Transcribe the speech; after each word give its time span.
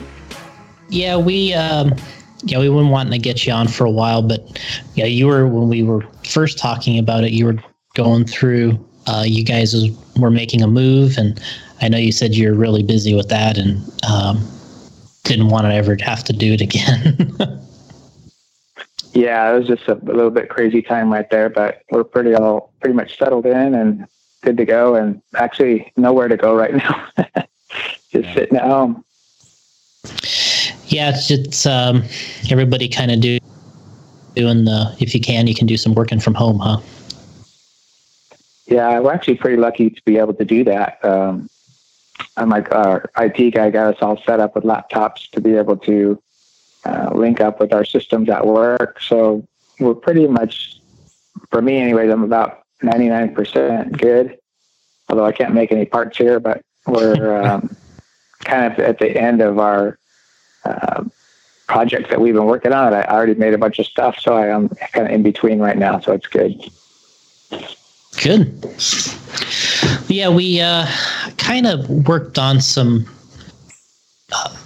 Yeah, 0.88 1.16
we 1.16 1.54
um, 1.54 1.94
yeah 2.42 2.58
we 2.58 2.68
been 2.68 2.88
wanting 2.88 3.12
to 3.12 3.18
get 3.18 3.46
you 3.46 3.52
on 3.52 3.68
for 3.68 3.84
a 3.84 3.90
while, 3.90 4.22
but 4.22 4.60
yeah, 4.94 5.04
you 5.04 5.26
were 5.26 5.46
when 5.46 5.68
we 5.68 5.82
were 5.82 6.02
first 6.24 6.58
talking 6.58 6.98
about 6.98 7.24
it, 7.24 7.32
you 7.32 7.44
were 7.46 7.56
going 7.94 8.24
through. 8.24 8.78
Uh, 9.06 9.24
you 9.26 9.44
guys 9.44 9.72
was, 9.72 9.90
were 10.16 10.30
making 10.30 10.62
a 10.62 10.66
move, 10.66 11.16
and 11.16 11.40
I 11.80 11.88
know 11.88 11.96
you 11.98 12.12
said 12.12 12.34
you're 12.34 12.54
really 12.54 12.82
busy 12.82 13.14
with 13.14 13.28
that, 13.28 13.56
and 13.56 13.80
um, 14.08 14.46
didn't 15.24 15.48
want 15.48 15.66
to 15.66 15.72
ever 15.74 15.96
have 16.00 16.24
to 16.24 16.32
do 16.32 16.52
it 16.52 16.60
again. 16.60 17.32
Yeah, 19.12 19.50
it 19.52 19.58
was 19.58 19.66
just 19.66 19.88
a, 19.88 19.94
a 19.94 20.14
little 20.14 20.30
bit 20.30 20.48
crazy 20.48 20.82
time 20.82 21.12
right 21.12 21.28
there, 21.30 21.48
but 21.48 21.82
we're 21.90 22.04
pretty 22.04 22.34
all 22.34 22.72
pretty 22.80 22.94
much 22.94 23.18
settled 23.18 23.44
in 23.46 23.74
and 23.74 24.06
good 24.42 24.56
to 24.56 24.64
go, 24.64 24.94
and 24.94 25.20
actually 25.34 25.92
nowhere 25.96 26.28
to 26.28 26.36
go 26.36 26.54
right 26.54 26.74
now. 26.74 27.08
just 28.10 28.32
sitting 28.34 28.56
at 28.56 28.64
home. 28.64 29.04
yeah, 30.86 31.10
it's 31.10 31.28
just 31.28 31.66
um, 31.66 32.02
everybody 32.50 32.88
kind 32.88 33.10
of 33.10 33.20
do 33.20 33.38
doing 34.34 34.64
the 34.64 34.96
if 35.00 35.14
you 35.14 35.20
can, 35.20 35.46
you 35.46 35.54
can 35.54 35.66
do 35.66 35.76
some 35.76 35.94
working 35.94 36.20
from 36.20 36.34
home, 36.34 36.58
huh? 36.58 36.80
Yeah, 38.66 39.00
we're 39.00 39.12
actually 39.12 39.36
pretty 39.36 39.56
lucky 39.56 39.90
to 39.90 40.02
be 40.04 40.16
able 40.16 40.34
to 40.34 40.44
do 40.44 40.62
that. 40.64 41.04
Um, 41.04 41.48
I'm 42.36 42.48
like 42.48 42.72
our 42.72 43.10
IT 43.18 43.54
guy 43.54 43.70
got 43.70 43.94
us 43.94 44.02
all 44.02 44.16
set 44.22 44.40
up 44.40 44.54
with 44.54 44.64
laptops 44.64 45.28
to 45.30 45.40
be 45.40 45.56
able 45.56 45.76
to 45.78 46.22
uh, 46.84 47.10
link 47.14 47.40
up 47.40 47.60
with 47.60 47.72
our 47.72 47.84
systems 47.84 48.28
at 48.28 48.46
work. 48.46 49.00
So 49.00 49.46
we're 49.80 49.94
pretty 49.94 50.26
much, 50.26 50.80
for 51.50 51.60
me 51.60 51.78
anyways, 51.78 52.10
I'm 52.10 52.22
about 52.22 52.59
99% 52.82 53.98
good. 53.98 54.38
Although 55.08 55.26
I 55.26 55.32
can't 55.32 55.54
make 55.54 55.72
any 55.72 55.86
parts 55.86 56.16
here, 56.16 56.40
but 56.40 56.62
we're 56.86 57.42
um, 57.42 57.76
kind 58.44 58.72
of 58.72 58.78
at 58.78 58.98
the 58.98 59.16
end 59.16 59.40
of 59.40 59.58
our 59.58 59.98
uh, 60.64 61.04
projects 61.70 62.10
that 62.10 62.20
we've 62.20 62.34
been 62.34 62.46
working 62.46 62.72
on. 62.72 62.92
I 62.92 63.04
already 63.04 63.34
made 63.34 63.54
a 63.54 63.58
bunch 63.58 63.78
of 63.78 63.86
stuff, 63.86 64.18
so 64.18 64.34
I 64.34 64.48
am 64.48 64.68
kind 64.92 65.06
of 65.06 65.12
in 65.12 65.22
between 65.22 65.60
right 65.60 65.78
now. 65.78 66.00
So 66.00 66.12
it's 66.12 66.26
good. 66.26 66.58
Good. 68.22 68.66
Yeah, 70.08 70.28
we 70.28 70.60
uh, 70.60 70.86
kind 71.38 71.66
of 71.66 71.88
worked 72.08 72.38
on 72.38 72.60
some 72.60 73.06
uh, 74.32 74.56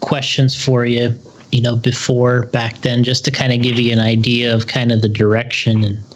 questions 0.00 0.60
for 0.60 0.86
you, 0.86 1.14
you 1.52 1.60
know, 1.60 1.76
before 1.76 2.46
back 2.46 2.78
then, 2.78 3.04
just 3.04 3.24
to 3.26 3.30
kind 3.30 3.52
of 3.52 3.60
give 3.60 3.78
you 3.78 3.92
an 3.92 4.00
idea 4.00 4.54
of 4.54 4.66
kind 4.66 4.90
of 4.90 5.02
the 5.02 5.08
direction. 5.08 5.84
And 5.84 6.07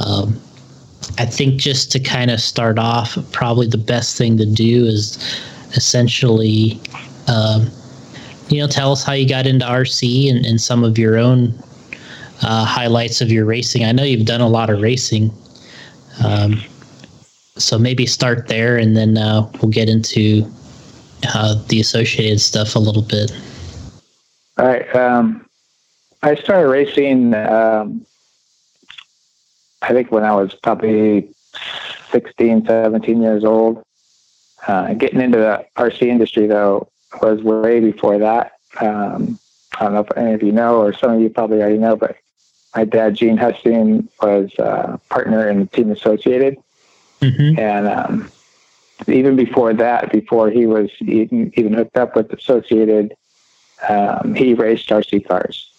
um, 0.00 0.40
I 1.18 1.26
think 1.26 1.60
just 1.60 1.92
to 1.92 2.00
kind 2.00 2.30
of 2.30 2.40
start 2.40 2.78
off, 2.78 3.16
probably 3.32 3.66
the 3.66 3.78
best 3.78 4.16
thing 4.16 4.36
to 4.38 4.46
do 4.46 4.84
is 4.86 5.16
essentially, 5.72 6.80
um, 7.28 7.70
you 8.48 8.60
know, 8.60 8.66
tell 8.66 8.92
us 8.92 9.04
how 9.04 9.12
you 9.12 9.28
got 9.28 9.46
into 9.46 9.64
RC 9.64 10.30
and, 10.30 10.44
and 10.46 10.60
some 10.60 10.84
of 10.84 10.98
your 10.98 11.18
own 11.18 11.54
uh, 12.42 12.64
highlights 12.64 13.20
of 13.20 13.30
your 13.30 13.44
racing. 13.44 13.84
I 13.84 13.92
know 13.92 14.02
you've 14.02 14.26
done 14.26 14.40
a 14.40 14.48
lot 14.48 14.70
of 14.70 14.80
racing. 14.80 15.32
Um, 16.24 16.60
so 17.56 17.78
maybe 17.78 18.06
start 18.06 18.48
there, 18.48 18.76
and 18.76 18.96
then 18.96 19.16
uh, 19.16 19.48
we'll 19.60 19.70
get 19.70 19.88
into 19.88 20.50
uh, 21.34 21.62
the 21.68 21.80
associated 21.80 22.40
stuff 22.40 22.74
a 22.74 22.78
little 22.78 23.02
bit. 23.02 23.32
All 24.58 24.66
right. 24.66 24.94
Um, 24.94 25.46
I 26.22 26.34
started 26.34 26.68
racing, 26.68 27.34
um, 27.34 28.04
I 29.84 29.92
think 29.92 30.10
when 30.10 30.24
I 30.24 30.34
was 30.34 30.54
probably 30.54 31.28
16, 32.10 32.66
17 32.66 33.22
years 33.22 33.44
old. 33.44 33.84
Uh, 34.66 34.94
getting 34.94 35.20
into 35.20 35.38
the 35.38 35.66
RC 35.76 36.02
industry, 36.02 36.46
though, 36.46 36.88
was 37.20 37.42
way 37.42 37.80
before 37.80 38.18
that. 38.18 38.52
Um, 38.80 39.38
I 39.78 39.84
don't 39.84 39.94
know 39.94 40.00
if 40.00 40.16
any 40.16 40.32
of 40.32 40.42
you 40.42 40.52
know, 40.52 40.80
or 40.80 40.92
some 40.92 41.12
of 41.12 41.20
you 41.20 41.28
probably 41.28 41.60
already 41.60 41.78
know, 41.78 41.96
but 41.96 42.16
my 42.74 42.84
dad, 42.84 43.14
Gene 43.14 43.36
Husting, 43.36 44.08
was 44.22 44.52
a 44.58 44.98
partner 45.10 45.48
in 45.50 45.66
Team 45.68 45.90
Associated. 45.90 46.56
Mm-hmm. 47.20 47.58
And 47.58 47.88
um, 47.88 48.32
even 49.06 49.36
before 49.36 49.74
that, 49.74 50.12
before 50.12 50.50
he 50.50 50.66
was 50.66 50.90
even, 51.00 51.52
even 51.56 51.74
hooked 51.74 51.96
up 51.96 52.16
with 52.16 52.32
Associated, 52.32 53.14
um, 53.88 54.34
he 54.34 54.54
raced 54.54 54.88
RC 54.88 55.26
cars. 55.28 55.70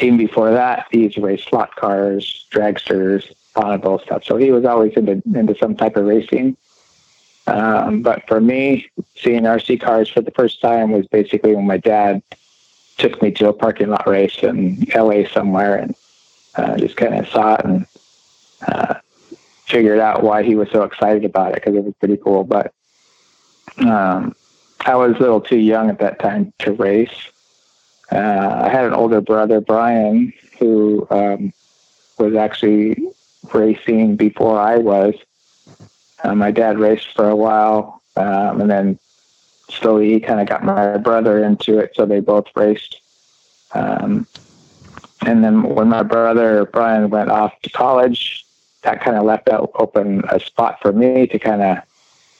Even 0.00 0.16
before 0.18 0.50
that, 0.50 0.86
he's 0.90 1.16
raced 1.16 1.48
slot 1.48 1.74
cars, 1.76 2.46
dragsters, 2.50 3.32
bonneville 3.54 3.98
stuff. 4.00 4.24
So 4.24 4.36
he 4.36 4.52
was 4.52 4.64
always 4.64 4.92
into 4.94 5.22
into 5.34 5.56
some 5.56 5.76
type 5.76 5.96
of 5.96 6.04
racing. 6.04 6.56
Um, 7.46 8.02
but 8.02 8.26
for 8.26 8.40
me, 8.40 8.88
seeing 9.14 9.42
RC 9.42 9.80
cars 9.80 10.08
for 10.08 10.20
the 10.20 10.32
first 10.32 10.60
time 10.60 10.90
was 10.90 11.06
basically 11.06 11.54
when 11.54 11.66
my 11.66 11.76
dad 11.76 12.22
took 12.98 13.22
me 13.22 13.30
to 13.30 13.48
a 13.48 13.52
parking 13.52 13.88
lot 13.88 14.06
race 14.06 14.42
in 14.42 14.84
LA 14.94 15.28
somewhere, 15.32 15.76
and 15.76 15.94
uh, 16.56 16.76
just 16.76 16.96
kind 16.96 17.14
of 17.14 17.28
saw 17.28 17.54
it 17.54 17.64
and 17.64 17.86
uh, 18.66 18.94
figured 19.66 20.00
out 20.00 20.22
why 20.22 20.42
he 20.42 20.54
was 20.54 20.70
so 20.70 20.82
excited 20.82 21.24
about 21.24 21.52
it 21.52 21.56
because 21.56 21.74
it 21.74 21.84
was 21.84 21.94
pretty 22.00 22.16
cool. 22.16 22.44
But 22.44 22.72
um, 23.78 24.34
I 24.80 24.94
was 24.96 25.16
a 25.16 25.20
little 25.20 25.40
too 25.40 25.58
young 25.58 25.90
at 25.90 25.98
that 26.00 26.18
time 26.18 26.52
to 26.60 26.72
race. 26.72 27.30
Uh, 28.10 28.62
I 28.64 28.68
had 28.68 28.84
an 28.84 28.94
older 28.94 29.20
brother, 29.20 29.60
Brian, 29.60 30.32
who 30.58 31.06
um, 31.10 31.52
was 32.18 32.34
actually 32.34 32.96
racing 33.52 34.16
before 34.16 34.58
I 34.58 34.76
was. 34.76 35.14
Uh, 36.22 36.34
my 36.34 36.50
dad 36.50 36.78
raced 36.78 37.12
for 37.14 37.28
a 37.28 37.36
while, 37.36 38.02
um, 38.16 38.60
and 38.60 38.70
then 38.70 38.98
slowly 39.68 40.14
he 40.14 40.20
kind 40.20 40.40
of 40.40 40.48
got 40.48 40.64
my 40.64 40.96
brother 40.96 41.42
into 41.42 41.78
it, 41.78 41.92
so 41.94 42.06
they 42.06 42.20
both 42.20 42.46
raced. 42.54 43.00
Um, 43.74 44.26
and 45.26 45.42
then 45.42 45.62
when 45.62 45.88
my 45.88 46.02
brother 46.02 46.64
Brian 46.66 47.10
went 47.10 47.30
off 47.30 47.60
to 47.62 47.70
college, 47.70 48.44
that 48.82 49.02
kind 49.02 49.16
of 49.16 49.24
left 49.24 49.48
out 49.48 49.72
open 49.74 50.22
a 50.28 50.38
spot 50.38 50.78
for 50.80 50.92
me 50.92 51.26
to 51.26 51.38
kind 51.38 51.62
of 51.62 51.78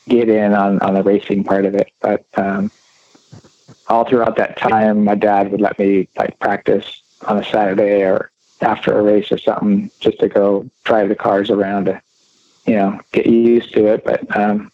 get 0.08 0.28
in 0.28 0.52
on, 0.54 0.78
on 0.80 0.94
the 0.94 1.02
racing 1.02 1.42
part 1.42 1.66
of 1.66 1.74
it. 1.74 1.90
But 2.00 2.24
um, 2.36 2.70
all 3.88 4.04
throughout 4.04 4.36
that 4.36 4.56
time, 4.56 5.04
my 5.04 5.14
dad 5.14 5.50
would 5.50 5.60
let 5.60 5.78
me 5.78 6.08
like 6.16 6.38
practice 6.38 7.02
on 7.26 7.38
a 7.38 7.44
Saturday 7.44 8.02
or 8.02 8.30
after 8.60 8.98
a 8.98 9.02
race 9.02 9.30
or 9.30 9.38
something 9.38 9.90
just 10.00 10.18
to 10.20 10.28
go 10.28 10.68
drive 10.84 11.08
the 11.08 11.14
cars 11.14 11.50
around 11.50 11.86
to, 11.86 12.00
you 12.66 12.74
know, 12.74 13.00
get 13.12 13.26
used 13.26 13.72
to 13.74 13.86
it. 13.86 14.04
But 14.04 14.36
um, 14.36 14.70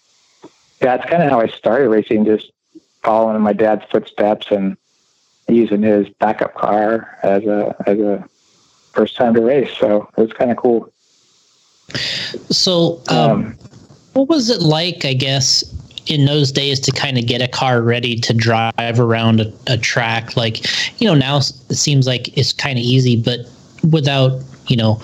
that's 0.80 1.08
kind 1.08 1.22
of 1.22 1.30
how 1.30 1.40
I 1.40 1.48
started 1.48 1.88
racing, 1.88 2.24
just 2.24 2.50
following 3.02 3.40
my 3.42 3.52
dad's 3.52 3.84
footsteps 3.90 4.50
and 4.50 4.76
using 5.48 5.82
his 5.82 6.08
backup 6.08 6.54
car 6.54 7.18
as 7.22 7.44
a 7.44 7.74
as 7.86 7.98
a 7.98 8.24
first 8.92 9.16
time 9.16 9.34
to 9.34 9.42
race. 9.42 9.70
So 9.78 10.08
it 10.16 10.20
was 10.20 10.32
kind 10.32 10.50
of 10.50 10.56
cool. 10.56 10.92
So, 12.50 13.02
um, 13.08 13.58
what 14.12 14.28
was 14.28 14.48
it 14.48 14.62
like? 14.62 15.04
I 15.04 15.12
guess 15.12 15.64
in 16.06 16.24
those 16.24 16.50
days 16.50 16.80
to 16.80 16.92
kind 16.92 17.18
of 17.18 17.26
get 17.26 17.40
a 17.40 17.48
car 17.48 17.82
ready 17.82 18.16
to 18.16 18.34
drive 18.34 18.98
around 18.98 19.40
a, 19.40 19.52
a 19.68 19.78
track. 19.78 20.36
Like, 20.36 20.64
you 21.00 21.06
know, 21.06 21.14
now 21.14 21.38
it 21.38 21.74
seems 21.74 22.06
like 22.06 22.36
it's 22.36 22.52
kind 22.52 22.78
of 22.78 22.84
easy, 22.84 23.16
but 23.16 23.40
without, 23.90 24.40
you 24.66 24.76
know, 24.76 25.00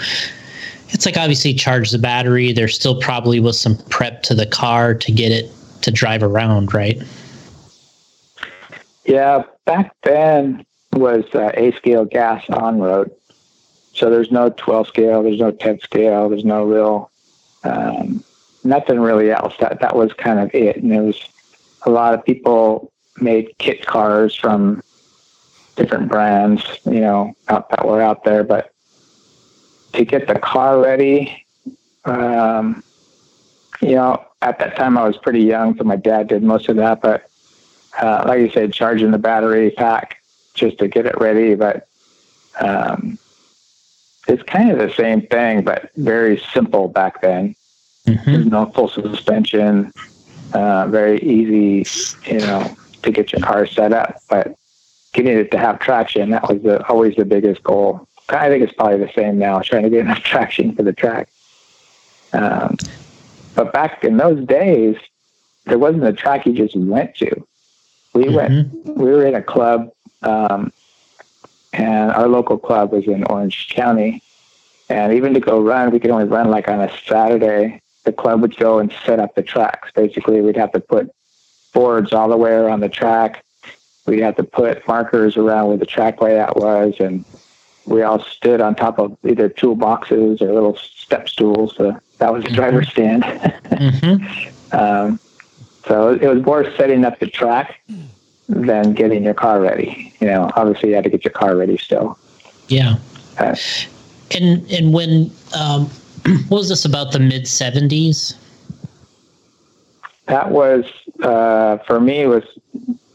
it's 0.90 1.06
like 1.06 1.16
obviously 1.16 1.54
charge 1.54 1.90
the 1.90 1.98
battery. 1.98 2.52
There 2.52 2.68
still 2.68 3.00
probably 3.00 3.40
was 3.40 3.60
some 3.60 3.76
prep 3.90 4.22
to 4.24 4.34
the 4.34 4.46
car 4.46 4.94
to 4.94 5.12
get 5.12 5.30
it 5.30 5.50
to 5.82 5.90
drive 5.90 6.22
around, 6.22 6.74
right? 6.74 7.00
Yeah, 9.04 9.44
back 9.64 9.94
then 10.02 10.64
was 10.92 11.24
uh, 11.34 11.52
A 11.54 11.72
scale 11.72 12.04
gas 12.04 12.44
on 12.50 12.78
road. 12.78 13.10
So 13.94 14.10
there's 14.10 14.30
no 14.30 14.50
12 14.50 14.88
scale, 14.88 15.22
there's 15.22 15.40
no 15.40 15.50
10 15.50 15.80
scale, 15.80 16.28
there's 16.28 16.44
no 16.44 16.64
real, 16.64 17.10
um, 17.64 18.22
nothing 18.68 19.00
really 19.00 19.30
else. 19.30 19.54
That 19.60 19.80
that 19.80 19.96
was 19.96 20.12
kind 20.12 20.38
of 20.38 20.54
it. 20.54 20.76
And 20.76 20.90
there 20.90 21.02
was 21.02 21.20
a 21.82 21.90
lot 21.90 22.14
of 22.14 22.24
people 22.24 22.92
made 23.20 23.56
kit 23.58 23.84
cars 23.86 24.34
from 24.34 24.82
different 25.76 26.08
brands, 26.08 26.64
you 26.84 27.00
know, 27.00 27.34
out, 27.48 27.70
that 27.70 27.86
were 27.86 28.02
out 28.02 28.24
there. 28.24 28.44
But 28.44 28.72
to 29.92 30.04
get 30.04 30.28
the 30.28 30.38
car 30.38 30.80
ready, 30.80 31.46
um, 32.04 32.82
you 33.80 33.94
know, 33.94 34.24
at 34.42 34.58
that 34.58 34.76
time 34.76 34.98
I 34.98 35.06
was 35.06 35.16
pretty 35.16 35.40
young, 35.40 35.76
so 35.76 35.84
my 35.84 35.96
dad 35.96 36.28
did 36.28 36.42
most 36.42 36.68
of 36.68 36.76
that. 36.76 37.00
But 37.00 37.28
uh, 38.00 38.24
like 38.26 38.40
you 38.40 38.50
said, 38.50 38.72
charging 38.72 39.10
the 39.10 39.18
battery 39.18 39.70
pack 39.70 40.20
just 40.54 40.78
to 40.78 40.88
get 40.88 41.06
it 41.06 41.18
ready. 41.18 41.54
But 41.54 41.88
um, 42.60 43.18
it's 44.26 44.42
kind 44.42 44.70
of 44.70 44.78
the 44.78 44.92
same 44.94 45.22
thing, 45.22 45.62
but 45.62 45.90
very 45.96 46.38
simple 46.52 46.88
back 46.88 47.22
then. 47.22 47.54
Mm-hmm. 48.14 48.32
There's 48.32 48.46
no 48.46 48.66
full 48.66 48.88
suspension. 48.88 49.92
Uh, 50.52 50.86
very 50.86 51.20
easy, 51.20 51.86
you 52.30 52.38
know, 52.38 52.74
to 53.02 53.10
get 53.10 53.32
your 53.32 53.40
car 53.42 53.66
set 53.66 53.92
up, 53.92 54.16
but 54.30 54.56
getting 55.12 55.38
it 55.38 55.50
to 55.50 55.58
have 55.58 55.78
traction 55.78 56.30
that 56.30 56.48
was 56.48 56.62
the, 56.62 56.86
always 56.88 57.14
the 57.16 57.24
biggest 57.24 57.62
goal. 57.62 58.06
I 58.30 58.48
think 58.48 58.62
it's 58.62 58.72
probably 58.72 58.98
the 58.98 59.12
same 59.12 59.38
now, 59.38 59.60
trying 59.60 59.84
to 59.84 59.90
get 59.90 60.00
enough 60.00 60.18
traction 60.22 60.74
for 60.74 60.82
the 60.82 60.92
track. 60.92 61.28
Um, 62.32 62.76
but 63.54 63.72
back 63.72 64.04
in 64.04 64.16
those 64.16 64.44
days, 64.46 64.96
there 65.64 65.78
wasn't 65.78 66.04
a 66.04 66.12
track 66.12 66.46
you 66.46 66.52
just 66.52 66.76
went 66.76 67.14
to. 67.16 67.46
We 68.14 68.24
mm-hmm. 68.24 68.34
went. 68.34 68.96
We 68.96 69.10
were 69.10 69.26
in 69.26 69.34
a 69.34 69.42
club, 69.42 69.90
um, 70.22 70.72
and 71.72 72.10
our 72.12 72.28
local 72.28 72.58
club 72.58 72.92
was 72.92 73.06
in 73.06 73.24
Orange 73.24 73.68
County. 73.70 74.22
And 74.88 75.12
even 75.12 75.34
to 75.34 75.40
go 75.40 75.60
run, 75.60 75.90
we 75.90 76.00
could 76.00 76.10
only 76.10 76.24
run 76.24 76.50
like 76.50 76.68
on 76.68 76.80
a 76.80 76.90
Saturday. 77.06 77.82
The 78.08 78.14
club 78.14 78.40
would 78.40 78.56
go 78.56 78.78
and 78.78 78.90
set 79.04 79.20
up 79.20 79.34
the 79.34 79.42
tracks. 79.42 79.90
Basically, 79.94 80.40
we'd 80.40 80.56
have 80.56 80.72
to 80.72 80.80
put 80.80 81.10
boards 81.74 82.14
all 82.14 82.30
the 82.30 82.38
way 82.38 82.52
around 82.52 82.80
the 82.80 82.88
track. 82.88 83.44
We'd 84.06 84.20
have 84.20 84.36
to 84.36 84.44
put 84.44 84.88
markers 84.88 85.36
around 85.36 85.68
where 85.68 85.76
the 85.76 85.84
track 85.84 86.22
layout 86.22 86.56
was, 86.56 86.94
and 87.00 87.22
we 87.84 88.00
all 88.00 88.18
stood 88.18 88.62
on 88.62 88.76
top 88.76 88.98
of 88.98 89.18
either 89.26 89.50
toolboxes 89.50 90.40
or 90.40 90.54
little 90.54 90.74
step 90.78 91.28
stools. 91.28 91.76
So 91.76 92.00
that 92.16 92.32
was 92.32 92.44
the 92.44 92.50
driver's 92.50 92.88
stand. 92.88 93.24
mm-hmm. 93.24 94.48
um, 94.74 95.20
so 95.86 96.14
it 96.14 96.26
was 96.26 96.42
more 96.42 96.64
setting 96.76 97.04
up 97.04 97.18
the 97.18 97.26
track 97.26 97.82
than 98.48 98.94
getting 98.94 99.22
your 99.22 99.34
car 99.34 99.60
ready. 99.60 100.14
You 100.18 100.28
know, 100.28 100.50
obviously 100.56 100.88
you 100.88 100.94
had 100.94 101.04
to 101.04 101.10
get 101.10 101.26
your 101.26 101.32
car 101.32 101.58
ready 101.58 101.76
still. 101.76 102.18
Yeah. 102.68 102.94
Uh, 103.36 103.54
and 104.30 104.66
and 104.70 104.94
when 104.94 105.30
um, 105.54 105.90
what 106.48 106.58
was 106.58 106.68
this 106.68 106.84
about 106.84 107.12
the 107.12 107.18
mid 107.18 107.46
seventies? 107.46 108.36
That 110.26 110.50
was 110.50 110.84
uh, 111.22 111.78
for 111.78 112.00
me 112.00 112.26
was 112.26 112.44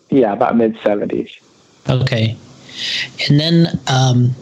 yeah 0.09 0.33
about 0.33 0.57
mid 0.57 0.77
seventies. 0.83 1.35
Okay, 1.89 2.37
and 3.29 3.39
then 3.39 3.79
um, 3.87 4.33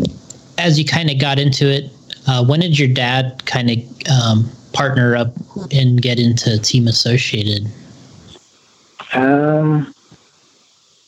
as 0.57 0.77
you 0.77 0.85
kind 0.85 1.09
of 1.09 1.19
got 1.19 1.39
into 1.39 1.67
it, 1.67 1.91
uh, 2.27 2.45
when 2.45 2.59
did 2.59 2.77
your 2.77 2.87
dad 2.87 3.43
kind 3.45 3.71
of 3.71 3.77
um, 4.09 4.49
partner 4.73 5.15
up 5.15 5.33
and 5.71 6.01
get 6.01 6.19
into 6.19 6.59
Team 6.59 6.87
Associated? 6.87 7.67
Um, 9.13 9.93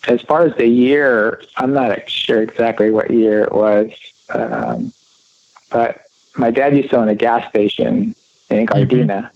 as 0.08 0.22
far 0.22 0.46
as 0.46 0.56
the 0.56 0.68
year, 0.68 1.42
I'm 1.58 1.74
not 1.74 2.10
sure 2.10 2.42
exactly 2.42 2.92
what 2.92 3.12
year 3.12 3.44
it 3.44 3.54
was, 3.54 3.92
um, 4.30 4.92
but 5.70 6.03
my 6.36 6.52
dad 6.52 6.76
used 6.76 6.90
to 6.92 6.98
own 6.98 7.10
a 7.10 7.16
gas 7.16 7.48
station 7.50 8.16
in 8.50 8.66
mm-hmm. 8.66 8.74
Gardena, 8.74 9.30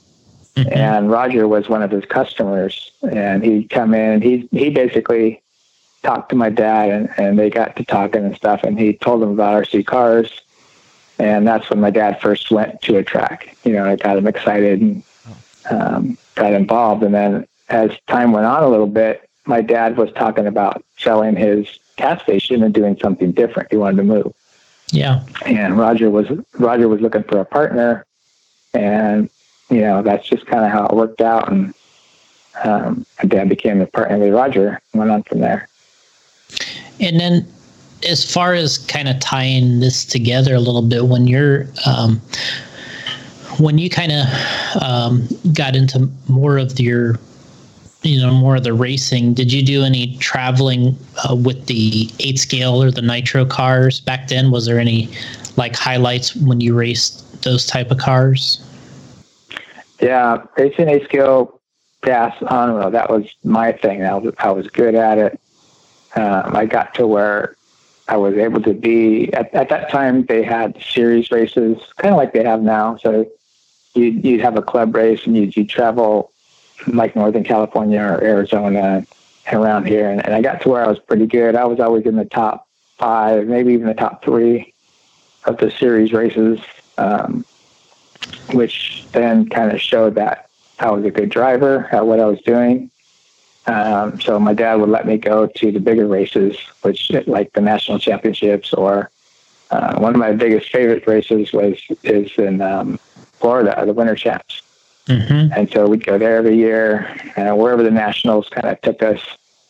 mm-hmm. 0.56 0.74
and 0.74 1.12
Roger 1.12 1.48
was 1.48 1.70
one 1.70 1.84
of 1.84 1.92
his 1.92 2.06
customers, 2.06 2.92
and 3.10 3.44
he'd 3.44 3.70
come 3.70 3.94
in. 3.94 4.12
And 4.12 4.24
he 4.24 4.48
he 4.52 4.70
basically 4.70 5.42
talked 6.04 6.30
to 6.30 6.36
my 6.36 6.50
dad, 6.50 6.90
and, 6.90 7.10
and 7.18 7.40
they 7.40 7.50
got 7.50 7.76
to 7.76 7.86
talking 7.86 8.26
and 8.26 8.36
stuff, 8.36 8.64
and 8.64 8.80
he 8.80 8.94
told 8.94 9.22
him 9.22 9.30
about 9.30 9.64
RC 9.64 9.86
cars, 9.86 10.42
and 11.20 11.48
that's 11.48 11.70
when 11.70 11.80
my 11.80 11.92
dad 11.92 12.22
first 12.22 12.52
went 12.52 12.82
to 12.84 12.98
a 12.98 13.04
track. 13.04 13.56
You 13.64 13.74
know, 13.74 13.86
it 13.86 14.02
got 14.02 14.18
him 14.18 14.28
excited 14.28 14.82
and 14.82 15.04
um, 15.70 16.18
got 16.36 16.54
involved, 16.54 17.04
and 17.04 17.14
then 17.14 17.48
as 17.70 17.92
time 18.08 18.32
went 18.32 18.46
on 18.46 18.64
a 18.64 18.70
little 18.70 18.88
bit, 18.88 19.30
my 19.46 19.62
dad 19.62 19.98
was 19.98 20.12
talking 20.14 20.48
about 20.48 20.84
selling 20.98 21.36
his 21.36 21.80
gas 21.96 22.22
station 22.22 22.64
and 22.64 22.74
doing 22.74 22.98
something 23.02 23.32
different. 23.32 23.72
He 23.72 23.78
wanted 23.78 23.98
to 23.98 24.04
move. 24.04 24.34
Yeah. 24.92 25.22
And 25.46 25.78
Roger 25.78 26.10
was 26.10 26.28
Roger 26.54 26.88
was 26.88 27.02
looking 27.02 27.24
for 27.24 27.40
a 27.40 27.46
partner, 27.46 28.06
and 28.74 29.30
you 29.70 29.82
know 29.82 30.02
that's 30.02 30.28
just 30.28 30.46
kind 30.46 30.66
of 30.66 30.72
how 30.72 30.86
it 30.86 30.96
worked 30.96 31.22
out. 31.22 31.52
And 31.52 31.74
um, 32.64 33.06
my 33.22 33.28
dad 33.28 33.50
became 33.50 33.82
a 33.82 33.88
partner 33.88 34.18
with 34.18 34.34
Roger. 34.34 34.82
Went 34.94 35.12
on 35.12 35.24
from 35.24 35.40
there. 35.40 35.68
And 37.00 37.20
then, 37.20 37.48
as 38.08 38.30
far 38.30 38.54
as 38.54 38.78
kind 38.78 39.10
of 39.10 39.20
tying 39.20 39.80
this 39.80 40.06
together 40.06 40.56
a 40.56 40.60
little 40.60 40.82
bit, 40.82 41.08
when 41.08 41.28
you're 41.28 41.68
um, 41.86 42.22
when 43.60 43.78
you 43.78 43.90
kind 43.90 44.12
of 44.12 44.82
um, 44.82 45.28
got 45.54 45.76
into 45.76 46.10
more 46.28 46.58
of 46.58 46.80
your 46.80 47.20
you 48.08 48.22
know 48.22 48.32
more 48.32 48.56
of 48.56 48.64
the 48.64 48.74
racing 48.74 49.34
did 49.34 49.52
you 49.52 49.64
do 49.64 49.84
any 49.84 50.16
traveling 50.18 50.98
uh, 51.30 51.36
with 51.36 51.66
the 51.66 52.10
eight 52.20 52.40
scale 52.40 52.82
or 52.82 52.90
the 52.90 53.02
nitro 53.02 53.46
cars 53.46 54.00
back 54.00 54.30
then? 54.30 54.50
Was 54.50 54.66
there 54.66 54.80
any 54.80 55.10
like 55.58 55.76
highlights 55.76 56.36
when 56.36 56.62
you 56.62 56.76
raced 56.76 57.44
those 57.44 57.66
type 57.66 57.92
of 57.92 57.98
cars? 57.98 58.64
Yeah 60.00 60.44
racing 60.58 60.88
eight 60.90 61.04
scale 61.04 61.60
on 62.04 62.74
road 62.74 62.94
that 62.94 63.10
was 63.10 63.36
my 63.44 63.74
thing. 63.74 64.04
I 64.04 64.16
was, 64.16 64.34
I 64.40 64.52
was 64.52 64.68
good 64.68 64.96
at 64.96 65.18
it. 65.18 65.40
Um, 66.16 66.56
i 66.56 66.66
got 66.66 66.94
to 66.96 67.06
where 67.06 67.56
i 68.08 68.16
was 68.16 68.34
able 68.36 68.62
to 68.62 68.74
be 68.74 69.32
at, 69.34 69.54
at 69.54 69.68
that 69.68 69.92
time 69.92 70.26
they 70.26 70.42
had 70.42 70.82
series 70.82 71.30
races 71.30 71.78
kind 71.98 72.14
of 72.14 72.18
like 72.18 72.32
they 72.32 72.44
have 72.44 72.62
now. 72.62 72.96
So 72.98 73.30
you'd, 73.94 74.24
you'd 74.24 74.42
have 74.42 74.56
a 74.56 74.62
club 74.62 74.96
race 74.96 75.26
and 75.26 75.36
you'd, 75.36 75.58
you'd 75.58 75.70
travel 75.70 76.32
like 76.86 77.16
Northern 77.16 77.44
California 77.44 78.00
or 78.00 78.24
Arizona 78.24 79.06
around 79.52 79.88
here. 79.88 80.10
And, 80.10 80.24
and 80.26 80.34
I 80.34 80.42
got 80.42 80.62
to 80.62 80.70
where 80.70 80.84
I 80.84 80.88
was 80.88 81.00
pretty 81.00 81.26
good. 81.26 81.56
I 81.56 81.66
was 81.66 81.80
always 81.80 82.06
in 82.06 82.16
the 82.16 82.26
top 82.26 82.68
five, 82.98 83.48
maybe 83.48 83.74
even 83.74 83.88
the 83.88 83.94
top 83.94 84.24
three 84.24 84.74
of 85.46 85.58
the 85.58 85.72
series 85.72 86.14
races, 86.14 86.60
um, 86.98 87.46
which 88.54 89.06
then 89.12 89.48
kind 89.50 89.72
of 89.72 89.82
showed 89.82 90.16
that 90.16 90.50
I 90.80 90.92
was 90.92 91.06
a 91.06 91.12
good 91.12 91.30
driver 91.30 91.90
at 91.92 92.06
what 92.06 92.20
I 92.20 92.26
was 92.26 92.42
doing. 92.42 92.92
Um, 93.66 94.20
so 94.22 94.40
my 94.40 94.54
dad 94.54 94.76
would 94.76 94.90
let 94.90 95.06
me 95.06 95.18
go 95.18 95.48
to 95.48 95.72
the 95.72 95.80
bigger 95.80 96.08
races, 96.08 96.58
which 96.84 97.12
like 97.28 97.52
the 97.54 97.62
national 97.62 98.00
championships 98.00 98.74
or 98.74 99.12
uh, 99.72 100.00
one 100.00 100.14
of 100.14 100.20
my 100.20 100.32
biggest 100.32 100.70
favorite 100.72 101.06
races 101.06 101.52
was 101.52 101.78
is 102.04 102.32
in 102.38 102.62
um, 102.62 102.98
Florida, 103.40 103.84
the 103.86 103.94
Winter 103.94 104.16
Champs. 104.16 104.62
Mm-hmm. 105.08 105.54
And 105.54 105.70
so 105.72 105.88
we'd 105.88 106.06
go 106.06 106.18
there 106.18 106.38
every 106.38 106.58
year, 106.58 107.08
uh, 107.38 107.56
wherever 107.56 107.82
the 107.82 107.92
nationals 107.92 108.50
kind 108.50 108.68
of 108.68 108.82
took 108.82 109.02
us. 109.02 109.22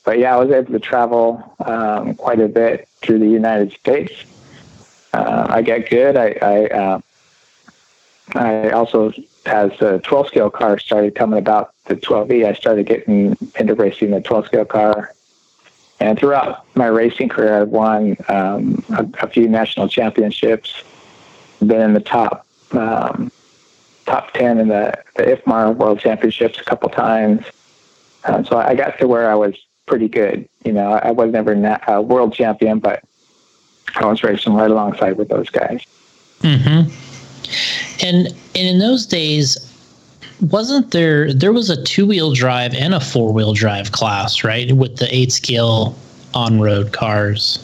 But 0.03 0.19
yeah, 0.19 0.35
I 0.35 0.39
was 0.39 0.51
able 0.51 0.71
to 0.71 0.79
travel 0.79 1.55
um, 1.65 2.15
quite 2.15 2.39
a 2.39 2.47
bit 2.47 2.87
through 3.01 3.19
the 3.19 3.27
United 3.27 3.71
States. 3.71 4.13
Uh, 5.13 5.47
I 5.49 5.61
got 5.61 5.89
good. 5.89 6.15
I 6.17 6.37
I, 6.41 6.65
uh, 6.67 7.01
I 8.35 8.69
also, 8.71 9.11
as 9.45 9.71
the 9.79 9.99
12 10.03 10.27
scale 10.27 10.49
car 10.49 10.79
started 10.79 11.15
coming 11.15 11.39
about, 11.39 11.73
the 11.85 11.95
12E, 11.95 12.45
I 12.45 12.53
started 12.53 12.85
getting 12.85 13.37
into 13.55 13.75
racing 13.75 14.11
the 14.11 14.21
12 14.21 14.47
scale 14.47 14.65
car. 14.65 15.13
And 15.99 16.19
throughout 16.19 16.65
my 16.75 16.87
racing 16.87 17.29
career, 17.29 17.61
I've 17.61 17.69
won 17.69 18.17
um, 18.27 18.83
a, 18.89 19.07
a, 19.25 19.27
few 19.27 19.47
national 19.47 19.87
championships, 19.87 20.83
been 21.59 21.81
in 21.81 21.93
the 21.93 21.99
top 21.99 22.45
um, 22.71 23.31
top 24.07 24.33
10 24.33 24.59
in 24.59 24.69
the, 24.69 24.97
the 25.15 25.23
IFMAR 25.23 25.75
World 25.75 25.99
Championships 25.99 26.59
a 26.59 26.63
couple 26.63 26.89
times. 26.89 27.45
Um, 28.23 28.43
so 28.45 28.57
I 28.57 28.73
got 28.73 28.97
to 28.99 29.07
where 29.07 29.29
I 29.29 29.35
was 29.35 29.55
pretty 29.85 30.07
good. 30.07 30.47
You 30.65 30.73
know, 30.73 30.93
I 30.93 31.11
was 31.11 31.31
never 31.31 31.53
a 31.87 32.01
world 32.01 32.33
champion, 32.33 32.79
but 32.79 33.03
I 33.95 34.05
was 34.05 34.23
racing 34.23 34.53
right 34.53 34.71
alongside 34.71 35.17
with 35.17 35.29
those 35.29 35.49
guys. 35.49 35.83
Mm-hmm. 36.39 38.05
And, 38.05 38.27
and 38.27 38.35
in 38.55 38.79
those 38.79 39.05
days, 39.05 39.57
wasn't 40.39 40.91
there 40.91 41.33
there 41.33 41.51
was 41.51 41.69
a 41.71 41.83
two 41.83 42.05
wheel 42.05 42.31
drive 42.31 42.75
and 42.75 42.93
a 42.93 42.99
four 42.99 43.33
wheel 43.33 43.53
drive 43.53 43.91
class, 43.91 44.43
right? 44.43 44.71
With 44.71 44.97
the 44.97 45.13
eight 45.13 45.31
scale 45.31 45.97
on 46.35 46.61
road 46.61 46.93
cars. 46.93 47.63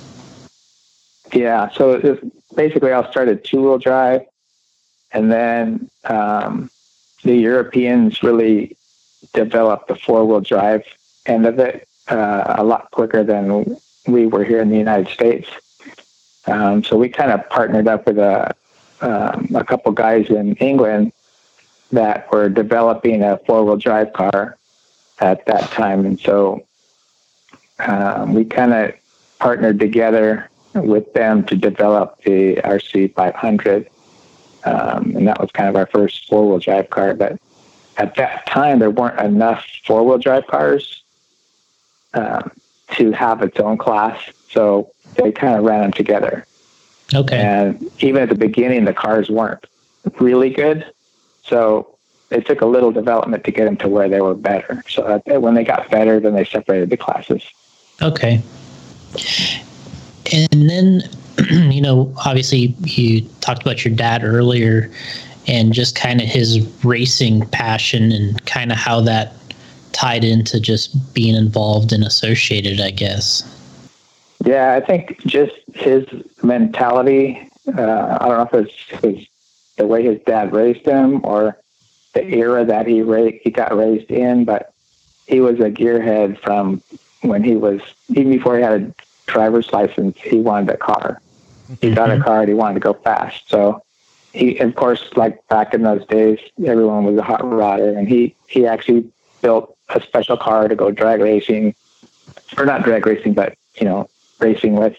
Yeah, 1.32 1.70
so 1.72 2.18
basically 2.56 2.92
I 2.92 3.10
started 3.12 3.44
two 3.44 3.62
wheel 3.62 3.78
drive 3.78 4.26
and 5.14 5.32
then 5.32 5.90
um, 6.06 6.70
the 7.24 7.36
Europeans 7.36 8.24
really 8.24 8.76
developed 9.34 9.88
the 9.88 9.96
four 9.96 10.26
wheel 10.26 10.42
drive 10.42 10.84
end 11.26 11.46
of 11.46 11.60
it 11.60 11.88
uh, 12.10 12.56
a 12.58 12.64
lot 12.64 12.92
quicker 12.92 13.24
than 13.24 13.78
we 14.08 14.26
were 14.26 14.44
here 14.44 14.60
in 14.60 14.70
the 14.70 14.78
United 14.78 15.08
States. 15.08 15.48
Um, 16.46 16.84
so 16.84 16.98
we 16.98 17.08
kind 17.08 17.32
of 17.32 17.48
partnered 17.50 17.88
up 17.88 18.06
with 18.06 18.18
a, 18.18 18.54
um, 19.02 19.48
a 19.56 19.64
couple 19.64 19.92
guys 19.94 20.30
in 20.30 20.56
England 20.56 21.14
that 21.92 22.30
were 22.32 22.50
developing 22.50 23.24
a 23.24 23.38
four 23.46 23.64
wheel 23.64 23.78
drive 23.78 24.12
car 24.14 24.58
at 25.20 25.46
that 25.46 25.72
time. 25.72 26.06
And 26.06 26.20
so 26.20 26.66
um, 27.80 28.34
we 28.34 28.44
kind 28.44 28.74
of 28.74 28.94
partnered 29.40 29.80
together 29.80 30.50
with 30.74 31.14
them 31.14 31.46
to 31.46 31.56
develop 31.56 32.22
the 32.24 32.56
RC 32.56 33.14
500. 33.14 33.90
Um, 34.66 35.16
and 35.16 35.28
that 35.28 35.40
was 35.40 35.52
kind 35.52 35.70
of 35.70 35.76
our 35.76 35.88
first 35.88 36.28
four 36.28 36.48
wheel 36.48 36.60
drive 36.60 36.90
car. 36.90 37.14
But 37.14 37.40
at 37.98 38.16
that 38.16 38.46
time, 38.46 38.80
there 38.80 38.90
weren't 38.90 39.20
enough 39.20 39.66
four 39.86 40.04
wheel 40.04 40.18
drive 40.18 40.48
cars 40.48 41.04
um, 42.14 42.52
to 42.92 43.12
have 43.12 43.42
its 43.42 43.60
own 43.60 43.78
class. 43.78 44.20
So 44.50 44.92
they 45.16 45.32
kind 45.32 45.58
of 45.58 45.64
ran 45.64 45.82
them 45.82 45.92
together. 45.92 46.46
Okay. 47.14 47.38
And 47.38 47.92
even 48.00 48.24
at 48.24 48.30
the 48.30 48.36
beginning, 48.36 48.86
the 48.86 48.94
cars 48.94 49.30
weren't 49.30 49.66
really 50.20 50.50
good. 50.50 50.86
So 51.44 51.98
it 52.32 52.46
took 52.46 52.62
a 52.62 52.66
little 52.66 52.92
development 52.92 53.44
to 53.44 53.52
get 53.52 53.66
them 53.66 53.78
to 53.78 53.90
where 53.90 54.10
they 54.10 54.22
were 54.22 54.34
better. 54.34 54.84
So 54.88 55.22
when 55.26 55.54
they 55.54 55.64
got 55.64 55.90
better, 55.92 56.20
then 56.20 56.34
they 56.34 56.46
separated 56.46 56.90
the 56.90 56.98
classes. 56.98 57.44
Okay. 58.02 58.42
And 60.32 60.70
then 60.70 61.04
you 61.52 61.82
know, 61.82 62.14
obviously 62.26 62.76
you 62.82 63.22
talked 63.42 63.62
about 63.62 63.84
your 63.84 63.94
dad 63.94 64.24
earlier, 64.24 64.92
and 65.48 65.74
just 65.74 65.96
kind 65.96 66.22
of 66.22 66.28
his 66.28 66.60
racing 66.84 67.46
passion 67.48 68.12
and 68.12 68.46
kind 68.46 68.72
of 68.72 68.78
how 68.78 69.02
that 69.02 69.34
tied 69.92 70.24
into 70.24 70.60
just 70.60 71.14
being 71.14 71.36
involved 71.36 71.92
and 71.92 72.04
associated, 72.04 72.82
I 72.82 72.92
guess. 72.92 73.44
Yeah, 74.46 74.74
I 74.74 74.80
think 74.80 75.20
just 75.26 75.56
his 75.74 76.06
mentality. 76.42 77.50
Uh, 77.68 78.18
I 78.20 78.28
don't 78.28 78.54
know 78.54 78.60
if 78.60 78.68
it's 78.68 79.04
his, 79.04 79.28
the 79.78 79.88
way 79.88 80.04
his 80.04 80.20
dad 80.24 80.52
raised 80.52 80.86
him 80.86 81.22
or 81.24 81.58
the 82.14 82.24
era 82.26 82.66
that 82.66 82.88
he 82.88 83.02
ra- 83.02 83.32
he 83.42 83.50
got 83.50 83.76
raised 83.76 84.12
in, 84.12 84.46
but 84.46 84.74
he 85.28 85.40
was 85.40 85.60
a 85.60 85.72
gearhead 85.72 86.40
from 86.40 86.82
when 87.22 87.44
he 87.44 87.56
was 87.56 87.82
even 88.10 88.32
before 88.32 88.58
he 88.58 88.64
had 88.64 88.82
a 88.82 88.94
driver's 89.28 89.72
license. 89.72 90.18
He 90.20 90.40
wanted 90.40 90.70
a 90.70 90.78
car. 90.78 91.22
He 91.82 91.94
got 91.94 92.12
a 92.12 92.20
car 92.20 92.42
and 92.42 92.48
he 92.50 92.54
wanted 92.54 92.76
to 92.76 92.80
go 92.80 92.94
fast. 92.94 93.50
So 93.50 93.84
he, 94.34 94.58
of 94.60 94.76
course, 94.76 95.10
like 95.16 95.48
back 95.48 95.74
in 95.74 95.84
those 95.84 96.06
days, 96.08 96.40
everyone 96.66 97.06
was 97.06 97.18
a 97.18 97.24
hot 97.24 97.42
rodder, 97.42 97.98
and 97.98 98.08
he 98.08 98.36
he 98.48 98.66
actually 98.66 99.10
built 99.42 99.78
a 99.90 100.02
special 100.02 100.38
car 100.38 100.68
to 100.68 100.76
go 100.76 100.92
drag 100.92 101.22
racing, 101.22 101.76
or 102.58 102.66
not 102.66 102.84
drag 102.84 103.06
racing, 103.06 103.34
but 103.34 103.56
you 103.76 103.86
know, 103.86 104.10
racing 104.40 104.76
with. 104.76 104.98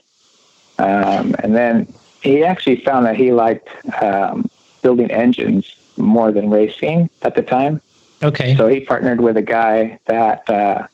Um, 0.78 1.36
and 1.38 1.54
then 1.54 1.92
he 2.22 2.44
actually 2.44 2.76
found 2.76 3.06
that 3.06 3.16
he 3.16 3.32
liked 3.32 3.68
um, 4.02 4.48
building 4.82 5.10
engines 5.10 5.76
more 5.96 6.32
than 6.32 6.50
racing 6.50 7.10
at 7.22 7.34
the 7.34 7.42
time. 7.42 7.80
Okay. 8.22 8.56
So 8.56 8.68
he 8.68 8.80
partnered 8.80 9.20
with 9.20 9.36
a 9.36 9.42
guy 9.42 9.98
that 10.06 10.48
uh, 10.48 10.86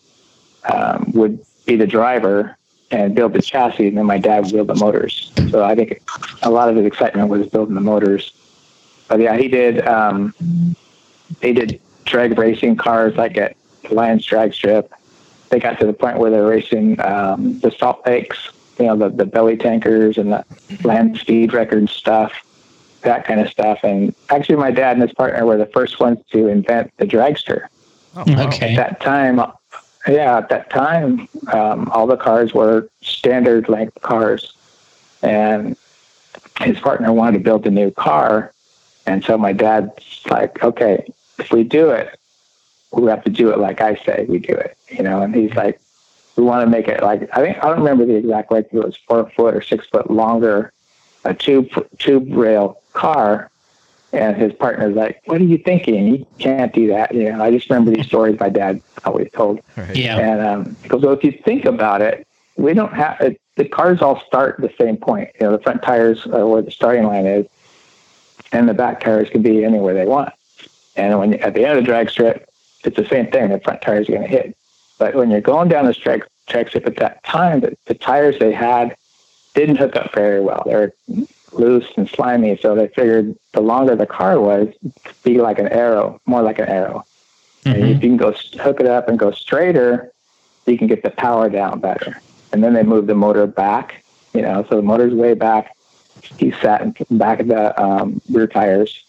um, 0.73 1.11
would 1.15 1.45
be 1.67 1.77
the 1.77 1.87
driver 1.87 2.57
and 2.91 3.15
build 3.15 3.33
the 3.33 3.43
chassis, 3.43 3.89
and 3.89 3.97
then 3.97 4.07
my 4.07 4.19
dad 4.19 4.45
would 4.45 4.53
build 4.53 4.67
the 4.69 4.75
motors. 4.75 5.33
So 5.51 5.65
I 5.65 5.75
think 5.75 6.03
a 6.43 6.51
lot 6.51 6.69
of 6.69 6.77
his 6.77 6.87
excitement 6.87 7.29
was 7.29 7.47
building 7.47 7.75
the 7.75 7.81
motors. 7.81 8.33
But 9.09 9.21
yeah, 9.21 9.37
he 9.37 9.49
did. 9.49 9.87
Um, 9.87 10.35
they 11.41 11.53
did 11.53 11.81
drag 12.05 12.37
racing 12.39 12.77
cars 12.77 13.17
like 13.17 13.37
at 13.37 13.57
Lions 13.91 14.25
Drag 14.25 14.53
Strip. 14.53 14.93
They 15.51 15.59
got 15.59 15.79
to 15.81 15.87
the 15.87 15.93
point 15.93 16.19
where 16.19 16.31
they're 16.31 16.47
racing 16.47 17.01
um, 17.01 17.59
the 17.61 17.71
Salt 17.71 18.07
Lakes, 18.07 18.51
you 18.79 18.87
know, 18.87 18.97
the, 18.97 19.09
the 19.09 19.27
belly 19.27 19.57
tankers 19.57 20.17
and 20.17 20.33
the 20.33 20.45
land 20.85 21.17
speed 21.19 21.53
record 21.53 21.89
stuff, 21.89 22.33
that 23.03 23.25
kind 23.25 23.41
of 23.41 23.49
stuff. 23.49 23.81
And 23.83 24.15
actually, 24.29 24.57
my 24.57 24.71
dad 24.71 24.93
and 24.93 25.03
his 25.03 25.13
partner 25.13 25.45
were 25.45 25.57
the 25.57 25.67
first 25.67 25.99
ones 26.01 26.19
to 26.31 26.47
invent 26.47 26.93
the 26.99 27.05
dragster. 27.05 27.67
Oh. 28.17 28.23
Okay. 28.23 28.75
At 28.75 28.77
that 28.77 29.01
time, 29.01 29.41
yeah, 30.11 30.39
at 30.39 30.49
that 30.49 30.71
time, 30.71 31.29
um, 31.53 31.89
all 31.91 32.07
the 32.07 32.17
cars 32.17 32.53
were 32.53 32.89
standard 33.03 33.69
length 33.69 34.01
cars, 34.03 34.53
and 35.23 35.77
his 36.61 36.79
partner 36.79 37.13
wanted 37.13 37.39
to 37.39 37.45
build 37.45 37.67
a 37.67 37.71
new 37.71 37.91
car, 37.91 38.53
and 39.07 39.25
so 39.25 39.39
my 39.39 39.53
dad's 39.53 40.23
like, 40.31 40.63
okay, 40.63 41.07
if 41.39 41.53
we 41.53 41.65
do 41.65 41.91
it, 41.91 42.19
we 42.93 43.09
have 43.09 43.25
to 43.25 43.31
do 43.31 43.51
it 43.51 43.59
like 43.59 43.81
I 43.81 43.95
say 43.97 44.27
we 44.29 44.39
do 44.39 44.53
it, 44.53 44.77
you 44.89 45.03
know. 45.03 45.23
And 45.23 45.35
he's 45.35 45.55
like, 45.55 45.81
we 46.37 46.45
want 46.45 46.67
to 46.67 46.71
make 46.71 46.89
it 46.89 47.03
like 47.03 47.29
I 47.33 47.41
think 47.41 47.59
I 47.59 47.69
don't 47.69 47.79
remember 47.79 48.05
the 48.05 48.17
exact 48.17 48.51
length. 48.51 48.73
It 48.73 48.85
was 48.85 48.97
four 48.97 49.31
foot 49.31 49.55
or 49.55 49.63
six 49.63 49.87
foot 49.87 50.11
longer, 50.11 50.73
a 51.25 51.35
tube 51.35 51.71
tube 51.99 52.33
rail 52.33 52.81
car. 52.93 53.51
And 54.13 54.37
his 54.37 54.53
partner's 54.53 54.97
like, 54.97 55.21
"What 55.27 55.41
are 55.41 55.45
you 55.45 55.59
thinking? 55.59 56.09
You 56.09 56.27
can't 56.39 56.73
do 56.73 56.89
that." 56.89 57.15
You 57.15 57.33
know, 57.33 57.43
I 57.43 57.51
just 57.51 57.71
remember 57.71 57.93
these 57.93 58.07
stories 58.07 58.39
my 58.41 58.49
dad 58.49 58.83
always 59.05 59.31
told. 59.33 59.61
Right. 59.77 59.95
Yeah. 59.97 60.19
And 60.19 60.41
um, 60.41 60.77
he 60.83 60.89
goes, 60.89 61.03
well, 61.03 61.13
if 61.13 61.23
you 61.23 61.33
think 61.33 61.65
about 61.65 62.03
it, 62.03 62.27
we 62.57 62.75
don't 62.75 62.93
have 62.93 63.21
it, 63.21 63.41
the 63.57 63.69
cars 63.69 64.03
all 64.03 64.21
start 64.21 64.57
at 64.59 64.69
the 64.69 64.75
same 64.85 64.97
point. 64.97 65.31
You 65.41 65.47
know, 65.47 65.57
the 65.57 65.63
front 65.63 65.83
tires 65.83 66.27
are 66.27 66.47
where 66.47 66.63
the 66.63 66.71
starting 66.71 67.05
line 67.05 67.27
is, 67.27 67.47
and 68.53 68.69
the 68.69 68.75
back 68.75 69.01
tires 69.01 69.31
can 69.31 69.43
be 69.43 69.65
anywhere 69.65 69.95
they 69.95 70.07
want. 70.07 70.33
And 70.97 71.19
when 71.19 71.33
you, 71.33 71.39
at 71.39 71.55
the 71.55 71.65
end 71.65 71.79
of 71.79 71.85
the 71.85 71.87
drag 71.87 72.11
strip, 72.11 72.49
it's 72.85 72.97
the 72.97 73.07
same 73.07 73.31
thing. 73.31 73.51
The 73.51 73.61
front 73.61 73.83
tires 73.83 74.09
are 74.09 74.13
going 74.13 74.23
to 74.23 74.29
hit. 74.29 74.57
But 74.99 75.15
when 75.15 75.31
you're 75.31 75.41
going 75.41 75.69
down 75.69 75.87
the 75.87 75.93
drag, 75.93 76.27
drag 76.47 76.69
strip 76.69 76.87
at 76.87 76.97
that 76.97 77.23
time, 77.25 77.61
the, 77.61 77.77
the 77.87 77.95
tires 77.95 78.39
they 78.39 78.53
had 78.53 78.97
didn't 79.55 79.77
hook 79.77 79.97
up 79.97 80.15
very 80.15 80.41
well. 80.41 80.63
They 80.67 80.75
were 80.75 80.93
loose 81.53 81.87
and 81.97 82.09
slimy, 82.09 82.57
so 82.61 82.75
they 82.75 82.89
figured 82.89 83.37
the 83.53 83.61
longer 83.61 83.97
the 83.97 84.07
car 84.07 84.41
was, 84.41 84.69
to 84.83 85.15
be 85.25 85.41
like 85.41 85.59
an 85.59 85.69
arrow, 85.69 86.21
more 86.27 86.43
like 86.43 86.59
an 86.59 86.69
arrow. 86.69 87.05
And 87.65 87.77
if 87.77 88.03
you 88.03 88.09
can 88.11 88.17
go 88.17 88.33
hook 88.61 88.81
it 88.81 88.87
up 88.87 89.09
and 89.09 89.19
go 89.19 89.33
straighter, 89.33 90.13
you 90.67 90.79
can 90.79 90.87
get 90.87 91.03
the 91.03 91.11
power 91.11 91.51
down 91.51 91.81
better. 91.81 92.21
And 92.53 92.65
then 92.65 92.73
they 92.75 92.83
moved 92.83 93.07
the 93.07 93.15
motor 93.15 93.47
back, 93.47 94.03
you 94.33 94.43
know, 94.43 94.65
so 94.69 94.77
the 94.77 94.83
motor's 94.83 95.13
way 95.15 95.35
back. 95.35 95.77
He 96.39 96.53
sat 96.53 96.83
in 96.83 97.19
back 97.19 97.41
of 97.41 97.49
the 97.49 97.81
um, 97.83 98.21
rear 98.31 98.47
tires. 98.47 99.05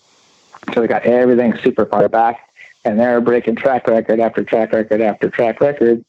So 0.73 0.81
they 0.81 0.87
got 0.87 1.03
everything 1.03 1.57
super 1.57 1.85
far 1.85 2.07
back. 2.09 2.49
And 2.83 2.99
they're 2.99 3.21
breaking 3.21 3.55
track 3.55 3.87
record 3.87 4.19
after 4.19 4.43
track 4.43 4.73
record 4.73 5.01
after 5.01 5.29
track 5.29 5.61
record. 5.61 6.03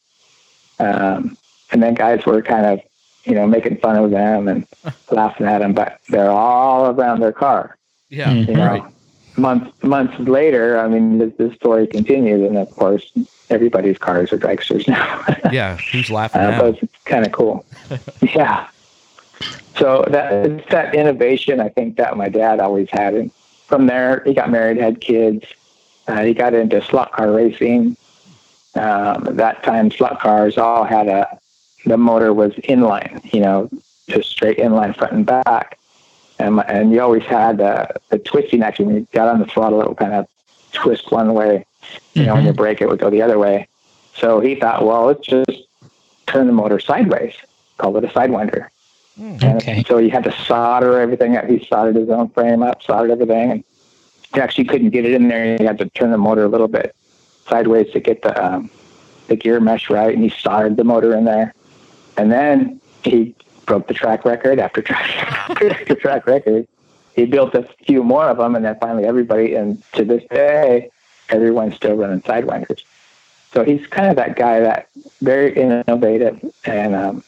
Um, 0.79 1.37
and 1.71 1.83
then 1.83 1.95
guys 1.95 2.25
were 2.25 2.43
kind 2.43 2.67
of, 2.67 2.81
you 3.25 3.35
know, 3.35 3.47
making 3.47 3.77
fun 3.79 3.97
of 3.97 4.11
them 4.11 4.49
and 4.49 4.67
laughing 5.11 5.47
at 5.47 5.59
them, 5.59 5.73
but 5.75 6.01
they're 6.09 6.31
all 6.31 6.87
around 6.91 7.21
their 7.21 7.33
car 7.33 7.77
Yeah. 8.11 8.31
Mhm. 8.33 8.49
you 8.49 8.55
know, 8.55 8.67
Right. 8.67 8.83
months 9.37 9.83
months 9.83 10.19
later, 10.19 10.79
I 10.79 10.89
mean, 10.89 11.19
this, 11.19 11.33
this 11.39 11.55
story 11.55 11.87
continues, 11.87 12.43
and 12.49 12.59
of 12.59 12.71
course, 12.77 13.11
everybody's 13.51 13.99
cars 13.99 14.33
are 14.33 14.39
dragsters 14.39 14.87
now. 14.89 15.25
Yeah. 15.53 15.77
Who's 15.93 16.11
laughing 16.11 16.41
uh, 16.43 16.51
now? 16.51 16.61
but 16.61 16.83
it's 16.83 16.93
kind 17.05 17.25
of 17.27 17.33
cool. 17.33 17.65
yeah. 18.21 18.67
So 19.77 20.05
that 20.09 20.33
it's 20.47 20.69
that 20.71 20.95
innovation, 20.95 21.61
I 21.61 21.69
think 21.69 21.97
that 21.97 22.17
my 22.17 22.29
dad 22.29 22.61
always 22.61 22.89
had, 22.91 23.15
and 23.15 23.31
from 23.67 23.87
there, 23.87 24.23
he 24.27 24.35
got 24.35 24.51
married, 24.51 24.77
had 24.77 25.01
kids. 25.01 25.45
Uh, 26.09 26.23
he 26.25 26.35
got 26.35 26.53
into 26.55 26.83
slot 26.83 27.13
car 27.13 27.31
racing. 27.33 27.97
Um, 28.75 29.27
at 29.29 29.37
that 29.37 29.63
time, 29.63 29.91
slot 29.91 30.21
cars 30.21 30.57
all 30.59 30.85
had 30.85 31.07
a 31.09 31.39
the 31.85 31.97
motor 31.97 32.33
was 32.33 32.53
inline, 32.69 33.33
you 33.33 33.41
know, 33.41 33.69
just 34.09 34.31
straight 34.31 34.59
inline 34.59 34.97
front 34.97 35.13
and 35.13 35.27
back 35.27 35.79
and 36.43 36.61
and 36.69 36.93
you 36.93 37.01
always 37.01 37.23
had 37.23 37.61
uh, 37.61 37.87
the 38.11 38.19
twisting 38.19 38.63
action. 38.63 38.87
When 38.87 38.97
you 38.97 39.09
got 39.13 39.29
on 39.29 39.39
the 39.39 39.47
throttle, 39.47 39.81
it 39.81 39.89
would 39.89 39.97
kind 39.99 40.13
of 40.15 40.27
twist 40.73 41.11
one 41.13 41.35
way. 41.35 41.65
You 42.15 42.25
know, 42.25 42.35
when 42.35 42.45
you 42.45 42.53
brake, 42.53 42.81
it 42.81 42.89
would 42.89 42.99
go 42.99 43.11
the 43.11 43.23
other 43.23 43.39
way. 43.39 43.69
So 44.15 44.41
he 44.41 44.55
thought, 44.55 44.85
well, 44.85 45.07
let's 45.07 45.27
just 45.27 45.51
turn 46.27 46.47
the 46.47 46.53
motor 46.53 46.79
sideways. 46.79 47.35
Call 47.79 47.97
it 47.97 48.05
a 48.05 48.09
sidewinder. 48.09 48.69
And 49.17 49.59
Okay. 49.59 49.85
so 49.87 49.99
he 49.99 50.09
had 50.09 50.25
to 50.25 50.33
solder 50.47 51.01
everything 51.01 51.37
up. 51.37 51.47
He 51.47 51.65
soldered 51.65 51.97
his 51.97 52.09
own 52.09 52.29
frame 52.31 52.63
up, 52.63 52.83
soldered 52.83 53.11
everything, 53.11 53.51
and 53.51 53.65
he 54.35 54.41
actually 54.41 54.65
couldn't 54.65 54.91
get 54.91 55.05
it 55.05 55.13
in 55.13 55.29
there. 55.29 55.57
He 55.59 55.65
had 55.65 55.79
to 55.79 55.89
turn 55.91 56.11
the 56.11 56.19
motor 56.19 56.45
a 56.45 56.49
little 56.49 56.69
bit 56.69 56.95
sideways 57.49 57.91
to 57.93 58.01
get 58.01 58.23
the 58.23 58.33
um, 58.45 58.71
the 59.29 59.37
gear 59.37 59.61
mesh 59.61 59.91
right, 59.91 60.15
and 60.15 60.23
he 60.23 60.31
soldered 60.31 60.77
the 60.77 60.85
motor 60.85 61.15
in 61.15 61.25
there. 61.25 61.55
And 62.17 62.31
then 62.31 62.81
he 63.03 63.35
broke 63.67 63.89
the 63.89 63.95
track 63.95 64.25
record 64.25 64.59
after 64.59 64.83
track 64.89 65.11
after 65.61 65.95
track 65.95 66.27
record. 66.27 66.67
He 67.15 67.27
built 67.27 67.55
a 67.55 67.63
few 67.85 68.03
more 68.03 68.29
of 68.29 68.39
them, 68.39 68.55
and 68.55 68.65
then 68.65 68.77
finally 68.81 69.05
everybody, 69.05 69.55
and 69.55 69.83
to 69.93 70.05
this 70.05 70.25
day, 70.31 70.91
everyone's 71.29 71.75
still 71.75 71.95
running 71.95 72.23
sidewinders. 72.23 72.83
So 73.53 73.65
he's 73.65 73.87
kind 73.87 74.09
of 74.09 74.17
that 74.17 74.37
guy 74.37 74.61
that 74.61 74.89
very 75.21 75.55
innovative 75.55 76.43
and 76.65 76.95
um, 76.95 77.25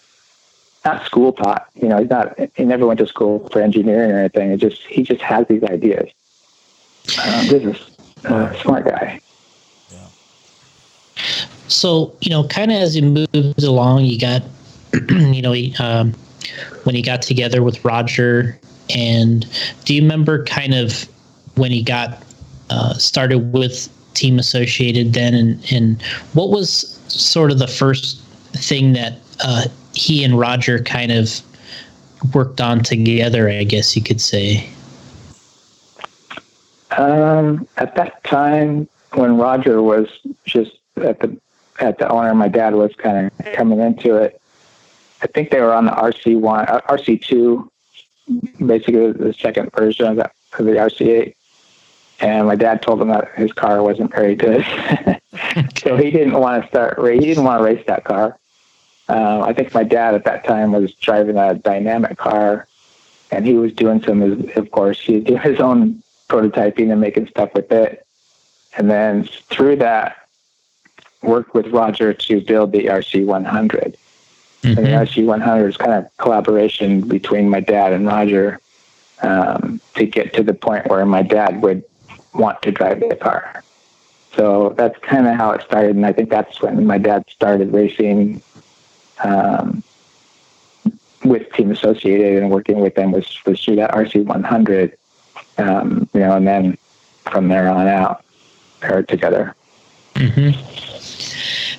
not 0.84 1.04
school 1.04 1.32
taught. 1.32 1.68
You 1.74 1.88
know, 1.88 1.98
he's 1.98 2.08
not. 2.08 2.38
He 2.56 2.64
never 2.64 2.86
went 2.86 2.98
to 3.00 3.06
school 3.06 3.48
for 3.50 3.60
engineering 3.60 4.10
or 4.10 4.18
anything. 4.18 4.50
It 4.50 4.56
just 4.56 4.80
he 4.82 5.02
just 5.02 5.20
has 5.20 5.46
these 5.48 5.62
ideas. 5.64 6.10
Um, 7.22 7.46
this 7.46 7.62
is 7.62 7.96
a 8.24 8.56
smart 8.62 8.84
guy. 8.86 9.20
Yeah. 9.90 10.06
So, 11.68 12.16
you 12.20 12.30
know, 12.30 12.44
kind 12.44 12.70
of 12.72 12.78
as 12.78 12.94
he 12.94 13.02
moves 13.02 13.64
along, 13.64 14.04
you 14.04 14.18
got, 14.18 14.42
you 15.10 15.42
know, 15.42 15.52
he, 15.52 15.74
um, 15.78 16.12
when 16.84 16.94
he 16.94 17.02
got 17.02 17.22
together 17.22 17.62
with 17.62 17.84
Roger, 17.84 18.58
and 18.94 19.46
do 19.84 19.94
you 19.94 20.02
remember 20.02 20.44
kind 20.44 20.74
of 20.74 21.08
when 21.56 21.70
he 21.70 21.82
got 21.82 22.22
uh, 22.70 22.94
started 22.94 23.52
with 23.52 23.88
Team 24.14 24.38
Associated 24.38 25.12
then, 25.12 25.34
and, 25.34 25.72
and 25.72 26.02
what 26.32 26.50
was 26.50 26.98
sort 27.08 27.50
of 27.50 27.58
the 27.58 27.68
first 27.68 28.20
thing 28.52 28.92
that 28.92 29.14
uh, 29.42 29.64
he 29.94 30.24
and 30.24 30.38
Roger 30.38 30.78
kind 30.80 31.12
of 31.12 31.40
worked 32.32 32.60
on 32.60 32.82
together, 32.82 33.48
I 33.48 33.64
guess 33.64 33.96
you 33.96 34.02
could 34.02 34.20
say? 34.20 34.68
Um, 36.96 37.66
at 37.76 37.94
that 37.96 38.22
time, 38.24 38.88
when 39.14 39.36
Roger 39.36 39.82
was 39.82 40.08
just 40.44 40.72
at 40.96 41.20
the 41.20 41.36
at 41.80 41.98
the 41.98 42.08
owner, 42.08 42.34
my 42.34 42.48
dad 42.48 42.74
was 42.74 42.94
kind 42.94 43.26
of 43.26 43.52
coming 43.54 43.80
into 43.80 44.16
it. 44.16 44.40
I 45.22 45.26
think 45.26 45.50
they 45.50 45.60
were 45.60 45.72
on 45.72 45.86
the 45.86 45.92
RC 45.92 46.38
one, 46.38 46.66
uh, 46.66 46.80
RC 46.88 47.22
two, 47.22 47.70
basically 48.64 49.12
the 49.12 49.32
second 49.32 49.72
version 49.72 50.06
of, 50.06 50.16
that, 50.16 50.34
of 50.58 50.66
the 50.66 50.72
RC 50.72 51.06
eight. 51.06 51.36
And 52.20 52.46
my 52.46 52.54
dad 52.54 52.82
told 52.82 53.00
him 53.00 53.08
that 53.08 53.34
his 53.34 53.52
car 53.52 53.82
wasn't 53.82 54.12
very 54.12 54.36
good, 54.36 54.64
so 55.76 55.96
he 55.96 56.10
didn't 56.10 56.34
want 56.34 56.62
to 56.62 56.68
start. 56.68 56.98
He 57.12 57.20
didn't 57.20 57.44
want 57.44 57.60
to 57.60 57.64
race 57.64 57.84
that 57.86 58.04
car. 58.04 58.38
Um, 59.08 59.42
I 59.42 59.52
think 59.52 59.74
my 59.74 59.84
dad 59.84 60.14
at 60.14 60.24
that 60.24 60.44
time 60.44 60.72
was 60.72 60.94
driving 60.94 61.36
a 61.36 61.54
dynamic 61.54 62.16
car, 62.16 62.68
and 63.30 63.44
he 63.44 63.54
was 63.54 63.72
doing 63.72 64.02
some. 64.02 64.22
Of 64.54 64.70
course, 64.70 65.00
he 65.00 65.20
doing 65.20 65.40
his 65.40 65.58
own 65.58 66.02
prototyping 66.28 66.90
and 66.90 67.00
making 67.00 67.26
stuff 67.28 67.52
with 67.54 67.70
it. 67.72 68.06
And 68.76 68.90
then 68.90 69.24
through 69.24 69.76
that, 69.76 70.16
worked 71.22 71.54
with 71.54 71.66
Roger 71.68 72.12
to 72.12 72.40
build 72.40 72.72
the 72.72 72.86
RC 72.86 73.24
100. 73.24 73.96
Mm-hmm. 74.64 74.78
And 74.78 74.86
the 74.86 74.90
RC 74.92 75.26
100 75.26 75.68
is 75.68 75.76
kind 75.76 75.92
of 75.92 76.16
collaboration 76.16 77.06
between 77.06 77.50
my 77.50 77.60
dad 77.60 77.92
and 77.92 78.06
Roger 78.06 78.60
um, 79.22 79.78
to 79.94 80.06
get 80.06 80.32
to 80.34 80.42
the 80.42 80.54
point 80.54 80.86
where 80.88 81.04
my 81.04 81.22
dad 81.22 81.60
would 81.62 81.84
want 82.32 82.62
to 82.62 82.72
drive 82.72 83.00
the 83.00 83.16
car. 83.16 83.62
So 84.34 84.74
that's 84.76 84.98
kind 85.00 85.28
of 85.28 85.36
how 85.36 85.50
it 85.52 85.62
started, 85.62 85.96
and 85.96 86.06
I 86.06 86.12
think 86.12 86.30
that's 86.30 86.62
when 86.62 86.86
my 86.86 86.98
dad 86.98 87.26
started 87.28 87.72
racing 87.72 88.42
um, 89.22 89.84
with 91.24 91.52
Team 91.52 91.70
Associated 91.70 92.42
and 92.42 92.50
working 92.50 92.80
with 92.80 92.94
them 92.94 93.12
was 93.12 93.38
was 93.44 93.62
through 93.62 93.76
that 93.76 93.92
RC 93.92 94.24
100, 94.24 94.96
um, 95.58 96.08
you 96.14 96.20
know, 96.20 96.36
and 96.36 96.48
then 96.48 96.78
from 97.30 97.48
there 97.48 97.68
on 97.68 97.86
out, 97.86 98.24
paired 98.80 99.08
together. 99.08 99.54
Mm-hmm. 100.14 100.93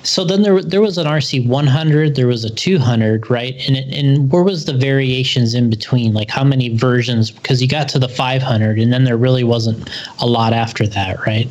So 0.06 0.24
then 0.24 0.42
there 0.42 0.62
there 0.62 0.80
was 0.80 0.98
an 0.98 1.06
RC 1.06 1.48
100, 1.48 2.14
there 2.14 2.28
was 2.28 2.44
a 2.44 2.50
200, 2.50 3.28
right? 3.28 3.54
And 3.66 3.76
and 3.76 4.30
where 4.30 4.44
was 4.44 4.64
the 4.64 4.72
variations 4.72 5.52
in 5.52 5.68
between? 5.68 6.14
Like 6.14 6.30
how 6.30 6.44
many 6.44 6.68
versions? 6.76 7.32
Because 7.32 7.60
you 7.60 7.66
got 7.66 7.88
to 7.88 7.98
the 7.98 8.08
500, 8.08 8.78
and 8.78 8.92
then 8.92 9.02
there 9.02 9.16
really 9.16 9.42
wasn't 9.42 9.90
a 10.20 10.26
lot 10.26 10.52
after 10.52 10.86
that, 10.86 11.26
right? 11.26 11.50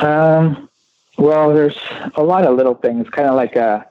Um. 0.00 0.68
Well, 1.18 1.52
there's 1.52 1.78
a 2.14 2.22
lot 2.22 2.44
of 2.44 2.56
little 2.56 2.74
things, 2.74 3.08
kind 3.10 3.28
of 3.28 3.34
like 3.34 3.56
a, 3.56 3.84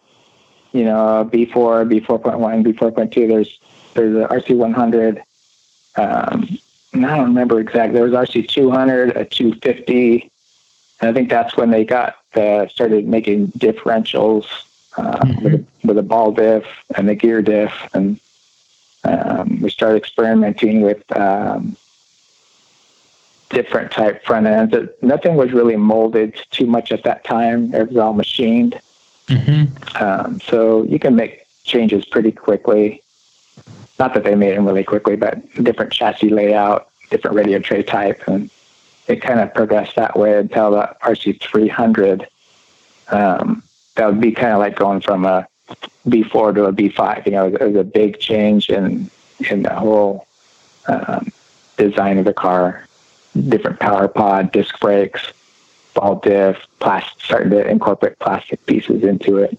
you 0.71 0.85
know, 0.85 1.29
B4, 1.29 1.85
B4.1, 1.91 2.65
B4.2. 2.65 3.27
There's 3.27 3.59
there's 3.93 4.15
a 4.15 4.27
RC 4.27 4.55
100. 4.55 5.23
Um, 5.97 6.57
I 6.93 6.99
don't 6.99 7.23
remember 7.25 7.59
exactly. 7.59 7.93
There 7.99 8.09
was 8.09 8.13
RC 8.13 8.47
200, 8.49 9.15
a 9.15 9.25
250. 9.25 10.31
And 10.99 11.09
I 11.09 11.13
think 11.13 11.29
that's 11.29 11.55
when 11.55 11.71
they 11.71 11.85
got 11.85 12.17
uh, 12.35 12.67
started 12.67 13.07
making 13.07 13.47
differentials 13.49 14.45
uh, 14.97 15.19
mm-hmm. 15.19 15.43
with, 15.43 15.53
a, 15.53 15.65
with, 15.83 15.97
a, 15.97 16.03
ball 16.03 16.31
diff 16.31 16.65
and 16.95 17.09
a 17.09 17.15
gear 17.15 17.41
diff, 17.41 17.73
and 17.93 18.19
um, 19.03 19.61
we 19.61 19.69
started 19.69 19.97
experimenting 19.97 20.81
with 20.81 21.03
um, 21.15 21.77
different 23.49 23.91
type 23.91 24.25
front 24.25 24.47
ends. 24.47 24.73
It, 24.73 25.01
nothing 25.03 25.35
was 25.35 25.51
really 25.51 25.75
molded 25.75 26.41
too 26.49 26.65
much 26.65 26.91
at 26.91 27.03
that 27.03 27.23
time. 27.23 27.73
It 27.75 27.89
was 27.89 27.97
all 27.97 28.13
machined, 28.13 28.79
mm-hmm. 29.27 30.03
um, 30.03 30.39
so 30.41 30.83
you 30.83 30.97
can 30.97 31.15
make 31.15 31.45
changes 31.63 32.05
pretty 32.05 32.31
quickly. 32.31 33.03
Not 33.99 34.13
that 34.13 34.23
they 34.23 34.35
made 34.35 34.55
them 34.55 34.65
really 34.65 34.83
quickly, 34.83 35.15
but 35.15 35.41
different 35.63 35.91
chassis 35.91 36.29
layout, 36.29 36.89
different 37.09 37.35
radio 37.35 37.59
tray 37.59 37.83
type, 37.83 38.23
and 38.27 38.49
it 39.07 39.21
kind 39.21 39.39
of 39.39 39.53
progressed 39.53 39.95
that 39.95 40.17
way 40.17 40.37
until 40.37 40.71
the 40.71 40.95
RC300. 41.01 42.27
Um, 43.09 43.63
that 43.95 44.05
would 44.07 44.21
be 44.21 44.31
kind 44.31 44.53
of 44.53 44.59
like 44.59 44.75
going 44.75 45.01
from 45.01 45.25
a 45.25 45.47
B4 46.07 46.55
to 46.55 46.65
a 46.65 46.73
B5. 46.73 47.25
You 47.25 47.31
know, 47.31 47.47
it 47.47 47.61
was 47.61 47.75
a 47.75 47.83
big 47.83 48.19
change 48.19 48.69
in 48.69 49.09
in 49.49 49.63
the 49.63 49.73
whole 49.73 50.27
um, 50.87 51.31
design 51.77 52.17
of 52.17 52.25
the 52.25 52.33
car. 52.33 52.85
Different 53.49 53.79
power 53.79 54.07
pod, 54.07 54.51
disc 54.51 54.79
brakes, 54.79 55.31
ball 55.93 56.15
diff, 56.15 56.57
plastic, 56.79 57.21
starting 57.21 57.51
to 57.51 57.67
incorporate 57.67 58.17
plastic 58.19 58.65
pieces 58.65 59.03
into 59.03 59.37
it. 59.37 59.57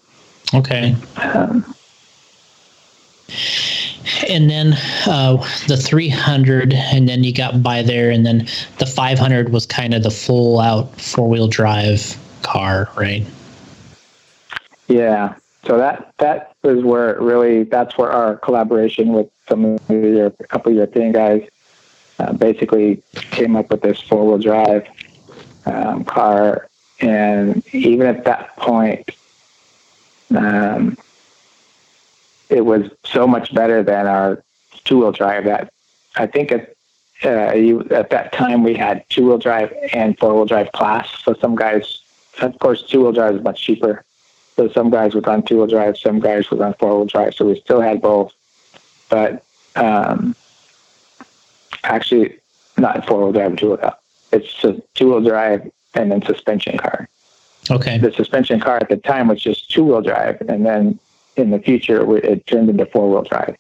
Okay. 0.55 0.97
Um, 1.17 1.75
and 4.29 4.51
then 4.51 4.75
uh, 5.07 5.37
the 5.67 5.77
300 5.77 6.75
and 6.75 7.09
then 7.09 7.25
you 7.25 7.33
got 7.33 7.63
by 7.63 7.83
there 7.83 8.11
and 8.11 8.25
then 8.25 8.47
the 8.79 8.87
500 8.87 9.51
was 9.51 9.67
kind 9.67 9.95
of 9.95 10.03
the 10.03 10.11
full 10.11 10.61
out 10.61 11.01
four-wheel 11.01 11.49
drive 11.49 12.17
car 12.43 12.89
right? 12.97 13.25
Yeah. 14.89 15.35
So 15.65 15.77
that 15.77 16.13
that 16.19 16.55
was 16.63 16.83
where 16.83 17.11
it 17.11 17.21
really 17.21 17.65
that's 17.65 17.99
where 17.99 18.11
our 18.11 18.37
collaboration 18.37 19.13
with 19.13 19.29
some 19.49 19.65
of 19.65 19.91
your 19.91 20.27
a 20.27 20.31
couple 20.45 20.71
of 20.71 20.77
european 20.77 21.13
guys 21.13 21.47
uh, 22.19 22.33
basically 22.33 23.03
came 23.13 23.57
up 23.57 23.71
with 23.71 23.83
this 23.83 24.01
four-wheel 24.01 24.39
drive 24.39 24.87
um, 25.67 26.05
car. 26.05 26.69
And 27.01 27.63
even 27.75 28.07
at 28.07 28.25
that 28.25 28.57
point 28.57 29.11
um, 30.35 30.97
it 32.49 32.65
was 32.65 32.91
so 33.05 33.27
much 33.27 33.55
better 33.55 33.83
than 33.83 34.07
our 34.07 34.43
two 34.85 34.99
wheel 34.99 35.13
drive 35.13 35.45
that 35.45 35.73
I 36.17 36.27
think 36.27 36.53
at 36.53 36.75
uh, 37.25 37.53
you, 37.53 37.81
at 37.91 38.11
that 38.11 38.33
time 38.33 38.63
we 38.63 38.75
had 38.75 39.05
two 39.09 39.27
wheel 39.27 39.39
drive 39.39 39.73
and 39.93 40.19
four 40.19 40.35
wheel 40.35 40.45
drive 40.45 40.71
class. 40.73 41.09
So 41.25 41.35
some 41.35 41.57
guys, 41.57 42.01
of 42.41 42.59
course, 42.61 42.83
two 42.83 43.03
wheel 43.03 43.13
drive 43.13 43.37
is 43.37 43.43
much 43.43 43.61
cheaper. 43.61 44.05
So 44.57 44.69
some 44.69 44.91
guys 44.91 45.15
would 45.15 45.27
on 45.27 45.43
two 45.43 45.59
wheel 45.59 45.67
drive, 45.67 45.99
some 45.99 46.21
guys 46.21 46.51
would 46.51 46.61
on 46.61 46.75
four 46.75 46.97
wheel 46.97 47.07
drive. 47.07 47.35
So 47.35 47.47
we 47.47 47.61
still 47.61 47.81
had 47.81 48.01
both, 48.01 48.33
but 49.09 49.45
um, 49.75 50.37
actually 51.83 52.39
not 52.77 53.07
four 53.07 53.25
wheel 53.25 53.33
drive, 53.33 53.57
two 53.57 53.71
wheel. 53.71 53.95
It's 54.31 54.65
a 54.65 54.81
two 54.95 55.09
wheel 55.09 55.21
drive 55.21 55.71
and 55.95 56.13
then 56.13 56.23
suspension 56.23 56.79
car. 56.79 57.09
Okay. 57.71 57.99
The 57.99 58.13
suspension 58.13 58.61
car 58.61 58.77
at 58.77 58.89
the 58.89 58.97
time 58.97 59.29
was 59.29 59.43
just 59.43 59.71
two 59.71 59.85
wheel 59.85 60.03
drive, 60.03 60.41
and 60.43 60.65
then 60.65 60.99
in 61.39 61.51
the 61.51 61.59
future, 61.59 62.17
it 62.17 62.47
turned 62.47 62.71
into 62.71 62.87
four 62.87 63.11
wheel 63.11 63.23
drive. 63.23 63.57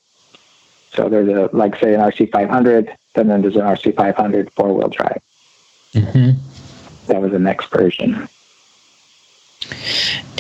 So 0.92 1.08
there's 1.08 1.28
a, 1.28 1.54
like 1.54 1.78
say 1.78 1.94
an 1.94 2.00
RC500, 2.00 2.94
then 3.14 3.28
there's 3.28 3.56
an 3.56 3.62
RC500 3.62 4.52
four 4.52 4.74
wheel 4.74 4.88
drive. 4.88 5.22
Mm-hmm. 5.92 6.38
That 7.06 7.20
was 7.20 7.32
the 7.32 7.38
next 7.38 7.70
version. 7.70 8.28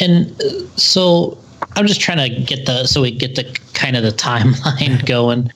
And 0.00 0.40
so 0.78 1.38
I'm 1.72 1.86
just 1.86 2.00
trying 2.00 2.18
to 2.18 2.42
get 2.42 2.66
the, 2.66 2.86
so 2.86 3.02
we 3.02 3.10
get 3.10 3.34
the 3.34 3.44
kind 3.74 3.96
of 3.96 4.02
the 4.02 4.10
timeline 4.10 5.04
going. 5.06 5.50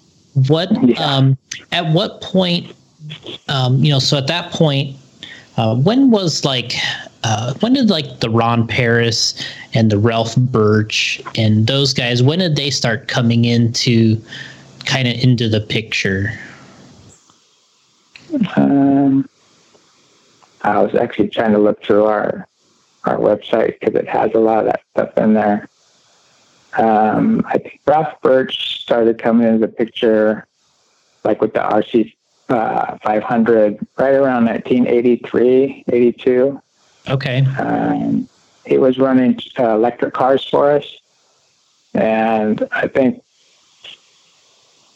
What, 0.49 0.71
yeah. 0.83 1.05
um, 1.05 1.37
at 1.73 1.93
what 1.93 2.21
point, 2.23 2.75
um, 3.49 3.83
you 3.85 3.91
know, 3.91 3.99
so 3.99 4.17
at 4.17 4.27
that 4.29 4.53
point, 4.53 4.97
uh, 5.57 5.77
when 5.77 6.11
was 6.11 6.45
like 6.45 6.73
uh, 7.25 7.55
when 7.61 7.73
did 7.73 7.91
like 7.91 8.21
the 8.21 8.31
Ron 8.31 8.67
Paris 8.67 9.35
and 9.75 9.91
the 9.91 9.99
Ralph 9.99 10.37
Birch 10.37 11.21
and 11.37 11.67
those 11.67 11.95
guys 11.95 12.23
when 12.23 12.41
did 12.41 12.57
they 12.57 12.71
start 12.71 13.09
coming 13.09 13.45
into 13.45 14.21
kind 14.85 15.09
of 15.09 15.15
into 15.15 15.49
the 15.49 15.61
picture? 15.61 16.33
Um, 18.57 19.29
I 20.63 20.81
was 20.81 20.95
actually 20.95 21.29
trying 21.29 21.53
to 21.53 21.59
look 21.59 21.83
through 21.83 22.05
our 22.05 22.47
our 23.05 23.19
website 23.19 23.79
because 23.81 23.95
it 23.95 24.09
has 24.09 24.31
a 24.35 24.39
lot 24.39 24.61
of 24.61 24.67
that 24.67 24.83
stuff 24.93 25.19
in 25.19 25.35
there. 25.35 25.69
Um, 26.79 27.45
I 27.47 27.59
think 27.59 27.81
Ralph 27.87 28.21
Birch 28.23 28.81
started 28.81 29.21
coming 29.21 29.47
into 29.47 29.59
the 29.59 29.73
picture 29.73 30.47
like 31.25 31.41
with 31.41 31.53
the 31.53 31.61
RC 31.61 32.13
uh, 32.49 32.99
500 32.99 33.87
right 33.99 34.15
around 34.15 34.47
1983, 34.47 35.85
82. 35.89 36.63
Okay. 37.09 37.45
Um, 37.59 38.29
he 38.65 38.79
was 38.79 38.99
running 38.99 39.39
uh, 39.59 39.75
electric 39.75 40.15
cars 40.15 40.45
for 40.45 40.71
us. 40.71 40.99
And 41.95 42.67
I 42.73 42.87
think 42.89 43.23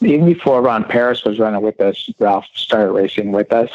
even 0.00 0.26
before 0.26 0.62
Ron 0.62 0.84
Paris 0.84 1.24
was 1.24 1.38
running 1.38 1.62
with 1.62 1.80
us, 1.80 2.10
Ralph 2.18 2.46
started 2.54 2.92
racing 2.92 3.32
with 3.32 3.52
us. 3.52 3.70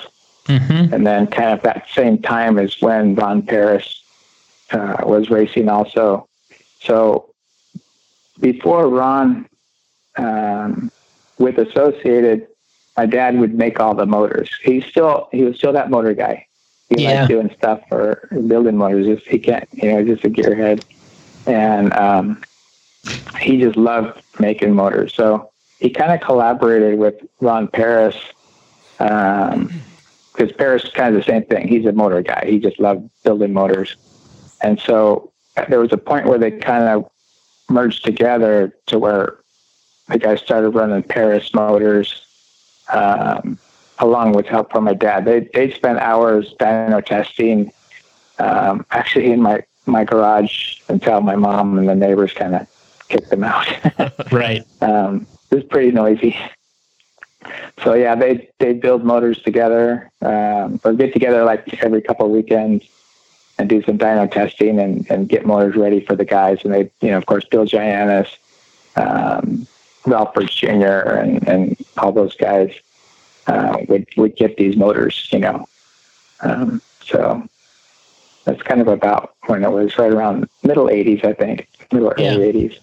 Mm-hmm. 0.45 0.93
And 0.93 1.05
then, 1.05 1.27
kind 1.27 1.51
of 1.51 1.61
that 1.61 1.87
same 1.93 2.19
time 2.19 2.57
is 2.57 2.81
when 2.81 3.15
Ron 3.15 3.43
Paris 3.43 4.03
uh, 4.71 4.97
was 5.03 5.29
racing 5.29 5.69
also. 5.69 6.27
So, 6.79 7.29
before 8.39 8.89
Ron 8.89 9.47
um, 10.17 10.91
with 11.37 11.59
Associated, 11.59 12.47
my 12.97 13.05
dad 13.05 13.37
would 13.37 13.53
make 13.53 13.79
all 13.79 13.93
the 13.93 14.07
motors. 14.07 14.49
He's 14.63 14.83
still 14.85 15.29
he 15.31 15.43
was 15.43 15.57
still 15.57 15.73
that 15.73 15.91
motor 15.91 16.13
guy. 16.13 16.47
He 16.91 17.03
yeah. 17.03 17.21
liked 17.21 17.29
doing 17.29 17.49
stuff 17.57 17.81
for 17.87 18.27
building 18.47 18.75
motors. 18.75 19.05
Just 19.05 19.25
he 19.25 19.39
can't, 19.39 19.67
you 19.71 19.91
know, 19.91 20.03
just 20.03 20.25
a 20.25 20.29
gearhead, 20.29 20.83
and 21.45 21.93
um, 21.93 22.43
he 23.39 23.59
just 23.61 23.77
loved 23.77 24.21
making 24.39 24.73
motors. 24.73 25.13
So 25.13 25.51
he 25.79 25.89
kind 25.89 26.11
of 26.11 26.19
collaborated 26.19 26.99
with 26.99 27.15
Ron 27.39 27.69
Paris 27.69 28.15
because 28.97 29.53
um, 29.53 29.83
Paris 30.57 30.83
is 30.83 30.91
kind 30.91 31.15
of 31.15 31.23
the 31.23 31.31
same 31.31 31.45
thing. 31.45 31.67
He's 31.67 31.85
a 31.85 31.93
motor 31.93 32.21
guy. 32.21 32.45
He 32.45 32.59
just 32.59 32.79
loved 32.79 33.09
building 33.23 33.53
motors, 33.53 33.95
and 34.59 34.77
so 34.77 35.31
there 35.69 35.79
was 35.79 35.93
a 35.93 35.97
point 35.97 36.25
where 36.25 36.39
they 36.39 36.51
kind 36.51 36.83
of 36.83 37.09
merged 37.69 38.03
together 38.03 38.75
to 38.87 38.99
where 38.99 39.37
the 40.09 40.19
guy 40.19 40.35
started 40.35 40.71
running 40.71 41.03
Paris 41.03 41.53
motors 41.53 42.25
um, 42.91 43.57
along 44.01 44.33
with 44.33 44.47
help 44.47 44.71
from 44.71 44.83
my 44.83 44.93
dad. 44.93 45.25
They 45.25 45.47
they 45.53 45.71
spent 45.71 45.99
hours 45.99 46.53
dyno 46.59 47.05
testing, 47.05 47.71
um, 48.39 48.85
actually 48.91 49.31
in 49.31 49.41
my 49.41 49.63
my 49.85 50.03
garage 50.03 50.81
until 50.89 51.21
my 51.21 51.35
mom 51.35 51.77
and 51.77 51.87
the 51.87 51.95
neighbors 51.95 52.33
kind 52.33 52.55
of 52.55 52.67
kicked 53.07 53.29
them 53.29 53.43
out. 53.43 53.67
right. 54.31 54.63
Um, 54.81 55.25
it 55.49 55.55
was 55.55 55.63
pretty 55.65 55.91
noisy. 55.91 56.37
so 57.83 57.93
yeah, 57.93 58.15
they 58.15 58.49
they 58.59 58.73
build 58.73 59.03
motors 59.03 59.41
together, 59.41 60.11
um, 60.21 60.79
or 60.83 60.93
get 60.93 61.13
together 61.13 61.43
like 61.43 61.81
every 61.83 62.01
couple 62.01 62.25
of 62.25 62.31
weekends 62.31 62.85
and 63.57 63.69
do 63.69 63.83
some 63.83 63.97
dyno 63.97 64.31
testing 64.31 64.79
and, 64.79 65.09
and 65.11 65.29
get 65.29 65.45
motors 65.45 65.75
ready 65.75 65.99
for 66.03 66.15
the 66.15 66.25
guys. 66.25 66.63
And 66.63 66.73
they, 66.73 66.89
you 67.01 67.11
know, 67.11 67.17
of 67.17 67.27
course, 67.27 67.45
Bill 67.45 67.65
Giannis, 67.65 68.27
um, 68.95 69.67
Ralph 70.05 70.33
Birch 70.33 70.55
Jr. 70.55 71.19
and, 71.19 71.47
and 71.47 71.85
all 71.97 72.11
those 72.11 72.35
guys 72.35 72.73
uh, 73.47 73.77
would 73.87 74.07
would 74.17 74.35
get 74.35 74.57
these 74.57 74.77
motors, 74.77 75.27
you 75.31 75.39
know. 75.39 75.67
Um, 76.41 76.81
so 77.01 77.47
that's 78.45 78.61
kind 78.63 78.81
of 78.81 78.87
about 78.87 79.35
when 79.45 79.63
it 79.63 79.71
was 79.71 79.97
right 79.97 80.11
around 80.11 80.47
middle 80.63 80.87
80s, 80.87 81.23
I 81.23 81.33
think, 81.33 81.67
middle 81.91 82.13
Yeah. 82.17 82.33
early 82.33 82.51
80s. 82.53 82.79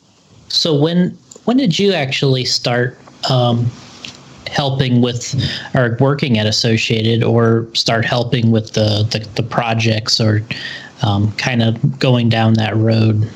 So 0.49 0.75
when 0.75 1.17
when 1.45 1.57
did 1.57 1.79
you 1.79 1.93
actually 1.93 2.45
start 2.45 2.99
um, 3.31 3.71
helping 4.51 5.01
with 5.01 5.35
or 5.75 5.97
working 6.01 6.39
at 6.39 6.47
Associated, 6.47 7.23
or 7.23 7.67
start 7.75 8.05
helping 8.05 8.51
with 8.51 8.73
the 8.73 9.07
the, 9.11 9.27
the 9.35 9.43
projects, 9.43 10.21
or 10.21 10.43
um, 11.03 11.33
kind 11.33 11.63
of 11.63 11.99
going 11.99 12.29
down 12.29 12.55
that 12.55 12.77
road? 12.77 13.29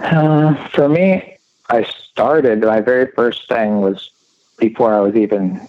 Uh, 0.00 0.54
for 0.68 0.88
me, 0.88 1.36
I 1.70 1.82
started, 1.82 2.60
my 2.60 2.80
very 2.80 3.06
first 3.06 3.48
thing 3.48 3.80
was 3.80 4.10
before 4.58 4.94
I 4.94 5.00
was 5.00 5.14
even 5.14 5.68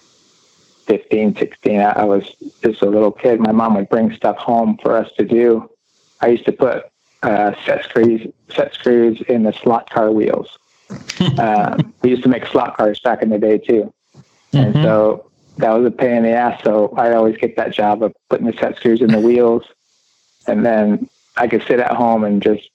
15, 0.86 1.36
16. 1.36 1.80
I, 1.80 1.90
I 1.90 2.04
was 2.04 2.34
just 2.62 2.82
a 2.82 2.86
little 2.86 3.12
kid. 3.12 3.40
My 3.40 3.52
mom 3.52 3.74
would 3.76 3.88
bring 3.88 4.12
stuff 4.14 4.36
home 4.36 4.78
for 4.82 4.96
us 4.96 5.10
to 5.18 5.24
do. 5.24 5.70
I 6.20 6.28
used 6.28 6.44
to 6.46 6.52
put 6.52 6.84
uh, 7.22 7.52
set 7.64 7.84
screws, 7.84 8.26
set 8.54 8.74
screws 8.74 9.20
in 9.28 9.42
the 9.44 9.52
slot 9.52 9.88
car 9.90 10.10
wheels. 10.10 10.58
um, 11.38 11.94
we 12.02 12.10
used 12.10 12.22
to 12.24 12.28
make 12.28 12.46
slot 12.46 12.76
cars 12.76 13.00
back 13.00 13.22
in 13.22 13.30
the 13.30 13.38
day 13.38 13.58
too. 13.58 13.92
And 14.52 14.74
Mhm. 14.74 14.82
so 14.82 15.30
that 15.58 15.70
was 15.70 15.86
a 15.86 15.90
pain 15.90 16.16
in 16.16 16.22
the 16.24 16.30
ass. 16.32 16.60
So 16.64 16.92
I 16.96 17.12
always 17.12 17.36
get 17.36 17.56
that 17.56 17.72
job 17.72 18.02
of 18.02 18.12
putting 18.28 18.46
the 18.46 18.52
set 18.54 18.76
screws 18.76 19.00
in 19.00 19.12
the 19.12 19.20
wheels. 19.20 19.64
And 20.46 20.64
then 20.66 21.08
I 21.36 21.46
could 21.46 21.62
sit 21.68 21.78
at 21.80 21.92
home 21.92 22.24
and 22.24 22.42
just 22.42 22.68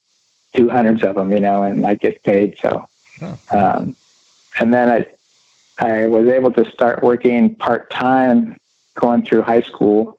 do 0.53 0.69
hundreds 0.69 1.03
of 1.03 1.15
them, 1.15 1.31
you 1.31 1.39
know, 1.39 1.63
and 1.63 1.85
I 1.85 1.95
get 1.95 2.23
paid. 2.23 2.57
So, 2.61 2.87
um, 3.51 3.95
and 4.59 4.73
then 4.73 4.89
I, 4.89 5.05
I 5.77 6.07
was 6.07 6.27
able 6.27 6.51
to 6.53 6.69
start 6.71 7.03
working 7.03 7.55
part 7.55 7.89
time 7.89 8.57
going 8.95 9.25
through 9.25 9.41
high 9.41 9.61
school. 9.61 10.17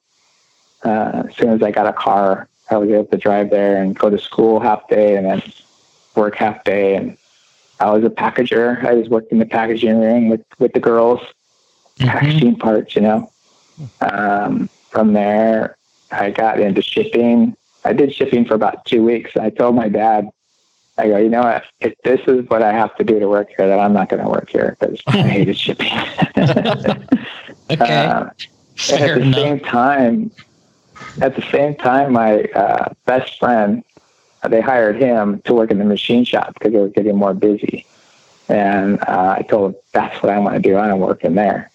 Uh, 0.85 1.25
as 1.29 1.37
soon 1.37 1.51
as 1.51 1.63
I 1.63 1.71
got 1.71 1.87
a 1.87 1.93
car, 1.93 2.49
I 2.71 2.77
was 2.77 2.91
able 2.91 3.07
to 3.07 3.17
drive 3.17 3.51
there 3.51 3.83
and 3.83 3.97
go 3.99 4.11
to 4.11 4.19
school 4.19 4.61
half 4.61 4.87
day 4.89 5.17
and 5.17 5.27
then 5.27 5.43
work 6.15 6.37
half 6.37 6.63
day. 6.65 6.95
And 6.97 7.17
I 7.81 7.91
was 7.91 8.05
a 8.05 8.11
packager. 8.11 8.85
I 8.85 8.95
was 8.95 9.09
working 9.09 9.33
in 9.33 9.39
the 9.39 9.47
packaging 9.47 9.99
room 10.01 10.29
with, 10.29 10.45
with 10.59 10.73
the 10.73 10.81
girls, 10.81 11.21
Mhm. 11.99 12.09
packaging 12.09 12.57
parts, 12.57 12.95
you 12.95 13.03
know. 13.03 13.31
Um, 14.01 14.69
from 14.91 15.15
there, 15.15 15.77
I 16.11 16.31
got 16.31 16.61
into 16.61 16.83
shipping. 16.83 17.57
I 17.85 17.93
did 17.95 18.13
shipping 18.13 18.45
for 18.45 18.55
about 18.55 18.85
two 18.85 19.03
weeks. 19.05 19.37
I 19.37 19.51
told 19.51 19.75
my 19.75 19.89
dad, 19.89 20.29
I 20.99 21.09
go, 21.09 21.19
you 21.19 21.29
know 21.29 21.43
what? 21.43 21.65
If 21.81 21.95
this 22.05 22.21
is 22.27 22.49
what 22.49 22.63
I 22.63 22.73
have 22.73 22.95
to 22.97 23.05
do 23.05 23.19
to 23.19 23.29
work 23.29 23.49
here, 23.57 23.69
then 23.69 23.79
I'm 23.79 23.93
not 23.93 24.09
going 24.09 24.23
to 24.23 24.29
work 24.29 24.49
here 24.51 24.77
because 24.81 25.01
I 25.07 25.13
hated 25.29 25.57
shipping. 25.59 25.93
Okay, 27.71 28.07
Uh, 28.07 28.31
at 28.93 29.01
the 29.15 29.21
enough. 29.21 29.35
same 29.35 29.61
time, 29.61 30.31
at 31.21 31.35
the 31.35 31.43
same 31.51 31.75
time, 31.75 32.13
my 32.13 32.43
uh, 32.55 32.93
best 33.07 33.39
friend, 33.39 33.83
uh, 34.43 34.49
they 34.49 34.61
hired 34.61 34.97
him 34.97 35.41
to 35.45 35.55
work 35.55 35.71
in 35.71 35.79
the 35.79 35.85
machine 35.85 36.25
shop 36.25 36.55
because 36.55 36.73
they 36.73 36.79
were 36.79 36.89
getting 36.89 37.17
more 37.17 37.35
busy. 37.35 37.87
And 38.49 39.01
uh, 39.01 39.35
I 39.39 39.43
told 39.43 39.75
him 39.75 39.81
that's 39.93 40.23
what 40.23 40.33
I 40.33 40.39
want 40.39 40.55
to 40.55 40.61
do. 40.61 40.77
I 40.77 40.81
want 40.89 40.93
to 40.93 40.97
work 40.97 41.25
in 41.25 41.35
there. 41.35 41.71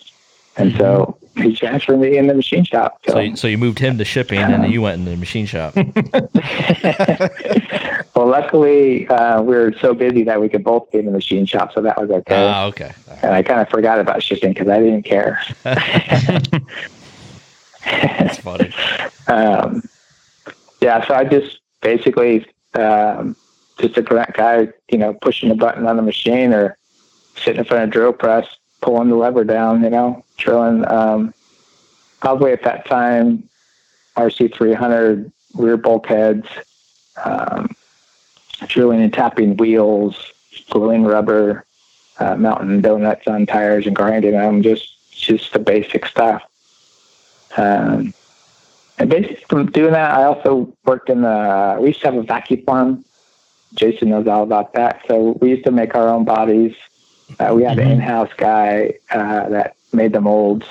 And 0.58 0.76
so 0.78 1.18
he 1.38 1.56
transferred 1.56 2.00
me 2.00 2.18
in 2.18 2.28
the 2.28 2.34
machine 2.34 2.64
shop. 2.66 3.00
So, 3.06 3.14
So, 3.14 3.20
you- 3.20 3.36
so 3.38 3.48
you 3.48 3.58
moved 3.58 3.80
him 3.80 3.98
to 3.98 4.06
shipping, 4.06 4.40
and 4.40 4.54
then 4.54 4.70
you 4.72 4.82
went 4.82 5.00
into 5.00 5.12
the 5.12 5.18
machine 5.18 5.46
shop. 5.46 5.76
well, 8.16 8.28
luckily 8.28 9.08
uh, 9.08 9.42
we 9.42 9.56
were 9.56 9.74
so 9.80 9.94
busy 9.94 10.24
that 10.24 10.42
we 10.42 10.50
could 10.50 10.64
both 10.64 10.92
be 10.92 11.00
in 11.00 11.06
the 11.06 11.12
machine 11.12 11.46
shop, 11.46 11.74
so 11.74 11.82
that 11.82 12.00
was 12.00 12.10
okay. 12.10 12.48
Ah, 12.48 12.66
okay. 12.66 12.92
and 13.24 13.34
I 13.34 13.42
kind 13.44 13.62
of 13.62 13.70
forgot 13.70 14.00
about 14.00 14.22
shipping 14.22 14.54
because 14.54 14.68
I 14.68 14.80
didn't 14.80 15.04
care. 15.04 15.42
That's 17.84 18.38
funny. 18.40 18.72
um, 19.28 19.84
yeah, 20.82 21.06
so 21.08 21.14
I 21.14 21.24
just 21.24 21.60
basically 21.82 22.46
um, 22.74 23.36
just 23.80 23.98
a 23.98 24.02
grunt 24.02 24.34
guy, 24.34 24.70
you 24.92 24.98
know, 24.98 25.14
pushing 25.22 25.52
a 25.52 25.56
button 25.56 25.88
on 25.88 25.96
the 25.98 26.04
machine 26.04 26.54
or 26.54 26.78
sitting 27.38 27.60
in 27.60 27.66
front 27.66 27.84
of 27.84 27.90
a 27.90 27.92
drill 27.92 28.14
press, 28.14 28.46
pulling 28.82 29.10
the 29.10 29.16
lever 29.16 29.44
down, 29.44 29.84
you 29.84 29.90
know, 29.90 30.24
drilling. 30.38 30.88
Um, 30.88 31.34
probably 32.20 32.52
at 32.52 32.64
that 32.64 32.86
time, 32.86 33.48
RC300 34.18 35.32
rear 35.56 35.78
bulkheads, 35.78 36.48
um, 37.24 37.76
drilling 38.68 39.02
and 39.02 39.14
tapping 39.14 39.58
wheels, 39.58 40.32
gluing 40.70 41.04
rubber, 41.04 41.66
uh, 42.20 42.36
mounting 42.36 42.82
donuts 42.82 43.28
on 43.28 43.46
tires 43.46 43.88
and 43.88 43.96
grinding 43.96 44.32
them, 44.32 44.62
just 44.62 44.96
just 45.12 45.54
the 45.54 45.60
basic 45.60 46.06
stuff. 46.06 46.44
Um, 47.58 48.14
and 48.98 49.10
basically 49.10 49.44
from 49.50 49.72
doing 49.72 49.94
that, 49.94 50.12
I 50.12 50.24
also 50.24 50.74
worked 50.86 51.10
in 51.10 51.22
the, 51.22 51.78
we 51.80 51.90
used 51.90 52.02
to 52.02 52.08
have 52.08 52.16
a 52.16 52.24
vacuum 52.24 52.62
farm. 52.64 53.06
Jason 53.74 54.10
knows 54.10 54.28
all 54.28 54.44
about 54.44 54.74
that. 54.74 55.02
So 55.08 55.38
we 55.42 55.50
used 55.50 55.64
to 55.66 55.72
make 55.72 55.96
our 55.96 56.08
own 56.10 56.26
bodies. 56.26 56.76
Uh, 57.40 57.54
we 57.54 57.64
had 57.64 57.80
an 57.80 57.88
Mhm. 57.88 57.92
in-house 57.94 58.30
guy 58.38 58.94
uh, 59.12 59.50
that 59.50 59.76
made 59.94 60.14
the 60.14 60.22
molds. 60.22 60.66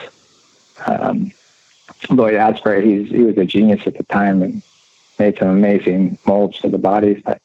Um, 0.86 1.32
Lloyd 2.08 2.34
Asbury, 2.34 2.84
he's, 2.84 3.10
he 3.10 3.22
was 3.22 3.36
a 3.36 3.44
genius 3.44 3.86
at 3.86 3.96
the 3.96 4.04
time 4.04 4.42
and 4.42 4.62
made 5.18 5.38
some 5.38 5.48
amazing 5.48 6.16
molds 6.26 6.56
for 6.56 6.68
the 6.68 6.78
bodies. 6.78 7.22
But 7.24 7.40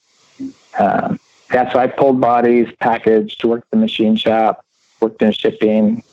um, 0.79 1.19
yeah, 1.53 1.71
so 1.71 1.79
I 1.79 1.87
pulled 1.87 2.21
bodies, 2.21 2.67
packaged, 2.79 3.43
worked 3.43 3.69
the 3.71 3.77
machine 3.77 4.15
shop, 4.15 4.63
worked 5.01 5.21
in 5.21 5.31
shipping. 5.31 6.03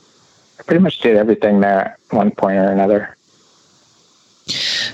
I 0.58 0.62
pretty 0.64 0.82
much 0.82 1.00
did 1.00 1.16
everything 1.16 1.60
there 1.60 1.80
at 1.80 1.98
one 2.10 2.30
point 2.30 2.58
or 2.58 2.70
another. 2.70 3.16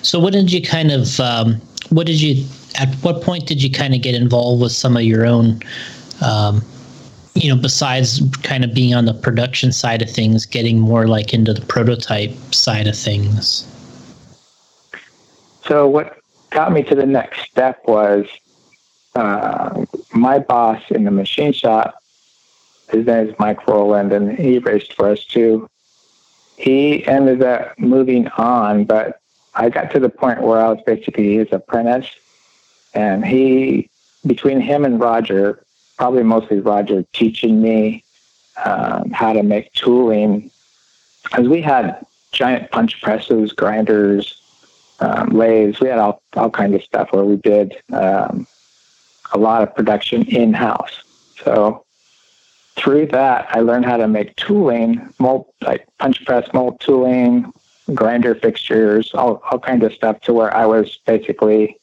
So 0.02 0.20
what 0.20 0.32
did 0.32 0.52
you 0.52 0.62
kind 0.62 0.90
of 0.90 1.18
um, 1.20 1.60
what 1.90 2.06
did 2.06 2.20
you 2.20 2.44
at 2.78 2.94
what 2.96 3.22
point 3.22 3.46
did 3.46 3.62
you 3.62 3.70
kind 3.70 3.94
of 3.94 4.02
get 4.02 4.14
involved 4.14 4.60
with 4.62 4.72
some 4.72 4.96
of 4.96 5.02
your 5.02 5.26
own 5.26 5.60
um, 6.20 6.62
you 7.34 7.54
know 7.54 7.60
besides 7.60 8.20
kind 8.42 8.64
of 8.64 8.74
being 8.74 8.94
on 8.94 9.04
the 9.04 9.14
production 9.14 9.72
side 9.72 10.02
of 10.02 10.10
things 10.10 10.46
getting 10.46 10.78
more 10.78 11.06
like 11.06 11.32
into 11.32 11.52
the 11.52 11.64
prototype 11.66 12.32
side 12.52 12.86
of 12.86 12.96
things 12.96 13.66
So 15.68 15.86
what 15.86 16.18
got 16.50 16.72
me 16.72 16.82
to 16.84 16.94
the 16.94 17.04
next 17.04 17.42
step 17.42 17.82
was 17.86 18.26
uh, 19.14 19.84
my 20.12 20.38
boss 20.38 20.82
in 20.90 21.04
the 21.04 21.10
machine 21.10 21.52
shop. 21.52 22.02
His 22.90 23.04
name 23.06 23.28
is 23.28 23.38
Mike 23.38 23.66
Rowland, 23.68 24.12
and 24.14 24.38
he 24.38 24.58
raced 24.58 24.94
for 24.94 25.10
us 25.10 25.24
too. 25.24 25.68
He 26.56 27.06
ended 27.06 27.42
up 27.42 27.78
moving 27.78 28.28
on, 28.28 28.84
but 28.84 29.20
I 29.54 29.68
got 29.68 29.90
to 29.90 30.00
the 30.00 30.08
point 30.08 30.40
where 30.40 30.58
I 30.58 30.70
was 30.70 30.80
basically 30.86 31.36
his 31.36 31.48
apprentice, 31.52 32.08
and 32.94 33.26
he, 33.26 33.90
between 34.26 34.60
him 34.60 34.86
and 34.86 34.98
Roger, 34.98 35.62
probably 35.98 36.22
mostly 36.22 36.60
Roger, 36.60 37.04
teaching 37.12 37.60
me 37.60 38.04
um, 38.64 39.10
how 39.10 39.32
to 39.32 39.42
make 39.42 39.72
tooling, 39.74 40.50
because 41.24 41.48
we 41.48 41.60
had 41.60 42.04
giant 42.32 42.70
punch 42.70 43.02
presses, 43.02 43.52
grinders, 43.52 44.40
um, 45.00 45.30
lathes. 45.30 45.80
We 45.80 45.88
had 45.88 45.98
all, 45.98 46.22
all 46.34 46.50
kinds 46.50 46.74
of 46.74 46.82
stuff 46.82 47.12
where 47.12 47.24
we 47.24 47.36
did 47.36 47.76
um, 47.92 48.46
a 49.32 49.38
lot 49.38 49.62
of 49.62 49.74
production 49.74 50.24
in 50.26 50.54
house. 50.54 51.02
So 51.42 51.84
through 52.76 53.06
that, 53.06 53.48
I 53.50 53.60
learned 53.60 53.84
how 53.84 53.96
to 53.96 54.08
make 54.08 54.36
tooling, 54.36 55.12
mold, 55.18 55.46
like 55.60 55.86
punch 55.98 56.24
press 56.24 56.52
mold 56.52 56.80
tooling, 56.80 57.52
grinder 57.94 58.34
fixtures, 58.34 59.12
all, 59.14 59.42
all 59.50 59.58
kinds 59.58 59.84
of 59.84 59.92
stuff 59.92 60.20
to 60.22 60.32
where 60.32 60.54
I 60.54 60.66
was 60.66 60.98
basically 61.06 61.76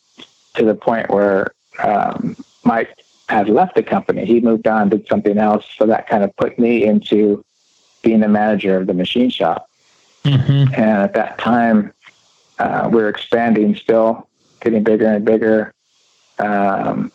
to 0.55 0.63
the 0.63 0.75
point 0.75 1.09
where 1.09 1.53
um, 1.83 2.37
Mike 2.63 2.95
had 3.29 3.49
left 3.49 3.75
the 3.75 3.83
company. 3.83 4.25
He 4.25 4.39
moved 4.39 4.67
on, 4.67 4.89
did 4.89 5.07
something 5.07 5.37
else. 5.37 5.65
So 5.77 5.85
that 5.87 6.07
kind 6.07 6.23
of 6.23 6.35
put 6.35 6.59
me 6.59 6.85
into 6.85 7.43
being 8.03 8.19
the 8.19 8.27
manager 8.27 8.77
of 8.77 8.87
the 8.87 8.93
machine 8.93 9.29
shop. 9.29 9.69
mm-hmm. 10.23 10.73
And 10.73 10.79
at 10.79 11.13
that 11.13 11.37
time, 11.37 11.91
uh, 12.59 12.89
we 12.91 13.01
were 13.01 13.09
expanding 13.09 13.75
still, 13.75 14.27
getting 14.61 14.83
bigger 14.83 15.07
and 15.07 15.25
bigger. 15.25 15.73
Um, 16.39 17.11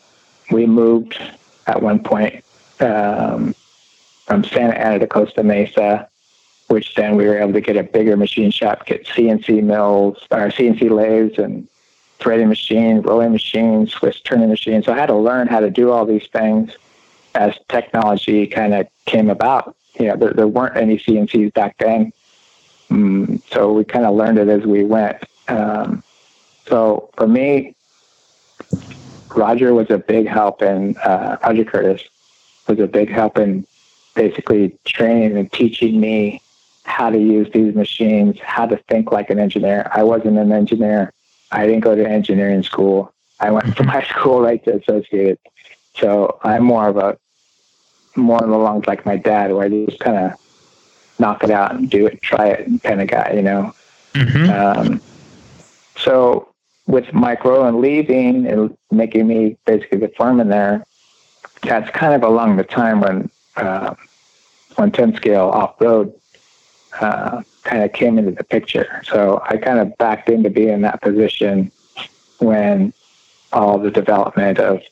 we 0.50 0.66
moved 0.66 1.18
at 1.66 1.80
one 1.80 2.02
point 2.02 2.44
um, 2.80 3.54
from 4.26 4.44
Santa 4.44 4.78
Ana 4.78 4.98
to 4.98 5.06
Costa 5.06 5.42
Mesa, 5.42 6.08
which 6.68 6.94
then 6.94 7.16
we 7.16 7.26
were 7.26 7.38
able 7.38 7.52
to 7.52 7.60
get 7.60 7.76
a 7.76 7.82
bigger 7.82 8.16
machine 8.16 8.50
shop, 8.50 8.86
get 8.86 9.06
CNC 9.06 9.62
mills, 9.62 10.18
or 10.30 10.48
CNC 10.48 10.90
lathes 10.90 11.38
and 11.38 11.68
threading 12.20 12.48
machines, 12.48 13.04
rolling 13.04 13.32
machines, 13.32 13.92
Swiss 13.92 14.20
turning 14.20 14.48
machines. 14.48 14.86
So 14.86 14.92
I 14.92 14.96
had 14.96 15.06
to 15.06 15.16
learn 15.16 15.48
how 15.48 15.60
to 15.60 15.70
do 15.70 15.90
all 15.90 16.04
these 16.06 16.26
things. 16.28 16.76
as 17.34 17.54
technology 17.68 18.46
kind 18.46 18.74
of 18.74 18.88
came 19.06 19.30
about. 19.30 19.76
You 19.98 20.08
know, 20.08 20.16
there, 20.16 20.32
there 20.32 20.48
weren't 20.48 20.76
any 20.76 20.98
CNCs 20.98 21.54
back 21.54 21.78
then, 21.78 22.12
mm, 22.90 23.40
so 23.52 23.72
we 23.72 23.84
kind 23.84 24.04
of 24.04 24.14
learned 24.14 24.38
it 24.38 24.48
as 24.48 24.64
we 24.64 24.84
went. 24.84 25.18
Um, 25.48 26.02
so 26.66 27.10
for 27.16 27.28
me, 27.28 27.74
Roger 29.34 29.74
was 29.74 29.90
a 29.90 29.98
big 29.98 30.26
help 30.26 30.62
in 30.62 30.96
uh, 30.98 31.36
Roger 31.42 31.64
Curtis 31.64 32.02
was 32.66 32.78
a 32.80 32.86
big 32.86 33.10
help 33.10 33.38
in 33.38 33.66
basically 34.14 34.76
training 34.84 35.36
and 35.36 35.50
teaching 35.52 36.00
me 36.00 36.40
how 36.84 37.10
to 37.10 37.18
use 37.18 37.48
these 37.52 37.74
machines, 37.74 38.38
how 38.40 38.66
to 38.66 38.76
think 38.76 39.12
like 39.12 39.30
an 39.30 39.38
engineer. 39.38 39.90
I 39.94 40.02
wasn't 40.02 40.38
an 40.38 40.52
engineer. 40.52 41.12
I 41.52 41.66
didn't 41.66 41.80
go 41.80 41.94
to 41.94 42.08
engineering 42.08 42.62
school. 42.62 43.12
I 43.38 43.50
went 43.50 43.76
from 43.76 43.86
high 43.86 44.04
school 44.04 44.40
right 44.40 44.62
to 44.64 44.76
associated. 44.76 45.38
So 45.96 46.38
I'm 46.42 46.64
more 46.64 46.88
of 46.88 46.96
a 46.96 47.18
more 48.16 48.42
along 48.42 48.84
like 48.86 49.06
my 49.06 49.16
dad, 49.16 49.52
where 49.52 49.64
I 49.64 49.68
just 49.68 50.00
kind 50.00 50.16
of 50.16 50.32
knock 51.18 51.44
it 51.44 51.50
out 51.50 51.74
and 51.74 51.88
do 51.88 52.06
it, 52.06 52.20
try 52.22 52.48
it 52.48 52.66
and 52.66 52.82
kind 52.82 53.00
of 53.00 53.08
guy, 53.08 53.32
you 53.34 53.42
know. 53.42 53.74
Mm-hmm. 54.14 54.50
Um, 54.50 55.00
so 55.96 56.48
with 56.86 57.12
Mike 57.12 57.44
Rowland 57.44 57.80
leaving 57.80 58.46
and 58.46 58.76
making 58.90 59.28
me 59.28 59.56
basically 59.64 59.98
the 59.98 60.08
foreman 60.16 60.48
there, 60.48 60.84
that's 61.62 61.90
kind 61.90 62.14
of 62.14 62.28
along 62.28 62.56
the 62.56 62.64
time 62.64 63.00
when 63.00 63.30
uh, 63.56 63.94
when 64.76 64.90
10 64.90 65.14
scale 65.16 65.48
off 65.48 65.80
road 65.80 66.12
uh, 67.00 67.42
kind 67.62 67.82
of 67.82 67.92
came 67.92 68.18
into 68.18 68.32
the 68.32 68.44
picture. 68.44 69.02
So 69.04 69.42
I 69.48 69.56
kind 69.56 69.78
of 69.78 69.96
backed 69.98 70.28
into 70.28 70.50
being 70.50 70.70
in 70.70 70.82
that 70.82 71.00
position 71.02 71.70
when 72.38 72.92
all 73.52 73.78
the 73.78 73.90
development 73.90 74.58
of, 74.58 74.82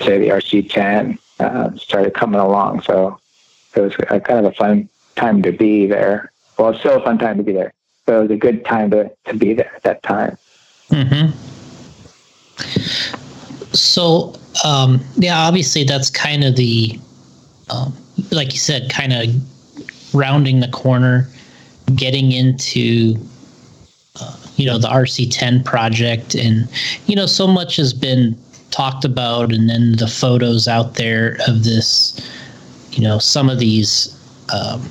say, 0.00 0.18
the 0.18 0.28
RC10 0.28 1.18
uh, 1.40 1.76
started 1.76 2.14
coming 2.14 2.40
along. 2.40 2.82
So 2.82 3.18
it 3.74 3.80
was 3.80 3.94
a, 4.10 4.20
kind 4.20 4.44
of 4.44 4.52
a 4.52 4.56
fun 4.56 4.88
time 5.16 5.42
to 5.42 5.52
be 5.52 5.86
there. 5.86 6.32
Well, 6.58 6.70
it's 6.70 6.80
still 6.80 7.00
a 7.00 7.04
fun 7.04 7.18
time 7.18 7.36
to 7.36 7.42
be 7.42 7.52
there. 7.52 7.72
So 8.06 8.18
it 8.18 8.22
was 8.22 8.30
a 8.30 8.36
good 8.36 8.64
time 8.64 8.90
to, 8.90 9.10
to 9.26 9.34
be 9.34 9.54
there 9.54 9.72
at 9.74 9.82
that 9.82 10.02
time. 10.02 10.38
Mm-hmm. 10.90 11.32
So, 13.74 14.34
um, 14.64 15.00
yeah, 15.16 15.38
obviously 15.38 15.84
that's 15.84 16.08
kind 16.08 16.44
of 16.44 16.56
the, 16.56 16.98
um, 17.68 17.94
like 18.30 18.52
you 18.52 18.58
said, 18.58 18.90
kind 18.90 19.12
of 19.12 20.14
rounding 20.14 20.60
the 20.60 20.68
corner, 20.68 21.28
getting 21.94 22.32
into, 22.32 23.16
uh, 24.20 24.36
you 24.56 24.66
know, 24.66 24.78
the 24.78 24.88
RC10 24.88 25.64
project. 25.64 26.34
And, 26.34 26.68
you 27.06 27.16
know, 27.16 27.26
so 27.26 27.46
much 27.46 27.76
has 27.76 27.92
been 27.92 28.36
talked 28.70 29.04
about, 29.04 29.52
and 29.52 29.70
then 29.70 29.96
the 29.96 30.08
photos 30.08 30.68
out 30.68 30.94
there 30.94 31.38
of 31.46 31.64
this, 31.64 32.20
you 32.92 33.02
know, 33.02 33.18
some 33.18 33.48
of 33.48 33.58
these, 33.58 34.12
um, 34.52 34.90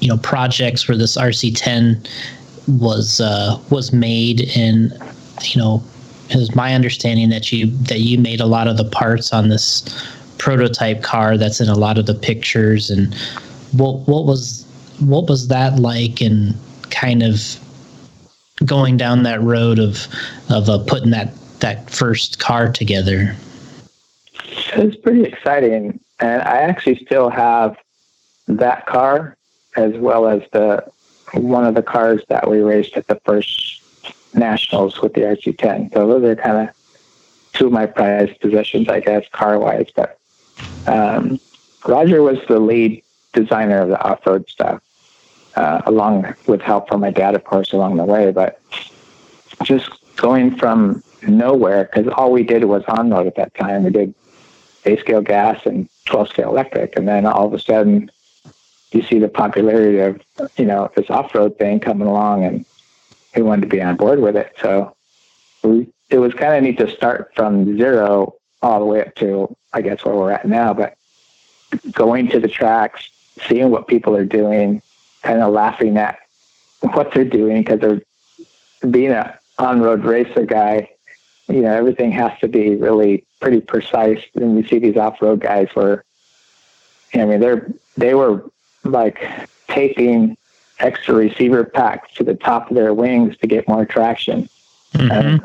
you 0.00 0.08
know, 0.08 0.18
projects 0.18 0.88
where 0.88 0.96
this 0.96 1.16
RC10 1.16 2.06
was 2.68 3.20
uh, 3.20 3.58
was 3.70 3.92
made, 3.92 4.50
and 4.56 4.92
you 5.42 5.60
know, 5.60 5.82
it 6.28 6.36
was 6.36 6.54
my 6.54 6.74
understanding 6.74 7.28
that 7.30 7.50
you 7.52 7.66
that 7.84 8.00
you 8.00 8.18
made 8.18 8.40
a 8.40 8.46
lot 8.46 8.68
of 8.68 8.76
the 8.76 8.84
parts 8.84 9.32
on 9.32 9.48
this 9.48 9.84
prototype 10.38 11.02
car 11.02 11.36
that's 11.36 11.60
in 11.60 11.68
a 11.68 11.74
lot 11.74 11.98
of 11.98 12.06
the 12.06 12.14
pictures 12.14 12.90
and 12.90 13.14
what 13.72 14.08
what 14.08 14.24
was 14.24 14.59
what 15.00 15.28
was 15.28 15.48
that 15.48 15.78
like 15.78 16.20
and 16.20 16.54
kind 16.90 17.22
of 17.22 17.58
going 18.64 18.96
down 18.96 19.22
that 19.22 19.40
road 19.42 19.78
of 19.78 20.06
of 20.50 20.68
uh, 20.68 20.78
putting 20.86 21.10
that 21.10 21.34
that 21.60 21.90
first 21.90 22.38
car 22.38 22.70
together 22.70 23.34
it 24.74 24.84
was 24.84 24.96
pretty 24.96 25.24
exciting 25.24 25.98
and 26.20 26.42
i 26.42 26.58
actually 26.58 26.96
still 26.96 27.30
have 27.30 27.76
that 28.46 28.86
car 28.86 29.36
as 29.76 29.94
well 29.94 30.26
as 30.26 30.42
the 30.52 30.84
one 31.34 31.64
of 31.64 31.74
the 31.74 31.82
cars 31.82 32.22
that 32.28 32.48
we 32.50 32.60
raced 32.60 32.96
at 32.96 33.06
the 33.06 33.20
first 33.24 33.82
nationals 34.34 35.00
with 35.00 35.14
the 35.14 35.22
RC10. 35.22 35.92
So 35.92 36.06
those 36.06 36.24
are 36.24 36.36
kind 36.36 36.68
of 36.68 36.74
two 37.52 37.66
of 37.66 37.72
my 37.72 37.86
prized 37.86 38.40
possessions, 38.40 38.88
I 38.88 39.00
guess, 39.00 39.28
car 39.32 39.58
wise. 39.58 39.90
But 39.94 40.18
um, 40.86 41.40
Roger 41.86 42.22
was 42.22 42.38
the 42.48 42.58
lead 42.58 43.02
designer 43.32 43.80
of 43.80 43.88
the 43.88 44.00
off 44.02 44.26
road 44.26 44.48
stuff, 44.48 44.82
uh, 45.56 45.82
along 45.86 46.34
with 46.46 46.60
help 46.60 46.88
from 46.88 47.00
my 47.00 47.10
dad, 47.10 47.34
of 47.34 47.44
course, 47.44 47.72
along 47.72 47.96
the 47.96 48.04
way. 48.04 48.30
But 48.30 48.60
just 49.62 49.90
going 50.16 50.56
from 50.56 51.02
nowhere, 51.22 51.84
because 51.84 52.12
all 52.16 52.32
we 52.32 52.42
did 52.42 52.64
was 52.64 52.84
on 52.84 53.10
road 53.10 53.26
at 53.26 53.36
that 53.36 53.54
time. 53.54 53.84
We 53.84 53.90
did 53.90 54.14
A 54.86 54.96
scale 54.96 55.22
gas 55.22 55.66
and 55.66 55.88
12 56.06 56.28
scale 56.28 56.50
electric. 56.50 56.96
And 56.96 57.06
then 57.06 57.26
all 57.26 57.46
of 57.46 57.54
a 57.54 57.58
sudden, 57.58 58.10
you 58.92 59.02
see 59.02 59.18
the 59.18 59.28
popularity 59.28 59.98
of, 59.98 60.20
you 60.56 60.64
know, 60.64 60.90
this 60.96 61.10
off 61.10 61.34
road 61.34 61.58
thing 61.58 61.80
coming 61.80 62.08
along 62.08 62.44
and 62.44 62.64
who 63.34 63.44
wanted 63.44 63.62
to 63.62 63.68
be 63.68 63.80
on 63.80 63.96
board 63.96 64.20
with 64.20 64.36
it. 64.36 64.54
So 64.60 64.94
we, 65.62 65.86
it 66.08 66.18
was 66.18 66.34
kind 66.34 66.54
of 66.54 66.62
neat 66.62 66.78
to 66.78 66.90
start 66.94 67.32
from 67.36 67.76
zero 67.76 68.34
all 68.62 68.80
the 68.80 68.86
way 68.86 69.00
up 69.02 69.14
to, 69.16 69.54
I 69.72 69.80
guess, 69.80 70.04
where 70.04 70.14
we're 70.14 70.32
at 70.32 70.46
now. 70.46 70.74
But 70.74 70.96
going 71.92 72.28
to 72.28 72.40
the 72.40 72.48
tracks, 72.48 73.10
seeing 73.46 73.70
what 73.70 73.86
people 73.86 74.16
are 74.16 74.24
doing, 74.24 74.82
kind 75.22 75.42
of 75.42 75.52
laughing 75.52 75.96
at 75.96 76.18
what 76.80 77.12
they're 77.12 77.24
doing 77.24 77.62
because 77.62 77.80
they're 77.80 78.90
being 78.90 79.12
an 79.12 79.32
on-road 79.58 80.04
racer 80.04 80.44
guy. 80.44 80.90
You 81.48 81.62
know, 81.62 81.72
everything 81.72 82.12
has 82.12 82.38
to 82.40 82.48
be 82.48 82.76
really 82.76 83.24
pretty 83.40 83.60
precise. 83.60 84.22
And 84.34 84.56
you 84.56 84.66
see 84.66 84.78
these 84.78 84.96
off-road 84.96 85.40
guys 85.40 85.68
where, 85.74 86.04
I 87.14 87.24
mean, 87.24 87.40
they're 87.40 87.70
they 87.96 88.14
were 88.14 88.48
like 88.84 89.26
taping 89.68 90.36
extra 90.78 91.14
receiver 91.14 91.64
packs 91.64 92.12
to 92.14 92.24
the 92.24 92.34
top 92.34 92.70
of 92.70 92.76
their 92.76 92.94
wings 92.94 93.36
to 93.38 93.46
get 93.46 93.68
more 93.68 93.84
traction. 93.84 94.48
Mm-hmm. 94.94 95.44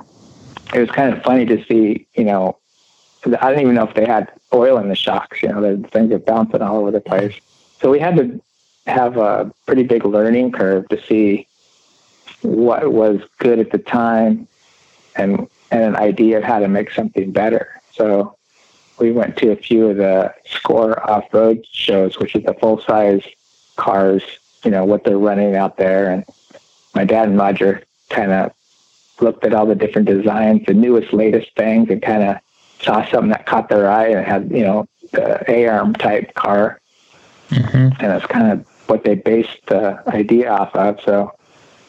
it 0.76 0.80
was 0.80 0.90
kind 0.90 1.14
of 1.14 1.22
funny 1.22 1.46
to 1.46 1.64
see, 1.66 2.08
you 2.16 2.24
know, 2.24 2.58
I 3.26 3.50
didn't 3.50 3.62
even 3.62 3.76
know 3.76 3.88
if 3.88 3.94
they 3.94 4.06
had 4.06 4.32
oil 4.54 4.78
in 4.78 4.90
the 4.90 4.96
shocks, 4.96 5.44
you 5.44 5.50
know, 5.50 5.62
the 5.62 5.88
things 5.90 6.12
are 6.12 6.20
bouncing 6.20 6.62
all 6.62 6.78
over 6.78 6.92
the 6.92 7.02
place. 7.02 7.36
So 7.82 7.92
we 7.92 8.00
had 8.00 8.16
to 8.16 8.42
have 8.86 9.18
a 9.18 9.52
pretty 9.66 9.84
big 9.84 10.06
learning 10.06 10.52
curve 10.52 10.88
to 10.90 11.02
see 11.06 11.48
what 12.42 12.92
was 12.92 13.22
good 13.40 13.60
at 13.60 13.72
the 13.72 13.78
time 13.78 14.48
and 15.16 15.48
and 15.72 15.84
an 15.84 15.96
idea 15.96 16.38
of 16.38 16.44
how 16.44 16.60
to 16.60 16.68
make 16.68 16.92
something 16.92 17.32
better. 17.32 17.82
So 17.94 18.36
we 19.00 19.12
went 19.12 19.36
to 19.38 19.52
a 19.52 19.56
few 19.56 19.90
of 19.90 19.98
the 19.98 20.34
score 20.46 21.10
off 21.10 21.34
road 21.34 21.66
shows, 21.72 22.20
which 22.20 22.36
is 22.36 22.44
the 22.44 22.54
full 22.54 22.80
size 22.80 23.24
cars 23.76 24.22
you 24.66 24.72
know 24.72 24.84
what 24.84 25.04
they're 25.04 25.18
running 25.18 25.56
out 25.56 25.78
there. 25.78 26.12
And 26.12 26.26
my 26.94 27.06
dad 27.06 27.30
and 27.30 27.38
Roger 27.38 27.84
kind 28.10 28.32
of 28.32 28.52
looked 29.22 29.46
at 29.46 29.54
all 29.54 29.66
the 29.66 29.76
different 29.76 30.08
designs, 30.08 30.66
the 30.66 30.74
newest, 30.74 31.14
latest 31.14 31.56
things, 31.56 31.90
and 31.90 32.02
kind 32.02 32.24
of 32.24 32.38
saw 32.82 33.06
something 33.06 33.30
that 33.30 33.46
caught 33.46 33.70
their 33.70 33.90
eye 33.90 34.08
and 34.08 34.26
had 34.26 34.52
you 34.52 34.64
know 34.64 34.88
the 35.12 35.50
A 35.50 35.68
arm 35.68 35.94
type 35.94 36.34
car, 36.34 36.82
mm-hmm. 37.50 37.78
and 37.78 38.00
that's 38.00 38.26
kind 38.26 38.52
of 38.52 38.66
what 38.88 39.04
they 39.04 39.16
based 39.16 39.66
the 39.68 40.02
idea 40.08 40.52
off 40.52 40.76
of. 40.76 41.02
So 41.02 41.34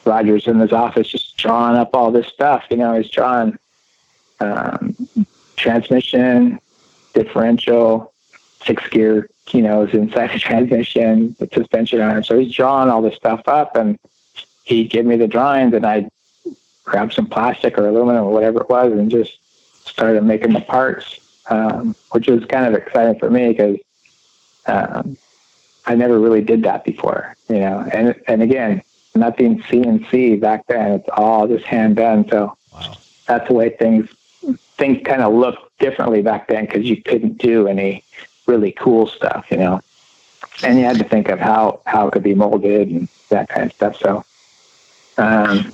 Roger's 0.05 0.47
in 0.47 0.61
his 0.61 0.73
office 0.73 1.09
just 1.09 1.37
drawing 1.37 1.77
up 1.77 1.91
all 1.95 2.11
this 2.11 2.27
stuff. 2.29 2.65
You 2.71 2.77
know, 2.77 2.95
he's 2.95 3.11
drawing 3.11 3.59
um, 4.41 4.97
transmission, 5.57 6.61
differential, 7.15 8.13
six 8.65 8.87
gear 8.89 9.29
you 9.53 9.63
know, 9.63 9.83
is 9.83 9.95
inside 9.95 10.33
the 10.33 10.39
transmission, 10.39 11.37
the 11.39 11.49
suspension 11.53 12.01
arm. 12.01 12.25
So 12.25 12.39
he's 12.39 12.55
drawing 12.55 12.91
all 12.91 13.03
this 13.03 13.17
stuff 13.17 13.43
up 13.47 13.77
and 13.77 13.99
he 14.65 14.85
gave 14.85 15.05
me 15.05 15.17
the 15.17 15.29
drawings 15.29 15.75
and 15.75 15.87
I 15.87 16.09
grabbed 16.85 17.13
some 17.13 17.27
plastic 17.27 17.79
or 17.79 17.89
aluminum 17.89 18.25
or 18.25 18.33
whatever 18.33 18.61
it 18.61 18.69
was 18.69 18.93
and 18.93 19.11
just 19.11 19.39
started 19.85 20.25
making 20.25 20.53
the 20.53 20.61
parts, 20.61 21.21
um, 21.49 21.95
which 22.11 22.29
was 22.29 22.45
kind 22.47 22.67
of 22.67 22.75
exciting 22.81 23.19
for 23.19 23.31
me 23.31 23.49
because 23.49 23.79
um, 24.67 25.17
I 25.87 25.95
never 25.95 26.19
really 26.19 26.43
did 26.43 26.63
that 26.65 26.85
before, 26.85 27.37
you 27.49 27.61
know. 27.61 27.89
And 27.93 28.15
and 28.27 28.43
again, 28.43 28.83
nothing 29.15 29.61
CNC 29.63 30.41
back 30.41 30.67
then. 30.67 30.93
It's 30.93 31.09
all 31.13 31.47
just 31.47 31.65
hand 31.65 31.97
done. 31.97 32.29
So 32.29 32.57
wow. 32.73 32.95
that's 33.27 33.49
the 33.49 33.55
way 33.55 33.71
things 33.71 34.09
things 34.77 35.01
kind 35.05 35.23
of 35.23 35.33
looked 35.33 35.79
differently 35.79 36.23
back 36.23 36.49
then 36.49 36.67
because 36.67 36.85
you 36.85 37.03
couldn't 37.03 37.39
do 37.39 37.69
any 37.69 38.05
really 38.47 38.73
cool 38.73 39.07
stuff, 39.07 39.47
you 39.51 39.57
know. 39.57 39.81
And 40.63 40.79
you 40.79 40.85
had 40.85 40.99
to 40.99 41.05
think 41.05 41.29
of 41.29 41.39
how 41.39 41.81
how 41.87 42.09
it 42.09 42.13
could 42.13 42.23
be 42.23 42.35
molded 42.35 42.89
and 42.89 43.09
that 43.29 43.49
kind 43.49 43.67
of 43.67 43.73
stuff. 43.73 43.97
So, 43.97 44.25
um, 45.19 45.73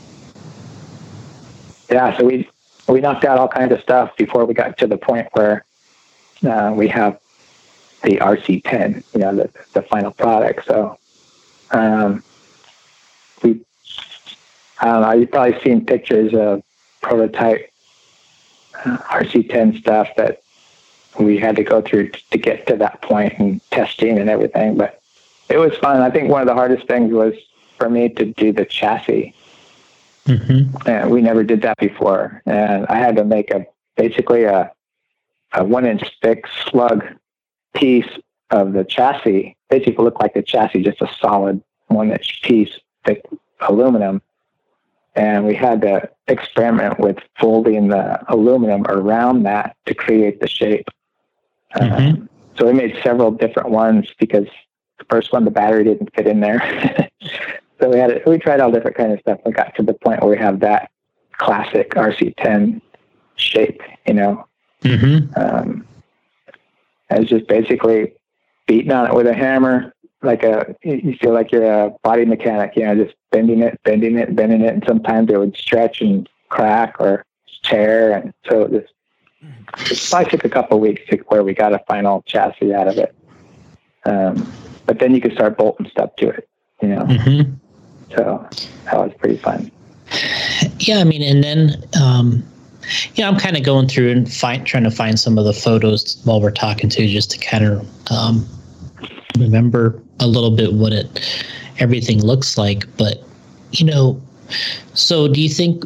yeah, 1.90 2.16
so 2.16 2.24
we 2.24 2.48
we 2.88 3.00
knocked 3.00 3.24
out 3.24 3.38
all 3.38 3.48
kinds 3.48 3.72
of 3.72 3.80
stuff 3.80 4.16
before 4.16 4.44
we 4.44 4.54
got 4.54 4.76
to 4.78 4.86
the 4.86 4.98
point 4.98 5.28
where 5.32 5.64
uh, 6.44 6.72
we 6.74 6.88
have 6.88 7.18
the 8.02 8.16
RC10, 8.16 9.04
you 9.14 9.20
know, 9.20 9.34
the 9.34 9.50
the 9.72 9.82
final 9.82 10.10
product. 10.10 10.66
So, 10.66 10.98
um, 11.70 12.22
we 13.42 13.60
I 14.80 14.86
don't 14.86 15.02
know. 15.02 15.12
You've 15.12 15.30
probably 15.30 15.60
seen 15.60 15.84
pictures 15.86 16.34
of 16.34 16.62
prototype 17.00 17.70
uh, 18.84 18.98
RC10 18.98 19.78
stuff 19.78 20.08
that 20.16 20.42
we 21.18 21.38
had 21.38 21.56
to 21.56 21.64
go 21.64 21.82
through 21.82 22.10
to 22.30 22.38
get 22.38 22.66
to 22.66 22.76
that 22.76 23.02
point 23.02 23.38
and 23.38 23.60
testing 23.70 24.18
and 24.18 24.30
everything. 24.30 24.76
But 24.76 25.00
it 25.48 25.58
was 25.58 25.76
fun. 25.76 26.00
I 26.00 26.10
think 26.10 26.30
one 26.30 26.40
of 26.40 26.46
the 26.46 26.54
hardest 26.54 26.86
things 26.86 27.12
was 27.12 27.34
for 27.78 27.90
me 27.90 28.08
to 28.10 28.24
do 28.24 28.52
the 28.52 28.64
chassis. 28.64 29.34
Mm-hmm. 30.26 30.88
And 30.88 31.10
we 31.10 31.20
never 31.20 31.42
did 31.42 31.62
that 31.62 31.78
before. 31.78 32.42
And 32.46 32.86
I 32.86 32.96
had 32.96 33.16
to 33.16 33.24
make 33.24 33.50
a 33.50 33.66
basically 33.96 34.44
a, 34.44 34.72
a 35.52 35.64
one 35.64 35.84
inch 35.84 36.04
thick 36.22 36.46
slug 36.64 37.04
piece 37.74 38.08
of 38.50 38.72
the 38.72 38.84
chassis. 38.84 39.56
Basically 39.70 40.04
looked 40.04 40.20
like 40.20 40.34
the 40.34 40.42
chassis, 40.42 40.82
just 40.82 41.00
a 41.00 41.08
solid 41.20 41.62
one 41.88 42.10
inch 42.10 42.42
piece, 42.42 42.78
thick 43.04 43.24
aluminum. 43.60 44.22
And 45.14 45.46
we 45.46 45.54
had 45.54 45.82
to 45.82 46.08
experiment 46.26 46.98
with 46.98 47.18
folding 47.38 47.88
the 47.88 48.22
aluminum 48.32 48.86
around 48.88 49.42
that 49.42 49.76
to 49.86 49.94
create 49.94 50.40
the 50.40 50.48
shape. 50.48 50.88
Um, 51.78 52.28
so 52.58 52.66
we 52.66 52.72
made 52.72 52.98
several 53.02 53.30
different 53.30 53.70
ones 53.70 54.12
because 54.18 54.46
the 54.98 55.04
first 55.10 55.32
one, 55.32 55.44
the 55.44 55.50
battery 55.50 55.84
didn't 55.84 56.14
fit 56.14 56.26
in 56.26 56.40
there. 56.40 57.08
so 57.80 57.90
we 57.90 57.98
had 57.98 58.10
it, 58.10 58.26
we 58.26 58.38
tried 58.38 58.60
all 58.60 58.70
different 58.70 58.96
kind 58.96 59.12
of 59.12 59.20
stuff. 59.20 59.38
We 59.44 59.52
got 59.52 59.74
to 59.76 59.82
the 59.82 59.94
point 59.94 60.22
where 60.22 60.30
we 60.30 60.38
have 60.38 60.60
that 60.60 60.90
classic 61.32 61.90
RC10 61.90 62.80
shape, 63.36 63.82
you 64.06 64.14
know. 64.14 64.46
Mm-hmm. 64.82 65.32
Um, 65.36 65.86
and 67.12 67.22
it's 67.22 67.30
just 67.30 67.46
basically 67.46 68.12
beating 68.66 68.92
on 68.92 69.06
it 69.06 69.14
with 69.14 69.26
a 69.26 69.34
hammer, 69.34 69.94
like 70.22 70.42
a 70.42 70.74
you 70.82 71.16
feel 71.16 71.32
like 71.32 71.52
you're 71.52 71.64
a 71.64 71.90
body 72.02 72.24
mechanic, 72.24 72.76
you 72.76 72.84
know, 72.84 72.94
just 72.94 73.14
bending 73.30 73.60
it, 73.60 73.78
bending 73.84 74.18
it, 74.18 74.34
bending 74.34 74.62
it, 74.62 74.74
and 74.74 74.84
sometimes 74.86 75.30
it 75.30 75.38
would 75.38 75.56
stretch 75.56 76.00
and 76.00 76.28
crack 76.48 76.96
or 76.98 77.24
tear, 77.62 78.12
and 78.12 78.32
so 78.48 78.62
it 78.62 78.70
just 78.70 78.92
it 79.90 80.10
probably 80.10 80.30
took 80.30 80.44
a 80.44 80.48
couple 80.48 80.76
of 80.76 80.82
weeks 80.82 81.02
to 81.10 81.16
where 81.28 81.42
we 81.42 81.54
got 81.54 81.72
a 81.72 81.80
final 81.88 82.22
chassis 82.22 82.72
out 82.72 82.88
of 82.88 82.98
it. 82.98 83.14
Um, 84.04 84.50
but 84.86 84.98
then 84.98 85.14
you 85.14 85.20
could 85.20 85.32
start 85.32 85.56
bolting 85.56 85.88
stuff 85.88 86.14
to 86.16 86.28
it, 86.28 86.48
you 86.80 86.88
know. 86.88 87.02
Mm-hmm. 87.02 87.54
So 88.16 88.48
that 88.84 88.94
was 88.94 89.12
pretty 89.18 89.38
fun. 89.38 89.70
Yeah, 90.78 90.98
I 90.98 91.04
mean, 91.04 91.22
and 91.22 91.42
then 91.42 91.82
um, 92.00 92.44
yeah, 93.14 93.28
I'm 93.28 93.38
kind 93.38 93.56
of 93.56 93.62
going 93.62 93.88
through 93.88 94.10
and 94.10 94.32
find 94.32 94.66
trying 94.66 94.84
to 94.84 94.90
find 94.90 95.18
some 95.18 95.38
of 95.38 95.44
the 95.44 95.52
photos 95.52 96.20
while 96.24 96.40
we're 96.40 96.50
talking 96.50 96.88
to, 96.90 97.06
just 97.06 97.30
to 97.32 97.38
kind 97.38 97.64
of 97.64 98.10
um, 98.10 98.46
remember 99.38 100.02
a 100.20 100.26
little 100.26 100.50
bit 100.50 100.74
what 100.74 100.92
it 100.92 101.44
everything 101.78 102.22
looks 102.22 102.58
like. 102.58 102.84
But 102.96 103.22
you 103.72 103.86
know, 103.86 104.20
so 104.94 105.28
do 105.28 105.40
you 105.40 105.48
think? 105.48 105.84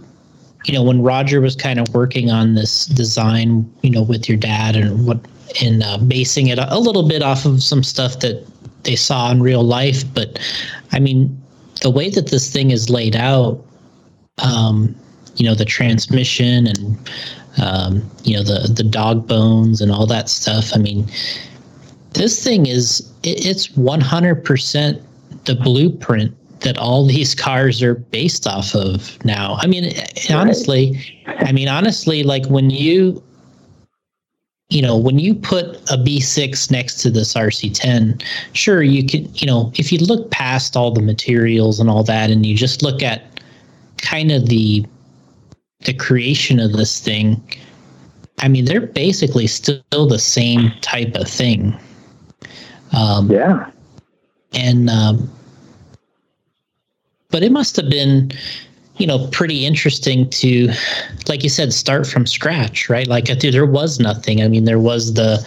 You 0.65 0.75
know, 0.75 0.83
when 0.83 1.01
Roger 1.01 1.41
was 1.41 1.55
kind 1.55 1.79
of 1.79 1.95
working 1.95 2.29
on 2.29 2.55
this 2.55 2.87
design, 2.87 3.73
you 3.83 3.91
know, 3.91 4.03
with 4.03 4.29
your 4.29 4.37
dad 4.37 4.75
and 4.75 5.07
what, 5.07 5.21
and 5.63 5.81
uh, 5.85 5.99
basing 5.99 6.49
it 6.49 6.59
a 6.59 6.81
little 6.81 7.07
bit 7.07 7.23
off 7.23 7.45
of 7.45 7.63
some 7.63 7.85
stuff 7.85 8.19
that 8.19 8.45
they 8.83 8.97
saw 8.97 9.31
in 9.31 9.41
real 9.41 9.63
life. 9.63 10.03
But 10.13 10.41
I 10.91 10.99
mean, 10.99 11.41
the 11.83 11.91
way 11.91 12.11
that 12.11 12.31
this 12.31 12.51
thing 12.51 12.73
is 12.73 12.91
laid 12.91 13.15
out, 13.15 13.65
um, 14.39 14.97
you 15.37 15.45
know, 15.45 15.55
the 15.55 15.65
transmission 15.65 16.67
and 16.67 17.11
um, 17.63 18.11
you 18.25 18.37
know 18.37 18.43
the 18.43 18.73
the 18.73 18.83
dog 18.83 19.27
bones 19.27 19.81
and 19.81 19.91
all 19.91 20.07
that 20.07 20.29
stuff. 20.29 20.71
I 20.75 20.79
mean, 20.79 21.07
this 22.13 22.43
thing 22.43 22.67
is 22.67 23.01
it, 23.23 23.45
it's 23.47 23.75
one 23.77 24.01
hundred 24.01 24.45
percent 24.45 25.01
the 25.45 25.55
blueprint 25.55 26.35
that 26.61 26.79
all 26.79 27.07
these 27.07 27.35
cars 27.35 27.83
are 27.83 27.95
based 27.95 28.47
off 28.47 28.75
of 28.75 29.23
now. 29.25 29.57
I 29.61 29.67
mean, 29.67 29.93
honestly, 30.31 30.99
I 31.27 31.53
mean 31.53 31.69
honestly, 31.69 32.23
like 32.23 32.47
when 32.47 32.71
you 32.71 33.23
you 34.69 34.83
know, 34.83 34.97
when 34.97 35.19
you 35.19 35.35
put 35.35 35.77
a 35.93 35.97
B6 35.97 36.73
next 36.73 36.97
to 37.03 37.11
this 37.11 37.35
RC10, 37.35 38.21
sure, 38.53 38.83
you 38.83 39.07
can, 39.07 39.33
you 39.37 39.47
know, 39.47 39.71
if 39.77 39.93
you 39.93 39.99
look 39.99 40.31
past 40.33 40.77
all 40.77 40.91
the 40.91 41.01
materials 41.01 41.79
and 41.79 41.89
all 41.89 42.03
that 42.03 42.31
and 42.31 42.45
you 42.45 42.57
just 42.57 42.83
look 42.83 43.01
at 43.01 43.41
kind 43.99 44.33
of 44.33 44.47
the 44.47 44.85
the 45.87 45.95
creation 45.95 46.61
of 46.61 46.73
this 46.73 47.01
thing, 47.01 47.41
I 48.41 48.49
mean, 48.49 48.67
they're 48.67 48.87
basically 48.87 49.47
still 49.47 49.83
the 49.91 50.19
same 50.19 50.73
type 50.83 51.15
of 51.15 51.27
thing. 51.29 51.75
Um, 52.93 53.31
Yeah. 53.31 53.71
and 54.53 54.91
um, 54.91 55.31
but 57.31 57.43
it 57.43 57.53
must 57.53 57.77
have 57.77 57.91
been 57.91 58.31
you 58.97 59.07
know 59.07 59.27
pretty 59.29 59.67
interesting 59.67 60.29
to 60.31 60.71
like 61.29 61.43
you 61.43 61.51
said 61.51 61.73
start 61.73 62.07
from 62.07 62.27
scratch 62.27 62.89
right 62.89 63.07
like 63.09 63.29
I 63.29 63.35
there 63.35 63.67
was 63.67 64.01
nothing 64.01 64.41
i 64.41 64.49
mean 64.49 64.65
there 64.65 64.79
was 64.79 65.13
the 65.15 65.47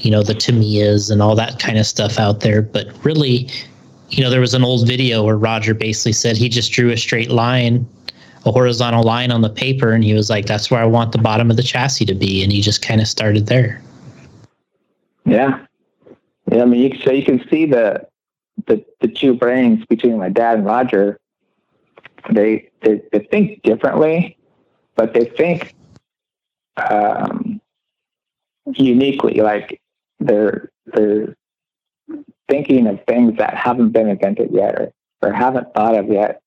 you 0.00 0.10
know 0.10 0.24
the 0.24 0.34
tamiyas 0.34 1.08
and 1.08 1.22
all 1.22 1.36
that 1.36 1.60
kind 1.60 1.78
of 1.78 1.86
stuff 1.86 2.18
out 2.18 2.40
there 2.40 2.60
but 2.60 2.88
really 3.04 3.48
you 4.10 4.24
know 4.24 4.30
there 4.30 4.40
was 4.40 4.54
an 4.54 4.64
old 4.64 4.88
video 4.88 5.22
where 5.22 5.36
roger 5.36 5.74
basically 5.74 6.12
said 6.12 6.36
he 6.36 6.48
just 6.48 6.72
drew 6.72 6.90
a 6.90 6.96
straight 6.96 7.30
line 7.30 7.86
a 8.48 8.52
horizontal 8.52 9.02
line 9.02 9.30
on 9.30 9.42
the 9.42 9.50
paper 9.50 9.92
and 9.92 10.02
he 10.02 10.14
was 10.14 10.30
like 10.30 10.46
that's 10.46 10.70
where 10.70 10.80
i 10.80 10.84
want 10.84 11.12
the 11.12 11.18
bottom 11.18 11.50
of 11.50 11.56
the 11.56 11.62
chassis 11.62 12.04
to 12.04 12.14
be 12.14 12.42
and 12.42 12.50
he 12.52 12.60
just 12.60 12.82
kind 12.82 13.00
of 13.00 13.06
started 13.06 13.46
there 13.46 13.80
Yeah. 15.24 15.64
Yeah, 16.50 16.62
I 16.62 16.64
mean, 16.64 16.92
you, 16.92 16.98
so 17.02 17.12
you 17.12 17.24
can 17.24 17.46
see 17.50 17.66
the, 17.66 18.06
the 18.66 18.84
the 19.00 19.08
two 19.08 19.34
brains 19.34 19.84
between 19.86 20.18
my 20.18 20.28
dad 20.28 20.58
and 20.58 20.66
Roger. 20.66 21.18
They 22.30 22.70
they, 22.80 23.02
they 23.12 23.20
think 23.30 23.62
differently, 23.62 24.36
but 24.96 25.14
they 25.14 25.26
think 25.26 25.74
um, 26.76 27.60
uniquely. 28.74 29.40
Like 29.42 29.80
they're 30.20 30.70
they're 30.86 31.36
thinking 32.48 32.86
of 32.86 33.04
things 33.06 33.36
that 33.36 33.54
haven't 33.54 33.90
been 33.90 34.08
invented 34.08 34.50
yet 34.50 34.74
or, 34.74 34.92
or 35.22 35.32
haven't 35.32 35.72
thought 35.74 35.94
of 35.94 36.08
yet. 36.08 36.40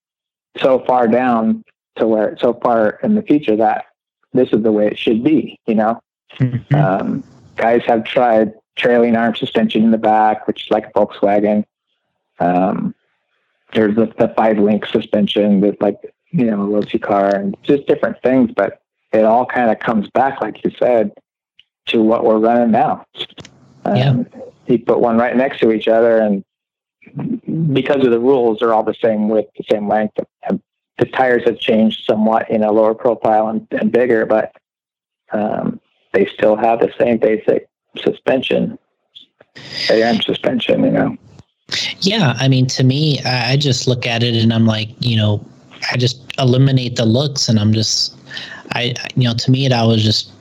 So 0.58 0.84
far 0.86 1.08
down 1.08 1.64
to 1.98 2.08
where 2.08 2.38
so 2.40 2.54
far 2.54 3.00
in 3.04 3.16
the 3.16 3.22
future 3.22 3.56
that 3.56 3.86
this 4.34 4.50
is 4.54 4.64
the 4.64 4.72
way 4.72 4.88
it 4.88 4.98
should 4.98 5.24
be. 5.24 5.58
You 5.68 5.76
know. 5.76 6.02
Mhm. 6.40 6.74
Um, 6.74 7.24
guys 7.56 7.84
have 7.86 8.04
tried 8.04 8.54
trailing 8.76 9.16
arm 9.16 9.36
suspension 9.36 9.84
in 9.84 9.92
the 9.92 9.98
back, 9.98 10.48
which 10.48 10.66
is 10.66 10.72
like 10.72 10.88
a 10.88 10.92
Volkswagen. 10.92 11.66
Um, 12.40 12.96
there's 13.74 13.96
the, 13.96 14.08
the 14.18 14.34
five 14.36 14.58
link 14.58 14.86
suspension 14.86 15.62
with 15.62 15.76
like, 15.82 15.98
you 16.32 16.46
know, 16.46 16.64
a 16.64 16.68
Losi 16.68 17.02
car 17.02 17.36
and 17.36 17.56
just 17.64 17.86
different 17.88 18.22
things, 18.22 18.52
but 18.56 18.82
it 19.12 19.24
all 19.24 19.46
kind 19.46 19.70
of 19.70 19.80
comes 19.80 20.10
back, 20.10 20.42
like 20.42 20.64
you 20.64 20.72
said, 20.80 21.12
to 21.88 22.02
what 22.02 22.24
we're 22.24 22.40
running 22.40 22.72
now. 22.72 23.06
Um, 23.86 23.96
Yeah. 23.96 24.24
You 24.68 24.80
put 24.80 25.00
one 25.00 25.18
right 25.18 25.36
next 25.36 25.60
to 25.60 25.72
each 25.72 25.88
other 25.88 26.20
and 26.20 26.46
because 27.74 28.06
of 28.06 28.12
the 28.12 28.20
rules, 28.20 28.60
they're 28.60 28.74
all 28.74 28.84
the 28.84 28.94
same 28.94 29.28
width, 29.28 29.50
the 29.58 29.66
same 29.70 29.88
length. 29.88 30.18
And 30.48 30.62
the 31.02 31.08
tires 31.08 31.42
have 31.46 31.58
changed 31.58 32.06
somewhat 32.06 32.48
in 32.50 32.64
a 32.64 32.72
lower 32.72 32.94
profile 32.94 33.48
and, 33.48 33.68
and 33.72 33.92
bigger, 33.92 34.24
but 34.24 34.56
um, 35.32 35.82
they 36.14 36.28
still 36.28 36.56
have 36.56 36.80
the 36.80 36.94
same 37.00 37.18
basic 37.18 37.68
suspension, 37.98 38.78
AM 39.90 40.22
suspension, 40.22 40.84
you 40.84 40.92
know. 40.92 41.18
Yeah, 42.02 42.36
I 42.38 42.48
mean, 42.48 42.68
to 42.68 42.84
me, 42.84 43.20
I 43.26 43.58
just 43.58 43.88
look 43.88 44.06
at 44.06 44.22
it 44.22 44.36
and 44.36 44.54
I'm 44.54 44.68
like, 44.68 44.90
you 45.00 45.18
know, 45.18 45.44
I 45.92 45.98
just 45.98 46.22
eliminate 46.38 46.98
the 46.98 47.06
looks, 47.06 47.50
and 47.50 47.60
I'm 47.60 47.74
just, 47.74 48.16
I, 48.74 48.94
you 49.16 49.24
know, 49.24 49.34
to 49.34 49.50
me, 49.50 49.66
it 49.66 49.72
was 49.72 50.04
just, 50.04 50.32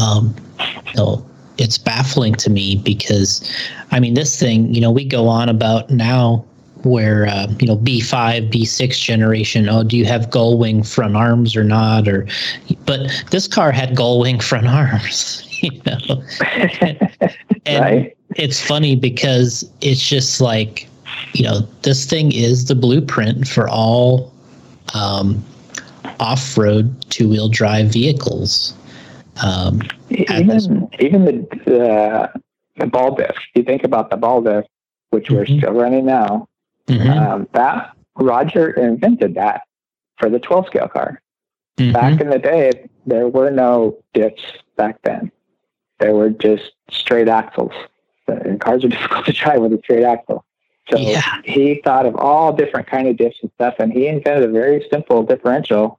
um, 0.00 0.34
you 0.58 0.94
know, 0.96 1.24
it's 1.58 1.78
baffling 1.78 2.34
to 2.36 2.50
me 2.50 2.76
because, 2.76 3.48
I 3.92 4.00
mean, 4.00 4.14
this 4.14 4.40
thing, 4.40 4.74
you 4.74 4.80
know, 4.80 4.90
we 4.90 5.04
go 5.04 5.28
on 5.28 5.48
about 5.48 5.90
now 5.90 6.44
where 6.84 7.26
uh, 7.26 7.46
you 7.60 7.66
know 7.66 7.76
B5, 7.76 8.50
B6 8.50 8.98
generation. 9.00 9.68
Oh, 9.68 9.82
do 9.82 9.96
you 9.96 10.04
have 10.06 10.30
gull 10.30 10.58
wing 10.58 10.82
front 10.82 11.16
arms 11.16 11.54
or 11.56 11.64
not? 11.64 12.08
Or, 12.08 12.26
but 12.86 13.10
this 13.30 13.46
car 13.48 13.70
had 13.72 13.96
gull 13.96 14.20
wing 14.20 14.40
front 14.40 14.66
arms. 14.80 15.46
You 15.62 15.70
know, 15.86 16.22
and 17.66 17.84
right? 17.84 18.16
it's 18.36 18.60
funny 18.60 18.96
because 18.96 19.70
it's 19.80 20.06
just 20.08 20.40
like 20.40 20.88
you 21.34 21.44
know 21.44 21.60
this 21.82 22.04
thing 22.06 22.32
is 22.32 22.66
the 22.66 22.74
blueprint 22.74 23.46
for 23.46 23.68
all 23.68 24.32
um, 24.94 25.42
off-road 26.20 26.94
two-wheel 27.10 27.48
drive 27.48 27.88
vehicles 27.92 28.74
um, 29.42 29.80
this- 30.08 30.66
Even 30.66 30.88
even 31.00 31.24
the 31.24 31.32
the, 31.64 32.40
the 32.76 32.86
ball 32.86 33.14
diff. 33.14 33.34
You 33.54 33.62
think 33.62 33.84
about 33.84 34.10
the 34.10 34.16
ball 34.16 34.42
diff, 34.42 34.64
which 35.10 35.30
we're 35.30 35.44
Mhm. 35.46 35.58
still 35.58 35.72
running 35.72 36.04
now. 36.04 36.46
Mhm, 36.88 37.16
Um, 37.16 37.48
that 37.52 37.92
Roger 38.16 38.70
invented 38.70 39.34
that 39.34 39.62
for 40.18 40.28
the 40.28 40.38
12 40.38 40.66
scale 40.66 40.88
car. 40.88 41.20
mhm. 41.78 41.92
Back 41.92 42.20
in 42.20 42.28
the 42.30 42.38
day, 42.38 42.88
there 43.06 43.28
were 43.28 43.50
no 43.50 43.96
diffs 44.14 44.42
back 44.76 45.00
then. 45.02 45.30
There 45.98 46.14
were 46.14 46.30
just 46.30 46.72
straight 46.90 47.28
axles. 47.28 47.72
And 48.28 48.60
cars 48.60 48.84
are 48.84 48.88
difficult 48.96 49.26
to 49.26 49.32
drive 49.32 49.60
with 49.62 49.72
a 49.72 49.78
straight 49.78 50.04
axle. 50.04 50.44
So 50.90 50.98
Yeah. 50.98 51.22
he 51.44 51.80
thought 51.84 52.06
of 52.06 52.16
all 52.16 52.52
different 52.52 52.86
kind 52.86 53.08
of 53.08 53.16
diffs 53.16 53.40
and 53.42 53.50
stuff, 53.54 53.74
and 53.78 53.92
he 53.92 54.06
invented 54.06 54.44
a 54.44 54.52
very 54.52 54.86
simple 54.90 55.22
differential. 55.22 55.98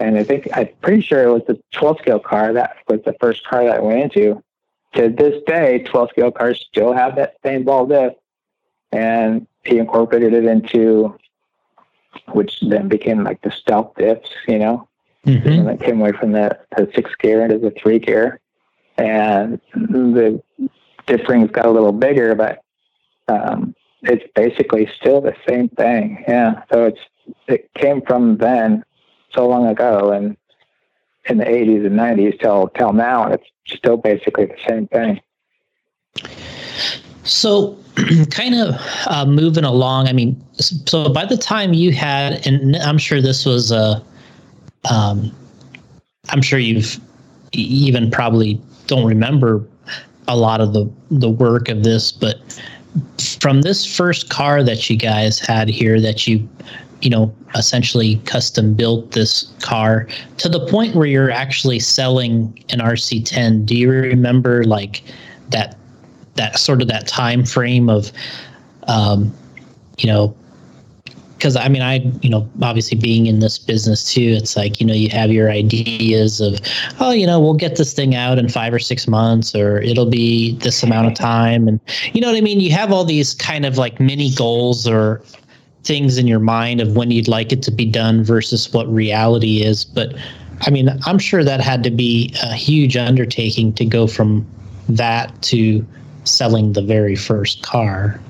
And 0.00 0.16
I 0.18 0.24
think 0.24 0.48
I'm 0.52 0.68
pretty 0.82 1.02
sure 1.02 1.22
it 1.22 1.30
was 1.32 1.42
the 1.46 1.58
12 1.72 1.98
scale 1.98 2.18
car 2.18 2.52
that 2.52 2.76
was 2.88 3.00
the 3.04 3.14
first 3.20 3.46
car 3.46 3.64
that 3.64 3.76
I 3.76 3.80
went 3.80 4.00
into 4.00 4.42
to 4.94 5.08
this 5.08 5.42
day, 5.46 5.80
12 5.84 6.10
scale 6.10 6.30
cars 6.30 6.64
still 6.68 6.92
have 6.92 7.16
that 7.16 7.36
same 7.44 7.64
ball 7.64 7.86
diff. 7.86 8.14
And 8.94 9.46
he 9.64 9.78
incorporated 9.78 10.32
it 10.34 10.44
into, 10.44 11.16
which 12.32 12.60
then 12.60 12.88
became 12.88 13.24
like 13.24 13.42
the 13.42 13.50
stealth 13.50 13.94
diffs, 13.96 14.28
you 14.46 14.58
know, 14.58 14.88
Mm-hmm. 15.26 15.48
and 15.48 15.70
it 15.70 15.80
came 15.80 16.00
away 16.00 16.12
from 16.12 16.32
the, 16.32 16.58
the 16.76 16.90
six 16.94 17.10
gear 17.18 17.42
into 17.42 17.58
the 17.58 17.70
three 17.70 17.98
gear. 17.98 18.40
And 18.98 19.60
the 19.74 20.42
diff 21.06 21.28
rings 21.28 21.50
got 21.50 21.66
a 21.66 21.70
little 21.70 21.92
bigger, 21.92 22.34
but 22.34 22.62
um, 23.28 23.74
it's 24.02 24.24
basically 24.34 24.88
still 25.00 25.20
the 25.20 25.34
same 25.48 25.68
thing. 25.70 26.22
Yeah. 26.28 26.62
So 26.70 26.84
it's, 26.84 27.00
it 27.48 27.72
came 27.74 28.02
from 28.02 28.36
then 28.36 28.84
so 29.32 29.48
long 29.48 29.66
ago 29.66 30.12
and 30.12 30.36
in 31.24 31.38
the 31.38 31.44
80s 31.44 31.86
and 31.86 31.98
90s 31.98 32.38
till, 32.38 32.68
till 32.68 32.92
now, 32.92 33.24
and 33.24 33.34
it's 33.34 33.46
still 33.66 33.96
basically 33.96 34.44
the 34.44 34.58
same 34.68 34.86
thing. 34.88 35.20
So, 37.24 37.78
kind 38.30 38.54
of 38.54 38.74
uh, 39.06 39.26
moving 39.26 39.64
along. 39.64 40.08
I 40.08 40.12
mean, 40.12 40.42
so 40.54 41.08
by 41.08 41.24
the 41.24 41.36
time 41.36 41.72
you 41.74 41.92
had, 41.92 42.46
and 42.46 42.76
I'm 42.76 42.98
sure 42.98 43.20
this 43.20 43.44
was 43.44 43.70
a, 43.70 44.02
um, 44.90 45.34
I'm 46.30 46.42
sure 46.42 46.58
you've 46.58 47.00
even 47.52 48.10
probably 48.10 48.60
don't 48.86 49.06
remember 49.06 49.66
a 50.28 50.36
lot 50.36 50.60
of 50.60 50.72
the 50.72 50.90
the 51.10 51.28
work 51.28 51.68
of 51.68 51.84
this, 51.84 52.10
but 52.10 52.36
from 53.40 53.62
this 53.62 53.84
first 53.84 54.30
car 54.30 54.62
that 54.62 54.88
you 54.88 54.96
guys 54.96 55.38
had 55.38 55.68
here, 55.68 56.00
that 56.00 56.26
you, 56.26 56.48
you 57.00 57.10
know, 57.10 57.34
essentially 57.54 58.16
custom 58.24 58.74
built 58.74 59.12
this 59.12 59.52
car 59.60 60.08
to 60.38 60.48
the 60.48 60.64
point 60.66 60.94
where 60.94 61.06
you're 61.06 61.30
actually 61.30 61.80
selling 61.80 62.64
an 62.70 62.78
RC10. 62.78 63.66
Do 63.66 63.76
you 63.76 63.90
remember 63.90 64.64
like 64.64 65.02
that? 65.50 65.76
That 66.36 66.58
sort 66.58 66.82
of 66.82 66.88
that 66.88 67.06
time 67.06 67.44
frame 67.44 67.88
of 67.88 68.12
um, 68.88 69.32
you 69.98 70.06
know 70.06 70.34
because 71.36 71.56
i 71.56 71.68
mean 71.68 71.82
i 71.82 71.96
you 72.22 72.30
know 72.30 72.48
obviously 72.62 72.96
being 72.96 73.26
in 73.26 73.40
this 73.40 73.58
business 73.58 74.12
too 74.12 74.34
it's 74.38 74.56
like 74.56 74.80
you 74.80 74.86
know 74.86 74.94
you 74.94 75.10
have 75.10 75.30
your 75.30 75.50
ideas 75.50 76.40
of 76.40 76.58
oh 77.00 77.10
you 77.10 77.26
know 77.26 77.38
we'll 77.38 77.54
get 77.54 77.76
this 77.76 77.92
thing 77.92 78.14
out 78.14 78.38
in 78.38 78.48
five 78.48 78.72
or 78.72 78.78
six 78.78 79.06
months 79.06 79.54
or 79.54 79.78
it'll 79.82 80.08
be 80.08 80.56
this 80.58 80.82
amount 80.82 81.06
of 81.06 81.14
time. 81.14 81.68
And 81.68 81.80
you 82.12 82.20
know 82.20 82.28
what 82.28 82.36
i 82.36 82.40
mean? 82.40 82.60
You 82.60 82.70
have 82.72 82.92
all 82.92 83.04
these 83.04 83.34
kind 83.34 83.66
of 83.66 83.76
like 83.76 84.00
mini 84.00 84.32
goals 84.34 84.86
or 84.86 85.22
things 85.82 86.16
in 86.16 86.26
your 86.26 86.40
mind 86.40 86.80
of 86.80 86.96
when 86.96 87.10
you'd 87.10 87.28
like 87.28 87.52
it 87.52 87.62
to 87.64 87.70
be 87.70 87.84
done 87.84 88.24
versus 88.24 88.72
what 88.72 88.88
reality 88.88 89.62
is. 89.62 89.84
But 89.84 90.14
i 90.62 90.70
mean 90.70 90.88
i'm 91.04 91.18
sure 91.18 91.42
that 91.42 91.60
had 91.60 91.82
to 91.82 91.90
be 91.90 92.32
a 92.42 92.54
huge 92.54 92.96
undertaking 92.96 93.72
to 93.72 93.84
go 93.84 94.06
from 94.06 94.46
that 94.88 95.42
to 95.42 95.84
selling 96.24 96.72
the 96.72 96.82
very 96.82 97.16
first 97.16 97.62
car. 97.62 98.20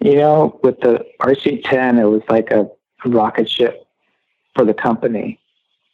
You 0.00 0.16
know, 0.16 0.58
with 0.62 0.80
the 0.80 1.04
RC10, 1.20 2.00
it 2.00 2.06
was 2.06 2.22
like 2.28 2.50
a 2.50 2.68
rocket 3.04 3.48
ship 3.48 3.86
for 4.54 4.64
the 4.64 4.74
company 4.74 5.38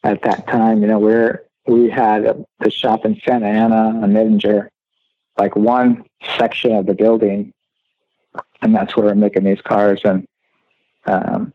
at 0.02 0.22
that 0.22 0.46
time. 0.46 0.80
You 0.80 0.88
know, 0.88 0.98
we're 0.98 1.44
we 1.66 1.90
had 1.90 2.24
a, 2.24 2.44
the 2.60 2.70
shop 2.70 3.04
in 3.04 3.20
Santa 3.24 3.46
Ana 3.46 4.00
on 4.02 4.12
Edinger, 4.12 4.68
like 5.38 5.54
one 5.54 6.04
section 6.38 6.74
of 6.74 6.86
the 6.86 6.94
building, 6.94 7.52
and 8.62 8.74
that's 8.74 8.96
where 8.96 9.06
we're 9.06 9.14
making 9.14 9.44
these 9.44 9.60
cars. 9.60 10.00
And 10.04 10.26
um, 11.06 11.52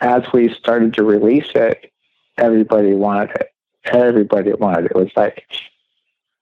as 0.00 0.22
we 0.32 0.52
started 0.54 0.94
to 0.94 1.04
release 1.04 1.50
it, 1.54 1.92
everybody 2.38 2.94
wanted 2.94 3.30
it. 3.36 3.48
Everybody 3.84 4.52
wanted 4.54 4.86
it. 4.86 4.92
It 4.92 4.96
was 4.96 5.10
like 5.16 5.44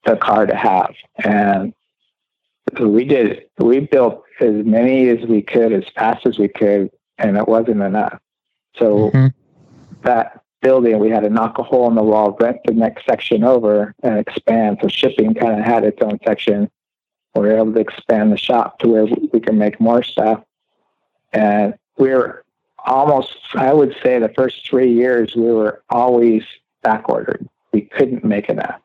the 0.07 0.15
car 0.17 0.45
to 0.45 0.55
have. 0.55 0.95
And 1.23 1.73
we 2.79 3.05
did, 3.05 3.45
we 3.59 3.81
built 3.81 4.23
as 4.39 4.65
many 4.65 5.09
as 5.09 5.27
we 5.27 5.41
could, 5.41 5.73
as 5.73 5.83
fast 5.95 6.25
as 6.25 6.39
we 6.39 6.47
could, 6.47 6.89
and 7.17 7.37
it 7.37 7.47
wasn't 7.47 7.81
enough. 7.81 8.19
So 8.77 9.11
Mhm. 9.11 9.33
that 10.03 10.41
building, 10.61 10.99
we 10.99 11.09
had 11.09 11.21
to 11.21 11.29
knock 11.29 11.59
a 11.59 11.63
hole 11.63 11.87
in 11.87 11.95
the 11.95 12.03
wall, 12.03 12.35
rent 12.39 12.57
the 12.65 12.73
next 12.73 13.05
section 13.05 13.43
over, 13.43 13.93
and 14.03 14.17
expand. 14.17 14.79
So 14.81 14.87
shipping 14.87 15.33
kind 15.33 15.59
of 15.59 15.65
had 15.65 15.83
its 15.83 16.01
own 16.01 16.19
section. 16.25 16.69
We 17.35 17.41
were 17.41 17.57
able 17.57 17.73
to 17.73 17.79
expand 17.79 18.31
the 18.31 18.37
shop 18.37 18.79
to 18.79 18.87
where 18.87 19.05
we 19.05 19.39
can 19.39 19.57
make 19.57 19.79
more 19.79 20.03
stuff. 20.03 20.43
And 21.33 21.75
we 21.97 22.09
were 22.09 22.43
almost, 22.85 23.35
I 23.55 23.73
would 23.73 23.95
say, 24.01 24.17
the 24.19 24.29
first 24.29 24.67
three 24.67 24.91
years, 24.91 25.35
we 25.35 25.51
were 25.51 25.83
always 25.89 26.43
back 26.83 27.09
ordered. 27.09 27.47
We 27.73 27.81
couldn't 27.81 28.23
make 28.23 28.49
enough. 28.49 28.79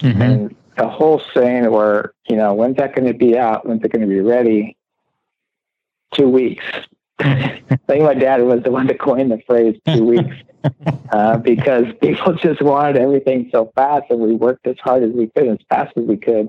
Mm-hmm. 0.00 0.22
And 0.22 0.56
the 0.76 0.88
whole 0.88 1.22
saying 1.32 1.70
where, 1.70 2.14
you 2.28 2.36
know, 2.36 2.54
when's 2.54 2.76
that 2.76 2.94
going 2.94 3.06
to 3.06 3.14
be 3.14 3.38
out? 3.38 3.66
When's 3.66 3.82
it 3.84 3.92
going 3.92 4.02
to 4.02 4.08
be 4.08 4.20
ready? 4.20 4.76
Two 6.12 6.28
weeks. 6.28 6.64
I 7.18 7.62
think 7.86 8.02
my 8.02 8.14
dad 8.14 8.42
was 8.42 8.62
the 8.62 8.70
one 8.70 8.88
to 8.88 8.94
coin 8.94 9.28
the 9.28 9.40
phrase 9.46 9.78
two 9.86 10.04
weeks 10.04 10.36
uh, 11.10 11.36
because 11.38 11.86
people 12.00 12.34
just 12.42 12.60
wanted 12.60 12.96
everything 12.96 13.48
so 13.52 13.70
fast 13.74 14.06
and 14.10 14.20
we 14.20 14.34
worked 14.34 14.66
as 14.66 14.78
hard 14.80 15.02
as 15.02 15.10
we 15.10 15.28
could, 15.28 15.48
as 15.48 15.58
fast 15.68 15.96
as 15.96 16.04
we 16.04 16.16
could. 16.16 16.48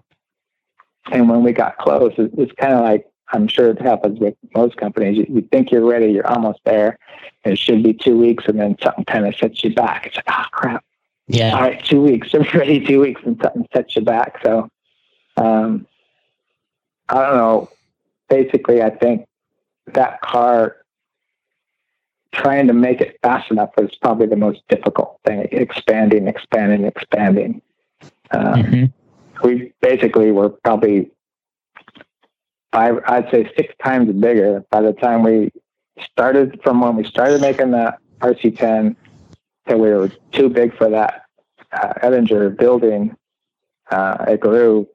And 1.11 1.29
when 1.29 1.43
we 1.43 1.51
got 1.51 1.77
close, 1.77 2.13
it, 2.17 2.31
it's 2.37 2.51
kind 2.53 2.73
of 2.73 2.81
like, 2.81 3.05
I'm 3.31 3.47
sure 3.47 3.69
it 3.69 3.81
happens 3.81 4.19
with 4.19 4.35
most 4.55 4.77
companies. 4.77 5.17
You, 5.17 5.25
you 5.29 5.41
think 5.51 5.71
you're 5.71 5.85
ready, 5.85 6.11
you're 6.11 6.27
almost 6.27 6.59
there. 6.63 6.97
It 7.43 7.57
should 7.59 7.83
be 7.83 7.93
two 7.93 8.17
weeks, 8.17 8.45
and 8.47 8.59
then 8.59 8.75
something 8.81 9.05
kind 9.05 9.27
of 9.27 9.35
sets 9.35 9.63
you 9.63 9.73
back. 9.73 10.07
It's 10.07 10.15
like, 10.15 10.25
oh, 10.29 10.45
crap 10.51 10.83
all 11.29 11.35
Yeah. 11.37 11.59
right, 11.59 11.83
two 11.83 12.01
weeks. 12.01 12.29
I'm 12.33 12.43
ready 12.53 12.85
two 12.85 12.99
weeks 13.01 13.21
and 13.25 13.39
something 13.41 13.67
sets 13.73 13.95
you 13.95 14.01
back. 14.03 14.39
So, 14.43 14.69
um, 15.37 15.87
I 17.09 17.15
don't 17.21 17.35
know. 17.37 17.69
Basically, 18.29 18.81
I 18.81 18.89
think 18.89 19.25
that 19.93 20.21
car, 20.21 20.77
trying 22.31 22.67
to 22.67 22.73
make 22.73 23.01
it 23.01 23.17
fast 23.23 23.49
enough 23.51 23.69
was 23.77 23.95
probably 24.01 24.27
the 24.27 24.35
most 24.35 24.61
difficult 24.67 25.19
thing. 25.25 25.47
Expanding, 25.51 26.27
expanding, 26.27 26.85
expanding. 26.85 27.61
Um, 28.31 28.53
Mhm. 28.63 28.93
we 29.43 29.71
basically 29.81 30.31
were 30.31 30.49
probably 30.49 31.11
five, 32.73 32.99
I'd 33.07 33.29
say 33.31 33.49
six 33.55 33.73
times 33.83 34.11
bigger 34.13 34.65
by 34.69 34.81
the 34.81 34.93
time 34.93 35.23
we 35.23 35.51
started 36.01 36.59
from 36.63 36.81
when 36.81 36.95
we 36.95 37.03
started 37.05 37.39
making 37.41 37.71
the 37.71 37.95
RC10 38.21 38.95
that 39.65 39.79
we 39.79 39.89
were 39.89 40.11
too 40.31 40.49
big 40.49 40.75
for 40.77 40.89
that 40.89 41.25
uh, 41.71 41.93
Edinger 42.03 42.55
building. 42.57 43.15
Uh, 43.91 44.25
it 44.27 44.39
grew, 44.39 44.87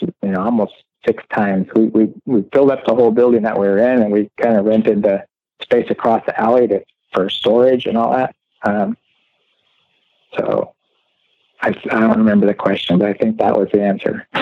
you 0.00 0.12
know, 0.22 0.42
almost 0.42 0.74
six 1.06 1.22
times. 1.32 1.68
We, 1.74 1.86
we, 1.86 2.12
we 2.24 2.44
filled 2.52 2.70
up 2.70 2.84
the 2.86 2.94
whole 2.94 3.10
building 3.10 3.42
that 3.42 3.58
we 3.58 3.66
were 3.66 3.78
in 3.78 4.02
and 4.02 4.12
we 4.12 4.30
kind 4.40 4.56
of 4.56 4.66
rented 4.66 5.02
the 5.02 5.24
space 5.62 5.86
across 5.90 6.24
the 6.26 6.38
alley 6.40 6.68
to, 6.68 6.84
for 7.12 7.28
storage 7.30 7.86
and 7.86 7.96
all 7.96 8.12
that. 8.12 8.34
Um, 8.62 8.96
so 10.36 10.74
I, 11.62 11.68
I 11.68 12.00
don't 12.00 12.18
remember 12.18 12.46
the 12.46 12.54
question, 12.54 12.98
but 12.98 13.08
I 13.08 13.14
think 13.14 13.38
that 13.38 13.56
was 13.56 13.68
the 13.72 13.82
answer. 13.82 14.26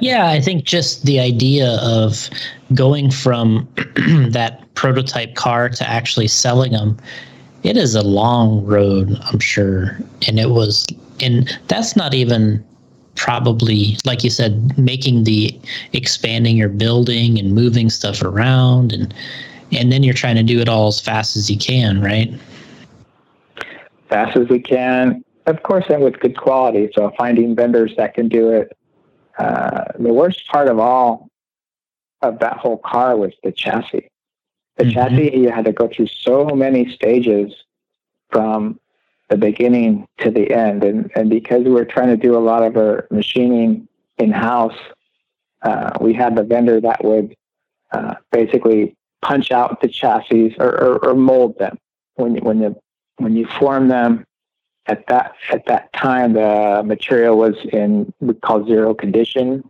Yeah, 0.00 0.28
I 0.28 0.40
think 0.40 0.64
just 0.64 1.04
the 1.04 1.18
idea 1.18 1.78
of 1.80 2.28
going 2.74 3.10
from 3.10 3.66
that 4.30 4.62
prototype 4.74 5.34
car 5.34 5.68
to 5.70 5.88
actually 5.88 6.28
selling 6.28 6.72
them, 6.72 6.98
it 7.64 7.76
is 7.76 7.94
a 7.94 8.02
long 8.02 8.64
road, 8.64 9.18
I'm 9.22 9.40
sure. 9.40 9.98
And 10.28 10.38
it 10.38 10.50
was, 10.50 10.86
and 11.20 11.58
that's 11.68 11.96
not 11.96 12.14
even 12.14 12.64
probably, 13.16 13.96
like 14.04 14.22
you 14.22 14.30
said, 14.30 14.76
making 14.78 15.24
the 15.24 15.58
expanding 15.92 16.56
your 16.56 16.68
building 16.68 17.38
and 17.38 17.54
moving 17.54 17.90
stuff 17.90 18.22
around. 18.22 18.92
And, 18.92 19.14
and 19.72 19.90
then 19.90 20.02
you're 20.02 20.14
trying 20.14 20.36
to 20.36 20.42
do 20.42 20.60
it 20.60 20.68
all 20.68 20.88
as 20.88 21.00
fast 21.00 21.36
as 21.36 21.50
you 21.50 21.58
can, 21.58 22.00
right? 22.00 22.32
fast 24.14 24.36
as 24.36 24.48
we 24.48 24.60
can. 24.60 25.24
Of 25.46 25.62
course, 25.62 25.84
and 25.88 26.02
with 26.02 26.20
good 26.20 26.36
quality. 26.36 26.88
So 26.94 27.12
finding 27.18 27.56
vendors 27.56 27.94
that 27.96 28.14
can 28.14 28.28
do 28.28 28.50
it. 28.50 28.76
Uh, 29.38 29.84
the 29.98 30.12
worst 30.12 30.46
part 30.46 30.68
of 30.68 30.78
all 30.78 31.28
of 32.22 32.38
that 32.38 32.58
whole 32.58 32.78
car 32.78 33.16
was 33.16 33.32
the 33.42 33.50
chassis. 33.50 34.08
The 34.76 34.84
Mhm. 34.84 34.92
chassis, 34.92 35.36
you 35.36 35.50
had 35.50 35.64
to 35.66 35.72
go 35.72 35.88
through 35.88 36.08
so 36.08 36.46
many 36.46 36.88
stages 36.90 37.54
from 38.30 38.78
the 39.28 39.36
beginning 39.36 40.06
to 40.18 40.30
the 40.30 40.52
end. 40.52 40.84
And, 40.84 41.10
and 41.14 41.30
because 41.30 41.64
we 41.64 41.70
were 41.70 41.84
trying 41.84 42.08
to 42.08 42.16
do 42.16 42.36
a 42.36 42.40
lot 42.40 42.62
of 42.62 42.76
our 42.76 43.06
machining 43.10 43.88
in 44.18 44.30
house, 44.32 44.76
uh, 45.62 45.90
we 46.00 46.12
had 46.12 46.36
the 46.36 46.42
vendor 46.42 46.80
that 46.80 47.04
would 47.04 47.34
uh, 47.92 48.14
basically 48.32 48.96
punch 49.22 49.50
out 49.50 49.80
the 49.80 49.88
chassis 49.88 50.54
or, 50.58 50.68
or, 50.68 51.04
or 51.06 51.14
mold 51.14 51.58
them 51.58 51.78
when 52.16 52.34
you, 52.34 52.40
when 52.42 52.60
you 52.60 52.76
when 53.18 53.36
you 53.36 53.46
form 53.46 53.88
them 53.88 54.26
at 54.86 55.06
that 55.06 55.32
at 55.50 55.64
that 55.66 55.90
time 55.94 56.34
the 56.34 56.82
material 56.84 57.38
was 57.38 57.54
in 57.72 58.12
we 58.20 58.34
call 58.34 58.66
zero 58.66 58.92
condition 58.92 59.62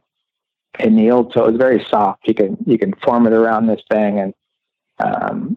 annealed 0.81 1.33
so 1.33 1.45
it 1.45 1.53
was 1.53 1.57
very 1.57 1.85
soft 1.85 2.27
you 2.27 2.35
can 2.35 2.57
you 2.67 2.77
can 2.77 2.93
form 2.95 3.27
it 3.27 3.33
around 3.33 3.67
this 3.67 3.83
thing 3.89 4.19
and 4.19 4.35
um, 4.99 5.57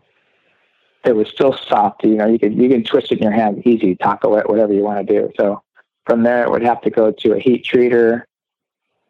it 1.06 1.16
was 1.16 1.28
still 1.30 1.56
soft 1.68 2.04
you 2.04 2.16
know 2.16 2.28
you 2.28 2.40
can 2.40 2.60
you 2.60 2.70
can 2.70 2.84
twist 2.84 3.12
it 3.12 3.20
in 3.20 3.24
your 3.24 3.32
hand 3.32 3.66
easy 3.66 3.96
taco 3.96 4.36
it 4.38 4.50
whatever 4.50 4.74
you 4.74 4.82
want 4.82 5.06
to 5.06 5.14
do 5.14 5.32
so 5.38 5.62
From 6.08 6.24
there, 6.24 6.44
it 6.46 6.50
would 6.50 6.64
have 6.64 6.82
to 6.84 6.90
go 6.90 7.12
to 7.12 7.34
a 7.34 7.40
heat 7.40 7.66
treater. 7.66 8.24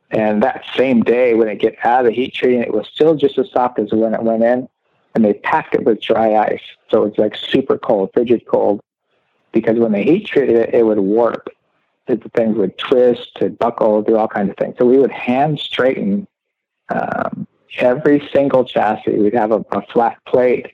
And 0.09 0.41
that 0.41 0.65
same 0.75 1.03
day, 1.03 1.36
when 1.36 1.47
it 1.47 1.59
get 1.59 1.75
out 1.86 1.99
of 2.01 2.05
the 2.07 2.11
heat 2.11 2.34
treating, 2.34 2.61
it 2.61 2.73
was 2.73 2.88
still 2.88 3.13
just 3.13 3.38
as 3.38 3.51
soft 3.51 3.78
as 3.78 3.91
when 3.91 4.15
it 4.15 4.23
went 4.23 4.43
in. 4.43 4.67
And 5.13 5.23
they 5.23 5.36
packed 5.36 5.75
it 5.75 5.84
with 5.84 6.01
dry 6.01 6.36
ice. 6.36 6.61
So 6.89 7.03
it's 7.05 7.19
like 7.19 7.36
super 7.36 7.78
cold, 7.78 8.09
frigid 8.13 8.47
cold. 8.47 8.82
Because 9.51 9.78
when 9.78 9.91
they 9.91 10.03
heat 10.03 10.25
treated 10.25 10.55
it, 10.55 10.73
it 10.73 10.86
would 10.88 10.99
warp. 10.99 11.49
The 12.07 12.17
things 12.36 12.57
would 12.57 12.78
twist, 12.80 13.36
to 13.36 13.49
buckle, 13.49 14.01
do 14.01 14.17
all 14.17 14.28
kinds 14.28 14.49
of 14.49 14.57
things. 14.57 14.75
So 14.80 14.86
we 14.86 14.97
would 14.97 15.11
hand 15.11 15.59
straighten 15.59 16.28
um, 16.89 17.47
every 17.80 18.28
single 18.34 18.65
chassis. 18.65 19.18
We'd 19.18 19.34
have 19.34 19.51
a, 19.51 19.63
a 19.72 19.82
flat 19.93 20.18
plate 20.26 20.74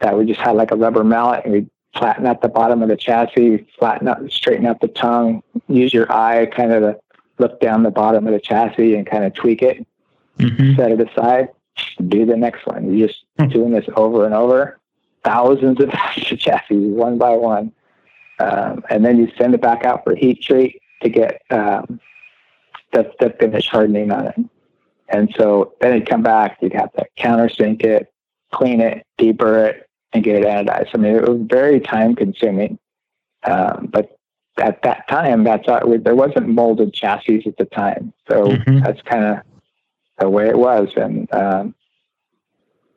that 0.00 0.16
we 0.16 0.26
just 0.26 0.40
had 0.40 0.52
like 0.52 0.70
a 0.70 0.76
rubber 0.76 1.04
mallet 1.04 1.44
and 1.44 1.52
we'd 1.52 1.70
flatten 1.96 2.26
out 2.26 2.42
the 2.42 2.48
bottom 2.48 2.82
of 2.82 2.88
the 2.88 2.96
chassis, 2.96 3.66
flatten 3.78 4.08
out, 4.08 4.30
straighten 4.30 4.66
out 4.66 4.80
the 4.80 4.88
tongue, 4.88 5.42
use 5.68 5.92
your 5.92 6.10
eye 6.12 6.46
kind 6.46 6.72
of 6.72 6.82
to 6.82 7.00
look 7.38 7.60
down 7.60 7.82
the 7.82 7.90
bottom 7.90 8.26
of 8.26 8.32
the 8.32 8.40
chassis 8.40 8.94
and 8.94 9.06
kind 9.06 9.24
of 9.24 9.32
tweak 9.34 9.62
it, 9.62 9.84
Mhm. 10.38 10.76
set 10.76 10.92
it 10.92 11.00
aside, 11.00 11.48
do 12.08 12.24
the 12.24 12.36
next 12.36 12.66
one. 12.66 12.94
You're 12.96 13.08
just 13.08 13.24
doing 13.50 13.70
this 13.72 13.86
over 13.96 14.24
and 14.24 14.34
over, 14.34 14.78
thousands 15.24 15.80
of 15.80 15.90
chassis, 16.12 16.76
one 16.90 17.18
by 17.18 17.30
one. 17.30 17.72
Um, 18.40 18.84
and 18.88 19.04
then 19.04 19.18
you 19.18 19.32
send 19.36 19.54
it 19.54 19.60
back 19.60 19.84
out 19.84 20.04
for 20.04 20.14
heat 20.14 20.42
treat 20.42 20.80
to 21.02 21.08
get 21.08 21.42
um, 21.50 21.98
the, 22.92 23.10
the 23.18 23.30
finish 23.40 23.68
hardening 23.68 24.12
on 24.12 24.26
it. 24.28 24.36
And 25.08 25.34
so 25.38 25.74
then 25.80 25.92
it'd 25.94 26.08
come 26.08 26.22
back, 26.22 26.58
you'd 26.60 26.72
have 26.74 26.92
to 26.92 27.06
countersink 27.18 27.82
it, 27.84 28.12
clean 28.52 28.80
it, 28.80 29.06
deburr 29.18 29.68
it, 29.70 29.88
and 30.12 30.22
get 30.22 30.36
it 30.36 30.44
anodized. 30.44 30.90
I 30.94 30.98
mean, 30.98 31.14
it 31.16 31.28
was 31.28 31.40
very 31.42 31.80
time 31.80 32.14
consuming. 32.14 32.78
Um, 33.44 33.88
but 33.90 34.16
at 34.58 34.82
that 34.82 35.08
time, 35.08 35.44
that's 35.44 35.66
there 35.66 36.14
wasn't 36.14 36.48
molded 36.48 36.92
chassis 36.92 37.44
at 37.46 37.56
the 37.56 37.64
time. 37.66 38.12
So 38.28 38.48
Mhm. 38.48 38.84
that's 38.84 39.00
kind 39.02 39.24
of 39.24 39.38
the 40.18 40.28
way 40.28 40.48
it 40.48 40.58
was. 40.58 40.88
And 40.96 41.32
um, 41.32 41.74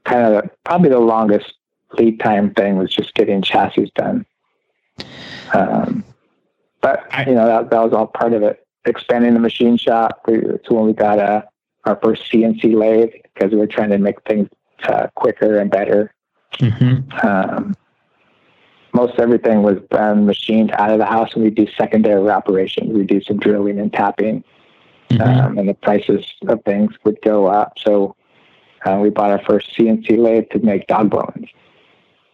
kind 0.03 0.35
of 0.35 0.49
probably 0.63 0.89
the 0.89 0.99
longest 0.99 1.53
lead 1.93 2.19
time 2.19 2.53
thing 2.53 2.77
was 2.77 2.91
just 2.93 3.13
getting 3.13 3.41
chassis 3.41 3.91
done. 3.95 4.25
Um, 5.53 6.03
but, 6.81 7.05
I- 7.11 7.25
you 7.25 7.35
know, 7.35 7.45
that, 7.45 7.69
that 7.69 7.83
was 7.83 7.93
all 7.93 8.07
part 8.07 8.33
of 8.33 8.43
it. 8.43 8.65
Expanding 8.85 9.33
the 9.35 9.39
machine 9.39 9.77
shop. 9.77 10.21
We, 10.27 10.39
it's 10.39 10.69
when 10.69 10.85
we 10.85 10.93
got 10.93 11.19
a, 11.19 11.47
our 11.85 11.99
first 12.03 12.31
CNC 12.31 12.75
lathe 12.75 13.11
because 13.33 13.51
we 13.51 13.57
were 13.57 13.67
trying 13.67 13.89
to 13.89 13.97
make 13.97 14.21
things 14.23 14.47
uh, 14.83 15.07
quicker 15.15 15.59
and 15.59 15.69
better. 15.69 16.13
Mhm. 16.53 17.23
Um, 17.23 17.75
most 18.93 19.19
everything 19.19 19.63
was 19.63 19.77
done 19.89 20.25
machined 20.25 20.71
out 20.73 20.91
of 20.91 20.99
the 20.99 21.05
house, 21.05 21.33
and 21.33 21.43
we 21.43 21.49
do 21.49 21.65
secondary 21.77 22.29
operations. 22.29 22.91
We 22.93 23.03
do 23.03 23.21
some 23.21 23.37
drilling 23.37 23.79
and 23.79 23.91
tapping, 23.91 24.43
Mhm. 25.09 25.21
um, 25.21 25.57
and 25.57 25.69
the 25.69 25.73
prices 25.75 26.25
of 26.47 26.61
things 26.63 26.93
would 27.03 27.21
go 27.21 27.47
up. 27.47 27.77
So 27.79 28.15
uh, 28.85 28.99
we 29.01 29.09
bought 29.09 29.31
our 29.31 29.41
first 29.43 29.73
CNC 29.75 30.17
lathe 30.17 30.49
to 30.51 30.59
make 30.59 30.87
dog 30.87 31.09
bones, 31.09 31.47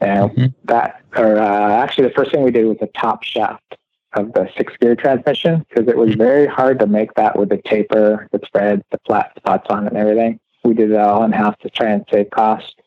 and 0.02 0.32
Mhm. 0.32 0.54
that, 0.66 1.02
or 1.16 1.38
uh, 1.38 1.72
actually, 1.84 2.08
the 2.08 2.14
first 2.14 2.32
thing 2.32 2.44
we 2.44 2.52
did 2.52 2.66
was 2.66 2.78
a 2.82 2.88
top 2.88 3.24
shaft 3.24 3.76
of 4.14 4.34
the 4.34 4.50
six 4.58 4.76
gear 4.78 4.96
transmission 4.96 5.66
because 5.70 5.88
it 5.88 5.98
was 5.98 6.16
very 6.16 6.48
hard 6.48 6.80
to 6.80 6.88
make 6.88 7.14
that 7.16 7.38
with 7.38 7.50
the 7.50 7.58
taper, 7.58 8.28
the 8.32 8.40
spread, 8.46 8.84
the 8.92 9.00
flat 9.06 9.34
spots 9.38 9.68
on 9.70 9.86
it, 9.86 9.90
and 9.90 9.98
everything. 9.98 10.40
We 10.64 10.74
did 10.74 10.92
it 10.92 10.98
all 10.98 11.24
in 11.24 11.32
house 11.32 11.56
to 11.62 11.70
try 11.70 11.90
and 11.90 12.06
save 12.12 12.30
cost, 12.30 12.82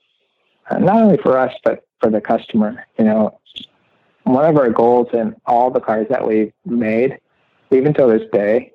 uh, 0.71 0.79
not 0.79 1.03
only 1.03 1.19
for 1.19 1.39
us 1.39 1.55
but 1.63 1.85
for 2.01 2.11
the 2.11 2.21
customer. 2.21 2.85
You 2.99 3.05
know, 3.05 3.39
one 4.25 4.45
of 4.45 4.57
our 4.57 4.71
goals 4.71 5.09
in 5.13 5.37
all 5.47 5.71
the 5.71 5.81
cars 5.81 6.07
that 6.11 6.27
we've 6.27 6.53
made, 6.65 7.19
even 7.71 7.95
till 7.95 8.09
this 8.09 8.29
day, 8.33 8.73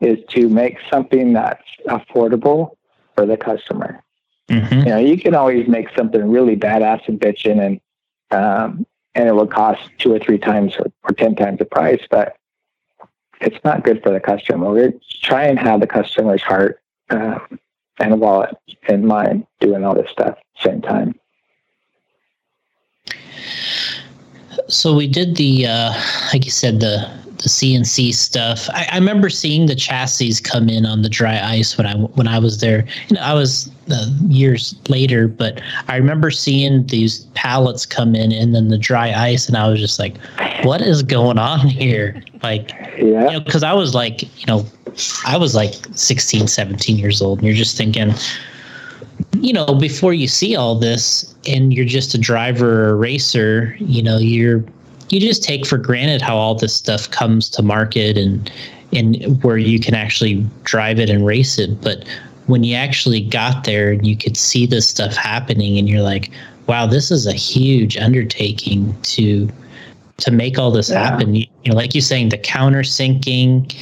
is 0.00 0.18
to 0.30 0.48
make 0.48 0.78
something 0.90 1.32
that's 1.32 1.64
affordable 1.86 2.76
for 3.14 3.26
the 3.26 3.36
customer 3.36 4.02
Mhm. 4.50 4.84
you 4.84 4.90
know, 4.90 4.98
you 4.98 5.16
can 5.16 5.34
always 5.34 5.68
make 5.68 5.88
something 5.96 6.28
really 6.28 6.56
badass 6.56 7.06
and 7.06 7.20
bitchin' 7.20 7.60
and 7.60 7.80
um, 8.32 8.86
and 9.14 9.28
it 9.28 9.32
will 9.32 9.46
cost 9.46 9.80
two 9.98 10.12
or 10.12 10.18
three 10.18 10.38
times 10.38 10.74
or, 10.76 10.86
or 11.04 11.12
ten 11.14 11.34
times 11.34 11.58
the 11.58 11.64
price, 11.64 12.02
but 12.10 12.36
it's 13.40 13.62
not 13.64 13.84
good 13.84 14.02
for 14.02 14.10
the 14.12 14.20
customer. 14.20 14.70
We're 14.70 14.94
trying 15.22 15.56
to 15.56 15.62
have 15.62 15.80
the 15.80 15.86
customer's 15.86 16.42
heart 16.42 16.80
um, 17.10 17.58
and 17.98 18.20
wallet 18.20 18.54
in 18.88 19.06
mind 19.06 19.46
doing 19.60 19.84
all 19.84 19.94
this 19.94 20.10
stuff 20.10 20.36
at 20.38 20.44
the 20.62 20.70
same 20.70 20.82
time. 20.82 21.14
So 24.68 24.94
we 24.94 25.06
did 25.08 25.36
the, 25.36 25.66
uh, 25.66 25.92
like 26.32 26.44
you 26.44 26.50
said, 26.50 26.80
the 26.80 27.19
the 27.42 27.48
CNC 27.48 28.14
stuff. 28.14 28.68
I, 28.70 28.86
I 28.92 28.94
remember 28.96 29.30
seeing 29.30 29.66
the 29.66 29.74
chassis 29.74 30.40
come 30.42 30.68
in 30.68 30.84
on 30.86 31.02
the 31.02 31.08
dry 31.08 31.40
ice 31.40 31.76
when 31.76 31.86
I 31.86 31.94
when 31.94 32.28
I 32.28 32.38
was 32.38 32.60
there. 32.60 32.86
You 33.08 33.16
know, 33.16 33.22
I 33.22 33.34
was 33.34 33.70
uh, 33.90 34.06
years 34.28 34.74
later, 34.88 35.26
but 35.28 35.60
I 35.88 35.96
remember 35.96 36.30
seeing 36.30 36.86
these 36.86 37.20
pallets 37.34 37.86
come 37.86 38.14
in 38.14 38.32
and 38.32 38.54
then 38.54 38.68
the 38.68 38.78
dry 38.78 39.12
ice, 39.12 39.48
and 39.48 39.56
I 39.56 39.68
was 39.68 39.80
just 39.80 39.98
like, 39.98 40.18
"What 40.62 40.80
is 40.82 41.02
going 41.02 41.38
on 41.38 41.60
here?" 41.68 42.22
Like, 42.42 42.72
you 42.98 43.12
Yeah, 43.12 43.24
know, 43.24 43.40
because 43.40 43.62
I 43.62 43.72
was 43.72 43.94
like, 43.94 44.22
you 44.22 44.46
know, 44.46 44.66
I 45.26 45.36
was 45.36 45.54
like 45.54 45.74
16, 45.94 46.46
17 46.48 46.98
years 46.98 47.22
old, 47.22 47.38
and 47.38 47.46
you're 47.46 47.56
just 47.56 47.76
thinking, 47.76 48.12
you 49.38 49.52
know, 49.52 49.74
before 49.74 50.12
you 50.12 50.28
see 50.28 50.56
all 50.56 50.74
this 50.74 51.34
and 51.46 51.72
you're 51.72 51.84
just 51.84 52.14
a 52.14 52.18
driver 52.18 52.86
or 52.86 52.90
a 52.90 52.94
racer, 52.94 53.76
you 53.78 54.02
know, 54.02 54.18
you're 54.18 54.64
you 55.12 55.20
just 55.20 55.42
take 55.42 55.66
for 55.66 55.78
granted 55.78 56.22
how 56.22 56.36
all 56.36 56.54
this 56.54 56.74
stuff 56.74 57.10
comes 57.10 57.48
to 57.50 57.62
market 57.62 58.16
and 58.16 58.50
and 58.92 59.42
where 59.44 59.58
you 59.58 59.78
can 59.78 59.94
actually 59.94 60.44
drive 60.64 60.98
it 60.98 61.08
and 61.10 61.24
race 61.24 61.58
it. 61.58 61.80
But 61.80 62.04
when 62.46 62.64
you 62.64 62.74
actually 62.74 63.20
got 63.20 63.64
there 63.64 63.92
and 63.92 64.04
you 64.06 64.16
could 64.16 64.36
see 64.36 64.66
this 64.66 64.88
stuff 64.88 65.14
happening 65.14 65.78
and 65.78 65.88
you're 65.88 66.02
like, 66.02 66.30
wow, 66.66 66.86
this 66.86 67.10
is 67.12 67.26
a 67.26 67.32
huge 67.32 67.96
undertaking 67.96 68.96
to 69.02 69.48
to 70.18 70.30
make 70.30 70.58
all 70.58 70.70
this 70.70 70.90
Yeah. 70.90 71.04
happen. 71.04 71.34
You, 71.34 71.46
know, 71.66 71.74
like 71.74 71.94
you're 71.94 72.02
saying, 72.02 72.28
the 72.30 72.38
countersinking 72.38 73.74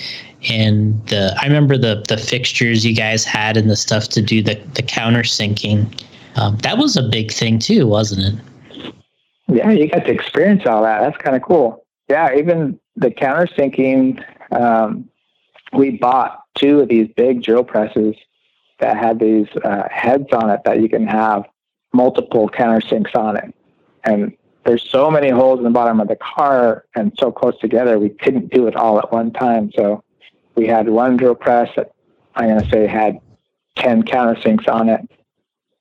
and 0.48 1.04
the 1.06 1.34
I 1.40 1.46
remember 1.46 1.76
the 1.76 2.04
the 2.08 2.16
fixtures 2.16 2.84
you 2.84 2.94
guys 2.94 3.24
had 3.24 3.56
and 3.56 3.68
the 3.68 3.76
stuff 3.76 4.08
to 4.10 4.22
do 4.22 4.42
the 4.42 4.54
the 4.74 4.82
countersinking. 4.82 5.86
Um, 6.36 6.56
that 6.58 6.78
was 6.78 6.96
a 6.96 7.02
big 7.02 7.32
thing 7.32 7.58
too, 7.58 7.86
wasn't 7.86 8.34
it? 8.34 8.44
Yeah, 9.49 9.70
you 9.70 9.88
got 9.88 10.05
to 10.05 10.12
experience 10.12 10.66
all 10.66 10.82
that. 10.82 11.01
That's 11.01 11.16
kind 11.18 11.36
of 11.36 11.42
cool. 11.42 11.84
Yeah, 12.09 12.34
even 12.36 12.78
the 12.96 13.11
countersinking, 13.11 14.22
um, 14.51 15.09
we 15.72 15.92
bought 15.99 16.42
two 16.55 16.80
of 16.80 16.88
these 16.88 17.09
big 17.16 17.42
drill 17.42 17.64
presses 17.64 18.14
that 18.80 18.96
had 18.96 19.18
these 19.18 19.49
uh, 19.64 19.88
heads 19.90 20.26
on 20.32 20.51
it 20.51 20.61
that 20.64 20.80
you 20.80 20.88
can 20.88 21.07
have 21.07 21.44
multiple 21.92 22.49
countersinks 22.49 23.11
on 23.14 23.36
it. 23.36 23.55
And 24.05 24.32
there's 24.64 24.88
so 24.88 25.11
many 25.11 25.30
holes 25.30 25.59
in 25.59 25.64
the 25.64 25.70
bottom 25.70 26.01
of 26.01 26.09
the 26.09 26.16
car 26.16 26.84
and 26.94 27.12
so 27.18 27.32
close 27.32 27.59
together, 27.59 27.99
we 27.99 28.11
couldn't 28.11 28.53
do 28.53 28.66
it 28.66 28.76
all 28.76 28.99
at 28.99 29.12
one 29.12 29.32
time. 29.32 29.70
So 29.74 30.05
we 30.55 30.66
had 30.66 30.88
one 30.88 31.16
drill 31.16 31.34
press 31.34 31.70
that 31.76 31.92
I'm 32.34 32.49
going 32.49 32.62
to 32.62 32.70
say 32.70 32.86
had 32.86 33.18
10 33.76 34.05
countersinks 34.05 34.66
on 34.68 34.88
it. 34.88 35.01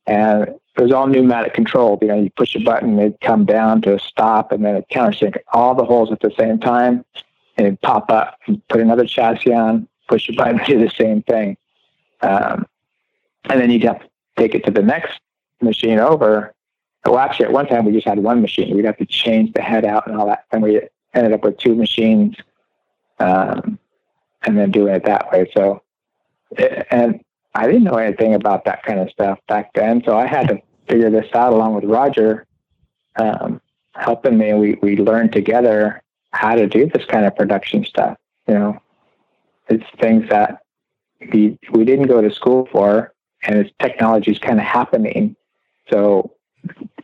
And 0.06 0.56
it 0.78 0.84
was 0.84 0.92
all 0.92 1.08
pneumatic 1.08 1.54
controlled. 1.54 2.02
You 2.02 2.08
know, 2.10 2.22
you 2.22 2.30
push 2.30 2.56
a 2.56 2.60
button, 2.60 3.00
it'd 3.00 3.20
come 3.22 3.46
down 3.46 3.82
to 3.82 3.96
a 3.96 4.00
stop, 4.00 4.52
and 4.52 4.64
then 4.64 4.76
it 4.76 4.86
countersink 4.92 5.38
all 5.52 5.74
the 5.74 5.84
holes 5.84 6.12
at 6.12 6.20
the 6.20 6.32
same 6.38 6.60
time, 6.60 7.04
and 7.58 7.68
it'd 7.68 7.82
pop 7.82 8.12
up. 8.12 8.38
You 8.48 8.62
put 8.70 8.82
another 8.82 9.06
chassis 9.06 9.54
on, 9.54 9.88
push 10.08 10.30
a 10.30 10.34
button, 10.34 10.62
do 10.66 10.80
the 10.80 10.92
same 10.92 11.24
thing. 11.24 11.58
Um, 12.22 12.68
and 13.50 13.60
then 13.60 13.72
you'd 13.72 13.84
have 13.84 14.02
to 14.02 14.10
take 14.38 14.54
it 14.54 14.66
to 14.66 14.72
the 14.72 14.84
next 14.84 15.20
machine 15.62 16.00
over. 16.00 16.54
Well, 17.06 17.18
actually, 17.18 17.46
at 17.46 17.54
one 17.54 17.68
time 17.68 17.86
we 17.86 17.92
just 17.94 18.08
had 18.08 18.20
one 18.20 18.42
machine. 18.42 18.76
We'd 18.76 18.86
have 18.86 18.98
to 18.98 19.06
change 19.06 19.54
the 19.54 19.62
head 19.62 19.84
out 19.84 20.08
and 20.08 20.16
all 20.16 20.28
that, 20.28 20.46
and 20.52 20.62
we 20.62 20.82
ended 21.14 21.34
up 21.34 21.44
with 21.44 21.58
two 21.58 21.74
machines, 21.74 22.36
um, 23.20 23.80
and 24.44 24.58
then 24.58 24.70
doing 24.70 24.94
it 24.94 25.06
that 25.06 25.32
way. 25.32 25.50
So, 25.56 25.82
and 26.92 27.20
I 27.56 27.66
didn't 27.66 27.86
know 27.86 27.96
anything 27.96 28.36
about 28.36 28.66
that 28.66 28.84
kind 28.84 29.00
of 29.00 29.10
stuff 29.10 29.40
back 29.48 29.74
then, 29.74 30.04
so 30.06 30.16
I 30.16 30.28
had 30.28 30.50
to 30.50 30.62
figure 30.88 31.10
this 31.10 31.34
out 31.34 31.54
along 31.54 31.76
with 31.76 31.86
Roger, 31.86 32.46
um, 33.18 33.62
helping 33.96 34.38
me. 34.38 34.54
We 34.54 34.76
we 34.82 34.98
learned 34.98 35.34
together 35.34 36.02
how 36.32 36.56
to 36.56 36.68
do 36.68 36.88
this 36.88 37.06
kind 37.06 37.26
of 37.26 37.36
production 37.36 37.86
stuff. 37.86 38.18
You 38.48 38.54
know, 38.56 38.80
it's 39.70 39.86
things 40.00 40.30
that 40.30 40.62
we 41.34 41.58
we 41.72 41.86
didn't 41.86 42.08
go 42.08 42.22
to 42.22 42.32
school 42.32 42.68
for, 42.72 43.14
and 43.44 43.56
it's 43.56 44.28
is 44.28 44.40
kind 44.40 44.60
of 44.60 44.66
happening. 44.66 45.36
So, 45.92 46.32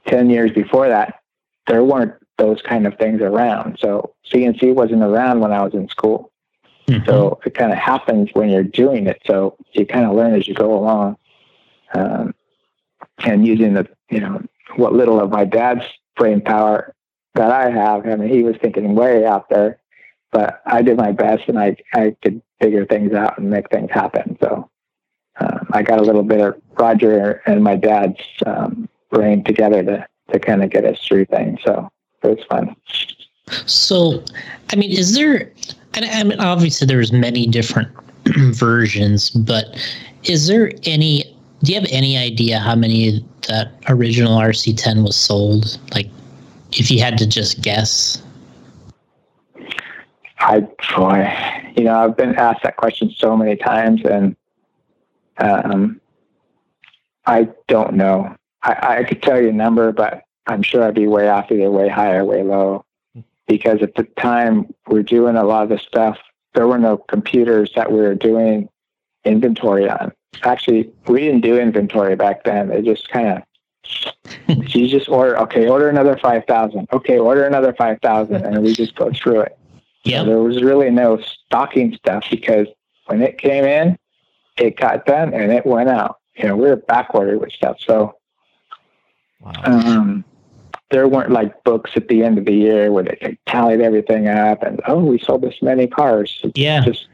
ten 0.06 0.30
years 0.30 0.52
before 0.52 0.88
that, 0.88 1.20
there 1.68 1.84
weren't 1.84 2.14
those 2.38 2.62
kind 2.62 2.88
of 2.88 2.98
things 2.98 3.22
around. 3.22 3.78
So 3.80 4.14
CNC 4.32 4.74
wasn't 4.74 5.04
around 5.04 5.40
when 5.40 5.52
I 5.52 5.64
was 5.64 5.74
in 5.74 5.88
school. 5.90 6.32
So 7.06 7.40
it 7.46 7.54
kind 7.54 7.72
of 7.72 7.78
happens 7.78 8.30
when 8.34 8.50
you're 8.50 8.64
doing 8.64 9.08
it. 9.08 9.22
So 9.26 9.56
you 9.72 9.86
kind 9.86 10.06
of 10.06 10.16
learn 10.16 10.34
as 10.34 10.48
you 10.48 10.54
go 10.54 10.74
along. 10.78 11.18
Um, 11.94 12.36
and 13.20 13.46
using 13.46 13.74
the, 13.74 13.88
you 14.10 14.20
know, 14.20 14.42
what 14.76 14.94
little 14.94 15.20
of 15.20 15.30
my 15.30 15.46
dad's 15.46 15.84
brain 16.16 16.42
power 16.42 16.94
that 17.36 17.52
I 17.52 17.70
have, 17.70 18.06
I 18.06 18.16
mean, 18.16 18.30
he 18.30 18.44
was 18.44 18.56
thinking 18.58 18.96
way 18.96 19.26
out 19.26 19.50
there. 19.50 19.80
but 20.32 20.62
I 20.66 20.82
did 20.82 20.98
my 20.98 21.12
best 21.12 21.48
and 21.48 21.60
I, 21.60 21.76
I 21.94 22.16
could 22.24 22.42
figure 22.60 22.86
things 22.86 23.14
out 23.14 23.38
and 23.38 23.50
make 23.50 23.70
things 23.70 23.92
happen. 23.92 24.38
So 24.42 24.70
um, 25.40 25.68
I 25.72 25.84
got 25.84 26.00
a 26.00 26.04
little 26.04 26.24
bit 26.24 26.42
of 26.42 26.60
Roger 26.78 27.42
and 27.46 27.64
my 27.64 27.76
dad's 27.76 28.20
um, 28.46 28.90
brain 29.10 29.44
together 29.44 29.84
to, 29.84 30.08
to 30.32 30.40
kind 30.40 30.64
of 30.64 30.70
get 30.70 30.86
us 30.86 31.00
through 31.08 31.26
things. 31.26 31.60
So 31.64 31.90
it 32.24 32.28
was 32.28 32.46
fun. 32.50 32.76
So, 33.66 34.24
I 34.72 34.76
mean, 34.76 34.92
is 34.92 35.16
there, 35.16 35.52
I 35.96 36.24
mean, 36.24 36.40
obviously 36.40 36.88
there's 36.88 37.12
many 37.12 37.46
different 37.46 37.90
versions, 38.54 39.30
but 39.32 39.66
is 40.24 40.48
there 40.48 40.72
any, 40.84 41.36
do 41.64 41.72
you 41.72 41.80
have 41.80 41.90
any 41.92 42.18
idea 42.18 42.60
how 42.60 42.76
many 42.76 43.26
that 43.48 43.72
original 43.88 44.38
RC10 44.38 45.04
was 45.04 45.16
sold? 45.16 45.80
Like, 45.94 46.08
if 46.74 46.92
you 46.92 47.00
had 47.00 47.18
to 47.18 47.28
just 47.28 47.62
guess? 47.62 48.22
I, 50.40 50.68
boy, 50.96 51.34
you 51.78 51.86
know, 51.86 51.96
I've 51.96 52.18
been 52.18 52.36
asked 52.36 52.64
that 52.64 52.76
question 52.76 53.14
so 53.18 53.38
many 53.38 53.56
times 53.56 54.02
and, 54.04 54.36
um, 55.38 56.02
I 57.26 57.48
don't 57.70 57.94
know. 57.94 58.36
I, 58.64 58.98
I 59.00 59.04
could 59.06 59.24
tell 59.24 59.42
you 59.42 59.50
a 59.50 59.54
number, 59.54 59.94
but 59.94 60.24
I'm 60.48 60.64
sure 60.64 60.84
I'd 60.84 60.96
be 60.96 61.08
way 61.08 61.30
off 61.30 61.50
either 61.50 61.72
way 61.72 61.88
high 61.88 62.16
or 62.16 62.26
way 62.26 62.44
low. 62.44 62.84
Because 63.48 63.82
at 63.82 63.96
the 63.96 64.04
time 64.20 64.74
we're 64.88 65.04
doing 65.04 65.38
a 65.38 65.44
lot 65.44 65.64
of 65.64 65.70
the 65.70 65.78
stuff, 65.78 66.18
there 66.56 66.68
were 66.68 66.78
no 66.78 66.98
computers 66.98 67.72
that 67.76 67.92
we 67.92 68.00
were 68.00 68.16
doing 68.16 68.68
inventory 69.24 69.90
on. 69.90 70.12
Actually, 70.44 70.92
we 71.08 71.22
didn't 71.22 71.42
do 71.42 71.58
inventory 71.58 72.16
back 72.16 72.44
then. 72.44 72.70
They 72.70 72.82
just 72.82 73.10
kind 73.10 73.28
of 73.30 73.44
you 74.48 74.88
just 74.88 75.10
order 75.10 75.38
okay, 75.40 75.68
order 75.68 75.90
another 75.90 76.18
five 76.18 76.44
thousand. 76.48 76.88
Okay, 76.92 77.20
order 77.20 77.46
another 77.46 77.74
five 77.74 78.00
thousand, 78.02 78.46
and 78.46 78.64
we 78.64 78.74
just 78.74 78.96
go 78.96 79.12
through 79.14 79.42
it. 79.42 79.58
Yeah. 80.04 80.20
So 80.22 80.26
there 80.26 80.40
was 80.40 80.62
really 80.62 80.90
no 80.90 81.20
stocking 81.22 81.94
stuff 81.96 82.26
because 82.30 82.68
when 83.06 83.22
it 83.22 83.38
came 83.38 83.64
in, 83.66 83.98
it 84.58 84.78
got 84.78 85.06
done 85.06 85.34
and 85.34 85.52
it 85.52 85.66
went 85.66 85.90
out. 85.90 86.20
You 86.36 86.48
know, 86.48 86.56
we 86.56 86.68
were 86.68 86.76
back 86.78 87.14
ordered 87.14 87.40
with 87.40 87.52
stuff. 87.52 87.78
So 87.80 88.16
Wow. 89.42 89.52
um, 89.66 90.24
there 90.90 91.08
weren't 91.08 91.32
like 91.32 91.64
books 91.64 91.92
at 91.96 92.08
the 92.08 92.24
end 92.24 92.38
of 92.38 92.46
the 92.46 92.54
year 92.54 92.92
where 92.92 93.04
they, 93.04 93.38
tallied 93.46 93.82
everything 93.82 94.28
up 94.28 94.64
and 94.64 94.80
oh, 94.88 95.00
we 95.04 95.20
sold 95.20 95.42
this 95.42 95.62
many 95.62 95.86
cars. 95.88 96.40
It 96.44 96.58
Yeah. 96.58 96.82
just 96.82 97.08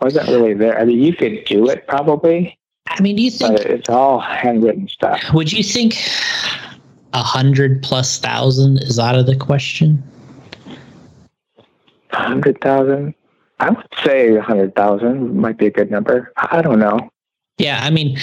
wasn't 0.00 0.28
really 0.28 0.54
there. 0.54 0.78
I 0.78 0.84
mean, 0.84 1.00
you 1.00 1.14
could 1.14 1.44
do 1.44 1.68
it 1.68 1.86
probably, 1.86 2.58
I 2.88 3.00
mean, 3.00 3.16
do 3.16 3.22
you 3.22 3.30
think, 3.30 3.60
it's 3.60 3.88
all 3.88 4.20
handwritten 4.20 4.88
stuff. 4.88 5.22
would 5.32 5.52
you 5.52 5.62
think 5.62 5.96
a 7.12 7.22
hundred 7.22 7.82
plus 7.82 8.18
thousand 8.18 8.78
is 8.78 8.98
out 8.98 9.14
of 9.14 9.26
the 9.26 9.36
question? 9.36 10.02
hundred 12.12 12.60
thousand. 12.60 13.14
I 13.60 13.70
would 13.70 13.86
say 14.04 14.34
a 14.34 14.42
hundred 14.42 14.74
thousand 14.74 15.36
might 15.36 15.58
be 15.58 15.66
a 15.66 15.70
good 15.70 15.90
number. 15.90 16.32
I 16.36 16.62
don't 16.62 16.78
know. 16.78 17.10
Yeah, 17.58 17.80
I 17.82 17.90
mean, 17.90 18.18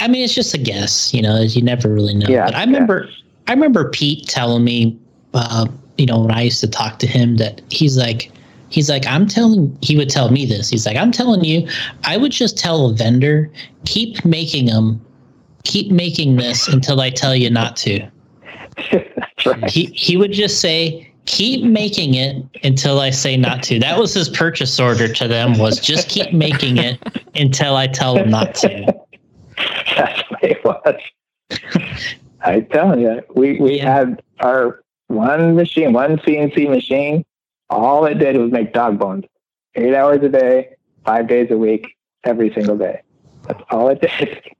I 0.00 0.08
mean, 0.08 0.22
it's 0.22 0.34
just 0.34 0.54
a 0.54 0.58
guess. 0.58 1.12
You 1.12 1.22
know, 1.22 1.40
you 1.40 1.62
never 1.62 1.92
really 1.92 2.14
know. 2.14 2.26
Yeah, 2.28 2.46
but 2.46 2.54
I 2.54 2.64
remember, 2.64 3.08
I 3.48 3.52
remember 3.52 3.90
Pete 3.90 4.28
telling 4.28 4.64
me, 4.64 4.98
uh, 5.34 5.66
you 5.96 6.06
know, 6.06 6.20
when 6.20 6.30
I 6.30 6.42
used 6.42 6.60
to 6.60 6.68
talk 6.68 6.98
to 7.00 7.06
him, 7.06 7.36
that 7.36 7.60
he's 7.70 7.98
like, 7.98 8.30
he's 8.70 8.88
like, 8.90 9.06
I'm 9.06 9.26
telling. 9.26 9.76
He 9.82 9.96
would 9.96 10.08
tell 10.10 10.30
me 10.30 10.46
this. 10.46 10.68
He's 10.70 10.86
like, 10.86 10.96
I'm 10.96 11.12
telling 11.12 11.44
you, 11.44 11.68
I 12.04 12.16
would 12.16 12.32
just 12.32 12.58
tell 12.58 12.90
a 12.90 12.94
vendor, 12.94 13.50
keep 13.84 14.24
making 14.24 14.66
them, 14.66 15.00
keep 15.64 15.90
making 15.90 16.36
this 16.36 16.68
until 16.68 17.00
I 17.00 17.10
tell 17.10 17.34
you 17.36 17.50
not 17.50 17.76
to. 17.78 18.08
That's 18.92 19.46
right. 19.46 19.70
He 19.70 19.86
he 19.86 20.16
would 20.16 20.32
just 20.32 20.60
say. 20.60 21.04
Keep 21.30 21.62
making 21.62 22.14
it 22.14 22.42
until 22.64 23.00
I 23.00 23.10
say 23.10 23.36
not 23.36 23.62
to. 23.64 23.78
That 23.78 23.98
was 23.98 24.14
his 24.14 24.30
purchase 24.30 24.80
order 24.80 25.12
to 25.12 25.28
them. 25.28 25.58
Was 25.58 25.78
just 25.78 26.08
keep 26.08 26.32
making 26.32 26.78
it 26.78 26.98
until 27.34 27.76
I 27.76 27.86
tell 27.86 28.14
them 28.14 28.30
not 28.30 28.54
to. 28.54 28.94
That's 29.94 30.22
what 30.30 30.42
it 30.42 30.64
was. 30.64 30.96
I 32.40 32.60
tell 32.60 32.98
you, 32.98 33.20
we 33.34 33.60
we 33.60 33.76
Yeah. 33.76 33.92
had 33.94 34.22
our 34.40 34.82
one 35.08 35.54
machine, 35.54 35.92
one 35.92 36.16
CNC 36.16 36.66
machine. 36.70 37.26
All 37.70 38.06
it 38.06 38.14
did 38.14 38.36
was 38.36 38.50
make 38.50 38.72
dog 38.72 38.98
bones, 38.98 39.24
eight 39.74 39.94
hours 39.94 40.22
a 40.22 40.28
day, 40.28 40.76
five 41.04 41.28
days 41.28 41.48
a 41.50 41.56
week, 41.56 41.96
every 42.24 42.52
single 42.54 42.76
day. 42.76 43.02
That's 43.46 43.62
all 43.70 43.88
it 43.88 44.00
did. 44.00 44.42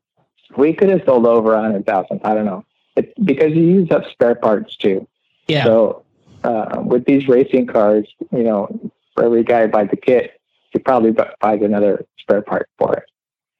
We 0.57 0.73
could 0.73 0.89
have 0.89 1.03
sold 1.05 1.27
over 1.27 1.53
a 1.53 1.61
hundred 1.61 1.85
thousand. 1.87 2.23
I 2.25 2.35
don't 2.35 2.47
know, 2.47 2.65
it, 2.97 3.13
because 3.25 3.53
you 3.53 3.63
use 3.63 3.91
up 3.91 4.05
spare 4.11 4.35
parts 4.35 4.77
too. 4.77 5.07
Yeah. 5.47 5.65
So 5.65 6.05
uh, 6.43 6.83
with 6.85 7.05
these 7.05 7.29
racing 7.29 7.67
cars, 7.67 8.09
you 8.33 8.43
know, 8.45 8.91
for 9.15 9.25
every 9.25 9.45
guy 9.45 9.67
buys 9.67 9.91
a 9.93 9.97
kit, 9.97 10.41
he 10.71 10.79
probably 10.79 11.13
buys 11.13 11.61
another 11.63 12.07
spare 12.19 12.43
part 12.43 12.69
for 12.79 12.95
it. 12.95 13.05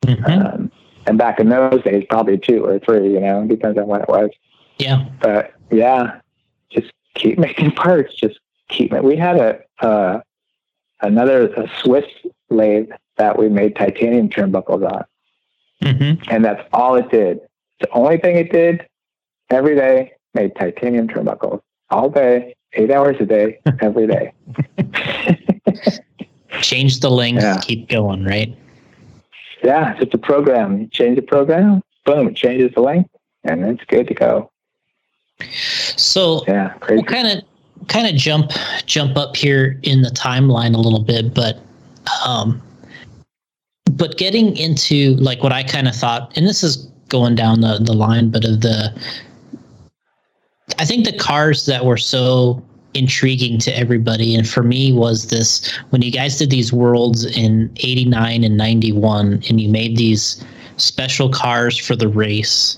Mhm. 0.07 0.55
Um, 0.55 0.73
and 1.07 1.19
back 1.19 1.41
in 1.41 1.49
those 1.51 1.83
days, 1.83 2.05
probably 2.09 2.39
two 2.39 2.65
or 2.65 2.79
three, 2.79 3.13
you 3.13 3.21
know, 3.21 3.47
depends 3.47 3.79
on 3.79 3.87
when 3.87 4.01
it 4.01 4.09
was. 4.09 4.31
Yeah. 4.79 5.07
But 5.21 5.53
yeah, 5.71 6.21
just 6.71 6.93
keep 7.15 7.39
making 7.49 7.73
parts. 7.73 8.15
Just 8.15 8.41
keep 8.69 8.93
it. 8.93 9.03
We 9.05 9.17
had 9.17 9.37
a, 9.37 9.61
uh, 9.81 10.21
another 11.01 11.49
a 11.55 11.69
Swiss 11.83 12.05
lathe 12.51 12.91
that 13.17 13.39
we 13.39 13.49
made 13.49 13.77
titanium 13.77 14.29
turnbuckles 14.29 14.85
on. 14.91 15.05
hmm 15.83 16.15
And 16.31 16.45
that's 16.45 16.67
all 16.73 16.95
it 16.97 17.11
did. 17.11 17.41
The 17.81 17.91
only 17.93 18.19
thing 18.19 18.37
it 18.37 18.51
did 18.53 18.87
every 19.51 19.75
day 19.77 20.13
made 20.35 20.55
titanium 20.57 21.09
turnbuckles 21.09 21.61
all 21.91 22.11
day, 22.11 22.55
eight 22.75 22.91
hours 22.91 23.17
a 23.21 23.27
day, 23.27 23.59
every 23.81 24.07
day. 24.07 24.33
Change 26.61 27.01
the 27.01 27.11
length, 27.11 27.43
Yeah. 27.43 27.61
keep 27.63 27.89
going, 27.89 28.25
right? 28.25 28.55
yeah, 29.65 29.91
it's 29.93 30.01
just 30.01 30.15
a 30.15 30.19
program. 30.19 30.81
You 30.81 30.87
change 30.89 31.17
the 31.17 31.23
program, 31.23 31.83
boom, 32.05 32.29
it 32.29 32.37
changes 32.37 32.73
the 32.75 32.81
length, 32.81 33.11
and 33.45 33.65
it's 33.65 33.85
good 33.87 34.07
to 34.09 34.15
go. 34.15 34.51
So 35.97 36.45
Yeah, 36.47 36.71
crazy. 36.81 37.03
we'll 37.03 37.05
kind 37.13 37.27
of 37.29 37.45
kind 37.89 38.07
of 38.07 38.15
jump 38.15 38.53
jump 38.87 39.17
up 39.17 39.37
here 39.37 39.79
in 39.83 40.03
the 40.03 40.11
timeline 40.11 40.75
a 40.75 40.79
little 40.79 41.03
bit, 41.03 41.35
but 41.35 41.61
um, 42.25 42.63
but 43.93 44.17
getting 44.17 44.57
into 44.57 45.15
like 45.17 45.43
what 45.43 45.53
I 45.53 45.63
kind 45.63 45.89
of 45.89 45.95
thought, 45.95 46.37
and 46.37 46.47
this 46.47 46.63
is 46.63 46.77
going 47.09 47.35
down 47.35 47.61
the 47.61 47.79
the 47.79 47.95
line, 47.95 48.31
but 48.31 48.45
of 48.45 48.61
the, 48.61 48.97
I 50.79 50.85
think 50.85 51.05
the 51.05 51.17
cars 51.17 51.67
that 51.67 51.85
were 51.85 51.97
so 51.97 52.63
intriguing 52.95 53.59
to 53.61 53.77
everybody, 53.77 54.35
and 54.35 54.49
for 54.49 54.63
me 54.63 54.93
was 54.93 55.29
this 55.29 55.75
when 55.91 56.03
you 56.03 56.13
guys 56.13 56.39
did 56.39 56.51
these 56.51 56.73
worlds 56.73 57.25
in 57.25 57.71
'89 57.77 58.45
and 58.45 58.57
'91, 58.57 59.43
and 59.49 59.61
you 59.61 59.69
made 59.69 59.97
these 59.97 60.45
special 60.77 61.29
cars 61.31 61.77
for 61.77 61.97
the 61.97 62.09
race. 62.09 62.77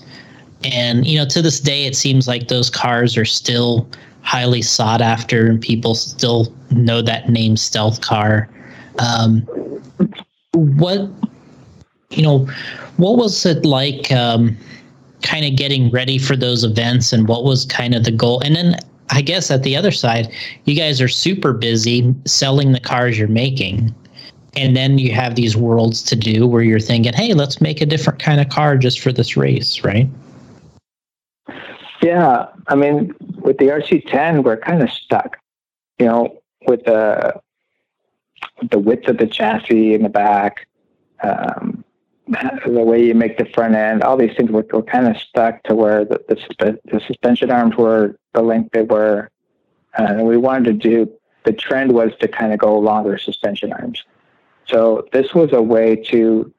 And 0.63 1.05
you 1.05 1.17
know, 1.17 1.25
to 1.25 1.41
this 1.41 1.59
day, 1.59 1.85
it 1.85 1.95
seems 1.95 2.27
like 2.27 2.47
those 2.47 2.69
cars 2.69 3.17
are 3.17 3.25
still 3.25 3.87
highly 4.23 4.61
sought 4.61 5.01
after, 5.01 5.47
and 5.47 5.61
people 5.61 5.95
still 5.95 6.53
know 6.71 7.01
that 7.01 7.29
name, 7.29 7.57
stealth 7.57 8.01
car. 8.01 8.49
Um, 8.99 9.41
what 10.53 11.09
you 12.09 12.23
know, 12.23 12.47
what 12.97 13.17
was 13.17 13.45
it 13.45 13.65
like? 13.65 14.11
Um, 14.11 14.57
kind 15.23 15.45
of 15.45 15.55
getting 15.55 15.91
ready 15.91 16.17
for 16.17 16.35
those 16.35 16.63
events, 16.63 17.13
and 17.13 17.27
what 17.27 17.43
was 17.43 17.65
kind 17.65 17.95
of 17.95 18.03
the 18.03 18.11
goal? 18.11 18.41
And 18.41 18.55
then 18.55 18.75
I 19.11 19.21
guess 19.21 19.51
at 19.51 19.63
the 19.63 19.75
other 19.75 19.91
side, 19.91 20.33
you 20.65 20.75
guys 20.75 21.01
are 21.01 21.07
super 21.07 21.53
busy 21.53 22.13
selling 22.25 22.71
the 22.71 22.79
cars 22.79 23.19
you're 23.19 23.27
making. 23.27 23.93
And 24.55 24.75
then 24.75 24.97
you 24.97 25.13
have 25.13 25.35
these 25.35 25.55
worlds 25.55 26.03
to 26.03 26.15
do 26.15 26.45
where 26.45 26.61
you're 26.61 26.79
thinking, 26.79 27.13
hey, 27.13 27.33
let's 27.33 27.61
make 27.61 27.79
a 27.79 27.85
different 27.85 28.19
kind 28.19 28.41
of 28.41 28.49
car 28.49 28.77
just 28.77 28.99
for 28.99 29.13
this 29.13 29.37
race, 29.37 29.83
right? 29.83 30.09
Yeah, 32.01 32.47
I 32.67 32.75
mean, 32.75 33.13
with 33.41 33.57
the 33.57 33.65
RC10, 33.65 34.43
we're 34.43 34.57
kind 34.57 34.81
of 34.81 34.89
stuck, 34.89 35.37
you 35.99 36.07
know, 36.07 36.41
with 36.67 36.83
the 36.85 37.39
the 38.69 38.79
width 38.79 39.07
of 39.07 39.17
the 39.17 39.27
chassis 39.27 39.93
in 39.93 40.03
the 40.03 40.09
back, 40.09 40.67
um, 41.23 41.83
the 42.27 42.83
way 42.83 43.03
you 43.05 43.13
make 43.13 43.37
the 43.37 43.45
front 43.45 43.75
end, 43.75 44.03
all 44.03 44.17
these 44.17 44.35
things. 44.35 44.49
We're, 44.49 44.65
we're 44.71 44.81
kind 44.81 45.07
of 45.07 45.17
stuck 45.17 45.61
to 45.63 45.75
where 45.75 46.05
the, 46.05 46.21
the, 46.27 46.35
suspe- 46.35 46.79
the 46.85 47.01
suspension 47.05 47.51
arms 47.51 47.75
were 47.75 48.15
the 48.33 48.41
length 48.41 48.71
they 48.71 48.83
were, 48.83 49.29
and 49.95 50.25
we 50.25 50.37
wanted 50.37 50.81
to 50.81 50.89
do. 50.89 51.11
The 51.43 51.53
trend 51.53 51.91
was 51.91 52.11
to 52.19 52.27
kind 52.27 52.53
of 52.53 52.59
go 52.59 52.77
longer 52.77 53.17
suspension 53.17 53.73
arms. 53.73 54.03
So 54.67 55.07
this 55.11 55.33
was 55.33 55.53
a 55.53 55.61
way 55.61 55.95
to 55.95 56.53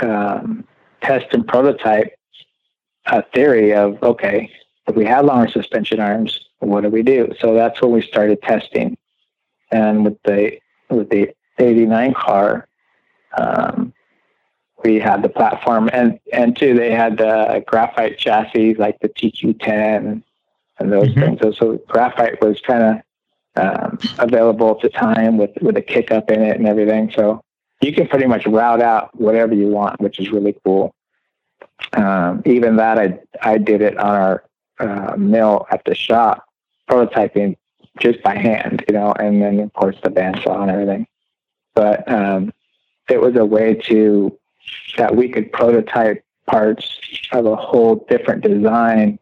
um, 0.00 0.64
test 1.02 1.26
and 1.32 1.46
prototype 1.46 2.12
a 3.06 3.22
theory 3.34 3.72
of 3.72 4.02
okay, 4.02 4.50
if 4.86 4.94
we 4.94 5.04
had 5.04 5.24
longer 5.24 5.50
suspension 5.50 6.00
arms, 6.00 6.40
what 6.60 6.82
do 6.82 6.88
we 6.88 7.02
do? 7.02 7.32
So 7.40 7.54
that's 7.54 7.80
when 7.80 7.92
we 7.92 8.02
started 8.02 8.40
testing. 8.42 8.96
And 9.70 10.04
with 10.04 10.22
the 10.22 10.58
with 10.88 11.10
the 11.10 11.34
'89 11.58 12.14
car, 12.14 12.68
um, 13.36 13.92
we 14.84 15.00
had 15.00 15.22
the 15.22 15.28
platform, 15.28 15.90
and 15.92 16.20
and 16.32 16.56
two, 16.56 16.74
they 16.74 16.92
had 16.92 17.16
the 17.18 17.64
graphite 17.66 18.18
chassis 18.18 18.74
like 18.74 18.98
the 19.00 19.08
TQ10 19.08 20.22
and 20.78 20.92
those 20.92 21.08
Mhm. 21.08 21.20
things. 21.20 21.40
So, 21.40 21.50
so 21.52 21.78
graphite 21.88 22.40
was 22.40 22.60
kind 22.60 22.82
of 22.82 23.02
um, 23.56 23.98
available 24.18 24.70
at 24.70 24.80
the 24.80 24.88
time 24.90 25.36
with 25.36 25.50
with 25.60 25.76
a 25.76 25.82
kick 25.82 26.12
up 26.12 26.30
in 26.30 26.42
it 26.42 26.58
and 26.58 26.68
everything. 26.68 27.10
So 27.10 27.42
you 27.80 27.92
can 27.92 28.06
pretty 28.06 28.26
much 28.26 28.46
route 28.46 28.82
out 28.82 29.18
whatever 29.18 29.54
you 29.54 29.68
want, 29.68 30.00
which 30.00 30.20
is 30.20 30.30
really 30.30 30.54
cool. 30.64 30.94
Um, 31.94 32.42
even 32.44 32.76
that, 32.76 32.98
I 32.98 33.18
I 33.42 33.58
did 33.58 33.80
it 33.82 33.96
on 33.98 34.14
our 34.14 34.44
uh, 34.78 35.14
mill 35.16 35.66
at 35.70 35.84
the 35.84 35.94
shop, 35.94 36.46
prototyping 36.88 37.56
just 37.98 38.22
by 38.22 38.36
hand, 38.36 38.84
you 38.88 38.94
know, 38.94 39.12
and 39.12 39.42
then 39.42 39.58
of 39.60 39.72
course 39.72 39.96
the 40.02 40.10
bandsaw 40.10 40.62
and 40.62 40.70
everything. 40.70 41.06
But 41.74 42.10
um, 42.10 42.52
it 43.08 43.20
was 43.20 43.36
a 43.36 43.44
way 43.44 43.74
to 43.86 44.38
that 44.96 45.14
we 45.14 45.28
could 45.28 45.52
prototype 45.52 46.24
parts 46.46 46.98
of 47.32 47.46
a 47.46 47.56
whole 47.56 48.06
different 48.08 48.42
design 48.42 49.18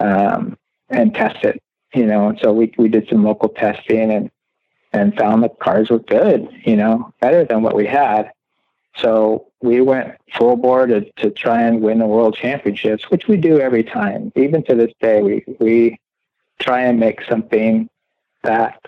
um, 0.00 0.58
and 0.88 1.14
test 1.14 1.44
it, 1.44 1.62
you 1.94 2.06
know. 2.06 2.28
And 2.28 2.38
so 2.40 2.52
we 2.52 2.72
we 2.78 2.88
did 2.88 3.08
some 3.08 3.24
local 3.24 3.48
testing 3.48 4.10
and 4.10 4.30
and 4.92 5.16
found 5.16 5.42
the 5.42 5.48
cars 5.48 5.90
were 5.90 5.98
good, 5.98 6.48
you 6.64 6.76
know, 6.76 7.12
better 7.20 7.44
than 7.44 7.62
what 7.62 7.74
we 7.74 7.86
had. 7.86 8.30
So 8.96 9.46
we 9.64 9.80
went 9.80 10.14
full 10.36 10.56
board 10.56 10.90
to, 10.90 11.10
to 11.22 11.30
try 11.30 11.62
and 11.62 11.80
win 11.80 11.98
the 11.98 12.06
world 12.06 12.36
championships, 12.36 13.10
which 13.10 13.26
we 13.26 13.36
do 13.38 13.58
every 13.58 13.82
time. 13.82 14.30
Even 14.36 14.62
to 14.64 14.74
this 14.74 14.92
day, 15.00 15.22
we 15.22 15.44
we 15.58 15.98
try 16.60 16.82
and 16.82 17.00
make 17.00 17.22
something 17.28 17.88
that 18.42 18.78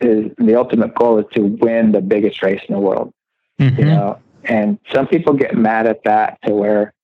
is 0.00 0.32
the 0.38 0.54
ultimate 0.54 0.94
goal 0.94 1.18
is 1.18 1.26
to 1.32 1.42
win 1.42 1.92
the 1.92 2.00
biggest 2.00 2.42
race 2.42 2.62
in 2.68 2.74
the 2.74 2.80
world. 2.80 3.12
Mm-hmm. 3.60 3.78
You 3.78 3.84
know, 3.84 4.18
and 4.44 4.78
some 4.92 5.06
people 5.06 5.34
get 5.34 5.54
mad 5.54 5.86
at 5.86 6.02
that 6.04 6.38
to 6.46 6.54
where, 6.54 6.94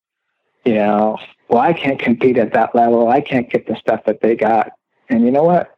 you 0.65 0.75
know, 0.75 1.19
well, 1.49 1.61
I 1.61 1.75
can't 1.75 1.99
compete 1.99 2.39
at 2.39 2.55
that 2.55 2.75
level. 2.75 3.09
I 3.09 3.21
can't 3.21 3.51
get 3.51 3.67
the 3.67 3.77
stuff 3.77 4.05
that 4.07 4.23
they 4.23 4.35
got. 4.35 4.73
And 5.11 5.25
you 5.25 5.31
know 5.31 5.43
what? 5.43 5.77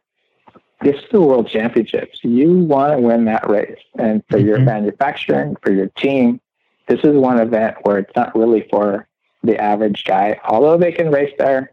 This 0.81 0.95
is 0.95 1.09
the 1.11 1.21
world 1.21 1.49
championships. 1.49 2.19
You 2.23 2.53
want 2.53 2.93
to 2.93 2.99
win 2.99 3.25
that 3.25 3.49
race. 3.49 3.81
And 3.99 4.23
for 4.29 4.37
your 4.37 4.59
Mhm. 4.59 4.65
manufacturing, 4.65 5.57
for 5.61 5.73
your 5.73 5.87
team, 5.87 6.39
this 6.87 6.99
is 7.03 7.15
one 7.15 7.39
event 7.39 7.77
where 7.83 7.97
it's 7.99 8.15
not 8.15 8.35
really 8.35 8.67
for 8.69 9.07
the 9.43 9.57
average 9.57 10.03
guy, 10.05 10.39
although 10.45 10.77
they 10.77 10.91
can 10.91 11.11
race 11.11 11.33
there 11.37 11.71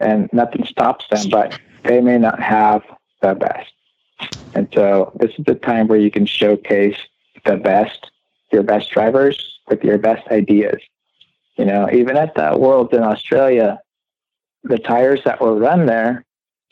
and 0.00 0.28
nothing 0.32 0.64
stops 0.64 1.06
them, 1.10 1.30
but 1.30 1.58
they 1.84 2.00
may 2.00 2.18
not 2.18 2.40
have 2.40 2.82
the 3.22 3.34
best. 3.34 3.72
And 4.54 4.68
so 4.74 5.12
this 5.18 5.30
is 5.38 5.44
the 5.44 5.54
time 5.54 5.88
where 5.88 5.98
you 5.98 6.10
can 6.10 6.26
showcase 6.26 6.96
the 7.44 7.56
best, 7.56 8.10
your 8.52 8.62
best 8.62 8.90
drivers 8.90 9.60
with 9.68 9.82
your 9.84 9.98
best 9.98 10.26
ideas. 10.28 10.80
You 11.56 11.64
know, 11.64 11.88
even 11.92 12.16
at 12.16 12.34
the 12.34 12.56
world 12.56 12.92
in 12.94 13.02
Australia, 13.02 13.80
the 14.64 14.78
tires 14.78 15.20
that 15.24 15.40
were 15.40 15.54
run 15.54 15.86
there 15.86 16.24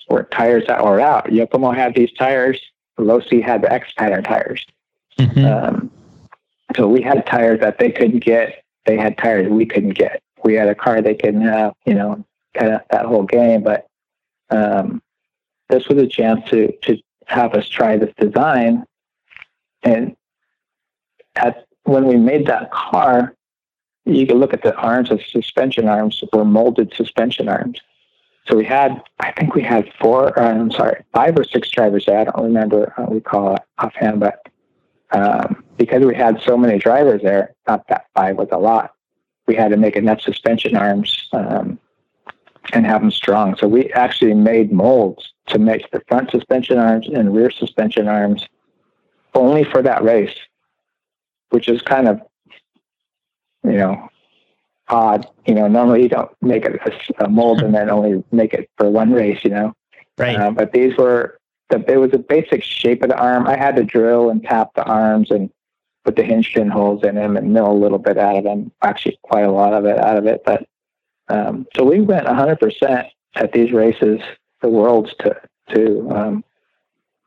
were 0.09 0.25
tires 0.25 0.65
that 0.69 0.85
were 0.85 1.01
out. 1.01 1.27
Yokomo 1.27 1.75
had 1.75 1.95
these 1.95 2.13
tires, 2.13 2.61
Losi 2.99 3.43
had 3.43 3.63
the 3.63 3.73
X 3.73 3.93
pattern 3.97 4.23
tires. 4.23 4.65
Mhm. 5.19 5.45
Um, 5.45 5.91
so 6.77 6.87
we 6.87 7.03
had 7.03 7.27
tires 7.27 7.61
that 7.61 7.79
they 7.79 7.91
couldn't 7.91 8.21
get. 8.21 8.63
They 8.85 8.97
had 8.97 9.19
tires 9.19 9.49
we 9.49 9.67
couldn't 9.67 9.95
get. 9.95 10.23
We 10.45 10.55
had 10.55 10.69
a 10.69 10.75
car 10.75 11.01
they 11.01 11.15
couldn't 11.15 11.43
have. 11.43 11.75
You 11.85 11.95
know, 11.95 12.25
kind 12.55 12.75
of 12.75 12.83
that 12.91 13.07
whole 13.07 13.25
game. 13.25 13.63
But 13.63 13.87
um, 14.51 15.03
this 15.69 15.89
was 15.89 15.99
a 15.99 16.07
chance 16.07 16.49
to 16.51 16.73
to 16.83 16.99
have 17.27 17.55
us 17.55 17.69
try 17.69 17.97
this 17.97 18.15
design. 18.19 18.85
And 19.83 20.17
at 21.35 21.67
when 21.85 22.07
we 22.07 22.17
made 22.17 22.47
that 22.47 22.71
car, 22.71 23.35
you 24.05 24.27
can 24.27 24.39
look 24.39 24.53
at 24.53 24.63
the 24.63 24.75
arms. 24.77 25.09
The 25.09 25.19
suspension 25.19 25.89
arms 25.89 26.23
were 26.33 26.45
molded 26.45 26.95
suspension 26.95 27.49
arms. 27.49 27.81
So 28.49 28.57
we 28.57 28.65
had, 28.65 29.03
I 29.19 29.33
think 29.33 29.55
we 29.57 29.63
had 29.63 29.93
four. 30.01 30.39
Uh, 30.39 30.49
I'm 30.49 30.71
sorry, 30.71 31.03
five 31.13 31.37
or 31.37 31.43
six 31.43 31.69
drivers. 31.69 32.09
I 32.09 32.25
don't 32.25 32.45
remember. 32.45 32.95
Uh, 32.97 33.07
we 33.09 33.21
call 33.21 33.57
it 33.57 33.63
offhand, 33.79 34.21
but 34.21 34.46
um, 35.13 35.65
because 35.77 36.05
we 36.05 36.15
had 36.15 36.41
so 36.43 36.57
many 36.57 36.79
drivers 36.79 37.23
there, 37.23 37.55
not 37.67 37.87
that 37.89 38.07
five 38.15 38.37
was 38.37 38.49
a 38.53 38.59
lot. 38.59 38.93
We 39.47 39.55
had 39.55 39.71
to 39.71 39.77
make 39.77 39.97
enough 39.97 40.21
suspension 40.21 40.77
arms 40.77 41.29
um, 41.33 41.79
and 42.73 42.85
have 42.85 43.01
them 43.01 43.11
strong. 43.11 43.57
So 43.57 43.69
we 43.69 43.93
actually 43.93 44.35
made 44.35 44.73
molds 44.73 45.33
to 45.49 45.59
make 45.59 45.89
the 45.93 46.03
front 46.09 46.31
suspension 46.31 46.79
arms 46.79 47.07
and 47.09 47.35
rear 47.35 47.51
suspension 47.51 48.09
arms 48.09 48.47
only 49.35 49.65
for 49.65 49.83
that 49.83 50.03
race, 50.03 50.35
which 51.51 51.69
is 51.69 51.81
kind 51.83 52.09
of, 52.09 52.21
you 53.63 53.73
know, 53.77 54.09
odd. 54.89 55.27
You 55.47 55.55
know, 55.55 55.69
normally 55.69 56.03
you 56.03 56.09
don't 56.09 56.31
make 56.43 56.65
a, 56.65 56.79
a 57.19 57.29
mold 57.29 57.63
and 57.63 57.75
then 57.75 57.89
only 57.91 58.25
make 58.33 58.53
it 58.53 58.69
for 58.77 58.91
one 58.91 59.13
race. 59.13 59.45
You 59.45 59.51
know, 59.51 59.73
Right. 60.19 60.37
uh, 60.37 60.51
but 60.51 60.73
these 60.73 60.97
were 60.97 61.39
the 61.71 61.85
it 61.91 61.97
was 61.97 62.13
a 62.13 62.19
basic 62.19 62.63
shape 62.63 63.03
of 63.03 63.11
the 63.11 63.19
arm. 63.19 63.47
I 63.47 63.57
had 63.57 63.77
to 63.77 63.85
drill 63.85 64.31
and 64.31 64.43
tap 64.43 64.75
the 64.75 64.85
arms 64.85 65.31
and 65.31 65.51
put 66.05 66.17
the 66.17 66.23
hinge 66.23 66.53
pin 66.55 66.69
holes 66.69 67.03
in 67.03 67.17
them 67.17 67.37
and 67.37 67.53
mill 67.53 67.71
a 67.71 67.75
little 67.75 67.99
bit 67.99 68.19
out 68.19 68.37
of 68.37 68.45
them. 68.45 68.71
Actually, 68.83 69.19
quite 69.23 69.45
a 69.45 69.51
lot 69.51 69.73
of 69.73 69.85
it 69.85 69.99
out 69.99 70.17
of 70.17 70.27
it. 70.27 70.43
But 70.45 70.67
um, 71.29 71.67
so 71.77 71.85
we 71.85 72.01
went 72.01 72.27
100 72.27 72.61
percent 72.61 73.09
at 73.35 73.53
these 73.53 73.73
races, 73.73 74.21
the 74.63 74.69
worlds 74.69 75.15
to 75.21 75.41
to 75.71 76.11
um, 76.11 76.45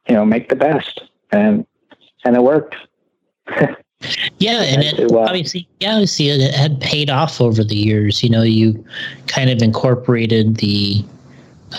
you 0.07 0.15
know 0.15 0.25
make 0.25 0.49
the 0.49 0.55
best, 0.55 1.01
and 1.31 1.65
and 2.23 2.35
it 2.35 2.43
worked. 2.43 2.75
Yeah, 4.37 4.61
and 4.61 4.81
it, 4.81 4.97
it 4.97 5.11
obviously, 5.11 5.67
yeah, 5.81 5.91
obviously 5.91 6.29
it 6.29 6.53
had 6.53 6.79
paid 6.79 7.09
off 7.09 7.41
over 7.41 7.63
the 7.63 7.75
years. 7.75 8.23
You 8.23 8.29
know, 8.29 8.43
you 8.43 8.85
kind 9.27 9.49
of 9.49 9.61
incorporated 9.61 10.55
the, 10.57 11.03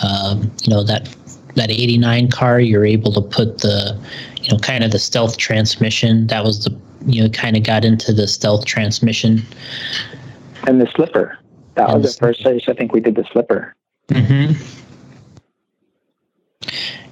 um, 0.03 0.51
you 0.61 0.69
know, 0.69 0.83
that 0.83 1.15
that 1.55 1.69
'89 1.71 2.29
car. 2.29 2.59
You're 2.59 2.85
able 2.85 3.11
to 3.13 3.21
put 3.21 3.59
the, 3.59 3.97
you 4.41 4.51
know, 4.51 4.57
kind 4.59 4.83
of 4.83 4.91
the 4.91 4.99
stealth 4.99 5.37
transmission. 5.37 6.27
That 6.27 6.43
was 6.43 6.65
the, 6.65 6.77
you 7.05 7.23
know, 7.23 7.29
kind 7.29 7.57
of 7.57 7.63
got 7.63 7.85
into 7.85 8.13
the 8.13 8.27
stealth 8.27 8.65
transmission. 8.65 9.41
and 10.67 10.79
the 10.81 10.87
slipper. 10.95 11.37
That 11.75 11.89
And 11.89 12.03
was 12.03 12.15
the 12.15 12.19
first 12.19 12.45
race. 12.45 12.63
I 12.67 12.73
think 12.73 12.93
we 12.93 12.99
did 12.99 13.15
the 13.15 13.25
slipper. 13.31 13.73
Mm-hmm. 14.09 14.53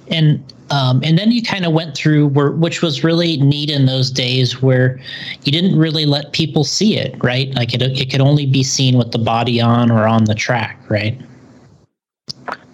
And 0.08 0.52
um, 0.70 1.00
and 1.02 1.18
then 1.18 1.32
you 1.32 1.42
kind 1.42 1.64
of 1.66 1.72
went 1.72 1.96
through 1.96 2.28
where, 2.28 2.52
which 2.52 2.80
was 2.80 3.02
really 3.02 3.36
neat 3.38 3.70
in 3.70 3.86
those 3.86 4.10
days, 4.10 4.62
where 4.62 5.00
you 5.42 5.50
didn't 5.50 5.76
really 5.76 6.06
let 6.06 6.32
people 6.32 6.62
see 6.62 6.96
it, 6.96 7.16
right? 7.24 7.52
Like 7.54 7.74
it, 7.74 7.82
it 7.82 8.10
could 8.10 8.20
only 8.20 8.46
be 8.46 8.62
seen 8.62 8.96
with 8.96 9.10
the 9.10 9.18
body 9.18 9.60
on 9.60 9.90
or 9.90 10.06
on 10.06 10.24
the 10.24 10.34
track, 10.34 10.78
right? 10.88 11.20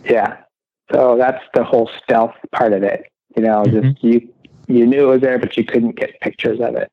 Yeah. 0.04 0.36
So 0.92 1.16
that's 1.16 1.42
the 1.54 1.64
whole 1.64 1.90
stealth 2.02 2.34
part 2.52 2.72
of 2.72 2.82
it. 2.82 3.10
You 3.36 3.42
know, 3.42 3.64
just 3.64 4.02
you 4.02 4.28
you 4.68 4.86
knew 4.86 5.04
it 5.04 5.12
was 5.12 5.20
there, 5.20 5.38
but 5.38 5.56
you 5.56 5.64
couldn't 5.64 5.96
get 5.96 6.20
pictures 6.20 6.60
of 6.60 6.76
it. 6.76 6.90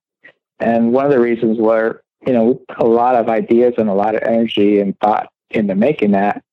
And 0.60 0.94
one 0.94 1.06
of 1.06 1.12
the 1.12 1.20
reasons 1.20 1.58
were, 1.58 2.04
you 2.26 2.34
know, 2.34 2.62
a 2.78 2.86
lot 2.86 3.16
of 3.16 3.30
ideas 3.30 3.74
and 3.78 3.90
a 3.90 3.94
lot 3.94 4.16
of 4.16 4.22
energy 4.24 4.80
and 4.80 4.98
thought 5.00 5.30
into 5.50 5.76
making 5.76 6.12
that, 6.12 6.44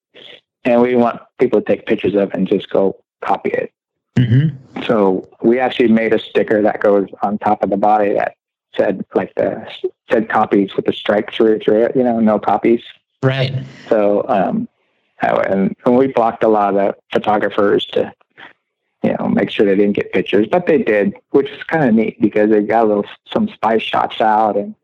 and 0.65 0.81
we 0.83 0.95
want 0.95 1.21
people 1.39 1.61
to 1.61 1.67
take 1.67 1.87
pictures 1.87 2.15
of 2.15 2.31
it 2.31 2.35
and 2.35 2.47
just 2.47 2.69
go 2.71 3.03
copy 3.23 3.51
it. 3.51 3.73
Mm-hmm. 4.17 4.83
So 4.85 5.29
we 5.43 5.59
actually 5.59 5.89
made 5.89 6.13
a 6.13 6.19
sticker 6.19 6.63
that 6.63 6.81
goes 6.81 7.09
on 7.23 7.39
top 7.39 7.63
of 7.63 7.71
the 7.71 7.77
body 7.77 8.15
that 8.15 8.35
said 8.75 9.05
like 9.15 9.35
the 9.37 9.67
said 10.11 10.29
copies 10.29 10.75
with 10.77 10.85
the 10.85 10.93
strike 10.93 11.33
through 11.33 11.61
through 11.61 11.85
it. 11.85 11.97
You 11.97 12.05
know, 12.05 12.21
no 12.21 12.39
copies. 12.39 12.83
Right. 13.23 13.53
So, 13.89 14.25
um, 14.29 14.69
and, 15.23 15.75
and 15.85 15.97
we 15.97 16.09
blocked 16.09 16.43
a 16.45 16.49
lot 16.49 16.77
of 16.77 16.95
photographers 17.13 17.85
to, 17.87 18.13
you 19.03 19.15
know, 19.19 19.29
make 19.29 19.51
sure 19.51 19.67
they 19.67 19.77
didn't 19.77 19.95
get 19.97 20.13
pictures, 20.13 20.47
but 20.51 20.67
they 20.67 20.79
did, 20.79 21.15
which 21.31 21.51
is 21.51 21.63
kind 21.65 21.89
of 21.89 21.95
neat 21.95 22.21
because 22.21 22.51
they 22.51 22.63
got 22.63 22.85
a 22.85 22.89
little 22.89 23.07
some 23.33 23.49
spy 23.49 23.79
shots 23.79 24.21
out 24.21 24.57
and 24.57 24.75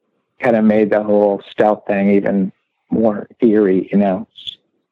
kind 0.40 0.56
of 0.56 0.64
made 0.64 0.90
the 0.90 1.02
whole 1.02 1.42
stealth 1.50 1.84
thing 1.86 2.10
even 2.10 2.52
more 2.90 3.26
eerie, 3.40 3.88
you 3.90 3.98
know. 3.98 4.26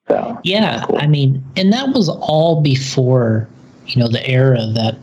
So 0.08 0.38
Yeah, 0.44 0.84
Cool. 0.86 0.98
I 1.00 1.06
mean, 1.06 1.42
and 1.56 1.72
that 1.72 1.94
was 1.94 2.08
all 2.08 2.60
before, 2.60 3.48
you 3.86 4.00
know, 4.00 4.08
the 4.08 4.26
era 4.28 4.66
that 4.74 4.96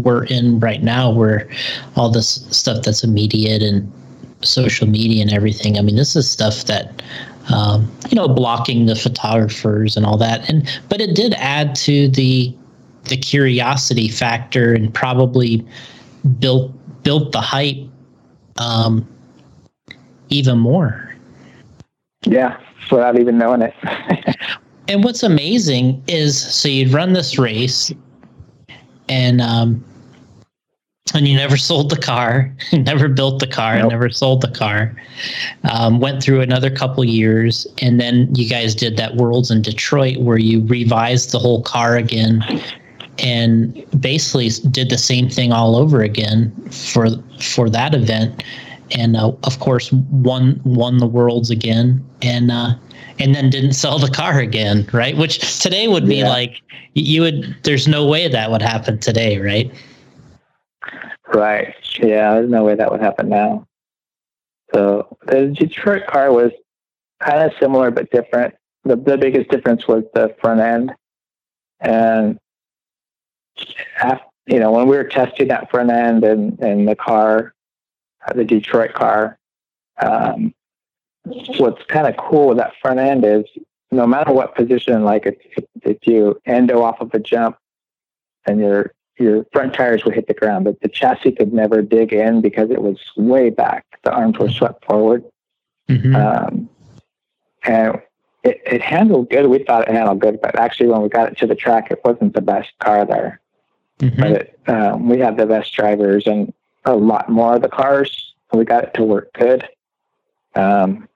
we're 0.00 0.24
in 0.24 0.58
right 0.58 0.82
now, 0.82 1.10
where 1.10 1.48
all 1.96 2.10
this 2.10 2.46
stuff 2.50 2.82
that's 2.82 3.04
immediate 3.04 3.62
and 3.62 3.90
social 4.40 4.86
media 4.86 5.22
and 5.22 5.32
everything. 5.32 5.78
I 5.78 5.82
mean, 5.82 5.96
this 5.96 6.16
is 6.16 6.30
stuff 6.30 6.64
that, 6.64 7.02
um, 7.50 7.90
you 8.08 8.14
know, 8.14 8.28
blocking 8.28 8.86
the 8.86 8.94
photographers 8.94 9.96
and 9.96 10.06
all 10.06 10.16
that. 10.18 10.48
And 10.48 10.68
but 10.88 11.00
it 11.00 11.14
did 11.14 11.34
add 11.34 11.74
to 11.76 12.08
the 12.08 12.54
the 13.04 13.16
curiosity 13.16 14.08
factor 14.08 14.74
and 14.74 14.92
probably 14.92 15.66
built 16.38 16.72
built 17.02 17.32
the 17.32 17.40
hype 17.40 17.78
um, 18.58 19.06
even 20.28 20.58
more. 20.58 21.14
yeah, 22.24 22.58
without 22.90 23.18
even 23.18 23.38
knowing 23.38 23.62
it. 23.62 23.74
And 24.88 25.04
what's 25.04 25.22
amazing 25.22 26.02
is 26.08 26.38
so 26.38 26.68
you'd 26.68 26.92
run 26.92 27.12
this 27.12 27.38
race 27.38 27.92
and 29.08 29.40
um 29.40 29.84
and 31.14 31.26
you 31.28 31.36
never 31.36 31.56
sold 31.56 31.90
the 31.90 31.96
car, 31.96 32.54
never 32.72 33.08
built 33.08 33.40
the 33.40 33.46
car, 33.46 33.78
Nope. 33.78 33.90
never 33.90 34.08
sold 34.10 34.40
the 34.40 34.48
car. 34.50 34.94
Um, 35.70 36.00
went 36.00 36.22
through 36.22 36.40
another 36.40 36.70
couple 36.70 37.04
years, 37.04 37.66
and 37.80 38.00
then 38.00 38.32
you 38.34 38.48
guys 38.48 38.74
did 38.74 38.96
that 38.96 39.16
Worlds 39.16 39.50
in 39.50 39.62
Detroit 39.62 40.18
where 40.18 40.38
you 40.38 40.64
revised 40.66 41.32
the 41.32 41.38
whole 41.38 41.62
car 41.62 41.96
again, 41.96 42.42
and 43.18 43.84
basically 44.00 44.48
did 44.70 44.88
the 44.90 44.98
same 44.98 45.28
thing 45.28 45.52
all 45.52 45.76
over 45.76 46.02
again 46.02 46.50
for 46.70 47.08
for 47.40 47.68
that 47.68 47.94
event, 47.94 48.42
and 48.92 49.16
uh, 49.16 49.32
of 49.44 49.58
course 49.58 49.92
won 49.92 50.60
won 50.64 50.98
the 50.98 51.06
worlds 51.06 51.50
again, 51.50 52.02
and 52.22 52.50
uh, 52.50 52.74
and 53.18 53.34
then 53.34 53.50
didn't 53.50 53.72
sell 53.84 53.98
the 53.98 54.08
car 54.10 54.38
again, 54.38 54.88
right? 54.92 55.16
Which 55.16 55.60
today 55.60 55.88
would 55.88 56.06
be 56.06 56.16
Yeah. 56.18 56.28
like 56.28 56.62
you 56.94 57.22
would. 57.22 57.54
There's 57.64 57.86
no 57.88 58.06
way 58.06 58.28
that 58.28 58.50
would 58.50 58.62
happen 58.62 58.98
today, 58.98 59.38
right? 59.38 59.70
Right. 61.34 61.74
Yeah, 61.98 62.34
there's 62.34 62.50
no 62.50 62.64
way 62.64 62.74
that 62.74 62.90
would 62.90 63.00
happen 63.00 63.28
now. 63.28 63.66
So 64.74 65.16
the 65.26 65.48
Detroit 65.48 66.06
car 66.06 66.32
was 66.32 66.52
kind 67.20 67.42
of 67.42 67.52
similar 67.60 67.90
but 67.90 68.10
different. 68.10 68.54
The 68.84 68.96
the 68.96 69.16
biggest 69.16 69.50
difference 69.50 69.86
was 69.86 70.04
the 70.14 70.34
front 70.40 70.60
end, 70.60 70.92
and 71.80 72.38
after, 74.02 74.24
you 74.46 74.58
know 74.58 74.72
when 74.72 74.88
we 74.88 74.96
were 74.96 75.04
testing 75.04 75.48
that 75.48 75.70
front 75.70 75.90
end 75.90 76.24
and 76.24 76.58
and 76.60 76.88
the 76.88 76.96
car, 76.96 77.54
uh, 78.26 78.32
the 78.32 78.44
Detroit 78.44 78.92
car, 78.92 79.38
um, 80.00 80.52
what's 81.24 81.84
kind 81.84 82.06
of 82.06 82.16
cool 82.16 82.48
with 82.48 82.58
that 82.58 82.72
front 82.80 82.98
end 82.98 83.24
is 83.24 83.44
no 83.90 84.06
matter 84.06 84.32
what 84.32 84.54
position, 84.54 85.04
like 85.04 85.26
if 85.26 85.64
if, 85.82 86.06
you 86.06 86.40
endo 86.46 86.82
off 86.82 87.00
of 87.00 87.12
a 87.14 87.18
jump 87.18 87.56
and 88.46 88.58
you're 88.58 88.92
your 89.18 89.44
front 89.52 89.74
tires 89.74 90.04
would 90.04 90.14
hit 90.14 90.26
the 90.26 90.34
ground, 90.34 90.64
but 90.64 90.80
the 90.80 90.88
chassis 90.88 91.32
could 91.32 91.52
never 91.52 91.82
dig 91.82 92.12
in 92.12 92.40
because 92.40 92.70
it 92.70 92.82
was 92.82 92.98
way 93.16 93.50
back. 93.50 93.84
The 94.04 94.12
arms 94.12 94.38
were 94.38 94.50
swept 94.50 94.84
forward. 94.84 95.24
Mhm. 95.88 96.14
Um, 96.14 96.68
and 97.64 98.00
it, 98.42 98.60
it 98.66 98.82
handled 98.82 99.30
good. 99.30 99.46
We 99.46 99.60
thought 99.60 99.88
it 99.88 99.94
handled 99.94 100.20
good, 100.20 100.40
but 100.40 100.58
actually, 100.58 100.88
when 100.88 101.02
we 101.02 101.08
got 101.08 101.30
it 101.30 101.38
to 101.38 101.46
the 101.46 101.54
track, 101.54 101.90
it 101.90 102.00
wasn't 102.04 102.34
the 102.34 102.40
best 102.40 102.70
car 102.80 103.04
there. 103.04 103.40
Mhm. 103.98 104.16
But 104.18 104.30
it, 104.30 104.58
um, 104.66 105.08
we 105.08 105.18
had 105.18 105.36
the 105.36 105.46
best 105.46 105.72
drivers 105.74 106.26
and 106.26 106.52
a 106.84 106.96
lot 106.96 107.28
more 107.28 107.54
of 107.54 107.62
the 107.62 107.68
cars. 107.68 108.34
We 108.52 108.64
got 108.64 108.84
it 108.84 108.94
to 108.94 109.04
work 109.04 109.32
good. 109.34 109.68
Um, 110.54 111.08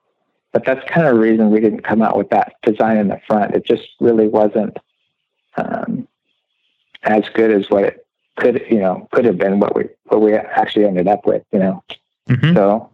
but 0.53 0.65
that's 0.65 0.87
kind 0.89 1.05
of 1.05 1.13
the 1.13 1.19
reason 1.19 1.51
we 1.51 1.59
didn't 1.59 1.81
come 1.81 2.01
out 2.01 2.17
with 2.17 2.29
that 2.29 2.55
design 2.63 2.97
in 2.97 3.09
the 3.09 3.19
front. 3.27 3.53
It 3.53 3.65
just 3.65 3.89
really 3.99 4.27
wasn't 4.27 4.77
um, 5.57 6.07
as 7.07 7.23
good 7.33 7.51
as 7.51 7.69
what 7.69 7.83
it 7.83 8.05
could, 8.37 8.63
you 8.69 8.79
know, 8.79 9.07
could 9.11 9.25
have 9.25 9.37
been. 9.37 9.59
What 9.59 9.75
we 9.75 9.85
what 10.05 10.21
we 10.21 10.33
actually 10.35 10.85
ended 10.85 11.07
up 11.07 11.25
with, 11.25 11.43
you 11.51 11.59
know. 11.59 11.83
Mhm. 12.29 12.53
So, 12.55 12.89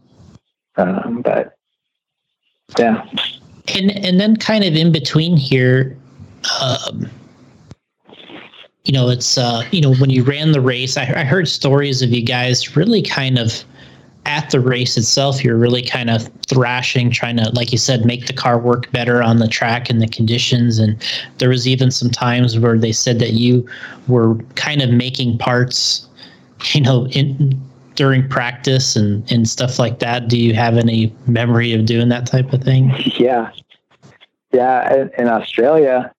um, 0.78 1.22
but 1.22 1.56
yeah, 2.80 3.06
and 3.76 3.92
and 3.92 4.20
then 4.20 4.36
kind 4.38 4.64
of 4.64 4.76
in 4.76 4.92
between 4.92 5.38
here 5.38 5.98
um 6.62 7.10
you 8.84 8.92
know 8.92 9.10
it's 9.10 9.38
uh 9.38 9.64
you 9.72 9.82
know 9.82 9.94
when 9.96 10.10
you 10.10 10.24
ran 10.24 10.52
the 10.52 10.62
race 10.62 10.98
I, 10.98 11.04
I 11.04 11.24
heard 11.24 11.48
stories 11.48 12.02
of 12.02 12.10
you 12.10 12.24
guys 12.24 12.76
really 12.76 13.02
kind 13.02 13.38
of 13.38 13.64
at 14.26 14.50
the 14.52 14.60
race 14.60 14.96
itself 14.98 15.44
you're 15.44 15.58
really 15.58 15.82
kind 15.82 16.10
of 16.10 16.30
thrashing 16.48 17.12
trying 17.12 17.38
to 17.38 17.50
like 17.52 17.72
you 17.72 17.78
said 17.78 18.06
make 18.06 18.28
the 18.28 18.34
car 18.34 18.58
work 18.58 18.90
better 18.92 19.22
on 19.22 19.40
the 19.40 19.48
track 19.48 19.90
and 19.90 20.02
the 20.02 20.08
conditions. 20.08 20.80
And 20.80 21.02
there 21.38 21.50
was 21.50 21.68
even 21.68 21.92
some 21.92 22.10
times 22.10 22.58
where 22.58 22.78
they 22.78 22.92
said 22.92 23.20
that 23.20 23.34
you 23.34 23.68
were 24.08 24.36
kind 24.56 24.82
of 24.82 24.90
making 24.90 25.38
parts 25.38 26.08
you 26.74 26.82
know 26.82 27.08
in 27.08 27.60
during 27.96 28.28
practice 28.28 28.96
and 28.96 29.30
and 29.32 29.48
stuff 29.48 29.80
like 29.80 30.00
that. 30.00 30.28
Do 30.28 30.38
you 30.38 30.54
have 30.54 30.78
any 30.78 31.14
memory 31.28 31.74
of 31.74 31.86
doing 31.86 32.10
that 32.10 32.26
type 32.26 32.54
of 32.54 32.64
thing? 32.64 32.94
Yeah, 33.18 33.52
yeah. 34.52 34.94
In, 34.94 35.12
in 35.18 35.28
Australia, 35.28 36.12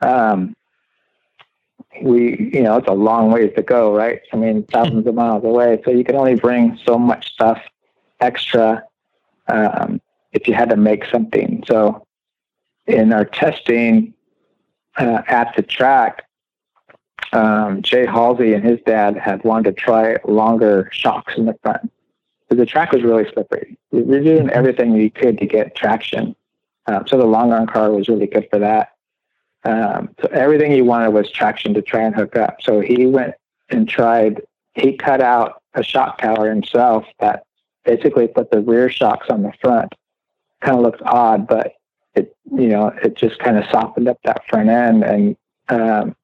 um, 0.00 0.54
we 2.02 2.50
you 2.52 2.62
know 2.62 2.76
it's 2.76 2.88
a 2.88 2.92
long 2.92 3.30
ways 3.30 3.52
to 3.56 3.62
go, 3.62 3.94
right? 3.94 4.20
I 4.32 4.36
mean, 4.36 4.64
thousands 4.72 5.06
of 5.06 5.14
miles 5.14 5.44
away, 5.44 5.80
so 5.84 5.90
you 5.90 6.04
can 6.04 6.16
only 6.16 6.34
bring 6.34 6.78
so 6.84 6.98
much 6.98 7.32
stuff 7.32 7.60
extra 8.20 8.84
um, 9.48 10.00
if 10.32 10.46
you 10.48 10.54
had 10.54 10.70
to 10.70 10.76
make 10.76 11.04
something. 11.06 11.64
So, 11.66 12.06
in 12.86 13.12
our 13.12 13.24
testing 13.24 14.14
uh, 14.98 15.22
at 15.26 15.54
the 15.56 15.62
track, 15.62 16.24
um, 17.32 17.82
Jay 17.82 18.06
Halsey 18.06 18.52
and 18.54 18.64
his 18.64 18.78
dad 18.84 19.16
had 19.16 19.42
wanted 19.44 19.76
to 19.76 19.80
try 19.80 20.16
longer 20.24 20.88
shocks 20.92 21.34
in 21.36 21.46
the 21.46 21.56
front. 21.62 21.90
Because 22.48 22.60
the 22.60 22.66
track 22.66 22.92
was 22.92 23.02
really 23.02 23.30
slippery. 23.32 23.78
We 23.92 24.02
were 24.02 24.20
doing 24.20 24.50
everything 24.50 24.92
we 24.92 25.08
could 25.08 25.38
to 25.38 25.46
get 25.46 25.74
traction. 25.74 26.36
Um, 26.86 27.06
so 27.06 27.16
the 27.16 27.24
long 27.24 27.52
arm 27.52 27.66
car 27.66 27.90
was 27.90 28.08
really 28.08 28.26
good 28.26 28.48
for 28.50 28.58
that. 28.58 28.91
Um, 29.64 30.10
so 30.20 30.28
everything 30.32 30.72
he 30.72 30.82
wanted 30.82 31.10
was 31.10 31.30
traction 31.30 31.74
to 31.74 31.82
try 31.82 32.02
and 32.02 32.14
hook 32.14 32.36
up. 32.36 32.58
So 32.62 32.80
he 32.80 33.06
went 33.06 33.34
and 33.70 33.88
tried, 33.88 34.42
he 34.74 34.96
cut 34.96 35.20
out 35.20 35.62
a 35.74 35.82
shock 35.82 36.18
tower 36.18 36.48
himself 36.48 37.04
that 37.20 37.44
basically 37.84 38.28
put 38.28 38.50
the 38.50 38.60
rear 38.60 38.90
shocks 38.90 39.28
on 39.30 39.42
the 39.42 39.52
front. 39.60 39.94
Kind 40.60 40.76
of 40.76 40.82
looked 40.82 41.02
odd, 41.02 41.46
but 41.46 41.74
it, 42.14 42.36
you 42.56 42.68
know, 42.68 42.92
it 43.02 43.16
just 43.16 43.38
kind 43.38 43.56
of 43.56 43.64
softened 43.70 44.08
up 44.08 44.18
that 44.24 44.42
front 44.48 44.68
end 44.68 45.04
and 45.04 45.36
um, 45.68 46.16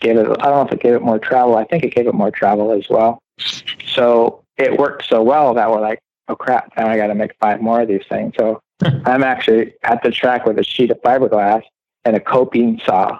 gave 0.00 0.16
it, 0.16 0.26
I 0.26 0.26
don't 0.26 0.38
know 0.40 0.62
if 0.62 0.72
it 0.72 0.82
gave 0.82 0.94
it 0.94 1.02
more 1.02 1.18
travel. 1.18 1.56
I 1.56 1.64
think 1.64 1.84
it 1.84 1.94
gave 1.94 2.06
it 2.06 2.14
more 2.14 2.30
travel 2.30 2.72
as 2.72 2.88
well. 2.88 3.18
So 3.86 4.42
it 4.56 4.78
worked 4.78 5.06
so 5.06 5.22
well 5.22 5.54
that 5.54 5.70
we're 5.70 5.80
like, 5.80 6.00
oh 6.28 6.36
crap, 6.36 6.72
now 6.76 6.88
I 6.88 6.96
got 6.96 7.08
to 7.08 7.14
make 7.14 7.32
five 7.40 7.60
more 7.60 7.80
of 7.80 7.88
these 7.88 8.04
things. 8.08 8.34
So 8.38 8.60
I'm 9.04 9.24
actually 9.24 9.74
at 9.82 10.02
the 10.02 10.10
track 10.10 10.46
with 10.46 10.58
a 10.58 10.64
sheet 10.64 10.90
of 10.90 11.00
fiberglass 11.02 11.62
and 12.06 12.14
a 12.16 12.20
coping 12.20 12.80
saw. 12.86 13.18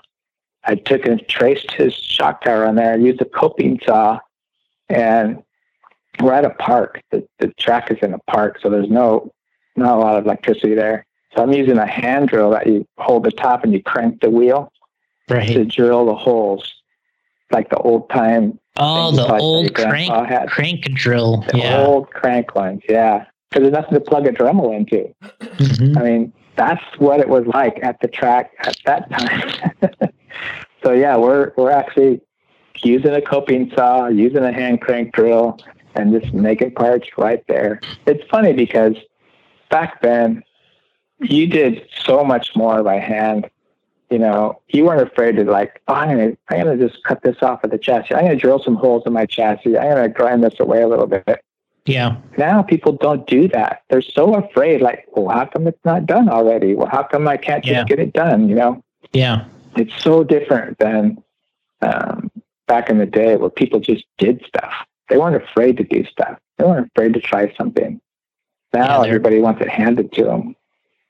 I 0.65 0.77
took 0.77 1.05
and 1.07 1.21
traced 1.29 1.73
his 1.73 1.93
shock 1.93 2.43
tower 2.43 2.67
on 2.67 2.77
there, 2.77 2.93
I 2.95 2.97
used 2.97 3.21
a 3.21 3.25
coping 3.25 3.81
saw, 3.85 4.21
and 4.89 5.43
we're 6.21 6.33
at 6.33 6.45
a 6.45 6.51
park. 6.51 7.03
The, 7.11 7.27
the 7.41 7.49
track 7.59 7.91
is 7.91 7.99
in 8.01 8.15
a 8.15 8.19
park, 8.31 8.59
so 8.63 8.71
there's 8.71 8.89
no 8.89 9.33
not 9.75 9.97
a 9.97 10.01
lot 10.01 10.17
of 10.17 10.25
electricity 10.25 10.75
there. 10.75 11.05
So 11.35 11.43
I'm 11.43 11.53
using 11.53 11.77
a 11.79 11.87
hand 11.87 12.29
drill 12.29 12.51
that 12.51 12.67
you 12.67 12.87
hold 12.97 13.25
the 13.25 13.31
top 13.31 13.65
and 13.65 13.73
you 13.73 13.83
crank 13.83 14.23
the 14.23 14.31
wheel 14.31 14.73
to 15.29 15.65
drill 15.65 16.07
the 16.07 16.15
holes, 16.15 16.73
like 17.51 17.69
the 17.69 17.77
old 17.79 18.09
time 18.09 18.59
oh 18.77 19.11
the 19.11 19.23
like 19.23 19.29
that 19.29 19.33
your 19.35 19.41
old 19.43 19.75
crank 19.75 20.13
had. 20.29 20.49
crank 20.49 20.85
drill 20.95 21.43
the 21.51 21.59
yeah 21.59 21.85
old 21.85 22.09
crank 22.11 22.55
ones. 22.55 22.83
Yeah, 22.89 23.27
because 23.51 23.63
there's 23.63 23.73
nothing 23.73 23.95
to 23.95 24.01
plug 24.01 24.27
a 24.27 24.31
Dremel 24.31 24.75
into. 24.75 25.13
Mhm. 25.33 25.97
I 25.99 26.03
mean, 26.03 26.33
that's 26.57 26.83
what 26.99 27.21
it 27.21 27.29
was 27.29 27.47
like 27.47 27.79
at 27.83 28.01
the 28.01 28.09
track 28.09 28.53
at 28.61 28.77
that 28.85 29.11
time. 29.11 30.11
so 30.83 30.93
yeah, 30.93 31.17
we're 31.17 31.53
we're 31.57 31.71
actually 31.71 32.21
using 32.83 33.15
a 33.15 33.23
coping 33.23 33.71
saw, 33.75 34.09
using 34.09 34.43
a 34.43 34.53
hand 34.53 34.81
crank 34.81 35.15
drill, 35.15 35.59
and 35.95 36.19
just 36.19 36.33
making 36.35 36.73
parts 36.73 37.09
right 37.17 37.45
there. 37.47 37.81
It's 38.07 38.29
funny 38.31 38.53
because 38.53 38.97
back 39.71 40.01
then 40.03 40.43
you 41.21 41.47
did 41.47 41.89
so 42.05 42.25
much 42.25 42.55
more 42.57 42.83
by 42.83 42.99
hand. 42.99 43.49
You 44.11 44.21
know, 44.21 44.61
you 44.69 44.85
weren't 44.85 45.03
afraid 45.03 45.37
to 45.37 45.45
like, 45.45 45.83
oh, 45.89 45.95
I'm 45.95 46.11
gonna, 46.11 46.37
I'm 46.49 46.65
gonna 46.65 46.89
just 46.89 47.03
cut 47.03 47.23
this 47.23 47.43
off 47.43 47.65
of 47.65 47.71
the 47.71 47.79
chassis. 47.79 48.15
I'm 48.15 48.25
gonna 48.25 48.37
drill 48.37 48.63
some 48.63 48.77
holes 48.77 49.03
in 49.05 49.13
my 49.13 49.27
chassis. 49.27 49.77
I'm 49.77 49.89
gonna 49.89 50.09
grind 50.09 50.45
this 50.45 50.61
away 50.61 50.83
a 50.83 50.89
little 50.89 51.07
bit 51.07 51.45
yeah 51.87 52.17
now 52.37 52.63
people 52.63 52.93
don't 52.93 53.27
do 53.27 53.49
that. 53.49 53.83
They're 53.89 54.03
so 54.03 54.35
afraid, 54.35 54.81
like, 54.83 55.07
well, 55.15 55.29
how 55.37 55.47
come 55.47 55.67
it's 55.67 55.85
not 55.85 56.05
done 56.07 56.29
already? 56.29 56.75
Well, 56.75 56.89
how 56.89 57.03
come 57.05 57.27
I 57.29 57.37
can't 57.37 57.65
just 57.65 57.75
Yeah. 57.75 57.85
get 57.85 57.99
it 57.99 58.13
done? 58.13 58.49
You 58.49 58.55
know, 58.57 58.85
yeah 59.13 59.45
it's 59.77 59.93
so 60.03 60.25
different 60.25 60.79
than 60.79 61.23
um, 61.83 62.31
back 62.67 62.89
in 62.91 62.99
the 62.99 63.07
day 63.07 63.37
where 63.37 63.51
people 63.51 63.79
just 63.81 64.05
did 64.19 64.43
stuff. 64.47 64.73
They 65.09 65.19
weren't 65.19 65.37
afraid 65.43 65.77
to 65.77 65.85
do 65.85 66.05
stuff. 66.07 66.39
They 66.59 66.65
weren't 66.65 66.91
afraid 66.95 67.13
to 67.15 67.21
try 67.21 67.55
something. 67.57 68.01
Now 68.73 69.03
they're- 69.03 69.09
everybody 69.09 69.41
wants 69.41 69.61
it 69.61 69.69
handed 69.69 70.13
to 70.13 70.25
them. 70.25 70.57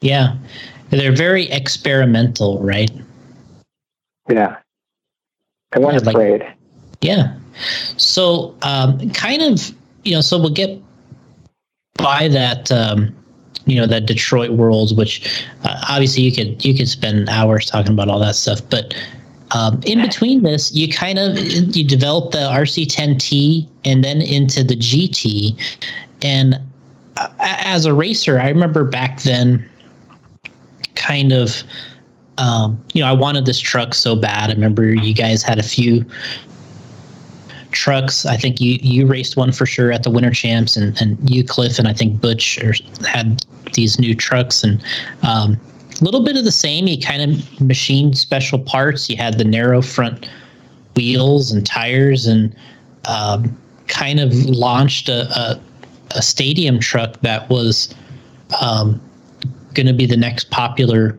yeah 0.03 0.37
they're 0.91 1.11
very 1.16 1.49
experimental 1.51 2.61
right 2.62 2.91
Yeah. 4.29 4.57
They 5.72 5.81
weren't 5.81 5.95
Yeah, 5.95 6.07
like- 6.07 6.14
afraid. 6.16 6.47
Yeah. 7.01 7.35
So, 7.97 8.55
um, 8.62 9.11
kind 9.11 9.43
of, 9.43 9.72
you 10.07 10.15
know, 10.15 10.21
so 10.21 10.39
we'll 10.39 10.51
get 10.51 10.81
by 11.95 12.29
that, 12.29 12.71
um, 12.71 13.15
you 13.65 13.77
know, 13.77 13.87
that 13.87 14.07
Detroit 14.07 14.53
world, 14.53 14.97
which 14.97 15.45
uh, 15.65 15.85
obviously 15.89 16.23
you 16.23 16.33
could 16.33 16.65
you 16.65 16.75
could 16.75 16.89
spend 16.89 17.29
hours 17.29 17.67
talking 17.67 17.93
about 17.93 18.09
all 18.09 18.21
that 18.21 18.37
stuff, 18.37 18.61
but 18.71 18.95
um, 19.53 19.81
in 19.85 20.01
between 20.01 20.43
this, 20.43 20.73
you 20.73 20.89
kind 20.89 21.19
of 21.19 21.37
you 21.39 21.85
develop 21.85 22.33
the 22.33 22.39
RC10T 22.39 23.69
and 23.85 24.05
then 24.05 24.21
into 24.21 24.63
the 24.63 24.77
GT, 24.77 25.61
and 26.23 26.61
uh, 27.17 27.29
as 27.41 27.85
a 27.85 27.95
racer, 27.95 28.39
I 28.39 28.49
remember 28.49 28.85
back 28.85 29.23
then, 29.23 29.69
kind 30.95 31.33
of. 31.33 31.63
Um, 32.39 32.85
you 32.93 33.01
know, 33.01 33.09
I 33.09 33.15
wanted 33.15 33.47
this 33.47 33.59
truck 33.59 33.95
so 33.95 34.15
bad. 34.15 34.51
I 34.51 34.53
remember 34.53 34.93
you 34.93 35.15
guys 35.15 35.43
had 35.43 35.59
a 35.59 35.63
few 35.63 36.05
trucks. 37.77 38.24
I 38.27 38.37
think 38.37 38.61
you 38.61 38.79
you 38.81 39.07
raced 39.07 39.37
one 39.37 39.53
for 39.53 39.66
sure 39.66 39.93
at 39.93 40.03
the 40.03 40.11
Winter 40.11 40.31
Champs, 40.31 40.77
and 40.77 41.01
and 41.01 41.18
you 41.31 41.45
Cliff 41.45 41.79
and 41.79 41.87
I 41.87 41.93
think 41.93 42.20
Butch 42.20 42.59
are, 42.62 42.74
had 43.07 43.45
these 43.74 43.99
new 43.99 44.14
trucks, 44.14 44.64
and 44.64 44.83
um, 45.22 45.61
a 46.01 46.05
little 46.05 46.24
bit 46.24 46.37
of 46.37 46.45
the 46.45 46.53
same. 46.53 46.89
You 46.89 46.99
kind 47.01 47.22
of 47.22 47.61
machined 47.61 48.16
special 48.16 48.59
parts. 48.59 49.09
You 49.11 49.16
had 49.16 49.39
the 49.39 49.45
narrow 49.45 49.83
front 49.83 50.29
wheels 50.97 51.53
and 51.53 51.64
tires 51.66 52.27
and 52.27 52.57
um, 53.07 53.57
kind 53.87 54.18
of 54.18 54.33
launched 54.47 55.09
a, 55.09 55.29
a, 55.39 55.61
a, 56.16 56.22
stadium 56.22 56.81
truck 56.81 57.20
that 57.20 57.49
was 57.51 57.95
um, 58.62 59.01
going 59.74 59.87
to 59.87 59.93
be 59.93 60.07
the 60.07 60.16
next 60.16 60.51
popular 60.51 61.18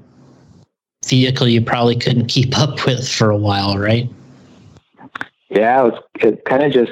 vehicle 1.05 1.47
you 1.47 1.61
probably 1.61 1.95
couldn't 1.95 2.25
keep 2.25 2.57
up 2.63 2.85
with 2.85 3.07
for 3.07 3.29
a 3.29 3.37
while, 3.37 3.77
right? 3.77 4.09
Yeah, 5.57 5.87
it, 5.87 5.93
it 6.19 6.45
kind 6.45 6.61
of 6.61 6.71
just 6.71 6.91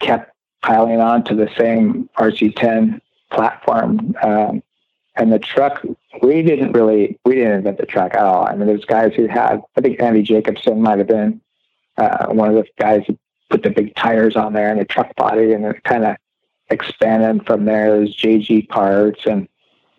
kept 0.00 0.32
piling 0.62 0.98
on 0.98 1.24
to 1.24 1.34
the 1.34 1.50
same 1.58 2.08
RC10 2.18 3.00
platform. 3.30 4.14
Um, 4.22 4.62
and 5.16 5.30
the 5.30 5.38
truck, 5.38 5.84
we 6.22 6.42
didn't 6.42 6.72
really, 6.72 7.18
we 7.26 7.34
didn't 7.34 7.52
invent 7.52 7.76
the 7.76 7.84
truck 7.84 8.14
at 8.14 8.22
all. 8.22 8.46
I 8.46 8.54
mean, 8.54 8.66
there's 8.66 8.86
guys 8.86 9.12
who 9.14 9.26
had, 9.26 9.60
I 9.76 9.80
think 9.82 10.00
Andy 10.00 10.22
Jacobson 10.22 10.80
might 10.80 10.96
have 10.98 11.06
been 11.06 11.40
uh, 11.98 12.28
one 12.28 12.48
of 12.48 12.54
the 12.54 12.64
guys 12.78 13.02
who 13.06 13.18
put 13.50 13.62
the 13.62 13.70
big 13.70 13.94
tires 13.94 14.36
on 14.36 14.54
there 14.54 14.70
and 14.70 14.80
the 14.80 14.86
truck 14.86 15.14
body, 15.16 15.52
and 15.52 15.66
it 15.66 15.84
kind 15.84 16.04
of 16.04 16.16
expanded 16.70 17.44
from 17.46 17.66
there. 17.66 17.90
There's 17.90 18.16
JG 18.16 18.68
parts, 18.68 19.26
and, 19.26 19.48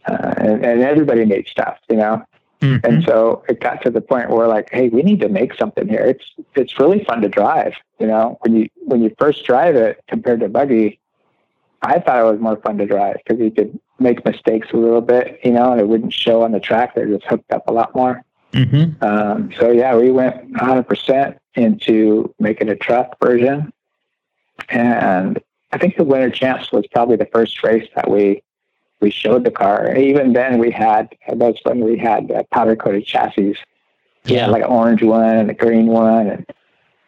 uh, 0.07 0.33
and 0.37 0.65
and 0.65 0.81
everybody 0.81 1.25
made 1.25 1.47
stuff, 1.47 1.77
you 1.89 1.97
know. 1.97 2.23
Mm-hmm. 2.61 2.85
And 2.85 3.03
so 3.05 3.43
it 3.47 3.61
got 3.61 3.81
to 3.83 3.89
the 3.89 4.01
point 4.01 4.29
where 4.29 4.47
like, 4.47 4.69
hey, 4.71 4.89
we 4.89 5.01
need 5.01 5.21
to 5.21 5.29
make 5.29 5.53
something 5.53 5.87
here. 5.87 6.01
It's 6.01 6.25
it's 6.55 6.79
really 6.79 7.03
fun 7.05 7.21
to 7.21 7.29
drive. 7.29 7.73
You 7.99 8.07
know, 8.07 8.37
when 8.41 8.55
you 8.55 8.69
when 8.85 9.01
you 9.01 9.15
first 9.17 9.45
drive 9.45 9.75
it 9.75 10.03
compared 10.07 10.41
to 10.41 10.49
buggy, 10.49 10.99
I 11.81 11.99
thought 11.99 12.19
it 12.19 12.29
was 12.31 12.39
more 12.39 12.57
fun 12.57 12.77
to 12.79 12.85
drive 12.85 13.17
because 13.23 13.39
you 13.41 13.51
could 13.51 13.79
make 13.99 14.25
mistakes 14.25 14.67
a 14.73 14.77
little 14.77 15.01
bit, 15.01 15.39
you 15.43 15.51
know, 15.51 15.71
and 15.71 15.79
it 15.79 15.87
wouldn't 15.87 16.13
show 16.13 16.43
on 16.43 16.51
the 16.51 16.59
track. 16.59 16.95
They're 16.95 17.07
just 17.07 17.25
hooked 17.25 17.51
up 17.51 17.67
a 17.67 17.71
lot 17.71 17.95
more. 17.95 18.23
Mm-hmm. 18.51 19.03
Um, 19.03 19.51
so 19.57 19.71
yeah, 19.71 19.95
we 19.95 20.11
went 20.11 20.51
100% 20.53 21.37
into 21.55 22.33
making 22.39 22.69
a 22.69 22.75
truck 22.75 23.17
version, 23.21 23.71
and 24.69 25.39
I 25.71 25.77
think 25.77 25.97
the 25.97 26.03
Winter 26.03 26.31
Champs 26.31 26.71
was 26.71 26.85
probably 26.87 27.15
the 27.15 27.27
first 27.31 27.61
race 27.63 27.87
that 27.95 28.09
we 28.09 28.41
we 29.01 29.09
showed 29.09 29.43
the 29.43 29.51
car. 29.51 29.95
Even 29.95 30.33
then, 30.33 30.59
we 30.59 30.71
had 30.71 31.15
that's 31.35 31.59
when 31.63 31.79
we 31.81 31.97
had 31.97 32.31
uh, 32.31 32.43
powder 32.51 32.75
coated 32.75 33.05
chassis. 33.05 33.55
Yeah, 34.25 34.47
like 34.47 34.63
an 34.63 34.69
orange 34.69 35.01
one 35.01 35.35
and 35.35 35.49
a 35.49 35.53
green 35.53 35.87
one 35.87 36.27
and 36.27 36.45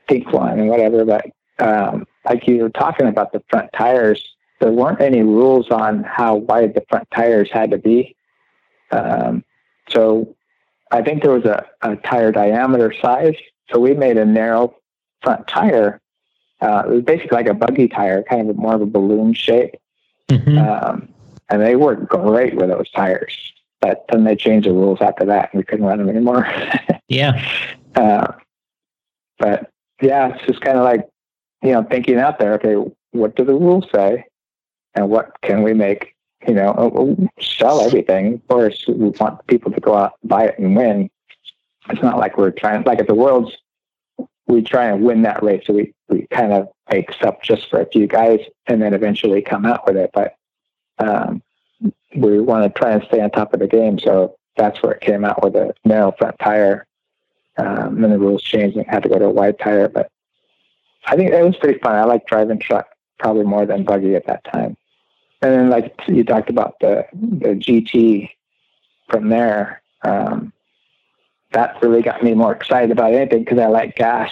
pink 0.08 0.32
one 0.32 0.60
and 0.60 0.70
whatever. 0.70 1.06
But 1.06 1.26
um, 1.60 2.08
like 2.26 2.48
you 2.48 2.64
were 2.64 2.70
talking 2.70 3.08
about 3.08 3.34
the 3.34 3.44
front 3.50 3.70
tires, 3.74 4.24
there 4.60 4.72
weren't 4.72 5.02
any 5.02 5.22
rules 5.22 5.70
on 5.70 6.04
how 6.04 6.36
wide 6.36 6.74
the 6.74 6.84
front 6.90 7.08
tires 7.12 7.50
had 7.52 7.72
to 7.72 7.78
be. 7.78 8.16
Um, 8.92 9.44
so 9.90 10.36
I 10.92 11.02
think 11.02 11.22
there 11.22 11.32
was 11.32 11.46
a, 11.46 11.66
a 11.82 11.96
tire 11.98 12.32
diameter 12.32 12.94
size. 12.94 13.36
So 13.72 13.80
we 13.80 13.94
made 13.94 14.18
a 14.18 14.26
narrow 14.26 14.76
front 15.22 15.48
tire. 15.48 16.02
Uh, 16.62 16.84
it 16.86 16.90
was 16.90 17.04
basically 17.04 17.36
like 17.36 17.48
a 17.48 17.54
buggy 17.54 17.88
tire, 17.88 18.24
kind 18.24 18.50
of 18.50 18.56
more 18.56 18.76
of 18.76 18.82
a 18.82 18.86
balloon 18.86 19.34
shape. 19.34 19.76
Mm-hmm. 20.30 20.58
Um, 20.58 21.10
and 21.52 21.62
they 21.62 21.76
worked 21.76 22.08
great 22.08 22.56
with 22.56 22.70
those 22.70 22.90
tires. 22.92 23.36
But 23.82 24.06
then 24.10 24.24
they 24.24 24.36
changed 24.36 24.68
the 24.68 24.74
rules 24.74 25.02
after 25.02 25.26
that, 25.26 25.52
and 25.52 25.60
we 25.60 25.64
couldn't 25.64 25.86
run 25.86 25.98
them 25.98 26.10
anymore. 26.10 26.48
yeah. 27.08 27.44
Uh, 27.96 28.32
but 29.38 29.72
yeah, 30.02 30.30
it's 30.30 30.46
just 30.46 30.62
kind 30.62 30.78
of 30.78 30.84
like 30.84 31.08
you 31.62 31.72
know 31.72 31.84
thinking 31.84 32.18
out 32.18 32.40
there. 32.40 32.54
Okay, 32.54 32.76
what 33.12 33.36
do 33.36 33.44
the 33.44 33.54
rules 33.54 33.86
say, 33.94 34.26
and 34.96 35.10
what 35.10 35.32
can 35.42 35.64
we 35.64 35.74
make? 35.74 36.16
You 36.48 36.54
know, 36.54 36.70
uh, 36.70 37.42
sell 37.42 37.82
everything. 37.82 38.36
Of 38.36 38.48
course, 38.48 38.86
we 38.88 39.10
want 39.10 39.46
people 39.48 39.72
to 39.72 39.82
go 39.82 39.96
out 39.96 40.14
and 40.22 40.30
buy 40.30 40.46
it 40.46 40.60
and 40.60 40.76
win. 40.76 41.10
It's 41.90 42.02
not 42.02 42.18
like 42.18 42.38
we're 42.38 42.52
trying. 42.52 42.84
Like 42.84 43.00
at 43.00 43.08
the 43.08 43.16
world's, 43.16 43.58
we 44.48 44.62
try 44.62 44.86
and 44.86 45.04
win 45.04 45.24
that 45.24 45.42
race. 45.44 45.64
So 45.66 45.74
we 45.74 45.94
we 46.08 46.28
kind 46.32 46.54
of 46.54 46.70
make 46.92 47.12
stuff 47.14 47.38
just 47.44 47.68
for 47.70 47.82
a 47.82 47.90
few 47.90 48.06
guys, 48.06 48.42
and 48.68 48.80
then 48.80 48.94
eventually 48.94 49.42
come 49.42 49.66
out 49.66 49.88
with 49.88 49.98
it. 49.98 50.12
But 50.14 50.36
um, 51.02 51.42
we 52.16 52.40
want 52.40 52.64
to 52.74 52.80
try 52.80 52.92
and 52.92 53.04
stay 53.04 53.22
on 53.22 53.32
top 53.32 53.54
of 53.54 53.60
the 53.60 53.68
game. 53.68 54.00
So 54.00 54.36
that's 54.58 54.82
where 54.82 54.94
it 54.94 55.02
came 55.02 55.26
out 55.26 55.44
with 55.44 55.56
a 55.56 55.74
narrow 55.86 56.14
front 56.18 56.38
tire. 56.40 56.88
Um, 57.58 58.04
and 58.04 58.14
the 58.14 58.20
rules 58.20 58.44
changed 58.44 58.78
and 58.78 58.86
had 58.88 59.04
to 59.04 59.10
go 59.10 59.20
to 59.20 59.26
a 59.26 59.30
wide 59.30 59.60
tire. 59.60 59.88
But 59.90 60.10
I 61.06 61.16
think 61.16 61.32
it 61.32 61.44
was 61.44 61.58
pretty 61.58 61.80
fun. 61.80 61.96
I 61.96 62.04
like 62.06 62.26
driving 62.28 62.60
truck 62.60 62.88
probably 63.20 63.44
more 63.44 63.66
than 63.66 63.84
buggy 63.84 64.16
at 64.16 64.26
that 64.28 64.44
time. 64.46 64.78
And 65.42 65.52
then, 65.54 65.70
like 65.70 65.96
you 66.08 66.24
talked 66.24 66.50
about 66.50 66.76
the 66.82 67.06
the 67.14 67.50
GT 67.50 68.30
from 69.10 69.30
there, 69.30 69.82
um, 70.04 70.54
that 71.52 71.82
really 71.82 72.04
got 72.04 72.24
me 72.24 72.36
more 72.36 72.54
excited 72.54 72.92
about 72.92 73.14
anything 73.14 73.44
because 73.44 73.58
I 73.58 73.66
like 73.66 73.96
gas. 73.96 74.32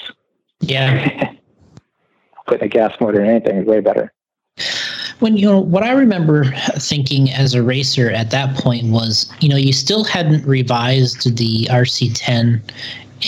Yeah, 0.59 1.33
putting 2.47 2.65
a 2.65 2.69
gas 2.69 2.93
motor 3.01 3.21
in 3.21 3.29
anything 3.29 3.57
is 3.57 3.65
way 3.65 3.79
better 3.79 4.13
when 5.19 5.35
you 5.37 5.45
know 5.45 5.59
what 5.59 5.83
I 5.83 5.91
remember 5.91 6.45
thinking 6.77 7.29
as 7.31 7.53
a 7.53 7.61
racer 7.61 8.09
at 8.09 8.31
that 8.31 8.55
point 8.55 8.87
was, 8.87 9.31
you 9.41 9.49
know, 9.49 9.57
you 9.57 9.73
still 9.73 10.03
hadn't 10.03 10.45
revised 10.45 11.37
the 11.37 11.65
RC10 11.69 12.61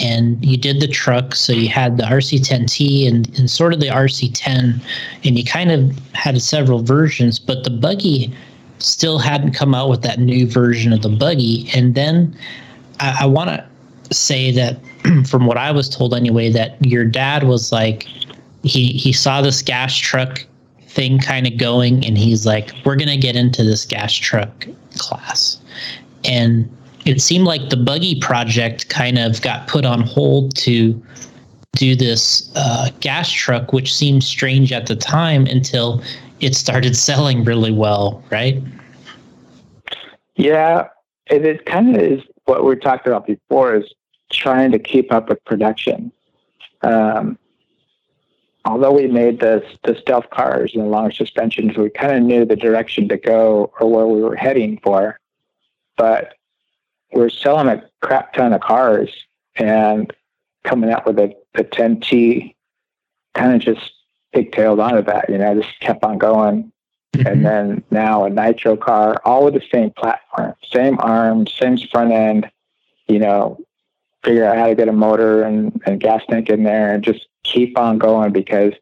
and 0.01 0.43
you 0.43 0.57
did 0.57 0.79
the 0.79 0.87
truck, 0.87 1.35
so 1.35 1.51
you 1.51 1.67
had 1.67 1.97
the 1.97 2.03
RC10T 2.03 3.07
and, 3.07 3.27
and 3.37 3.49
sort 3.49 3.73
of 3.73 3.81
the 3.81 3.87
RC10, 3.87 4.81
and 5.25 5.37
you 5.37 5.43
kind 5.43 5.69
of 5.69 5.97
had 6.13 6.41
several 6.41 6.81
versions, 6.81 7.39
but 7.39 7.65
the 7.65 7.69
buggy 7.69 8.33
still 8.79 9.19
hadn't 9.19 9.51
come 9.51 9.75
out 9.75 9.89
with 9.89 10.01
that 10.03 10.17
new 10.17 10.47
version 10.47 10.93
of 10.93 11.01
the 11.01 11.09
buggy. 11.09 11.69
And 11.75 11.93
then 11.93 12.33
I, 13.01 13.17
I 13.21 13.25
want 13.25 13.49
to 13.49 14.13
say 14.13 14.49
that, 14.51 14.79
from 15.27 15.45
what 15.45 15.57
I 15.57 15.71
was 15.71 15.89
told 15.89 16.13
anyway, 16.13 16.49
that 16.51 16.83
your 16.85 17.03
dad 17.03 17.43
was 17.43 17.73
like, 17.73 18.03
he 18.63 18.89
he 18.89 19.11
saw 19.11 19.41
this 19.41 19.61
gas 19.61 19.97
truck 19.97 20.45
thing 20.93 21.19
kind 21.19 21.47
of 21.47 21.57
going 21.57 22.05
and 22.05 22.17
he's 22.17 22.45
like 22.45 22.73
we're 22.85 22.95
going 22.95 23.07
to 23.07 23.17
get 23.17 23.35
into 23.35 23.63
this 23.63 23.85
gas 23.85 24.13
truck 24.13 24.67
class. 24.97 25.59
And 26.25 26.69
it 27.05 27.21
seemed 27.21 27.45
like 27.45 27.69
the 27.69 27.77
buggy 27.77 28.19
project 28.19 28.89
kind 28.89 29.17
of 29.17 29.41
got 29.41 29.67
put 29.67 29.85
on 29.85 30.01
hold 30.01 30.55
to 30.57 31.01
do 31.73 31.95
this 31.95 32.51
uh, 32.55 32.89
gas 32.99 33.31
truck 33.31 33.71
which 33.73 33.93
seemed 33.93 34.23
strange 34.23 34.73
at 34.73 34.87
the 34.87 34.95
time 34.95 35.45
until 35.47 36.03
it 36.41 36.55
started 36.55 36.95
selling 37.07 37.43
really 37.43 37.71
well 37.71 38.23
right? 38.29 38.61
Yeah 40.35 40.87
it, 41.27 41.45
it 41.45 41.65
kind 41.65 41.95
of 41.95 42.01
is 42.01 42.21
what 42.45 42.65
we 42.65 42.75
talked 42.75 43.07
about 43.07 43.25
before 43.25 43.75
is 43.75 43.93
trying 44.31 44.71
to 44.71 44.79
keep 44.79 45.11
up 45.11 45.29
with 45.29 45.43
production. 45.45 46.11
Um, 46.81 47.37
although 48.66 48.91
we 48.91 49.07
made 49.07 49.39
the, 49.39 49.64
the 49.84 49.95
stealth 49.95 50.30
cars 50.30 50.72
and 50.74 50.84
the 50.84 50.88
long 50.88 51.12
suspensions, 51.12 51.78
we 51.78 51.89
kind 51.89 52.16
of 52.16 52.24
knew 52.24 52.45
the 52.45 52.55
direction 52.55 53.07
to 53.09 53.18
go 53.18 53.72
or 53.80 53.89
where 53.89 54.07
we 54.07 54.22
were 54.22 54.36
heading 54.36 54.80
for. 54.84 55.20
But 55.97 56.34
we're 57.12 57.30
selling 57.30 57.68
a 57.68 57.84
crap 58.01 58.34
ton 58.34 58.53
of 58.53 58.62
cars 58.62 59.09
and 59.55 60.14
coming 60.64 60.91
out 60.91 61.05
with 61.05 61.20
a, 61.20 61.36
a 61.55 61.64
10T 61.64 62.55
kind 63.34 63.55
of 63.55 63.62
just 63.62 63.91
pigtailed 64.34 64.80
onto 64.80 65.01
that, 65.03 65.30
you 65.30 65.38
know, 65.38 65.59
just 65.59 65.80
kept 65.80 66.03
on 66.03 66.18
going. 66.18 66.72
Mm-hmm. 67.14 67.28
And 67.28 67.45
then 67.45 67.84
now 67.91 68.24
a 68.24 68.30
nitro 68.30 68.78
car, 68.78 69.22
all 69.26 69.45
with 69.45 69.55
the 69.55 69.64
same 69.72 69.91
platform, 69.91 70.53
same 70.72 70.97
arms, 70.99 71.53
same 71.53 71.78
front 71.91 72.12
end, 72.12 72.49
you 73.07 73.20
know, 73.20 73.59
figure 74.24 74.45
out 74.45 74.57
how 74.57 74.68
to 74.68 74.76
get 74.76 74.88
a 74.88 74.93
motor 74.93 75.43
and, 75.43 75.82
and 75.86 75.99
gas 75.99 76.22
tank 76.30 76.49
in 76.49 76.64
there 76.64 76.93
and 76.93 77.03
just 77.03 77.28
keep 77.43 77.77
on 77.77 77.97
going 77.97 78.31
because 78.31 78.73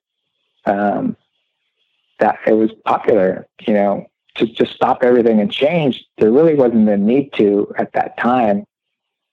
um, 0.66 1.16
that 2.20 2.40
it 2.46 2.54
was 2.54 2.72
popular, 2.86 3.48
you 3.66 3.74
know, 3.74 4.06
to 4.36 4.46
just 4.46 4.74
stop 4.74 5.04
everything 5.04 5.40
and 5.40 5.52
change. 5.52 6.06
There 6.18 6.32
really 6.32 6.56
wasn't 6.56 6.88
a 6.90 6.98
need 6.98 7.34
to 7.34 7.74
at 7.78 7.94
that 7.94 8.18
time. 8.18 8.66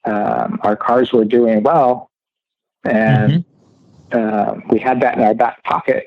Um, 0.05 0.61
our 0.63 0.77
cars 0.77 1.13
were 1.13 1.25
doing 1.25 1.63
well, 1.63 2.11
and 2.85 3.45
mm-hmm. 4.13 4.19
uh, 4.19 4.61
we 4.71 4.79
had 4.79 5.01
that 5.01 5.17
in 5.17 5.25
our 5.25 5.35
back 5.35 5.65
pocket, 5.65 6.07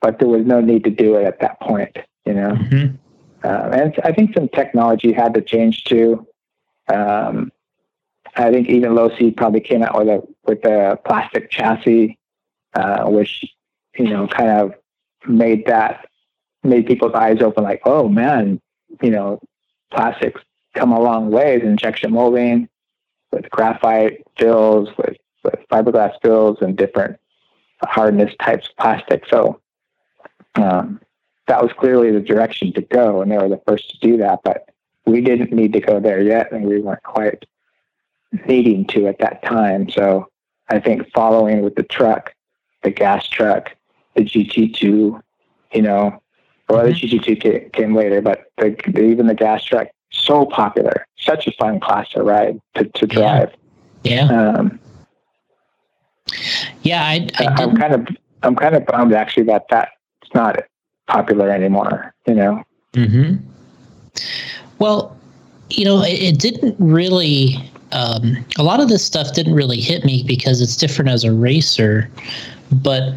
but 0.00 0.18
there 0.18 0.28
was 0.28 0.46
no 0.46 0.60
need 0.60 0.84
to 0.84 0.90
do 0.90 1.16
it 1.16 1.24
at 1.24 1.40
that 1.40 1.60
point, 1.60 1.96
you 2.24 2.32
know. 2.32 2.52
Mm-hmm. 2.52 2.96
Uh, 3.44 3.70
and 3.72 4.00
I 4.04 4.12
think 4.12 4.34
some 4.34 4.48
technology 4.48 5.12
had 5.12 5.34
to 5.34 5.42
change 5.42 5.84
too. 5.84 6.26
Um, 6.88 7.52
I 8.36 8.50
think 8.50 8.68
even 8.68 8.92
Losi 8.92 9.36
probably 9.36 9.60
came 9.60 9.82
out 9.82 9.98
with 9.98 10.08
a 10.08 10.22
with 10.44 10.64
a 10.64 10.98
plastic 11.04 11.50
chassis 11.50 12.18
uh, 12.74 13.04
which 13.04 13.44
you 13.98 14.08
know 14.08 14.26
kind 14.26 14.50
of 14.50 14.74
made 15.26 15.66
that 15.66 16.06
made 16.62 16.86
people's 16.86 17.14
eyes 17.14 17.40
open, 17.40 17.64
like, 17.64 17.82
oh 17.84 18.08
man, 18.08 18.60
you 19.02 19.10
know, 19.10 19.40
plastics 19.92 20.42
come 20.74 20.92
a 20.92 21.00
long 21.00 21.30
ways. 21.30 21.62
Injection 21.62 22.12
molding 22.12 22.68
with 23.32 23.48
graphite 23.50 24.22
fills, 24.38 24.88
with, 24.98 25.16
with 25.44 25.58
fiberglass 25.70 26.12
fills, 26.22 26.58
and 26.60 26.76
different 26.76 27.18
hardness 27.82 28.34
types 28.40 28.68
of 28.68 28.76
plastic. 28.76 29.24
So 29.26 29.60
um, 30.56 31.00
that 31.46 31.62
was 31.62 31.72
clearly 31.72 32.10
the 32.10 32.20
direction 32.20 32.72
to 32.74 32.82
go, 32.82 33.22
and 33.22 33.30
they 33.30 33.38
were 33.38 33.48
the 33.48 33.62
first 33.66 33.90
to 33.90 33.98
do 33.98 34.16
that. 34.18 34.40
But 34.44 34.68
we 35.06 35.20
didn't 35.20 35.52
need 35.52 35.72
to 35.72 35.80
go 35.80 36.00
there 36.00 36.20
yet, 36.20 36.52
and 36.52 36.64
we 36.64 36.80
weren't 36.80 37.02
quite 37.02 37.44
needing 38.46 38.86
to 38.86 39.06
at 39.06 39.18
that 39.18 39.42
time. 39.42 39.88
So 39.88 40.28
I 40.68 40.78
think 40.78 41.10
following 41.12 41.62
with 41.62 41.74
the 41.74 41.82
truck 41.82 42.34
the 42.82 42.90
gas 42.90 43.28
truck, 43.28 43.74
the 44.14 44.22
GT2, 44.22 45.20
you 45.72 45.82
know, 45.82 46.20
well, 46.68 46.84
the 46.84 46.92
GT2 46.92 47.40
came, 47.40 47.70
came 47.70 47.94
later, 47.94 48.22
but 48.22 48.50
the, 48.58 48.76
the, 48.92 49.02
even 49.02 49.26
the 49.26 49.34
gas 49.34 49.64
truck, 49.64 49.88
so 50.12 50.46
popular, 50.46 51.06
such 51.18 51.46
a 51.46 51.52
fun 51.52 51.80
class 51.80 52.08
to 52.10 52.22
ride, 52.22 52.60
to, 52.74 52.84
to 52.84 53.06
drive. 53.06 53.52
Yeah. 54.04 54.26
Um, 54.26 54.78
yeah, 56.82 57.02
I, 57.02 57.28
I 57.38 57.46
I'm 57.46 57.76
kind 57.76 57.94
of, 57.94 58.08
I'm 58.42 58.56
kind 58.56 58.74
of 58.74 58.86
bummed 58.86 59.12
actually 59.12 59.44
that 59.44 59.66
that's 59.68 59.90
not 60.34 60.60
popular 61.08 61.50
anymore, 61.50 62.14
you 62.26 62.34
know? 62.34 62.62
hmm 62.94 63.36
Well, 64.78 65.16
you 65.70 65.84
know, 65.84 66.02
it, 66.02 66.22
it 66.22 66.38
didn't 66.38 66.76
really. 66.78 67.56
Um, 67.92 68.44
a 68.56 68.62
lot 68.62 68.78
of 68.78 68.88
this 68.88 69.04
stuff 69.04 69.32
didn't 69.34 69.54
really 69.54 69.80
hit 69.80 70.04
me 70.04 70.22
because 70.24 70.60
it's 70.60 70.76
different 70.76 71.10
as 71.10 71.24
a 71.24 71.32
racer. 71.32 72.08
But 72.72 73.14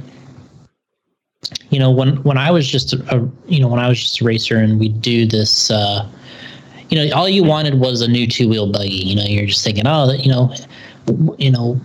you 1.69 1.79
know, 1.79 1.91
when 1.91 2.21
when 2.23 2.37
I 2.37 2.51
was 2.51 2.67
just 2.69 2.93
a, 2.93 3.29
you 3.47 3.59
know 3.59 3.67
when 3.67 3.79
I 3.79 3.87
was 3.87 4.01
just 4.01 4.21
a 4.21 4.25
racer 4.25 4.57
and 4.57 4.79
we 4.79 4.89
do 4.89 5.25
this, 5.25 5.69
uh, 5.69 6.09
you 6.89 6.97
know, 6.97 7.15
all 7.15 7.29
you 7.29 7.43
wanted 7.43 7.79
was 7.79 8.01
a 8.01 8.07
new 8.07 8.27
two 8.27 8.47
wheel 8.47 8.71
buggy. 8.71 8.89
You 8.89 9.15
know, 9.15 9.23
you're 9.23 9.47
just 9.47 9.63
thinking, 9.63 9.85
oh, 9.87 10.07
that 10.07 10.25
you 10.25 10.31
know, 10.31 10.53
you 11.37 11.51
know, 11.51 11.79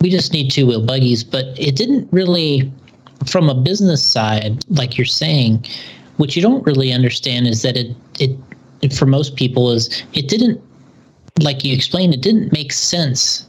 we 0.00 0.10
just 0.10 0.32
need 0.32 0.50
two 0.50 0.66
wheel 0.66 0.84
buggies. 0.84 1.24
But 1.24 1.46
it 1.58 1.76
didn't 1.76 2.08
really, 2.12 2.70
from 3.26 3.48
a 3.48 3.54
business 3.54 4.04
side, 4.04 4.64
like 4.68 4.96
you're 4.96 5.04
saying, 5.04 5.64
what 6.18 6.36
you 6.36 6.42
don't 6.42 6.64
really 6.66 6.92
understand 6.92 7.46
is 7.46 7.62
that 7.62 7.76
it 7.76 7.96
it, 8.18 8.36
it 8.82 8.92
for 8.92 9.06
most 9.06 9.36
people 9.36 9.70
is 9.70 10.02
it 10.12 10.28
didn't 10.28 10.60
like 11.40 11.64
you 11.64 11.74
explained 11.74 12.12
it 12.12 12.20
didn't 12.20 12.52
make 12.52 12.72
sense 12.72 13.47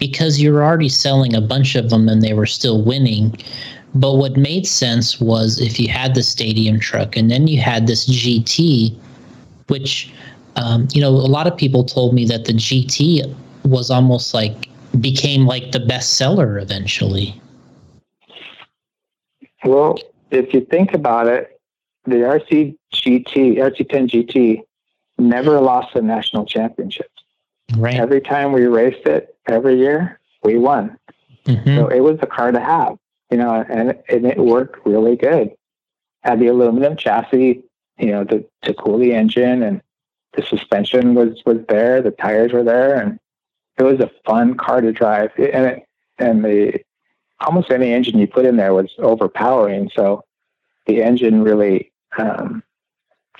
because 0.00 0.40
you're 0.40 0.64
already 0.64 0.88
selling 0.88 1.34
a 1.36 1.40
bunch 1.40 1.76
of 1.76 1.90
them 1.90 2.08
and 2.08 2.22
they 2.22 2.32
were 2.32 2.46
still 2.46 2.82
winning. 2.82 3.38
But 3.94 4.16
what 4.16 4.36
made 4.36 4.66
sense 4.66 5.20
was 5.20 5.60
if 5.60 5.78
you 5.78 5.88
had 5.88 6.16
the 6.16 6.22
stadium 6.22 6.80
truck 6.80 7.16
and 7.16 7.30
then 7.30 7.46
you 7.46 7.60
had 7.60 7.86
this 7.86 8.08
GT 8.08 8.98
which 9.70 10.12
um, 10.56 10.88
you 10.92 11.00
know 11.00 11.10
a 11.10 11.30
lot 11.30 11.46
of 11.46 11.56
people 11.56 11.84
told 11.84 12.12
me 12.12 12.26
that 12.26 12.44
the 12.44 12.52
GT 12.52 13.34
was 13.64 13.90
almost 13.90 14.34
like 14.34 14.68
became 15.00 15.46
like 15.46 15.72
the 15.72 15.80
best 15.80 16.14
seller 16.14 16.58
eventually. 16.58 17.40
Well, 19.64 19.98
if 20.30 20.52
you 20.52 20.62
think 20.62 20.92
about 20.92 21.28
it, 21.28 21.60
the 22.04 22.16
RC 22.16 22.76
GT, 22.92 23.58
RC10 23.58 24.10
GT 24.10 24.62
never 25.18 25.60
lost 25.60 25.94
a 25.94 26.02
national 26.02 26.46
championship. 26.46 27.10
right. 27.76 27.94
Every 27.94 28.20
time 28.20 28.52
we 28.52 28.66
raced 28.66 29.06
it, 29.06 29.36
every 29.50 29.78
year, 29.78 30.20
we 30.42 30.58
won. 30.58 30.96
Mhm. 31.46 31.76
So 31.76 31.88
it 31.88 32.00
was 32.00 32.18
a 32.22 32.26
car 32.26 32.52
to 32.52 32.60
have, 32.60 32.96
you 33.30 33.38
know, 33.38 33.64
and, 33.68 33.96
and 34.08 34.26
it 34.26 34.38
worked 34.38 34.84
really 34.86 35.16
good. 35.16 35.50
Had 36.22 36.40
the 36.40 36.48
aluminum 36.48 36.96
chassis, 36.96 37.62
you 37.98 38.06
know, 38.06 38.24
to, 38.24 38.44
to 38.62 38.74
cool 38.74 38.98
the 38.98 39.12
engine 39.12 39.62
and 39.62 39.82
the 40.34 40.42
suspension 40.42 41.14
was, 41.14 41.42
was 41.44 41.58
there, 41.68 42.02
the 42.02 42.12
tires 42.12 42.52
were 42.52 42.62
there, 42.62 43.00
and 43.00 43.18
it 43.78 43.82
was 43.82 44.00
a 44.00 44.10
fun 44.24 44.54
car 44.54 44.80
to 44.80 44.92
drive. 44.92 45.32
And 45.36 45.66
it, 45.66 45.86
and 46.18 46.44
the 46.44 46.80
almost 47.40 47.70
any 47.70 47.92
engine 47.92 48.18
you 48.18 48.26
put 48.26 48.44
in 48.44 48.56
there 48.56 48.74
was 48.74 48.92
overpowering. 48.98 49.90
So 49.94 50.22
the 50.86 51.02
engine 51.02 51.42
really 51.42 51.90
um, 52.18 52.62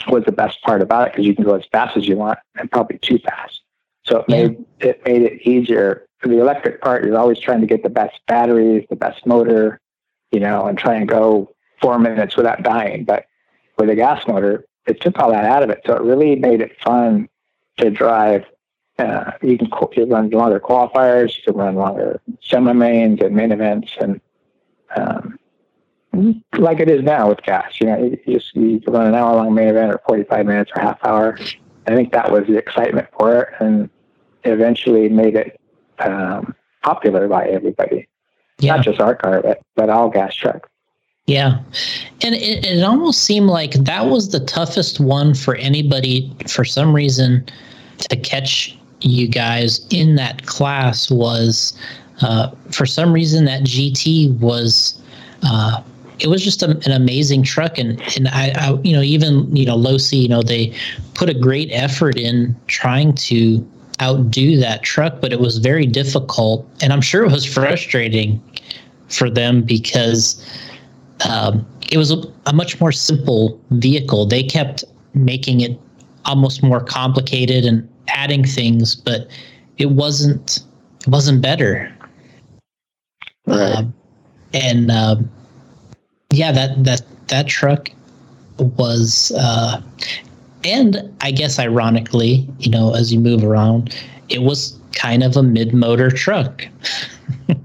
was 0.08 0.24
the 0.24 0.32
best 0.32 0.60
part 0.62 0.82
about 0.82 1.08
it 1.08 1.12
because 1.12 1.26
you 1.26 1.34
can 1.34 1.44
go 1.44 1.54
as 1.54 1.64
fast 1.70 1.96
as 1.96 2.08
you 2.08 2.16
want 2.16 2.38
and 2.56 2.70
probably 2.70 2.98
too 2.98 3.18
fast. 3.18 3.59
So 4.10 4.18
it 4.18 4.24
Yeah. 4.28 4.36
made 4.48 4.64
it 4.80 5.04
made 5.04 5.22
it 5.22 5.42
easier. 5.46 6.06
The 6.22 6.38
electric 6.38 6.80
part 6.82 7.04
is 7.04 7.14
always 7.14 7.38
trying 7.38 7.60
to 7.60 7.66
get 7.66 7.82
the 7.82 7.90
best 7.90 8.20
batteries, 8.26 8.86
the 8.90 8.96
best 8.96 9.26
motor, 9.26 9.80
you 10.32 10.40
know, 10.40 10.66
and 10.66 10.76
try 10.76 10.94
and 10.94 11.08
go 11.08 11.54
four 11.80 11.98
minutes 11.98 12.36
without 12.36 12.62
dying. 12.62 13.04
But 13.04 13.26
with 13.78 13.88
a 13.88 13.94
gas 13.94 14.26
motor, 14.26 14.64
it 14.86 15.00
took 15.00 15.18
all 15.18 15.30
that 15.30 15.44
out 15.44 15.62
of 15.62 15.70
it. 15.70 15.80
So 15.86 15.94
it 15.94 16.02
really 16.02 16.36
made 16.36 16.60
it 16.60 16.78
fun 16.82 17.28
to 17.78 17.90
drive. 17.90 18.44
Uh, 18.98 19.32
you 19.42 19.56
can 19.56 19.68
you 19.96 20.04
run 20.04 20.28
longer 20.30 20.60
qualifiers, 20.60 21.36
you 21.38 21.42
can 21.44 21.54
run 21.54 21.74
longer 21.74 22.20
semi 22.42 22.72
mains 22.72 23.20
and 23.22 23.34
main 23.34 23.50
events, 23.52 23.92
and 23.98 24.20
um, 24.96 25.38
like 26.58 26.80
it 26.80 26.90
is 26.90 27.02
now 27.02 27.28
with 27.28 27.40
gas. 27.42 27.80
You 27.80 27.86
know, 27.86 27.98
you, 27.98 28.18
you 28.26 28.38
just 28.38 28.54
you 28.54 28.80
can 28.80 28.92
run 28.92 29.06
an 29.06 29.14
hour 29.14 29.36
long 29.36 29.54
main 29.54 29.68
event 29.68 29.92
or 29.92 30.00
forty 30.06 30.24
five 30.24 30.44
minutes 30.44 30.70
or 30.76 30.82
half 30.82 30.98
hour. 31.02 31.38
I 31.86 31.94
think 31.94 32.12
that 32.12 32.30
was 32.30 32.46
the 32.46 32.58
excitement 32.58 33.08
for 33.18 33.40
it, 33.42 33.48
and 33.58 33.88
eventually 34.44 35.08
made 35.08 35.36
it 35.36 35.60
um, 35.98 36.54
popular 36.82 37.28
by 37.28 37.46
everybody. 37.46 38.08
yeah 38.58 38.76
Not 38.76 38.84
just 38.84 39.00
our 39.00 39.14
car, 39.14 39.42
but, 39.42 39.60
but 39.76 39.90
all 39.90 40.08
gas 40.08 40.34
trucks. 40.34 40.68
Yeah. 41.26 41.60
And 42.22 42.34
it, 42.34 42.66
it 42.66 42.82
almost 42.82 43.22
seemed 43.22 43.46
like 43.46 43.72
that 43.72 44.06
was 44.06 44.30
the 44.30 44.40
toughest 44.40 44.98
one 44.98 45.34
for 45.34 45.54
anybody 45.56 46.34
for 46.48 46.64
some 46.64 46.92
reason 46.92 47.44
to 48.08 48.16
catch 48.16 48.76
you 49.00 49.28
guys 49.28 49.86
in 49.90 50.16
that 50.16 50.46
class 50.46 51.10
was 51.10 51.78
uh, 52.22 52.50
for 52.70 52.84
some 52.84 53.12
reason 53.12 53.44
that 53.44 53.62
GT 53.62 54.36
was 54.38 55.00
uh, 55.42 55.82
it 56.18 56.28
was 56.28 56.44
just 56.44 56.62
a, 56.62 56.70
an 56.84 56.92
amazing 56.92 57.42
truck 57.42 57.78
and 57.78 58.00
and 58.16 58.28
I, 58.28 58.52
I 58.56 58.78
you 58.82 58.92
know 58.92 59.02
even 59.02 59.54
you 59.54 59.64
know 59.64 59.76
Losi 59.76 60.20
you 60.20 60.28
know 60.28 60.42
they 60.42 60.74
put 61.14 61.30
a 61.30 61.34
great 61.34 61.70
effort 61.72 62.18
in 62.18 62.54
trying 62.66 63.14
to 63.14 63.66
outdo 64.00 64.56
that 64.56 64.82
truck 64.82 65.20
but 65.20 65.32
it 65.32 65.40
was 65.40 65.58
very 65.58 65.86
difficult 65.86 66.68
and 66.82 66.92
I'm 66.92 67.00
sure 67.00 67.24
it 67.24 67.32
was 67.32 67.44
frustrating 67.44 68.42
for 69.08 69.28
them 69.28 69.62
because 69.62 70.44
um, 71.28 71.66
it 71.90 71.98
was 71.98 72.10
a, 72.10 72.22
a 72.46 72.52
much 72.52 72.80
more 72.80 72.92
simple 72.92 73.60
vehicle. 73.70 74.26
They 74.26 74.42
kept 74.42 74.84
making 75.14 75.60
it 75.60 75.78
almost 76.24 76.62
more 76.62 76.82
complicated 76.82 77.64
and 77.64 77.88
adding 78.08 78.44
things, 78.44 78.94
but 78.94 79.28
it 79.78 79.90
wasn't 79.90 80.60
it 81.00 81.08
wasn't 81.08 81.42
better. 81.42 81.92
Right. 83.46 83.76
Um, 83.76 83.94
and 84.54 84.90
um, 84.90 85.30
yeah, 86.32 86.52
that 86.52 86.84
that 86.84 87.02
that 87.28 87.48
truck 87.48 87.90
was, 88.58 89.32
uh, 89.36 89.80
and 90.64 91.12
I 91.20 91.30
guess 91.30 91.58
ironically, 91.58 92.48
you 92.58 92.70
know, 92.70 92.94
as 92.94 93.12
you 93.12 93.20
move 93.20 93.44
around, 93.44 93.94
it 94.28 94.42
was 94.42 94.78
kind 94.92 95.22
of 95.22 95.36
a 95.36 95.42
mid-motor 95.42 96.10
truck. 96.10 96.66
in, 97.48 97.60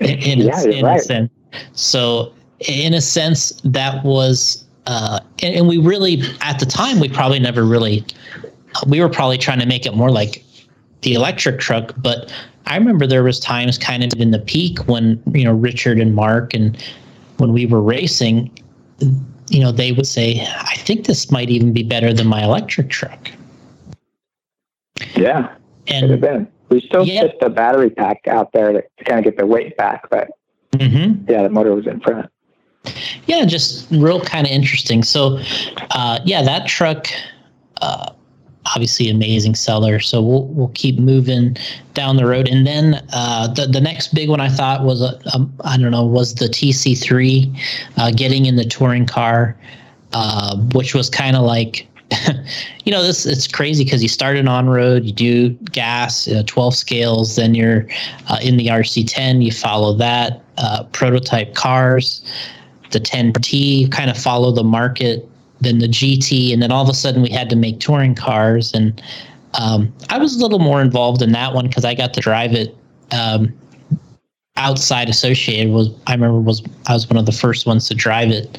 in, 0.00 0.38
Yeah, 0.40 0.62
a, 0.62 0.80
a 0.80 0.82
right. 0.82 1.00
sense. 1.00 1.30
So, 1.72 2.32
in 2.60 2.94
a 2.94 3.00
sense, 3.00 3.60
that 3.64 4.04
was, 4.04 4.64
uh, 4.86 5.20
and, 5.42 5.54
and 5.54 5.68
we 5.68 5.78
really, 5.78 6.22
at 6.40 6.58
the 6.58 6.66
time, 6.66 7.00
we 7.00 7.08
probably 7.08 7.38
never 7.38 7.64
really, 7.64 8.04
we 8.86 9.00
were 9.00 9.08
probably 9.08 9.38
trying 9.38 9.60
to 9.60 9.66
make 9.66 9.86
it 9.86 9.94
more 9.94 10.10
like 10.10 10.44
the 11.02 11.14
electric 11.14 11.60
truck. 11.60 11.94
But 11.98 12.32
I 12.66 12.76
remember 12.76 13.06
there 13.06 13.22
was 13.22 13.40
times 13.40 13.78
kind 13.78 14.04
of 14.04 14.20
in 14.20 14.30
the 14.30 14.38
peak 14.38 14.86
when 14.88 15.22
you 15.32 15.44
know 15.44 15.54
Richard 15.54 15.98
and 15.98 16.14
Mark 16.14 16.54
and 16.54 16.76
when 17.38 17.52
we 17.52 17.66
were 17.66 17.80
racing, 17.80 18.50
you 19.50 19.60
know, 19.60 19.72
they 19.72 19.92
would 19.92 20.06
say, 20.06 20.40
"I 20.60 20.74
think 20.76 21.06
this 21.06 21.30
might 21.30 21.50
even 21.50 21.72
be 21.72 21.82
better 21.82 22.12
than 22.12 22.26
my 22.26 22.42
electric 22.44 22.88
truck." 22.90 23.30
Yeah, 25.14 25.48
could 25.86 26.02
have 26.02 26.10
And 26.10 26.20
been. 26.20 26.48
We 26.70 26.80
still 26.82 27.06
Yeah. 27.06 27.22
put 27.22 27.40
the 27.40 27.48
battery 27.50 27.90
pack 27.90 28.26
out 28.28 28.52
there 28.52 28.72
to, 28.72 28.82
to 28.82 29.04
kind 29.04 29.18
of 29.18 29.24
get 29.24 29.38
the 29.38 29.46
weight 29.46 29.76
back, 29.76 30.08
but 30.10 30.28
Mhm. 30.72 31.28
yeah, 31.28 31.42
the 31.44 31.48
motor 31.50 31.74
was 31.74 31.86
in 31.86 32.00
front. 32.00 32.28
yeah, 33.26 33.44
just 33.44 33.86
real 33.90 34.20
kind 34.20 34.46
of 34.46 34.52
interesting. 34.52 35.02
So, 35.02 35.38
uh, 35.90 36.20
yeah, 36.24 36.42
that 36.42 36.66
truck, 36.66 37.06
uh, 37.82 38.10
obviously 38.74 39.08
amazing 39.08 39.54
seller. 39.54 39.98
So 40.00 40.20
we'll 40.22 40.46
we'll 40.46 40.72
keep 40.74 40.98
moving 40.98 41.56
down 41.94 42.16
the 42.16 42.26
road, 42.26 42.48
and 42.48 42.66
then 42.66 43.02
uh, 43.12 43.48
the 43.48 43.66
the 43.66 43.80
next 43.80 44.14
big 44.14 44.28
one 44.28 44.40
I 44.40 44.48
thought 44.48 44.84
was 44.84 45.02
a, 45.02 45.18
um, 45.34 45.52
I 45.64 45.76
don't 45.76 45.90
know 45.90 46.04
was 46.04 46.34
the 46.34 46.46
TC3, 46.46 47.60
uh, 47.96 48.10
getting 48.12 48.46
in 48.46 48.56
the 48.56 48.64
touring 48.64 49.06
car, 49.06 49.56
uh, 50.12 50.56
which 50.74 50.94
was 50.94 51.10
kind 51.10 51.36
of 51.36 51.42
like. 51.42 51.86
you 52.86 52.90
know 52.90 53.02
this 53.02 53.26
it's 53.26 53.46
crazy 53.46 53.84
because 53.84 54.02
you 54.02 54.08
start 54.08 54.38
an 54.38 54.48
on 54.48 54.66
road 54.66 55.04
you 55.04 55.12
do 55.12 55.50
gas 55.72 56.26
uh, 56.26 56.42
12 56.46 56.74
scales 56.74 57.36
then 57.36 57.54
you're 57.54 57.86
uh, 58.30 58.38
in 58.40 58.56
the 58.56 58.68
rc10 58.68 59.44
you 59.44 59.52
follow 59.52 59.92
that 59.92 60.42
uh, 60.56 60.84
prototype 60.84 61.54
cars 61.54 62.22
the 62.90 63.00
10T, 63.00 63.90
kind 63.92 64.10
of 64.10 64.16
follow 64.16 64.50
the 64.50 64.64
market, 64.64 65.27
then 65.60 65.78
the 65.78 65.88
GT, 65.88 66.52
and 66.52 66.62
then 66.62 66.70
all 66.70 66.82
of 66.82 66.88
a 66.88 66.94
sudden 66.94 67.22
we 67.22 67.30
had 67.30 67.50
to 67.50 67.56
make 67.56 67.80
touring 67.80 68.14
cars. 68.14 68.72
And 68.72 69.02
um, 69.58 69.92
I 70.10 70.18
was 70.18 70.36
a 70.36 70.38
little 70.40 70.58
more 70.58 70.80
involved 70.80 71.22
in 71.22 71.32
that 71.32 71.54
one 71.54 71.66
because 71.66 71.84
I 71.84 71.94
got 71.94 72.14
to 72.14 72.20
drive 72.20 72.52
it 72.52 72.76
um, 73.12 73.52
outside 74.56 75.08
associated. 75.08 75.72
Was 75.72 75.90
I 76.06 76.12
remember 76.12 76.40
was 76.40 76.62
I 76.86 76.94
was 76.94 77.08
one 77.08 77.16
of 77.16 77.26
the 77.26 77.32
first 77.32 77.66
ones 77.66 77.88
to 77.88 77.94
drive 77.94 78.30
it 78.30 78.58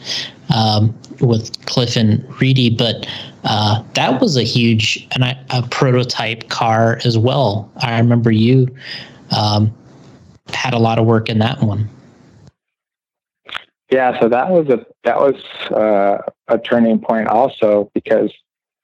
um, 0.56 0.98
with 1.22 1.66
Cliff 1.66 1.96
and 1.96 2.26
Reedy, 2.42 2.70
but 2.70 3.08
uh, 3.44 3.84
that 3.94 4.20
was 4.20 4.36
a 4.36 4.44
huge 4.44 5.08
and 5.12 5.24
I, 5.24 5.38
a 5.52 5.62
prototype 5.68 6.50
car 6.50 7.00
as 7.06 7.18
well. 7.18 7.72
I 7.82 7.98
remember 8.00 8.32
you 8.32 8.68
um, 9.32 9.74
had 10.54 10.74
a 10.74 10.80
lot 10.80 11.00
of 11.00 11.06
work 11.06 11.30
in 11.30 11.40
that 11.40 11.62
one. 11.62 11.88
Yeah, 13.92 14.20
so 14.20 14.30
that 14.30 14.50
was 14.50 14.68
a 14.70 14.86
that 15.04 15.18
was 15.18 15.36
uh, 15.72 16.22
a 16.50 16.58
turning 16.60 17.00
point 17.00 17.28
also 17.28 17.90
because 17.94 18.32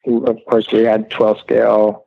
of 0.08 0.38
course 0.48 0.72
we 0.72 0.84
had 0.84 1.10
12 1.10 1.40
scale, 1.40 2.06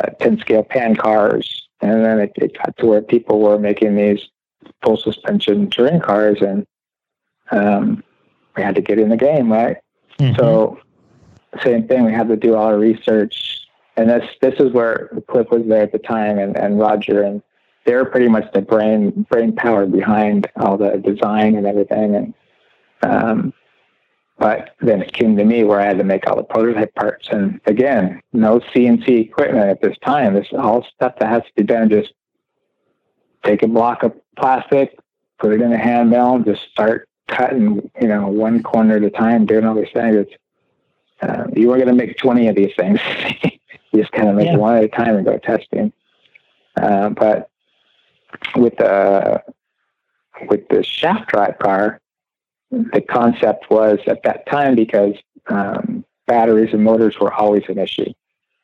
uh, 0.00 0.10
10 0.20 0.38
scale 0.40 0.64
pan 0.64 0.96
cars, 0.96 1.68
and 1.80 2.04
then 2.04 2.18
it, 2.18 2.32
it 2.36 2.58
got 2.58 2.76
to 2.78 2.86
where 2.86 3.02
people 3.02 3.40
were 3.40 3.58
making 3.58 3.96
these 3.96 4.28
full 4.82 4.96
suspension 4.96 5.70
touring 5.70 6.00
cars, 6.00 6.38
and 6.40 6.66
um, 7.50 8.02
we 8.56 8.62
had 8.62 8.74
to 8.74 8.80
get 8.80 8.98
in 8.98 9.08
the 9.08 9.16
game, 9.16 9.50
right? 9.52 9.76
Mhm. 10.18 10.36
So 10.36 10.78
same 11.62 11.86
thing. 11.86 12.04
We 12.04 12.12
had 12.12 12.28
to 12.28 12.36
do 12.36 12.54
all 12.54 12.66
our 12.66 12.78
research, 12.78 13.66
and 13.96 14.10
this 14.10 14.26
this 14.40 14.58
is 14.58 14.72
where 14.72 15.10
Cliff 15.28 15.48
was 15.50 15.62
there 15.66 15.82
at 15.82 15.92
the 15.92 15.98
time, 15.98 16.38
and, 16.38 16.56
and 16.56 16.78
Roger, 16.78 17.22
and 17.22 17.42
they 17.84 17.94
were 17.94 18.04
pretty 18.04 18.28
much 18.28 18.50
the 18.52 18.60
brain 18.60 19.26
brain 19.30 19.54
power 19.54 19.86
behind 19.86 20.48
all 20.56 20.76
the 20.76 20.98
design 20.98 21.54
and 21.54 21.66
everything. 21.66 22.16
And 22.16 22.34
um, 23.02 23.52
but 24.46 24.76
then 24.80 25.02
it 25.02 25.12
came 25.12 25.36
to 25.36 25.44
me 25.44 25.64
where 25.64 25.80
I 25.80 25.86
had 25.86 25.98
to 25.98 26.04
make 26.04 26.24
all 26.28 26.36
the 26.36 26.44
prototype 26.44 26.94
parts, 26.94 27.26
and 27.32 27.60
again, 27.66 28.20
no 28.32 28.60
CNC 28.60 29.08
equipment 29.08 29.68
at 29.68 29.82
this 29.82 29.98
time. 30.04 30.34
This 30.34 30.46
is 30.52 30.56
all 30.56 30.86
stuff 30.94 31.14
that 31.18 31.28
has 31.28 31.42
to 31.42 31.50
be 31.56 31.64
done. 31.64 31.88
Just 31.88 32.12
take 33.42 33.64
a 33.64 33.66
block 33.66 34.04
of 34.04 34.12
plastic, 34.38 34.96
put 35.40 35.52
it 35.52 35.60
in 35.60 35.72
a 35.72 35.76
hand 35.76 36.10
mill, 36.10 36.36
and 36.36 36.44
just 36.44 36.62
start 36.70 37.08
cutting, 37.26 37.90
you 38.00 38.06
know, 38.06 38.28
one 38.28 38.62
corner 38.62 38.98
at 38.98 39.02
a 39.02 39.10
time, 39.10 39.46
doing 39.46 39.64
all 39.64 39.74
these 39.74 39.90
things. 39.92 40.14
It's 40.14 40.32
uh, 41.22 41.46
you 41.52 41.66
weren't 41.66 41.84
going 41.84 41.98
to 41.98 42.06
make 42.06 42.16
20 42.16 42.46
of 42.46 42.54
these 42.54 42.72
things. 42.78 43.00
you 43.42 44.00
just 44.00 44.12
kind 44.12 44.28
of 44.28 44.36
make 44.36 44.46
Yeah. 44.46 44.58
one 44.58 44.76
at 44.76 44.84
a 44.84 44.88
time 44.88 45.16
and 45.16 45.24
go 45.24 45.38
testing. 45.38 45.92
Uh, 46.80 47.08
but 47.08 47.50
with 48.54 48.76
the 48.76 49.42
with 50.48 50.68
the 50.68 50.84
shaft 50.84 51.30
drive 51.30 51.58
car, 51.58 52.00
the 52.70 53.00
concept 53.00 53.70
was 53.70 53.98
at 54.06 54.22
that 54.24 54.46
time 54.46 54.74
because 54.74 55.14
um, 55.48 56.04
batteries 56.26 56.72
and 56.72 56.82
motors 56.84 57.18
were 57.20 57.32
always 57.32 57.64
an 57.68 57.78
issue. 57.78 58.12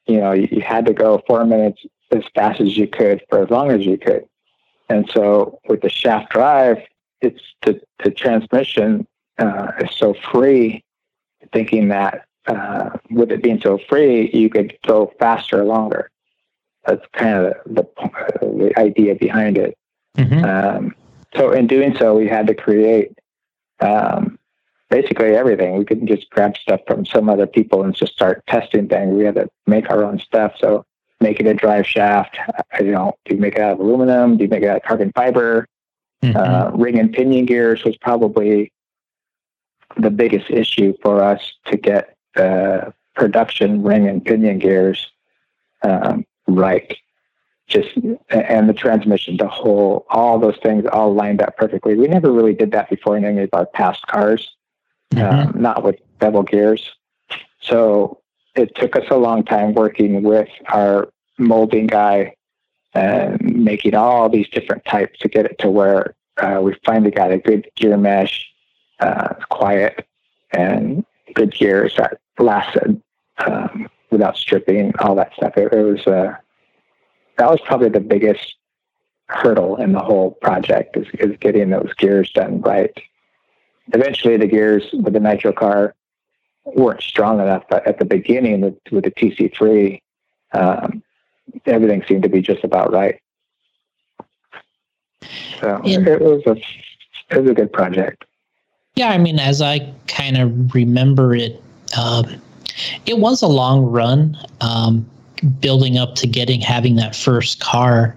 You 0.07 0.19
know, 0.21 0.33
you, 0.33 0.49
you 0.51 0.61
had 0.61 0.87
to 0.87 0.93
go 0.93 1.23
four 1.27 1.45
minutes 1.45 1.85
as 2.11 2.25
fast 2.35 2.61
as 2.61 2.77
you 2.77 2.89
could 2.89 3.23
for 3.29 3.43
as 3.43 3.51
long 3.51 3.71
as 3.71 3.87
you 3.87 3.97
could. 3.97 4.27
And 4.89 5.09
so 5.11 5.61
with 5.69 5.81
the 5.81 5.89
shaft 5.89 6.33
drive, 6.33 6.79
it's 7.21 7.41
the, 7.63 7.81
the 8.03 8.11
transmission 8.11 9.07
uh, 9.39 9.69
is 9.81 9.91
so 9.97 10.15
free, 10.15 10.85
thinking 11.53 11.89
that 11.89 12.27
uh, 12.47 12.91
with 13.11 13.31
it 13.31 13.43
being 13.43 13.61
so 13.61 13.79
free, 13.89 14.31
you 14.33 14.51
could 14.51 14.77
go 14.87 15.13
faster 15.19 15.65
longer. 15.65 16.11
That's 16.85 17.07
kind 17.13 17.47
of 17.47 17.55
the, 17.65 17.87
the, 18.41 18.47
the 18.47 18.79
idea 18.79 19.15
behind 19.15 19.57
it. 19.57 19.79
Mhm. 20.19 20.45
Um, 20.45 20.95
so 21.35 21.53
in 21.53 21.67
doing 21.67 21.97
so, 21.97 22.17
we 22.17 22.27
had 22.29 22.47
to 22.49 22.55
create 22.55 23.17
um, 23.83 24.39
basically 24.91 25.35
everything. 25.35 25.77
We 25.77 25.85
couldn't 25.85 26.07
just 26.07 26.31
grab 26.31 26.57
stuff 26.57 26.81
from 26.87 27.07
some 27.07 27.29
other 27.29 27.47
people 27.47 27.83
and 27.83 27.95
just 27.95 28.13
start 28.13 28.45
testing 28.47 28.89
things. 28.89 29.15
We 29.15 29.25
had 29.25 29.35
to 29.37 29.49
make 29.67 29.91
our 29.91 30.05
own 30.05 30.19
stuff. 30.19 30.55
So 30.59 30.85
making 31.21 31.47
a 31.47 31.55
drive 31.55 31.87
shaft, 31.87 32.39
uh, 32.49 32.63
you 32.85 32.93
know, 32.93 33.15
do 33.25 33.35
you 33.35 33.41
make 33.41 33.55
it 33.55 33.61
out 33.61 33.73
of 33.73 33.81
aluminum? 33.81 34.37
Do 34.37 34.45
you 34.45 34.51
make 34.51 34.63
it 34.63 34.69
out 34.69 34.77
of 34.77 34.83
carbon 34.83 35.13
fiber? 35.15 35.67
Mhm. 36.23 36.37
Uh, 36.37 36.71
ring 36.77 36.99
and 36.99 37.13
pinion 37.13 37.47
gears 37.47 37.85
was 37.85 37.97
probably 37.97 38.73
the 39.97 40.11
biggest 40.11 40.51
issue 40.51 40.95
for 41.03 41.23
us 41.23 41.53
to 41.67 41.77
get 41.77 42.17
the 42.35 42.93
production 43.15 43.83
ring 43.83 44.09
and 44.09 44.25
pinion 44.25 44.59
gears 44.59 45.11
um, 45.83 46.25
right. 46.47 46.97
Just 47.69 47.89
and 48.29 48.69
the 48.69 48.75
transmission, 48.75 49.37
the 49.37 49.49
whole, 49.49 50.05
all 50.11 50.39
those 50.39 50.59
things 50.63 50.85
all 50.93 51.15
lined 51.15 51.41
up 51.41 51.57
perfectly. 51.57 51.95
We 51.95 52.07
never 52.07 52.31
really 52.31 52.55
did 52.55 52.73
that 52.73 52.91
before 52.91 53.17
in 53.17 53.25
any 53.25 53.43
of 53.43 53.51
our 53.53 53.67
past 53.67 54.07
cars, 54.09 54.55
Mhm. 55.15 55.55
um, 55.55 55.63
not 55.63 55.83
with 55.83 55.97
bevel 56.19 56.43
gears. 56.43 56.91
So 57.61 58.19
it 58.55 58.75
took 58.75 58.97
us 58.97 59.05
a 59.11 59.17
long 59.17 59.45
time 59.45 59.75
working 59.75 60.23
with 60.23 60.49
our 60.69 61.09
molding 61.39 61.87
guy 61.87 62.35
and 62.95 63.41
making 63.43 63.95
all 63.95 64.29
these 64.29 64.49
different 64.51 64.85
types 64.85 65.19
to 65.21 65.29
get 65.29 65.47
it 65.47 65.59
to 65.61 65.71
where 65.71 66.15
uh, 66.39 66.61
we 66.63 66.75
finally 66.85 67.11
got 67.11 67.31
a 67.31 67.39
good 67.39 67.69
gear 67.77 67.97
mesh, 67.97 68.47
uh, 69.01 69.35
quiet, 69.51 70.07
and 70.53 71.05
good 71.35 71.55
gears 71.55 71.95
that 71.97 72.19
lasted 72.39 73.01
um, 73.47 73.89
without 74.11 74.37
stripping, 74.37 74.93
all 74.99 75.15
that 75.15 75.33
stuff. 75.35 75.57
It, 75.57 75.73
it 75.73 75.83
was 75.83 76.07
uh, 76.07 76.37
that 77.39 77.51
was 77.51 77.61
probably 77.65 77.89
the 77.89 78.01
biggest 78.01 78.57
hurdle 79.29 79.77
in 79.77 79.93
the 79.93 80.01
whole 80.01 80.33
project 80.33 80.97
is, 80.97 81.07
is 81.15 81.37
getting 81.39 81.71
those 81.71 81.93
gears 81.95 82.31
done 82.33 82.61
right. 82.61 82.93
Eventually, 83.93 84.37
the 84.37 84.47
gears 84.47 84.85
with 84.93 85.13
the 85.13 85.21
nitro 85.21 85.53
car 85.53 85.95
weren't 86.65 87.03
strong 87.03 87.41
enough, 87.41 87.65
but 87.69 87.87
at 87.87 87.99
the 87.99 88.05
beginning 88.05 88.61
with, 88.61 88.79
with 88.91 89.05
the 89.05 89.11
TC3, 89.11 90.01
um, 90.53 91.03
everything 91.67 92.05
seemed 92.07 92.23
to 92.23 92.29
be 92.29 92.41
just 92.41 92.63
about 92.63 92.93
right. 92.93 93.21
So 95.61 95.81
And- 95.85 96.07
it 96.07 96.21
was 96.21 96.43
a 96.47 96.57
it 97.31 97.41
was 97.41 97.51
a 97.51 97.55
good 97.55 97.73
project. 97.73 98.25
Yeah, 98.95 99.09
I 99.09 99.17
mean, 99.17 99.39
as 99.39 99.63
I 99.63 99.91
kind 100.07 100.37
of 100.37 100.75
remember 100.75 101.35
it, 101.35 101.63
um, 101.99 102.27
it 103.07 103.19
was 103.19 103.41
a 103.41 103.47
long 103.47 103.85
run 103.85 104.37
um, 104.61 105.09
building 105.61 105.99
up 105.99 106.15
to 106.17 106.27
getting 106.27 106.61
having 106.61 106.97
that 106.97 107.15
first 107.17 107.61
car, 107.61 108.17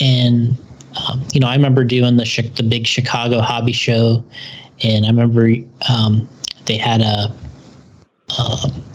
and 0.00 0.56
um, 1.08 1.26
you 1.32 1.40
know, 1.40 1.48
I 1.48 1.54
remember 1.54 1.84
doing 1.84 2.16
the 2.16 2.52
the 2.56 2.62
big 2.62 2.86
Chicago 2.86 3.40
hobby 3.40 3.72
show, 3.72 4.24
and 4.82 5.04
I 5.04 5.08
remember 5.08 5.50
um, 5.88 6.28
they 6.66 6.76
had 6.76 7.00
a, 7.00 7.34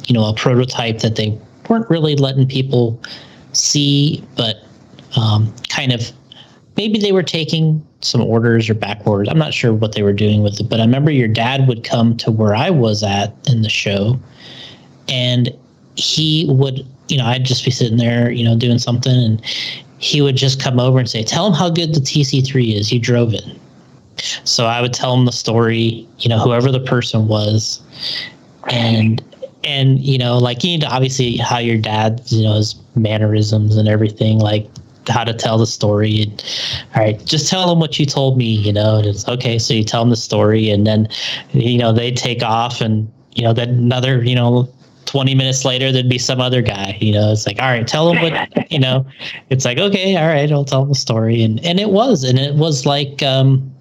you 0.05 0.13
know, 0.13 0.25
a 0.25 0.33
prototype 0.33 0.99
that 0.99 1.15
they 1.15 1.37
weren't 1.69 1.89
really 1.89 2.15
letting 2.15 2.47
people 2.47 3.01
see, 3.53 4.23
but 4.35 4.57
um, 5.15 5.53
kind 5.69 5.91
of 5.91 6.11
maybe 6.77 6.99
they 6.99 7.11
were 7.11 7.23
taking 7.23 7.85
some 8.01 8.21
orders 8.21 8.69
or 8.69 8.73
back 8.73 9.05
orders. 9.05 9.27
I'm 9.29 9.37
not 9.37 9.53
sure 9.53 9.73
what 9.73 9.93
they 9.93 10.03
were 10.03 10.13
doing 10.13 10.43
with 10.43 10.59
it, 10.59 10.69
but 10.69 10.79
I 10.79 10.83
remember 10.83 11.11
your 11.11 11.27
dad 11.27 11.67
would 11.67 11.83
come 11.83 12.15
to 12.17 12.31
where 12.31 12.55
I 12.55 12.69
was 12.69 13.03
at 13.03 13.33
in 13.49 13.61
the 13.61 13.69
show 13.69 14.17
and 15.09 15.53
he 15.95 16.45
would, 16.47 16.85
you 17.09 17.17
know, 17.17 17.25
I'd 17.25 17.43
just 17.43 17.65
be 17.65 17.71
sitting 17.71 17.97
there, 17.97 18.31
you 18.31 18.43
know, 18.43 18.55
doing 18.55 18.79
something 18.79 19.13
and 19.13 19.41
he 19.99 20.21
would 20.21 20.37
just 20.37 20.61
come 20.61 20.79
over 20.79 20.97
and 20.97 21.09
say, 21.09 21.23
Tell 21.23 21.47
him 21.47 21.53
how 21.53 21.69
good 21.69 21.93
the 21.93 21.99
TC3 21.99 22.75
is. 22.75 22.91
You 22.91 22.99
drove 22.99 23.33
it. 23.33 23.43
So 24.43 24.65
I 24.65 24.81
would 24.81 24.93
tell 24.93 25.15
him 25.15 25.25
the 25.25 25.31
story, 25.31 26.07
you 26.19 26.29
know, 26.29 26.39
whoever 26.39 26.71
the 26.71 26.79
person 26.79 27.27
was. 27.27 27.81
And, 28.69 29.23
and, 29.63 29.99
you 29.99 30.17
know, 30.17 30.37
like, 30.37 30.63
you 30.63 30.71
need 30.71 30.81
to 30.81 30.87
obviously 30.87 31.37
how 31.37 31.57
your 31.57 31.77
dad, 31.77 32.21
you 32.27 32.43
know, 32.43 32.55
his 32.55 32.75
mannerisms 32.95 33.77
and 33.77 33.87
everything, 33.87 34.39
like, 34.39 34.67
how 35.07 35.23
to 35.23 35.33
tell 35.33 35.57
the 35.57 35.65
story 35.65 36.21
and 36.21 36.43
all 36.95 37.01
right 37.01 37.25
just 37.25 37.49
tell 37.49 37.67
them 37.67 37.79
what 37.79 37.97
you 37.97 38.05
told 38.05 38.37
me 38.37 38.45
you 38.45 38.71
know 38.71 38.97
and 38.97 39.07
it's 39.07 39.27
okay 39.27 39.57
so 39.57 39.73
you 39.73 39.83
tell 39.83 40.01
them 40.01 40.11
the 40.11 40.15
story 40.15 40.69
and 40.69 40.85
then 40.85 41.07
you 41.51 41.79
know 41.79 41.91
they 41.91 42.11
take 42.11 42.43
off 42.43 42.79
and 42.79 43.11
you 43.33 43.41
know 43.41 43.51
then 43.51 43.69
another 43.69 44.23
you 44.23 44.35
know 44.35 44.69
20 45.09 45.33
minutes 45.35 45.65
later 45.65 45.91
there'd 45.91 46.07
be 46.07 46.17
some 46.19 46.39
other 46.39 46.61
guy 46.61 46.95
you 47.01 47.11
know 47.11 47.31
it's 47.31 47.45
like 47.47 47.59
all 47.61 47.67
right 47.69 47.87
tell 47.87 48.13
them 48.13 48.21
what 48.21 48.71
you 48.71 48.79
know 48.79 49.05
it's 49.49 49.65
like 49.65 49.77
okay 49.77 50.15
all 50.15 50.27
right 50.27 50.51
i'll 50.51 50.63
tell 50.63 50.81
them 50.81 50.89
the 50.89 50.95
story 50.95 51.41
and 51.41 51.59
and 51.65 51.79
it 51.79 51.89
was 51.89 52.23
and 52.23 52.37
it 52.37 52.53
was 52.55 52.85
like 52.85 53.23
um 53.23 53.73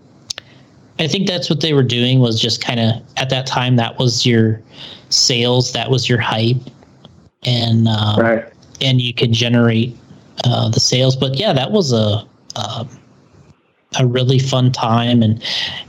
i 0.98 1.06
think 1.06 1.26
that's 1.26 1.50
what 1.50 1.60
they 1.60 1.74
were 1.74 1.82
doing 1.82 2.18
was 2.20 2.40
just 2.40 2.64
kind 2.64 2.80
of 2.80 2.94
at 3.18 3.28
that 3.28 3.46
time 3.46 3.76
that 3.76 3.98
was 3.98 4.24
your 4.24 4.60
sales 5.10 5.72
that 5.72 5.90
was 5.90 6.08
your 6.08 6.18
hype 6.18 6.56
and 7.44 7.88
um, 7.88 8.20
Right. 8.20 8.44
and 8.80 9.00
you 9.00 9.14
could 9.14 9.32
generate 9.32 9.96
uh, 10.44 10.68
the 10.68 10.80
sales. 10.80 11.16
But 11.16 11.36
yeah, 11.36 11.52
that 11.52 11.70
was 11.70 11.92
a 11.92 12.26
um 12.56 12.88
a 13.98 14.06
really 14.06 14.38
fun 14.38 14.72
time, 14.72 15.22
and 15.22 15.42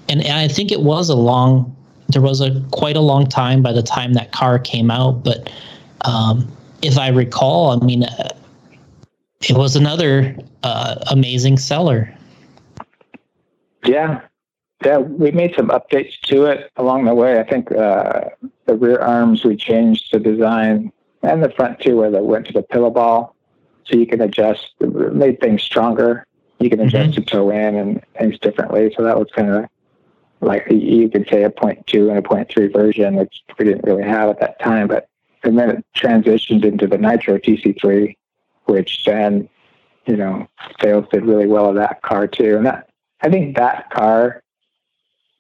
and 0.08 0.22
I 0.24 0.48
think 0.48 0.72
it 0.72 0.82
was 0.82 1.10
a 1.10 1.16
long. 1.16 1.76
There 2.10 2.22
was 2.22 2.42
a 2.42 2.62
quite 2.72 2.96
a 2.96 3.02
long 3.02 3.28
time 3.28 3.62
by 3.62 3.72
the 3.72 3.84
time 3.84 4.14
that 4.14 4.32
car 4.32 4.60
came 4.60 4.90
out, 4.90 5.24
but 5.24 5.50
um, 6.02 6.52
if 6.82 6.98
I 6.98 7.10
recall, 7.10 7.72
I 7.72 7.86
mean, 7.86 8.04
uh, 8.04 8.30
it 9.42 9.56
was 9.56 9.76
another 9.76 10.36
uh, 10.64 10.96
amazing 11.12 11.58
seller. 11.58 12.14
Yeah. 13.86 14.22
Yeah, 14.86 15.00
we 15.00 15.32
made 15.32 15.54
some 15.56 15.68
updates 15.70 16.18
to 16.28 16.46
it 16.46 16.72
along 16.78 17.04
the 17.04 17.14
way. 17.14 17.38
I 17.38 17.44
think 17.44 17.70
uh, 17.72 18.30
the 18.66 18.76
rear 18.76 19.00
arms 19.00 19.44
we 19.44 19.58
changed 19.58 20.14
the 20.14 20.20
design 20.20 20.94
and 21.22 21.44
the 21.44 21.50
front 21.52 21.82
too, 21.82 21.98
where 21.98 22.10
they 22.10 22.22
went 22.22 22.48
to 22.48 22.54
the 22.54 22.62
pillow 22.62 22.90
ball, 22.90 23.36
so 23.84 23.98
you 23.98 24.08
can 24.08 24.22
adjust. 24.22 24.74
Made 24.80 25.42
things 25.42 25.64
stronger. 25.64 26.26
You 26.60 26.70
can 26.70 26.80
adjust 26.80 27.16
the 27.16 27.22
toe 27.22 27.50
in 27.50 27.76
and 27.76 28.02
things 28.18 28.40
differently. 28.40 28.94
So 28.96 29.04
that 29.04 29.20
was 29.20 29.28
kind 29.36 29.50
of 29.50 29.70
like 30.42 30.66
you 30.70 31.10
could 31.10 31.28
say 31.30 31.44
a 31.44 31.50
point 31.50 31.86
0.2 31.86 32.10
and 32.10 32.18
a 32.18 32.22
point 32.22 32.48
0.3 32.50 32.74
version, 32.74 33.16
which 33.16 33.44
we 33.58 33.66
didn't 33.66 33.84
really 33.84 34.04
have 34.04 34.30
at 34.30 34.40
that 34.40 34.60
time. 34.60 34.88
But 34.88 35.10
and 35.44 35.58
then 35.58 35.70
it 35.70 35.86
transitioned 35.96 36.66
into 36.66 36.88
the 36.88 36.98
Nitro 36.98 37.38
TC3, 37.38 38.16
which 38.66 39.04
then 39.06 39.50
you 40.06 40.16
know 40.16 40.48
sales 40.82 41.06
did 41.12 41.26
really 41.26 41.48
well 41.48 41.70
of 41.70 41.76
that 41.76 42.02
car 42.02 42.28
too. 42.28 42.58
And 42.58 42.66
that 42.66 42.90
I 43.22 43.30
think 43.30 43.58
that 43.58 43.90
car 43.90 44.42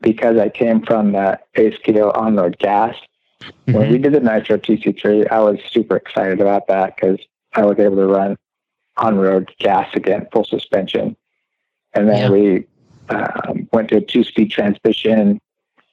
because 0.02 0.38
I 0.38 0.50
came 0.50 0.82
from 0.82 1.12
the 1.14 1.40
A 1.56 1.72
scale 1.76 2.12
on-road 2.16 2.58
gas. 2.60 2.96
Mm-hmm. 3.42 3.74
When 3.74 3.92
we 3.92 3.98
did 3.98 4.14
the 4.14 4.20
Nitro 4.20 4.58
TC3, 4.58 5.32
I 5.32 5.40
was 5.40 5.60
super 5.70 5.96
excited 5.96 6.42
about 6.42 6.68
that 6.68 6.96
because 6.96 7.20
I 7.54 7.66
was 7.66 7.80
able 7.80 7.98
to 7.98 8.08
run 8.08 8.38
on-road 8.98 9.54
gas 9.60 9.90
again, 9.94 10.28
full 10.32 10.46
suspension. 10.46 11.16
And 11.94 12.08
then 12.08 12.18
yeah. 12.18 12.30
we 12.30 12.66
um, 13.10 13.68
went 13.74 13.90
to 13.90 13.98
a 13.98 14.02
two-speed 14.02 14.52
transmission, 14.52 15.40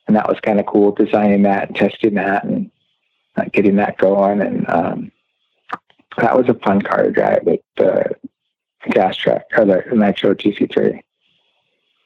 and 0.07 0.17
that 0.17 0.29
was 0.29 0.39
kind 0.41 0.61
of 0.61 0.67
cool, 0.67 0.93
designing 0.93 1.43
that 1.43 1.69
and 1.69 1.77
testing 1.77 2.15
that 2.15 2.45
and 2.45 2.71
uh, 3.37 3.45
getting 3.53 3.77
that 3.77 3.99
going. 3.99 4.41
And 4.41 4.69
um, 4.69 5.13
that 6.19 6.37
was 6.37 6.49
a 6.49 6.55
fun 6.55 6.83
car 6.83 7.03
to 7.03 7.11
drive 7.11 7.43
with 7.45 7.61
the 7.77 8.15
gas 8.91 9.17
truck 9.17 9.43
or 9.57 9.65
the 9.65 9.83
Nitro 9.93 10.35
TC3. 10.35 11.01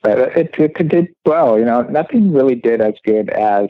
But 0.03 0.19
it, 0.37 0.55
it, 0.59 0.89
did 0.89 1.09
well, 1.27 1.59
you 1.59 1.65
know, 1.65 1.83
nothing 1.83 2.33
really 2.33 2.55
did 2.55 2.81
as 2.81 2.95
good 3.05 3.29
as 3.29 3.69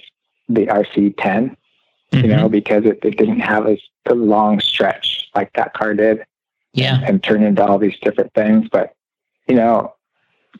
the 0.49 0.67
RC10, 0.67 1.17
mm-hmm. 1.17 2.17
you 2.19 2.29
know, 2.29 2.49
because 2.49 2.85
it, 2.85 3.01
it 3.03 3.17
didn't 3.17 3.41
have 3.41 3.67
as 3.67 3.81
a 4.07 4.15
long 4.15 4.61
stretch 4.61 5.29
like 5.35 5.53
that 5.55 5.75
car 5.75 5.95
did. 5.95 6.25
Yeah. 6.73 6.99
And, 6.99 7.05
and 7.05 7.23
turn 7.23 7.43
into 7.43 7.67
all 7.67 7.79
these 7.79 7.99
different 8.01 8.33
things. 8.33 8.69
But, 8.71 8.95
you 9.49 9.57
know, 9.57 9.93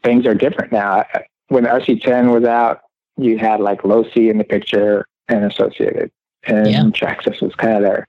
things 0.03 0.27
are 0.27 0.35
different 0.35 0.73
now. 0.73 1.05
When 1.49 1.65
the 1.65 1.71
RC10 1.71 2.33
was 2.33 2.45
out, 2.45 2.83
you 3.17 3.39
had 3.39 3.61
like 3.61 3.83
Losi 3.83 4.31
in 4.31 4.39
the 4.39 4.45
picture 4.45 5.07
and 5.29 5.45
Associated, 5.45 6.11
and 6.45 6.69
yeah. 6.69 6.83
Traxxas 6.85 7.43
was 7.43 7.55
kind 7.55 7.77
of 7.77 7.83
there. 7.83 8.07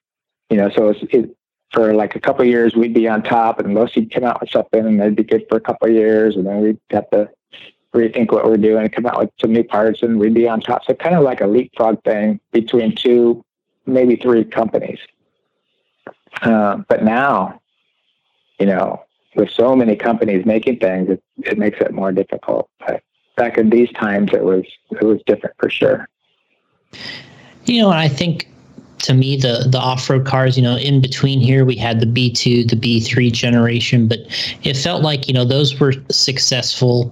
You 0.49 0.57
know, 0.57 0.69
so 0.69 0.89
it's, 0.89 1.01
it, 1.11 1.35
for 1.71 1.93
like 1.93 2.15
a 2.15 2.19
couple 2.19 2.43
years, 2.45 2.75
we'd 2.75 2.93
be 2.93 3.07
on 3.07 3.23
top, 3.23 3.59
and 3.59 3.69
Losi 3.69 4.11
come 4.11 4.23
out 4.23 4.41
with 4.41 4.49
something, 4.49 4.85
and 4.85 4.99
they'd 4.99 5.15
be 5.15 5.23
good 5.23 5.45
for 5.49 5.57
a 5.57 5.61
couple 5.61 5.89
years, 5.89 6.35
and 6.35 6.45
then 6.45 6.61
we'd 6.61 6.79
have 6.91 7.09
to 7.11 7.29
rethink 7.93 8.31
what 8.31 8.45
we're 8.45 8.57
doing, 8.57 8.87
come 8.89 9.05
out 9.05 9.19
with 9.19 9.29
some 9.39 9.51
new 9.51 9.63
parts, 9.63 10.01
and 10.01 10.19
we'd 10.19 10.33
be 10.33 10.47
on 10.47 10.61
top. 10.61 10.83
So 10.85 10.93
kind 10.93 11.15
of 11.15 11.23
like 11.23 11.41
a 11.41 11.47
leapfrog 11.47 12.03
thing 12.03 12.39
between 12.51 12.95
two, 12.95 13.43
maybe 13.85 14.15
three 14.15 14.43
companies. 14.43 14.99
Uh, 16.41 16.77
but 16.87 17.03
now, 17.03 17.61
you 18.59 18.65
know, 18.65 19.03
with 19.35 19.49
so 19.49 19.75
many 19.75 19.95
companies 19.95 20.45
making 20.45 20.79
things, 20.79 21.09
it, 21.09 21.23
it 21.37 21.57
makes 21.57 21.79
it 21.79 21.93
more 21.93 22.11
difficult. 22.11 22.69
But 22.85 23.01
back 23.37 23.57
in 23.57 23.69
these 23.69 23.91
times, 23.93 24.31
it 24.33 24.43
was 24.43 24.63
it 24.91 25.03
was 25.03 25.21
different 25.25 25.55
for 25.59 25.69
sure. 25.69 26.07
You 27.65 27.81
know, 27.81 27.91
and 27.91 27.99
I 27.99 28.07
think 28.07 28.47
to 28.99 29.13
me 29.13 29.35
the 29.35 29.65
the 29.67 29.79
off-road 29.79 30.25
cars 30.25 30.55
you 30.55 30.63
know 30.63 30.77
in 30.77 31.01
between 31.01 31.39
here 31.39 31.65
we 31.65 31.75
had 31.75 31.99
the 31.99 32.05
b2 32.05 32.69
the 32.69 32.75
b3 32.75 33.31
generation 33.31 34.07
but 34.07 34.19
it 34.63 34.77
felt 34.77 35.01
like 35.01 35.27
you 35.27 35.33
know 35.33 35.43
those 35.43 35.79
were 35.79 35.93
successful 36.11 37.11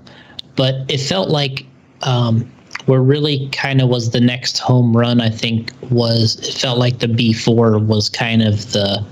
but 0.55 0.75
it 0.87 0.99
felt 0.99 1.29
like 1.29 1.65
um, 2.03 2.49
where 2.85 3.01
really 3.01 3.49
kind 3.49 3.81
of 3.81 3.89
was 3.89 4.11
the 4.11 4.21
next 4.21 4.59
home 4.59 4.95
run 4.95 5.19
i 5.19 5.29
think 5.29 5.71
was 5.89 6.37
it 6.47 6.53
felt 6.53 6.77
like 6.77 6.99
the 6.99 7.07
b4 7.07 7.83
was 7.83 8.07
kind 8.07 8.43
of 8.43 8.71
the 8.71 9.03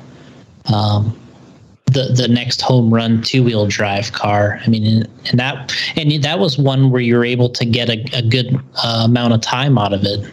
um, 0.72 1.18
the 1.88 2.14
the 2.16 2.28
next 2.28 2.62
home 2.62 2.94
run 2.94 3.22
two 3.22 3.44
wheel 3.44 3.66
drive 3.66 4.12
car. 4.12 4.60
I 4.66 4.70
mean, 4.70 5.06
and, 5.30 5.40
that 5.40 5.74
and 5.96 6.24
that 6.24 6.40
was 6.40 6.58
one 6.58 6.92
where 6.92 7.02
you're 7.02 7.26
able 7.26 7.50
to 7.50 7.66
get 7.66 7.90
a, 7.90 8.04
a 8.14 8.22
good 8.22 8.56
uh, 8.84 9.04
amount 9.06 9.34
of 9.34 9.42
time 9.42 9.78
out 9.78 9.94
of 9.94 10.04
it. 10.04 10.32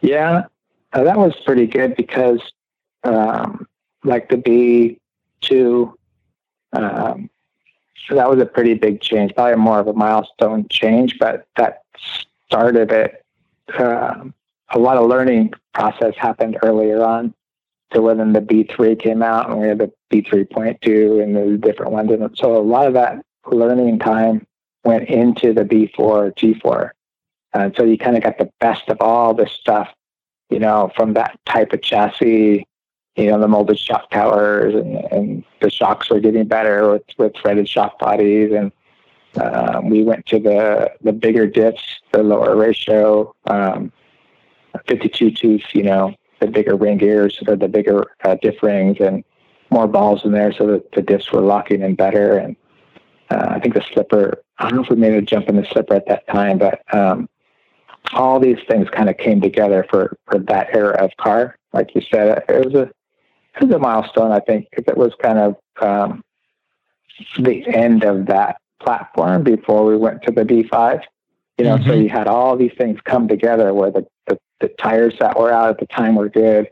Yeah, 0.00 0.44
uh, 0.92 1.02
that 1.02 1.16
was 1.16 1.34
pretty 1.44 1.66
good 1.66 1.96
because, 1.96 2.40
um, 3.04 3.66
like 4.04 4.28
the 4.28 4.36
B 4.36 4.98
two, 5.40 5.96
um, 6.72 7.30
so 8.06 8.14
that 8.14 8.28
was 8.28 8.40
a 8.40 8.46
pretty 8.46 8.74
big 8.74 9.00
change, 9.00 9.34
probably 9.34 9.56
more 9.56 9.80
of 9.80 9.86
a 9.86 9.92
milestone 9.92 10.66
change, 10.70 11.18
but 11.18 11.46
that 11.56 11.82
started 12.46 12.90
it. 12.90 13.24
Um, 13.78 14.34
a 14.70 14.78
lot 14.78 14.96
of 14.96 15.08
learning 15.08 15.52
process 15.74 16.14
happened 16.16 16.58
earlier 16.62 17.02
on 17.02 17.34
to 17.92 18.02
when 18.02 18.32
the 18.32 18.40
B3 18.40 18.98
came 19.00 19.22
out 19.22 19.50
and 19.50 19.60
we 19.60 19.68
had 19.68 19.78
the 19.78 19.92
B3.2 20.12 21.22
and 21.22 21.36
the 21.36 21.58
different 21.58 21.92
ones. 21.92 22.10
And 22.10 22.36
so 22.36 22.56
a 22.56 22.58
lot 22.58 22.86
of 22.86 22.94
that 22.94 23.24
learning 23.46 23.98
time 23.98 24.46
went 24.84 25.08
into 25.08 25.52
the 25.52 25.62
B4, 25.62 26.34
T4. 26.36 26.90
And 27.54 27.74
so 27.76 27.84
you 27.84 27.96
kind 27.96 28.16
of 28.16 28.22
got 28.22 28.38
the 28.38 28.50
best 28.60 28.88
of 28.88 28.98
all 29.00 29.34
this 29.34 29.52
stuff, 29.52 29.88
you 30.50 30.58
know, 30.58 30.90
from 30.96 31.14
that 31.14 31.38
type 31.46 31.72
of 31.72 31.82
chassis, 31.82 32.66
you 33.16 33.26
know, 33.30 33.40
the 33.40 33.48
molded 33.48 33.78
shock 33.78 34.10
towers 34.10 34.74
and, 34.74 34.96
and 35.10 35.44
the 35.60 35.70
shocks 35.70 36.10
were 36.10 36.20
getting 36.20 36.46
better 36.46 36.90
with, 36.92 37.02
with 37.16 37.34
threaded 37.36 37.68
shock 37.68 37.98
bodies. 37.98 38.52
And 38.52 38.70
um, 39.42 39.88
we 39.88 40.04
went 40.04 40.26
to 40.26 40.38
the, 40.38 40.92
the 41.00 41.12
bigger 41.12 41.48
diffs, 41.48 41.82
the 42.12 42.22
lower 42.22 42.54
ratio, 42.54 43.34
um, 43.46 43.92
52 44.86 45.30
tooth, 45.32 45.64
you 45.72 45.82
know, 45.82 46.14
the 46.40 46.46
bigger 46.46 46.76
ring 46.76 46.98
gears 46.98 47.38
or 47.46 47.56
the 47.56 47.68
bigger 47.68 48.06
uh, 48.24 48.36
diff 48.40 48.62
rings 48.62 48.98
and 49.00 49.24
more 49.70 49.86
balls 49.86 50.24
in 50.24 50.32
there 50.32 50.52
so 50.52 50.66
that 50.66 50.92
the 50.92 51.02
diffs 51.02 51.32
were 51.32 51.40
locking 51.40 51.82
in 51.82 51.94
better. 51.94 52.38
And 52.38 52.56
uh, 53.30 53.46
I 53.50 53.60
think 53.60 53.74
the 53.74 53.84
slipper, 53.92 54.42
I 54.58 54.68
don't 54.68 54.76
know 54.76 54.82
if 54.82 54.90
we 54.90 54.96
made 54.96 55.14
a 55.14 55.22
jump 55.22 55.48
in 55.48 55.56
the 55.56 55.64
slipper 55.64 55.94
at 55.94 56.06
that 56.06 56.26
time, 56.28 56.58
but 56.58 56.82
um, 56.94 57.28
all 58.12 58.40
these 58.40 58.58
things 58.68 58.88
kind 58.90 59.10
of 59.10 59.16
came 59.18 59.40
together 59.40 59.86
for, 59.90 60.16
for 60.26 60.38
that 60.38 60.74
era 60.74 61.04
of 61.04 61.10
car. 61.18 61.56
Like 61.72 61.94
you 61.94 62.00
said, 62.00 62.44
it 62.48 62.64
was 62.64 62.74
a, 62.74 62.82
it 63.60 63.66
was 63.66 63.70
a 63.74 63.78
milestone, 63.78 64.32
I 64.32 64.40
think, 64.40 64.68
because 64.70 64.90
it 64.90 64.96
was 64.96 65.12
kind 65.20 65.38
of 65.38 65.56
um, 65.80 66.22
the 67.38 67.66
end 67.68 68.04
of 68.04 68.26
that 68.26 68.60
platform 68.80 69.42
before 69.42 69.84
we 69.84 69.96
went 69.96 70.22
to 70.22 70.32
the 70.32 70.42
B5. 70.42 71.02
You 71.58 71.64
know, 71.64 71.76
mm-hmm. 71.76 71.88
so 71.88 71.94
you 71.94 72.08
had 72.08 72.28
all 72.28 72.56
these 72.56 72.72
things 72.78 73.00
come 73.04 73.26
together 73.26 73.74
where 73.74 73.90
the, 73.90 74.06
the, 74.28 74.38
the 74.60 74.68
tires 74.68 75.14
that 75.20 75.38
were 75.38 75.52
out 75.52 75.70
at 75.70 75.78
the 75.78 75.86
time 75.86 76.14
were 76.14 76.28
good. 76.28 76.68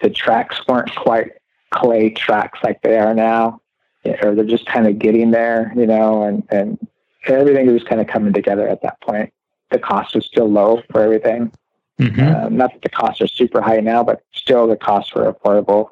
The 0.00 0.10
tracks 0.10 0.60
weren't 0.68 0.94
quite 0.94 1.32
clay 1.70 2.10
tracks 2.10 2.58
like 2.62 2.82
they 2.82 2.98
are 2.98 3.14
now, 3.14 3.60
or 4.04 4.34
they're 4.34 4.44
just 4.44 4.66
kind 4.66 4.86
of 4.86 4.98
getting 4.98 5.30
there, 5.30 5.72
you 5.76 5.86
know, 5.86 6.22
and, 6.22 6.42
and 6.50 6.78
everything 7.26 7.72
was 7.72 7.82
kind 7.84 8.00
of 8.00 8.06
coming 8.06 8.32
together 8.32 8.68
at 8.68 8.82
that 8.82 9.00
point. 9.00 9.32
The 9.70 9.78
cost 9.78 10.14
was 10.14 10.26
still 10.26 10.50
low 10.50 10.82
for 10.90 11.00
everything. 11.02 11.52
Mm-hmm. 11.98 12.20
Uh, 12.20 12.48
not 12.48 12.72
that 12.72 12.82
the 12.82 12.88
costs 12.88 13.20
are 13.20 13.26
super 13.28 13.60
high 13.60 13.80
now, 13.80 14.02
but 14.02 14.22
still 14.32 14.66
the 14.66 14.76
costs 14.76 15.14
were 15.14 15.32
affordable. 15.32 15.88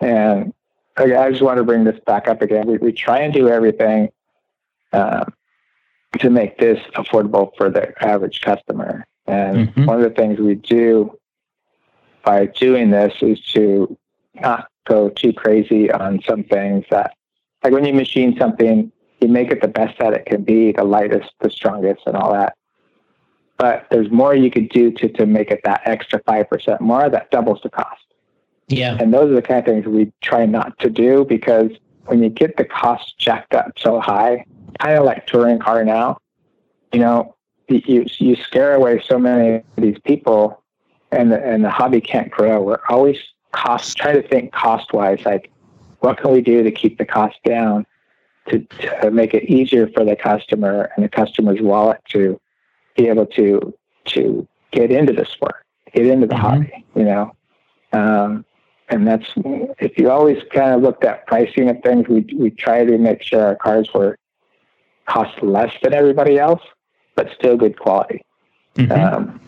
And 0.00 0.52
I 0.96 1.30
just 1.30 1.42
want 1.42 1.58
to 1.58 1.64
bring 1.64 1.84
this 1.84 1.98
back 2.06 2.28
up 2.28 2.42
again. 2.42 2.66
We, 2.66 2.76
we 2.78 2.92
try 2.92 3.20
and 3.20 3.32
do 3.32 3.48
everything 3.48 4.10
um, 4.92 5.32
to 6.18 6.30
make 6.30 6.58
this 6.58 6.80
affordable 6.94 7.52
for 7.56 7.70
the 7.70 7.92
average 8.04 8.40
customer. 8.40 9.06
And 9.26 9.68
mm-hmm. 9.68 9.86
one 9.86 9.96
of 9.96 10.02
the 10.02 10.10
things 10.10 10.38
we 10.38 10.54
do 10.56 11.16
by 12.24 12.46
doing 12.46 12.90
this 12.90 13.14
is 13.20 13.40
to 13.52 13.96
not 14.34 14.68
go 14.86 15.08
too 15.08 15.32
crazy 15.32 15.90
on 15.90 16.20
some 16.26 16.44
things 16.44 16.84
that, 16.90 17.14
like 17.62 17.72
when 17.72 17.84
you 17.84 17.92
machine 17.92 18.36
something, 18.38 18.90
you 19.20 19.28
make 19.28 19.50
it 19.50 19.60
the 19.60 19.68
best 19.68 19.98
that 19.98 20.12
it 20.12 20.26
can 20.26 20.42
be, 20.42 20.72
the 20.72 20.84
lightest, 20.84 21.30
the 21.40 21.50
strongest, 21.50 22.02
and 22.06 22.16
all 22.16 22.32
that. 22.32 22.56
But 23.56 23.86
there's 23.90 24.10
more 24.10 24.34
you 24.34 24.50
could 24.50 24.68
do 24.70 24.90
to, 24.92 25.08
to 25.10 25.26
make 25.26 25.50
it 25.50 25.60
that 25.64 25.82
extra 25.84 26.20
5% 26.24 26.80
more 26.80 27.08
that 27.08 27.30
doubles 27.30 27.60
the 27.62 27.70
cost. 27.70 28.02
Yeah. 28.68 28.96
And 28.98 29.14
those 29.14 29.30
are 29.30 29.34
the 29.34 29.42
kind 29.42 29.60
of 29.60 29.66
things 29.66 29.86
we 29.86 30.12
try 30.20 30.46
not 30.46 30.76
to 30.80 30.90
do 30.90 31.24
because 31.24 31.70
when 32.06 32.22
you 32.22 32.28
get 32.28 32.56
the 32.56 32.64
cost 32.64 33.18
jacked 33.18 33.54
up 33.54 33.72
so 33.78 34.00
high, 34.00 34.44
kind 34.80 34.98
of 34.98 35.04
like 35.04 35.26
touring 35.26 35.58
car 35.58 35.84
now. 35.84 36.18
You 36.92 37.00
know, 37.00 37.36
you 37.86 38.06
you 38.18 38.36
scare 38.36 38.74
away 38.74 39.02
so 39.06 39.18
many 39.18 39.56
of 39.56 39.64
these 39.76 39.98
people, 40.04 40.62
and 41.10 41.32
the, 41.32 41.44
and 41.44 41.64
the 41.64 41.70
hobby 41.70 42.00
can't 42.00 42.30
grow. 42.30 42.60
We're 42.62 42.80
always 42.88 43.18
cost 43.52 43.96
trying 43.96 44.20
to 44.20 44.26
think 44.26 44.52
cost 44.52 44.92
wise, 44.92 45.24
like 45.24 45.50
what 46.00 46.18
can 46.18 46.32
we 46.32 46.40
do 46.40 46.62
to 46.62 46.70
keep 46.70 46.98
the 46.98 47.04
cost 47.04 47.36
down, 47.44 47.86
to, 48.48 48.60
to 49.02 49.10
make 49.10 49.34
it 49.34 49.44
easier 49.44 49.88
for 49.88 50.04
the 50.04 50.16
customer 50.16 50.90
and 50.96 51.04
the 51.04 51.08
customer's 51.08 51.60
wallet 51.60 52.00
to 52.10 52.40
be 52.96 53.08
able 53.08 53.26
to 53.26 53.72
to 54.06 54.46
get 54.72 54.90
into 54.90 55.12
the 55.12 55.24
sport, 55.24 55.64
get 55.92 56.06
into 56.06 56.26
the 56.26 56.34
mm-hmm. 56.34 56.42
hobby. 56.42 56.84
You 56.94 57.04
know, 57.04 57.36
um, 57.92 58.44
and 58.88 59.06
that's 59.06 59.32
if 59.78 59.96
you 59.96 60.10
always 60.10 60.42
kind 60.52 60.74
of 60.74 60.82
looked 60.82 61.04
at 61.04 61.26
pricing 61.26 61.68
of 61.68 61.80
things, 61.82 62.08
we 62.08 62.26
we 62.36 62.50
try 62.50 62.84
to 62.84 62.98
make 62.98 63.22
sure 63.22 63.42
our 63.44 63.56
cars 63.56 63.88
were 63.94 64.16
cost 65.06 65.42
less 65.42 65.72
than 65.82 65.92
everybody 65.94 66.38
else, 66.38 66.62
but 67.14 67.30
still 67.34 67.56
good 67.56 67.78
quality. 67.78 68.22
Mm-hmm. 68.76 68.92
Um, 68.92 69.40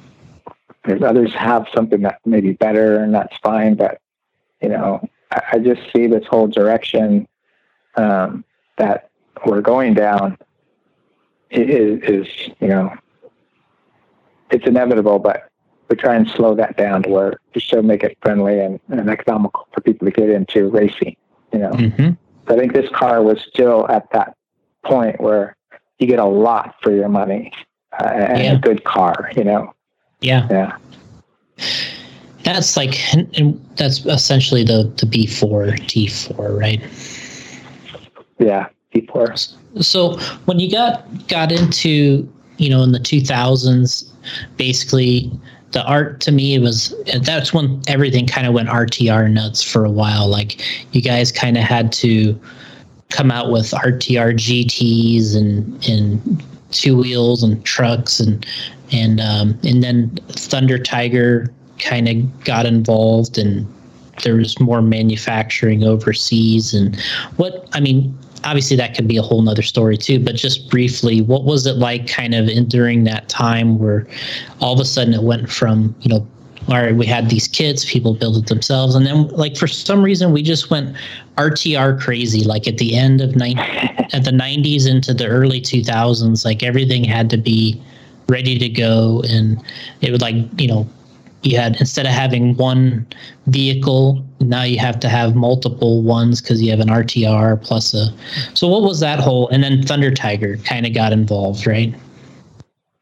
there's 0.84 1.02
others 1.02 1.32
have 1.34 1.66
something 1.74 2.02
that 2.02 2.20
may 2.26 2.40
be 2.40 2.52
better, 2.52 2.96
and 2.98 3.14
that's 3.14 3.36
fine. 3.38 3.74
But 3.74 4.00
you 4.60 4.68
know, 4.68 5.06
I, 5.30 5.42
I 5.52 5.58
just 5.58 5.80
see 5.94 6.06
this 6.06 6.26
whole 6.26 6.46
direction 6.46 7.26
um, 7.96 8.44
that 8.76 9.10
we're 9.46 9.60
going 9.60 9.94
down 9.94 10.38
is, 11.50 12.02
is, 12.02 12.28
you 12.60 12.68
know, 12.68 12.94
it's 14.50 14.66
inevitable, 14.66 15.18
but 15.18 15.50
we 15.88 15.96
try 15.96 16.14
and 16.14 16.28
slow 16.28 16.54
that 16.54 16.76
down 16.76 17.02
to 17.04 17.10
where 17.10 17.34
we 17.54 17.60
still 17.60 17.82
make 17.82 18.02
it 18.02 18.16
friendly 18.22 18.60
and, 18.60 18.80
and 18.88 19.08
economical 19.10 19.68
for 19.72 19.80
people 19.80 20.06
to 20.06 20.12
get 20.12 20.30
into 20.30 20.68
racing. 20.68 21.16
You 21.52 21.58
know, 21.60 21.70
mm-hmm. 21.70 22.52
I 22.52 22.56
think 22.56 22.72
this 22.72 22.90
car 22.90 23.22
was 23.22 23.40
still 23.48 23.86
at 23.88 24.10
that 24.12 24.36
point 24.84 25.20
where 25.20 25.56
you 25.98 26.06
get 26.06 26.18
a 26.18 26.24
lot 26.24 26.74
for 26.82 26.90
your 26.92 27.08
money 27.08 27.52
uh, 28.00 28.04
and 28.06 28.42
Yeah. 28.42 28.52
a 28.54 28.58
good 28.58 28.84
car. 28.84 29.30
You 29.36 29.44
know, 29.44 29.74
Yeah. 30.20 30.46
yeah, 30.50 30.72
That's 32.42 32.76
like 32.76 32.98
that's 33.76 34.04
essentially 34.06 34.64
the 34.64 34.92
the 34.96 35.06
B4 35.06 35.78
T4, 35.86 36.58
right? 36.58 36.80
yeah. 38.38 38.68
Before, 38.92 39.34
So 39.80 40.18
when 40.44 40.60
you 40.60 40.70
got 40.70 41.04
got 41.26 41.50
into 41.50 42.28
you 42.58 42.70
know 42.70 42.82
in 42.82 42.92
the 42.92 43.00
2000s, 43.00 44.04
basically 44.56 45.30
the 45.72 45.84
art 45.84 46.20
to 46.20 46.30
me 46.30 46.56
was 46.60 46.94
that's 47.22 47.52
when 47.52 47.82
everything 47.88 48.24
kind 48.28 48.46
of 48.46 48.54
went 48.54 48.68
RTR 48.68 49.28
nuts 49.32 49.62
for 49.64 49.84
a 49.84 49.90
while. 49.90 50.28
Like 50.28 50.60
you 50.94 51.02
guys 51.02 51.32
kind 51.32 51.56
of 51.56 51.64
had 51.64 51.90
to 51.94 52.38
come 53.14 53.30
out 53.30 53.50
with 53.50 53.70
RTR 53.70 54.34
GTS 54.34 55.36
and 55.36 55.88
and 55.88 56.42
two 56.72 56.96
wheels 56.96 57.42
and 57.44 57.64
trucks 57.64 58.18
and 58.18 58.44
and 58.92 59.20
um, 59.20 59.58
and 59.62 59.82
then 59.82 60.10
Thunder 60.30 60.78
Tiger 60.78 61.52
kind 61.78 62.08
of 62.08 62.44
got 62.44 62.66
involved 62.66 63.38
and 63.38 63.66
there 64.22 64.36
was 64.36 64.58
more 64.60 64.82
manufacturing 64.82 65.84
overseas 65.84 66.74
and 66.74 67.00
what 67.36 67.68
I 67.72 67.80
mean 67.80 68.16
obviously 68.44 68.76
that 68.76 68.94
could 68.94 69.08
be 69.08 69.16
a 69.16 69.22
whole 69.22 69.42
nother 69.42 69.62
story 69.62 69.96
too 69.96 70.20
but 70.20 70.34
just 70.34 70.70
briefly 70.70 71.20
what 71.22 71.44
was 71.44 71.66
it 71.66 71.76
like 71.76 72.06
kind 72.06 72.34
of 72.34 72.48
in, 72.48 72.66
during 72.68 73.04
that 73.04 73.28
time 73.28 73.78
where 73.78 74.06
all 74.60 74.74
of 74.74 74.80
a 74.80 74.84
sudden 74.84 75.14
it 75.14 75.22
went 75.22 75.50
from 75.50 75.94
you 76.00 76.08
know 76.08 76.26
right 76.68 76.96
we 76.96 77.06
had 77.06 77.28
these 77.28 77.46
kits 77.46 77.84
people 77.84 78.14
built 78.14 78.36
it 78.36 78.46
themselves 78.46 78.94
and 78.94 79.06
then 79.06 79.28
like 79.28 79.56
for 79.56 79.66
some 79.66 80.02
reason 80.02 80.32
we 80.32 80.42
just 80.42 80.70
went 80.70 80.96
rtr 81.36 82.00
crazy 82.00 82.44
like 82.44 82.66
at 82.66 82.78
the 82.78 82.96
end 82.96 83.20
of 83.20 83.36
nine 83.36 83.58
at 83.58 84.24
the 84.24 84.30
90s 84.30 84.88
into 84.88 85.12
the 85.12 85.26
early 85.26 85.60
2000s 85.60 86.44
like 86.44 86.62
everything 86.62 87.04
had 87.04 87.28
to 87.30 87.36
be 87.36 87.80
ready 88.28 88.58
to 88.58 88.68
go 88.68 89.22
and 89.28 89.62
it 90.00 90.10
would 90.10 90.22
like 90.22 90.34
you 90.58 90.66
know 90.66 90.88
you 91.42 91.58
had 91.58 91.78
instead 91.78 92.06
of 92.06 92.12
having 92.12 92.56
one 92.56 93.06
vehicle 93.48 94.24
now 94.40 94.62
you 94.62 94.78
have 94.78 94.98
to 94.98 95.08
have 95.08 95.34
multiple 95.34 96.02
ones 96.02 96.40
because 96.40 96.62
you 96.62 96.70
have 96.70 96.80
an 96.80 96.88
rtr 96.88 97.60
plus 97.62 97.92
a 97.92 98.06
so 98.54 98.66
what 98.66 98.82
was 98.82 99.00
that 99.00 99.20
whole 99.20 99.48
and 99.48 99.62
then 99.62 99.82
thunder 99.82 100.10
tiger 100.10 100.56
kind 100.58 100.86
of 100.86 100.94
got 100.94 101.12
involved 101.12 101.66
right 101.66 101.94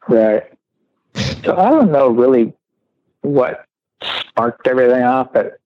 right. 0.07 0.43
So 1.43 1.55
I 1.55 1.69
don't 1.69 1.91
know 1.91 2.07
really 2.09 2.53
what 3.23 3.65
sparked 4.01 4.67
everything 4.67 5.03
off, 5.03 5.33
but 5.33 5.59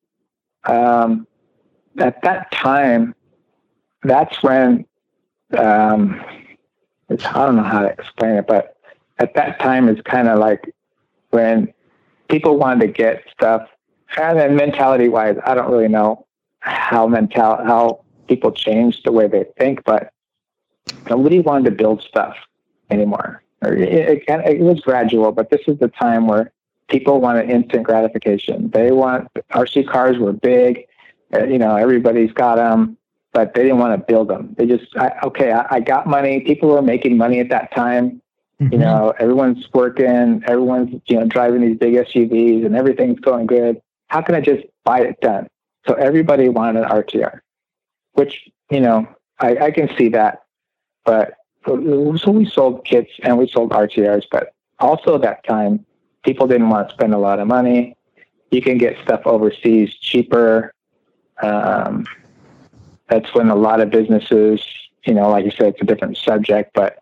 um, 0.65 1.27
at 1.97 2.21
that 2.21 2.51
time, 2.51 3.13
that's 4.03 4.41
when 4.41 4.85
um, 5.57 6.23
it's, 7.09 7.25
I 7.25 7.45
don't 7.45 7.55
know 7.55 7.63
how 7.63 7.81
to 7.81 7.89
explain 7.89 8.35
it, 8.35 8.47
but 8.47 8.77
at 9.19 9.34
that 9.35 9.59
time 9.59 9.89
it's 9.89 10.01
kind 10.01 10.27
of 10.27 10.39
like 10.39 10.73
when 11.31 11.73
people 12.29 12.57
wanted 12.57 12.88
to 12.88 12.93
get 12.93 13.23
stuff, 13.31 13.67
and 14.17 14.39
then 14.39 14.55
mentality 14.55 15.09
wise, 15.09 15.38
I 15.45 15.55
don't 15.55 15.71
really 15.71 15.88
know 15.88 16.25
how 16.59 17.07
mental 17.07 17.57
how 17.57 18.03
people 18.27 18.51
changed 18.51 19.01
the 19.05 19.11
way 19.11 19.27
they 19.27 19.45
think, 19.57 19.84
but 19.84 20.11
nobody 21.09 21.39
wanted 21.39 21.65
to 21.65 21.71
build 21.71 22.01
stuff 22.01 22.35
anymore. 22.89 23.41
It, 23.61 24.23
it, 24.27 24.29
it 24.29 24.59
was 24.59 24.79
gradual, 24.81 25.31
but 25.31 25.49
this 25.49 25.61
is 25.67 25.79
the 25.79 25.88
time 25.88 26.27
where 26.27 26.51
people 26.88 27.19
wanted 27.19 27.49
instant 27.49 27.84
gratification. 27.84 28.69
They 28.69 28.91
want 28.91 29.27
RC 29.51 29.88
cars 29.88 30.18
were 30.18 30.34
big, 30.34 30.85
uh, 31.34 31.43
you 31.43 31.57
know, 31.57 31.76
everybody's 31.76 32.31
got 32.31 32.55
them, 32.55 32.97
but 33.34 33.53
they 33.53 33.64
didn't 33.64 33.80
want 33.80 33.99
to 33.99 34.05
build 34.05 34.30
them. 34.30 34.55
They 34.57 34.65
just, 34.65 34.95
I, 34.95 35.11
okay, 35.23 35.51
I, 35.51 35.76
I 35.76 35.80
got 35.80 36.07
money. 36.07 36.41
People 36.41 36.69
were 36.69 36.81
making 36.81 37.18
money 37.18 37.39
at 37.39 37.49
that 37.49 37.73
time. 37.73 38.22
You 38.59 38.80
know, 38.80 39.14
everyone's 39.19 39.72
working, 39.72 40.41
everyone's 40.47 40.99
you 41.05 41.19
know 41.19 41.27
driving 41.27 41.61
these 41.61 41.77
big 41.77 41.93
SUVs, 41.93 42.65
and 42.65 42.76
everything's 42.76 43.19
going 43.19 43.45
good. 43.45 43.80
How 44.07 44.22
can 44.23 44.34
I 44.34 44.41
just 44.41 44.65
buy 44.84 45.01
it 45.01 45.22
done? 45.22 45.47
So 45.88 45.93
everybody 45.93 46.49
wanted 46.49 46.84
an 46.84 46.89
RTR, 46.89 47.41
which 48.14 48.49
you 48.72 48.80
know 48.80 49.07
I, 49.39 49.57
I 49.57 49.72
can 49.72 49.95
see 49.95 50.09
that, 50.09 50.41
but 51.05 51.35
so 51.68 51.76
we 52.31 52.49
sold 52.49 52.84
kits 52.84 53.11
and 53.22 53.38
we 53.38 53.47
sold 53.47 53.73
RTRs, 53.73 54.23
but 54.31 54.55
also 54.80 55.19
that 55.19 55.43
time 55.45 55.85
people 56.27 56.45
didn't 56.45 56.69
want 56.69 56.89
to 56.89 56.93
spend 56.93 57.13
a 57.13 57.17
lot 57.17 57.39
of 57.39 57.47
money. 57.47 57.95
You 58.51 58.61
can 58.61 58.77
get 58.77 58.97
stuff 59.01 59.21
overseas 59.25 59.95
cheaper. 59.95 60.73
Um, 61.41 62.05
that's 63.07 63.33
when 63.33 63.49
a 63.49 63.55
lot 63.55 63.79
of 63.79 63.89
businesses, 63.89 64.61
you 65.05 65.13
know, 65.13 65.29
like 65.29 65.45
you 65.45 65.51
said, 65.51 65.67
it's 65.67 65.81
a 65.81 65.85
different 65.85 66.17
subject, 66.17 66.71
but 66.73 66.99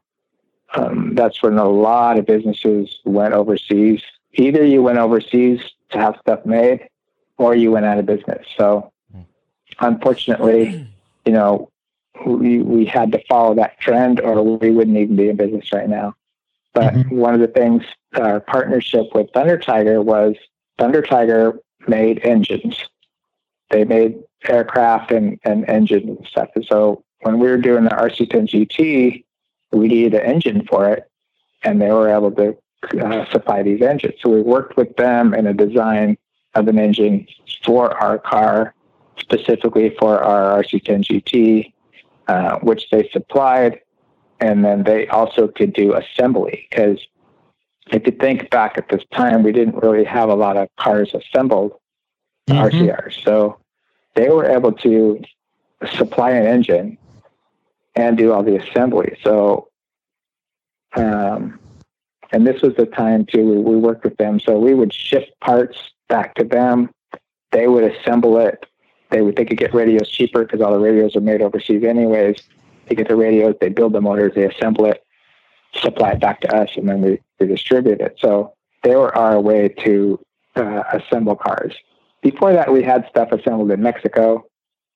um, 0.76 1.16
that's 1.16 1.42
when 1.42 1.58
a 1.58 1.68
lot 1.68 2.20
of 2.20 2.28
businesses 2.28 3.00
went 3.04 3.34
overseas. 3.34 4.00
Either 4.34 4.64
you 4.64 4.84
went 4.84 5.00
overseas 5.00 5.60
to 5.90 5.98
have 5.98 6.18
stuff 6.20 6.46
made, 6.46 6.88
or 7.40 7.56
you 7.56 7.72
went 7.72 7.86
out 7.88 7.98
of 7.98 8.06
business. 8.06 8.46
So, 8.58 8.92
unfortunately, 9.80 10.88
you 11.26 11.32
know, 11.32 11.72
we 12.28 12.60
we 12.60 12.86
had 12.86 13.12
to 13.14 13.24
follow 13.28 13.56
that 13.56 13.80
trend, 13.80 14.20
or 14.20 14.44
we 14.44 14.70
wouldn't 14.70 14.98
even 14.98 15.16
be 15.16 15.30
in 15.30 15.36
business 15.36 15.74
right 15.74 15.90
now. 15.90 16.14
But 16.76 16.94
Mhm. 16.94 17.12
one 17.14 17.34
of 17.34 17.40
the 17.40 17.48
things, 17.48 17.84
our 18.16 18.42
partnership 18.42 19.16
with 19.16 19.32
Thunder 19.34 19.58
Tiger 19.58 20.02
was 20.02 20.36
Thunder 20.78 21.02
Tiger 21.02 21.58
made 21.88 22.20
engines. 22.24 22.78
They 23.72 23.86
made 23.86 24.18
aircraft 24.48 25.12
and, 25.12 25.40
and 25.44 25.68
engines 25.68 26.08
and 26.08 26.28
stuff. 26.28 26.50
And 26.54 26.66
so 26.66 27.04
when 27.22 27.40
we 27.40 27.48
were 27.48 27.58
doing 27.58 27.86
the 27.86 27.90
RC10 27.96 28.46
GT, 28.48 29.24
we 29.72 29.88
needed 29.88 30.14
an 30.14 30.22
engine 30.22 30.66
for 30.70 30.90
it, 30.90 31.10
and 31.64 31.82
they 31.82 31.92
were 31.92 32.10
able 32.10 32.32
to 32.32 32.56
uh, 33.02 33.26
supply 33.32 33.64
these 33.64 33.82
engines. 33.82 34.16
So 34.22 34.30
we 34.30 34.42
worked 34.42 34.78
with 34.78 34.96
them 34.98 35.34
in 35.34 35.48
a 35.48 35.54
design 35.54 36.18
of 36.54 36.68
an 36.68 36.78
engine 36.78 37.26
for 37.64 37.92
our 38.04 38.20
car, 38.20 38.76
specifically 39.18 39.96
for 39.98 40.20
our 40.20 40.62
RC10 40.62 41.04
GT, 41.04 41.74
uh, 42.28 42.60
which 42.60 42.90
they 42.92 43.10
supplied. 43.10 43.80
And 44.40 44.66
then 44.66 44.84
they 44.84 45.08
also 45.08 45.48
could 45.48 45.74
do 45.74 45.94
assembly 45.94 46.68
because 46.70 47.00
if 47.92 48.06
you 48.06 48.12
think 48.12 48.50
back 48.50 48.78
at 48.78 48.90
this 48.90 49.04
time, 49.14 49.44
we 49.44 49.52
didn't 49.52 49.76
really 49.76 50.04
have 50.04 50.30
a 50.30 50.36
lot 50.36 50.58
of 50.58 50.68
cars 50.78 51.14
assembled 51.14 51.74
Mhm. 52.50 52.62
RCRs. 52.62 53.24
So 53.24 53.58
they 54.16 54.30
were 54.30 54.46
able 54.46 54.72
to 54.74 55.22
supply 55.94 56.32
an 56.32 56.46
engine 56.46 56.98
and 57.96 58.18
do 58.18 58.34
all 58.34 58.44
the 58.44 58.58
assembly. 58.58 59.18
So, 59.24 59.70
um, 60.96 61.60
and 62.32 62.46
this 62.46 62.62
was 62.62 62.76
the 62.76 62.86
time 62.86 63.26
too, 63.26 63.46
we, 63.46 63.58
we 63.58 63.76
worked 63.78 64.04
with 64.04 64.18
them. 64.18 64.40
So 64.40 64.58
we 64.60 64.74
would 64.74 64.94
ship 64.94 65.30
parts 65.42 65.78
back 66.10 66.36
to 66.36 66.44
them. 66.44 66.90
They 67.52 67.68
would 67.68 67.84
assemble 67.84 68.38
it. 68.38 68.66
They 69.12 69.22
would, 69.22 69.36
they 69.36 69.46
could 69.46 69.58
get 69.58 69.74
radios 69.74 70.10
cheaper 70.10 70.44
because 70.44 70.62
all 70.62 70.74
the 70.74 70.80
radios 70.80 71.16
are 71.16 71.22
made 71.22 71.42
overseas 71.42 71.84
anyways. 71.84 72.38
They 72.88 72.96
get 72.96 73.08
the 73.08 73.16
radios, 73.16 73.56
they 73.60 73.70
build 73.70 73.94
the 73.94 74.02
motors, 74.02 74.34
they 74.36 74.46
assemble 74.46 74.86
it, 74.86 75.04
supply 75.74 76.12
it 76.12 76.20
back 76.20 76.42
to 76.42 76.56
us, 76.56 76.70
and 76.76 76.88
then 76.88 77.02
we, 77.02 77.20
we 77.40 77.48
distribute 77.48 78.02
it. 78.02 78.18
So 78.20 78.54
they 78.84 78.96
were 78.96 79.16
our 79.18 79.40
way 79.40 79.70
to 79.84 80.20
uh, 80.56 80.84
assemble 80.94 81.36
cars. 81.36 81.74
Before 82.22 82.54
that, 82.54 82.72
we 82.72 82.84
had 82.84 83.08
stuff 83.10 83.32
assembled 83.32 83.72
in 83.72 83.82
Mexico, 83.82 84.46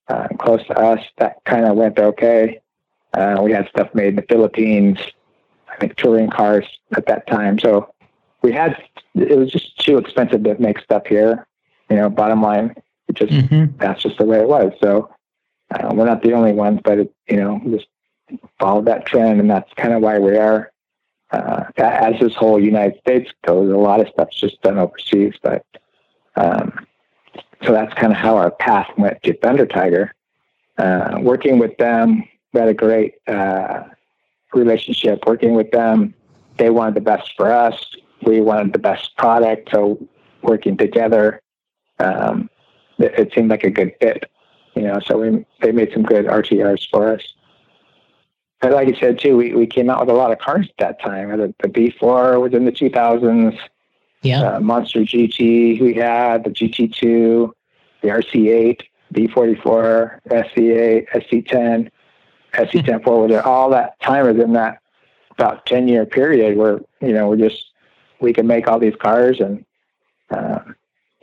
uh, 0.07 0.27
close 0.39 0.65
to 0.67 0.77
us. 0.77 1.03
That 1.17 1.37
kind 1.45 1.65
of 1.65 1.75
went 1.75 1.99
okay. 1.99 2.61
Uh, 3.13 3.41
we 3.43 3.51
had 3.51 3.67
stuff 3.69 3.93
made 3.93 4.09
in 4.09 4.15
the 4.15 4.25
Philippines. 4.29 4.99
I 5.71 5.75
think 5.77 5.95
touring 5.95 6.29
cars 6.29 6.65
at 6.95 7.05
that 7.07 7.27
time. 7.27 7.59
So 7.59 7.93
we 8.41 8.51
had. 8.51 8.75
It 9.15 9.37
was 9.37 9.51
just 9.51 9.77
too 9.79 9.97
expensive 9.97 10.43
to 10.43 10.55
make 10.59 10.79
stuff 10.79 11.05
here. 11.05 11.47
You 11.89 11.97
know, 11.97 12.09
bottom 12.09 12.41
line, 12.41 12.75
it 13.07 13.15
just 13.15 13.31
Mhm. 13.31 13.77
that's 13.77 14.01
just 14.01 14.17
the 14.17 14.25
way 14.25 14.39
it 14.39 14.47
was. 14.47 14.71
So 14.81 15.09
uh, 15.71 15.91
we're 15.93 16.05
not 16.05 16.23
the 16.23 16.33
only 16.33 16.51
ones, 16.51 16.79
but 16.83 16.99
it, 16.99 17.13
you 17.27 17.37
know, 17.37 17.61
just 17.69 17.87
followed 18.59 18.85
that 18.85 19.05
trend, 19.05 19.39
and 19.39 19.49
that's 19.49 19.71
kind 19.75 19.93
of 19.93 20.01
why 20.01 20.19
we 20.19 20.37
are. 20.37 20.71
Uh, 21.31 21.65
as 21.77 22.19
this 22.19 22.33
whole 22.33 22.59
United 22.59 22.99
States 22.99 23.31
goes, 23.45 23.71
a 23.71 23.77
lot 23.77 23.99
of 23.99 24.07
stuff's 24.07 24.39
just 24.39 24.61
done 24.61 24.79
overseas, 24.79 25.35
but 25.43 25.63
um, 26.35 26.73
so 27.63 27.71
that's 27.71 27.93
kind 27.93 28.11
of 28.11 28.17
how 28.17 28.37
our 28.37 28.51
path 28.51 28.89
went 28.97 29.21
to 29.23 29.33
Thunder 29.37 29.65
Tiger. 29.65 30.15
Uh, 30.77 31.19
working 31.21 31.59
with 31.59 31.77
them, 31.77 32.23
we 32.53 32.59
had 32.59 32.69
a 32.69 32.73
great 32.73 33.15
uh, 33.27 33.83
relationship. 34.53 35.23
Working 35.27 35.53
with 35.53 35.69
them, 35.71 36.13
they 36.57 36.69
wanted 36.69 36.95
the 36.95 37.01
best 37.01 37.33
for 37.35 37.51
us. 37.51 37.83
We 38.23 38.41
wanted 38.41 38.73
the 38.73 38.79
best 38.79 39.15
product. 39.17 39.69
So 39.71 39.99
working 40.41 40.77
together, 40.77 41.41
um, 41.99 42.49
it, 42.97 43.13
it 43.19 43.33
seemed 43.33 43.49
like 43.49 43.63
a 43.63 43.69
good 43.69 43.93
fit. 44.01 44.31
You 44.75 44.83
know, 44.83 44.99
so 45.05 45.17
we 45.17 45.45
they 45.61 45.71
made 45.71 45.91
some 45.93 46.03
good 46.03 46.25
RTRs 46.25 46.89
for 46.89 47.13
us. 47.13 47.21
And 48.61 48.73
like 48.73 48.87
you 48.87 48.95
said 48.99 49.19
too, 49.19 49.37
we, 49.37 49.53
we 49.53 49.65
came 49.67 49.89
out 49.89 50.01
with 50.01 50.09
a 50.09 50.13
lot 50.13 50.31
of 50.31 50.39
cars 50.39 50.67
at 50.67 50.77
that 50.79 51.01
time. 51.01 51.29
The, 51.37 51.53
the 51.61 51.69
B4 51.69 52.41
was 52.41 52.53
in 52.53 52.65
the 52.65 52.71
2000s 52.71 53.57
Yeah. 54.21 54.41
uh, 54.41 54.59
Monster 54.59 55.01
GT 55.01 55.81
we 55.81 55.93
had, 55.93 56.43
the 56.43 56.49
GT2, 56.49 57.51
the 58.01 58.07
RC8, 58.09 58.81
B44, 59.13 60.19
SC8, 60.29 61.09
SC10, 61.09 61.89
SC10 62.53 63.03
four 63.03 63.25
wheeler. 63.25 63.41
All 63.41 63.69
that 63.69 63.99
time 64.01 64.25
was 64.25 64.43
in 64.43 64.53
that 64.53 64.79
about 65.31 65.65
10 65.65 65.87
year 65.87 66.05
period 66.05 66.57
where, 66.57 66.79
you 67.01 67.13
know, 67.13 67.29
we're 67.29 67.37
just, 67.37 67.71
we 68.19 68.33
could 68.33 68.45
make 68.45 68.67
all 68.67 68.79
these 68.79 68.95
cars 68.99 69.39
and, 69.39 69.65
uh, 70.31 70.59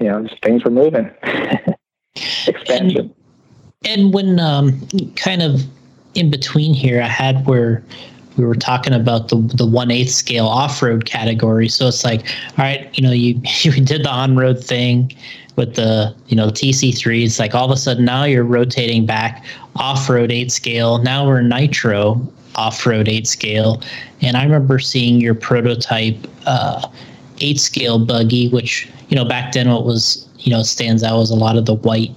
you 0.00 0.06
know, 0.08 0.22
just 0.22 0.42
things 0.42 0.64
were 0.64 0.70
moving. 0.70 1.10
Expansion. 2.46 2.98
And, 2.98 3.14
and 3.84 4.12
when 4.12 4.40
um, 4.40 4.80
kind 5.16 5.42
of 5.42 5.62
in 6.14 6.30
between 6.30 6.74
here, 6.74 7.02
I 7.02 7.08
had 7.08 7.46
where 7.46 7.82
we 8.36 8.44
were 8.44 8.54
talking 8.54 8.92
about 8.92 9.28
the 9.28 9.36
the 9.54 9.66
one 9.66 9.90
eighth 9.90 10.10
scale 10.10 10.46
off 10.46 10.82
road 10.82 11.04
category. 11.04 11.68
So 11.68 11.88
it's 11.88 12.04
like, 12.04 12.20
all 12.58 12.64
right, 12.64 12.88
you 12.98 13.02
know, 13.02 13.12
you 13.12 13.40
you 13.60 13.72
did 13.72 14.04
the 14.04 14.10
on 14.10 14.36
road 14.36 14.62
thing 14.62 15.14
with 15.56 15.74
the 15.74 16.14
you 16.28 16.36
know 16.36 16.46
the 16.46 16.52
TC3. 16.52 17.24
It's 17.24 17.38
like 17.38 17.54
all 17.54 17.64
of 17.64 17.70
a 17.70 17.76
sudden 17.76 18.04
now 18.04 18.24
you're 18.24 18.44
rotating 18.44 19.06
back 19.06 19.44
off 19.76 20.08
road 20.08 20.30
eight 20.30 20.52
scale. 20.52 20.98
Now 20.98 21.26
we're 21.26 21.42
nitro 21.42 22.20
off 22.54 22.86
road 22.86 23.08
eight 23.08 23.26
scale, 23.26 23.82
and 24.22 24.36
I 24.36 24.44
remember 24.44 24.78
seeing 24.78 25.20
your 25.20 25.34
prototype 25.34 26.16
uh, 26.46 26.88
eight 27.40 27.60
scale 27.60 27.98
buggy, 27.98 28.48
which 28.48 28.88
you 29.08 29.16
know 29.16 29.24
back 29.24 29.52
then 29.52 29.70
what 29.70 29.84
was 29.84 30.26
you 30.38 30.50
know 30.50 30.62
stands 30.62 31.02
out 31.02 31.18
was 31.18 31.30
a 31.30 31.34
lot 31.34 31.56
of 31.56 31.66
the 31.66 31.74
white 31.74 32.14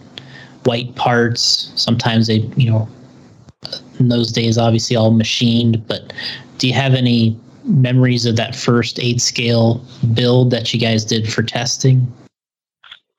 white 0.64 0.96
parts. 0.96 1.72
Sometimes 1.76 2.28
they 2.28 2.40
you 2.56 2.70
know 2.70 2.88
in 4.00 4.10
those 4.10 4.32
days, 4.32 4.58
obviously 4.58 4.96
all 4.96 5.12
machined. 5.12 5.86
But 5.88 6.14
do 6.58 6.68
you 6.68 6.74
have 6.74 6.94
any 6.94 7.38
memories 7.64 8.26
of 8.26 8.36
that 8.38 8.56
first 8.56 9.00
eight 9.00 9.22
scale 9.22 9.84
build 10.14 10.52
that 10.52 10.74
you 10.74 10.80
guys 10.80 11.06
did 11.06 11.32
for 11.32 11.44
testing? 11.44 12.12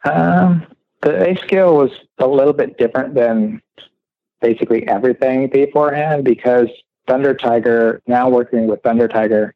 Um, 0.05 0.67
the 1.03 1.29
eight 1.29 1.39
scale 1.41 1.77
was 1.77 1.91
a 2.19 2.27
little 2.27 2.53
bit 2.53 2.79
different 2.79 3.15
than 3.15 3.61
basically 4.41 4.87
everything 4.89 5.49
beforehand 5.49 6.25
because 6.25 6.69
Thunder 7.07 7.35
Tiger, 7.35 8.01
now 8.07 8.29
working 8.29 8.67
with 8.67 8.83
Thunder 8.83 9.09
Tiger, 9.09 9.55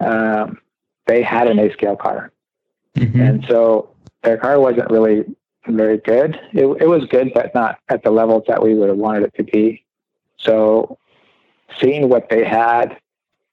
um, 0.00 0.58
they 1.06 1.22
had 1.22 1.48
an 1.48 1.58
eight 1.58 1.72
scale 1.72 1.96
car. 1.96 2.32
Mm-hmm. 2.96 3.20
And 3.20 3.44
so 3.48 3.90
their 4.22 4.36
car 4.36 4.60
wasn't 4.60 4.90
really 4.90 5.24
very 5.76 5.98
good. 5.98 6.40
It, 6.52 6.66
it 6.80 6.86
was 6.86 7.04
good, 7.06 7.32
but 7.34 7.54
not 7.54 7.78
at 7.88 8.02
the 8.02 8.10
levels 8.10 8.44
that 8.48 8.62
we 8.62 8.74
would 8.74 8.88
have 8.88 8.98
wanted 8.98 9.24
it 9.24 9.34
to 9.36 9.44
be. 9.44 9.84
So 10.38 10.98
seeing 11.78 12.08
what 12.08 12.28
they 12.30 12.44
had 12.44 12.98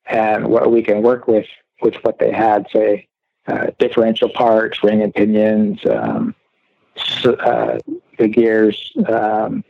and 0.06 0.48
what 0.48 0.72
we 0.72 0.82
can 0.82 1.02
work 1.02 1.28
with 1.28 1.48
with 1.82 1.96
what 2.04 2.18
they 2.18 2.32
had, 2.32 2.68
say 2.72 3.08
uh, 3.48 3.68
differential 3.78 4.30
parts, 4.30 4.84
ring 4.84 5.02
and 5.02 5.14
pinions, 5.14 5.80
um, 5.86 6.34
uh, 7.24 7.78
the 8.18 8.28
gears, 8.28 8.92
um, 9.08 9.64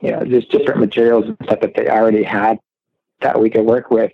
you 0.00 0.10
know, 0.12 0.24
just 0.24 0.50
different 0.50 0.80
materials 0.80 1.26
and 1.26 1.36
stuff 1.44 1.60
that 1.60 1.74
they 1.74 1.88
already 1.88 2.22
had 2.22 2.58
that 3.20 3.40
we 3.40 3.50
could 3.50 3.64
work 3.64 3.90
with. 3.90 4.12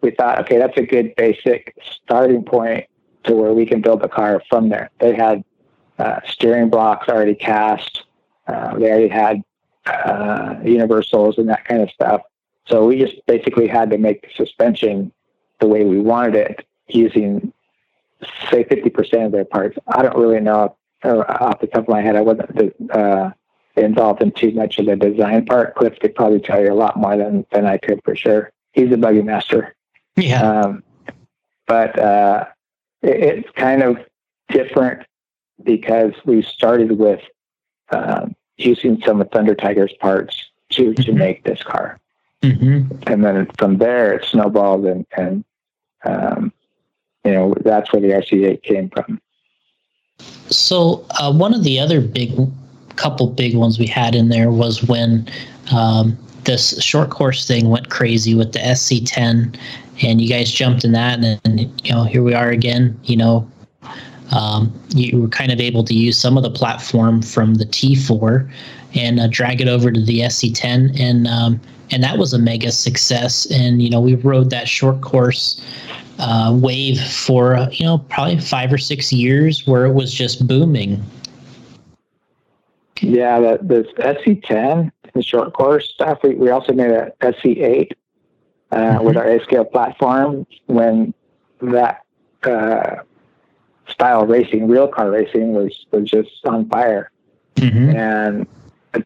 We 0.00 0.12
thought, 0.12 0.38
okay, 0.40 0.58
that's 0.58 0.76
a 0.76 0.82
good 0.82 1.14
basic 1.16 1.74
starting 2.04 2.44
point 2.44 2.86
to 3.24 3.34
where 3.34 3.52
we 3.52 3.66
can 3.66 3.80
build 3.80 4.02
a 4.02 4.08
car 4.08 4.42
from 4.48 4.68
there. 4.68 4.90
They 5.00 5.14
had 5.14 5.44
uh, 5.98 6.20
steering 6.26 6.70
blocks 6.70 7.08
already 7.08 7.34
cast. 7.34 8.04
Uh, 8.46 8.78
they 8.78 8.90
already 8.90 9.08
had 9.08 9.42
uh, 9.86 10.56
universals 10.64 11.38
and 11.38 11.48
that 11.48 11.64
kind 11.64 11.82
of 11.82 11.90
stuff. 11.90 12.22
So 12.66 12.86
we 12.86 12.98
just 12.98 13.24
basically 13.26 13.66
had 13.66 13.90
to 13.90 13.98
make 13.98 14.22
the 14.22 14.28
suspension 14.34 15.12
the 15.60 15.66
way 15.66 15.84
we 15.84 15.98
wanted 15.98 16.34
it 16.34 16.66
using, 16.88 17.52
say, 18.50 18.64
50% 18.64 19.26
of 19.26 19.32
their 19.32 19.44
parts. 19.44 19.78
I 19.86 20.02
don't 20.02 20.16
really 20.16 20.40
know 20.40 20.76
off 21.04 21.60
the 21.60 21.66
top 21.66 21.82
of 21.82 21.88
my 21.88 22.00
head. 22.00 22.16
I 22.16 22.20
wasn't 22.20 22.74
uh, 22.90 23.30
involved 23.76 24.22
in 24.22 24.32
too 24.32 24.52
much 24.52 24.78
of 24.78 24.86
the 24.86 24.96
design 24.96 25.46
part. 25.46 25.74
Cliff 25.76 25.98
could 26.00 26.14
probably 26.14 26.40
tell 26.40 26.60
you 26.60 26.72
a 26.72 26.74
lot 26.74 26.96
more 26.96 27.16
than, 27.16 27.46
than 27.52 27.66
I 27.66 27.78
could 27.78 28.00
for 28.04 28.14
sure. 28.14 28.52
He's 28.72 28.92
a 28.92 28.96
buggy 28.96 29.22
master. 29.22 29.74
Yeah. 30.16 30.42
Um, 30.42 30.82
but 31.66 31.98
uh, 31.98 32.46
it, 33.02 33.20
it's 33.20 33.50
kind 33.52 33.82
of 33.82 33.98
different 34.48 35.06
because 35.62 36.12
we 36.24 36.42
started 36.42 36.92
with 36.92 37.20
um, 37.90 38.34
using 38.56 39.00
some 39.02 39.20
of 39.20 39.30
Thunder 39.30 39.54
Tiger's 39.54 39.92
parts 39.94 40.50
to 40.70 40.94
to 40.94 41.02
mm-hmm. 41.02 41.18
make 41.18 41.44
this 41.44 41.62
car. 41.62 41.98
Mm-hmm. 42.42 42.96
And 43.06 43.24
then 43.24 43.46
from 43.58 43.78
there, 43.78 44.14
it 44.14 44.24
snowballed, 44.24 44.86
and 44.86 45.06
and 45.16 45.44
um, 46.04 46.52
you 47.24 47.32
know 47.32 47.54
that's 47.64 47.92
where 47.92 48.02
the 48.02 48.08
RC8 48.08 48.62
came 48.62 48.90
from. 48.90 49.20
So 50.48 51.06
uh, 51.18 51.32
one 51.32 51.54
of 51.54 51.64
the 51.64 51.78
other 51.78 52.00
big, 52.00 52.36
couple 52.96 53.28
big 53.28 53.56
ones 53.56 53.78
we 53.78 53.86
had 53.86 54.14
in 54.14 54.28
there 54.28 54.50
was 54.50 54.82
when 54.84 55.28
um, 55.72 56.16
this 56.44 56.80
short 56.82 57.10
course 57.10 57.46
thing 57.46 57.68
went 57.68 57.90
crazy 57.90 58.34
with 58.34 58.52
the 58.52 58.60
SC10, 58.60 59.58
and 60.02 60.20
you 60.20 60.28
guys 60.28 60.50
jumped 60.50 60.84
in 60.84 60.92
that, 60.92 61.22
and, 61.22 61.40
and 61.44 61.60
you 61.84 61.92
know 61.92 62.04
here 62.04 62.22
we 62.22 62.34
are 62.34 62.50
again. 62.50 62.98
You 63.02 63.16
know, 63.16 63.50
um, 64.30 64.72
you 64.94 65.20
were 65.20 65.28
kind 65.28 65.52
of 65.52 65.60
able 65.60 65.84
to 65.84 65.94
use 65.94 66.18
some 66.18 66.36
of 66.36 66.42
the 66.42 66.50
platform 66.50 67.22
from 67.22 67.54
the 67.54 67.64
T4 67.64 68.50
and 68.94 69.20
uh, 69.20 69.28
drag 69.28 69.60
it 69.60 69.68
over 69.68 69.90
to 69.90 70.00
the 70.00 70.20
SC10, 70.20 70.98
and 70.98 71.26
um, 71.26 71.60
and 71.90 72.02
that 72.02 72.18
was 72.18 72.32
a 72.32 72.38
mega 72.38 72.72
success. 72.72 73.50
And 73.50 73.82
you 73.82 73.90
know, 73.90 74.00
we 74.00 74.14
rode 74.16 74.50
that 74.50 74.68
short 74.68 75.00
course 75.00 75.64
uh, 76.18 76.56
wave 76.60 77.00
for 77.00 77.54
uh, 77.54 77.70
you 77.70 77.84
know 77.84 77.98
probably 77.98 78.40
five 78.40 78.72
or 78.72 78.78
six 78.78 79.12
years, 79.12 79.66
where 79.66 79.86
it 79.86 79.92
was 79.92 80.12
just 80.12 80.46
booming. 80.46 81.02
Yeah, 83.00 83.38
the, 83.40 83.58
the 83.62 84.02
SC10, 84.02 84.90
the 85.14 85.22
short 85.22 85.52
course 85.52 85.88
stuff. 85.88 86.18
We, 86.22 86.34
we 86.34 86.50
also 86.50 86.72
made 86.72 86.90
a 86.90 87.12
SC8 87.20 87.92
uh, 88.70 88.76
mm-hmm. 88.76 89.04
with 89.04 89.16
our 89.16 89.24
A 89.24 89.42
scale 89.44 89.64
platform 89.64 90.46
when 90.66 91.14
that 91.60 92.04
uh, 92.42 92.96
style 93.88 94.26
racing, 94.26 94.68
real 94.68 94.88
car 94.88 95.10
racing, 95.10 95.52
was 95.52 95.86
was 95.90 96.08
just 96.08 96.44
on 96.44 96.68
fire. 96.68 97.10
Mm-hmm. 97.56 97.96
And 97.96 98.46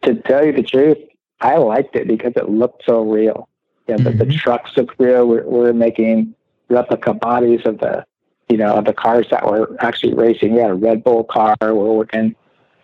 to 0.01 0.15
tell 0.15 0.45
you 0.45 0.51
the 0.51 0.63
truth, 0.63 0.97
I 1.41 1.57
liked 1.57 1.95
it 1.95 2.07
because 2.07 2.33
it 2.35 2.49
looked 2.49 2.83
so 2.85 3.01
real. 3.01 3.49
Yeah, 3.87 3.95
mm-hmm. 3.95 4.17
the, 4.17 4.25
the, 4.25 4.33
trucks 4.33 4.77
looked 4.77 4.97
real. 4.99 5.27
We're, 5.27 5.43
we're 5.43 5.73
making 5.73 6.35
replica 6.69 7.13
bodies 7.13 7.61
of 7.65 7.79
the, 7.79 8.05
you 8.47 8.57
know, 8.57 8.75
of 8.75 8.85
the 8.85 8.93
cars 8.93 9.27
that 9.29 9.45
were 9.45 9.75
actually 9.79 10.13
racing. 10.13 10.53
We 10.53 10.61
had 10.61 10.71
a 10.71 10.75
Red 10.75 11.03
Bull 11.03 11.25
car. 11.25 11.55
We're 11.61 11.73
working 11.73 12.35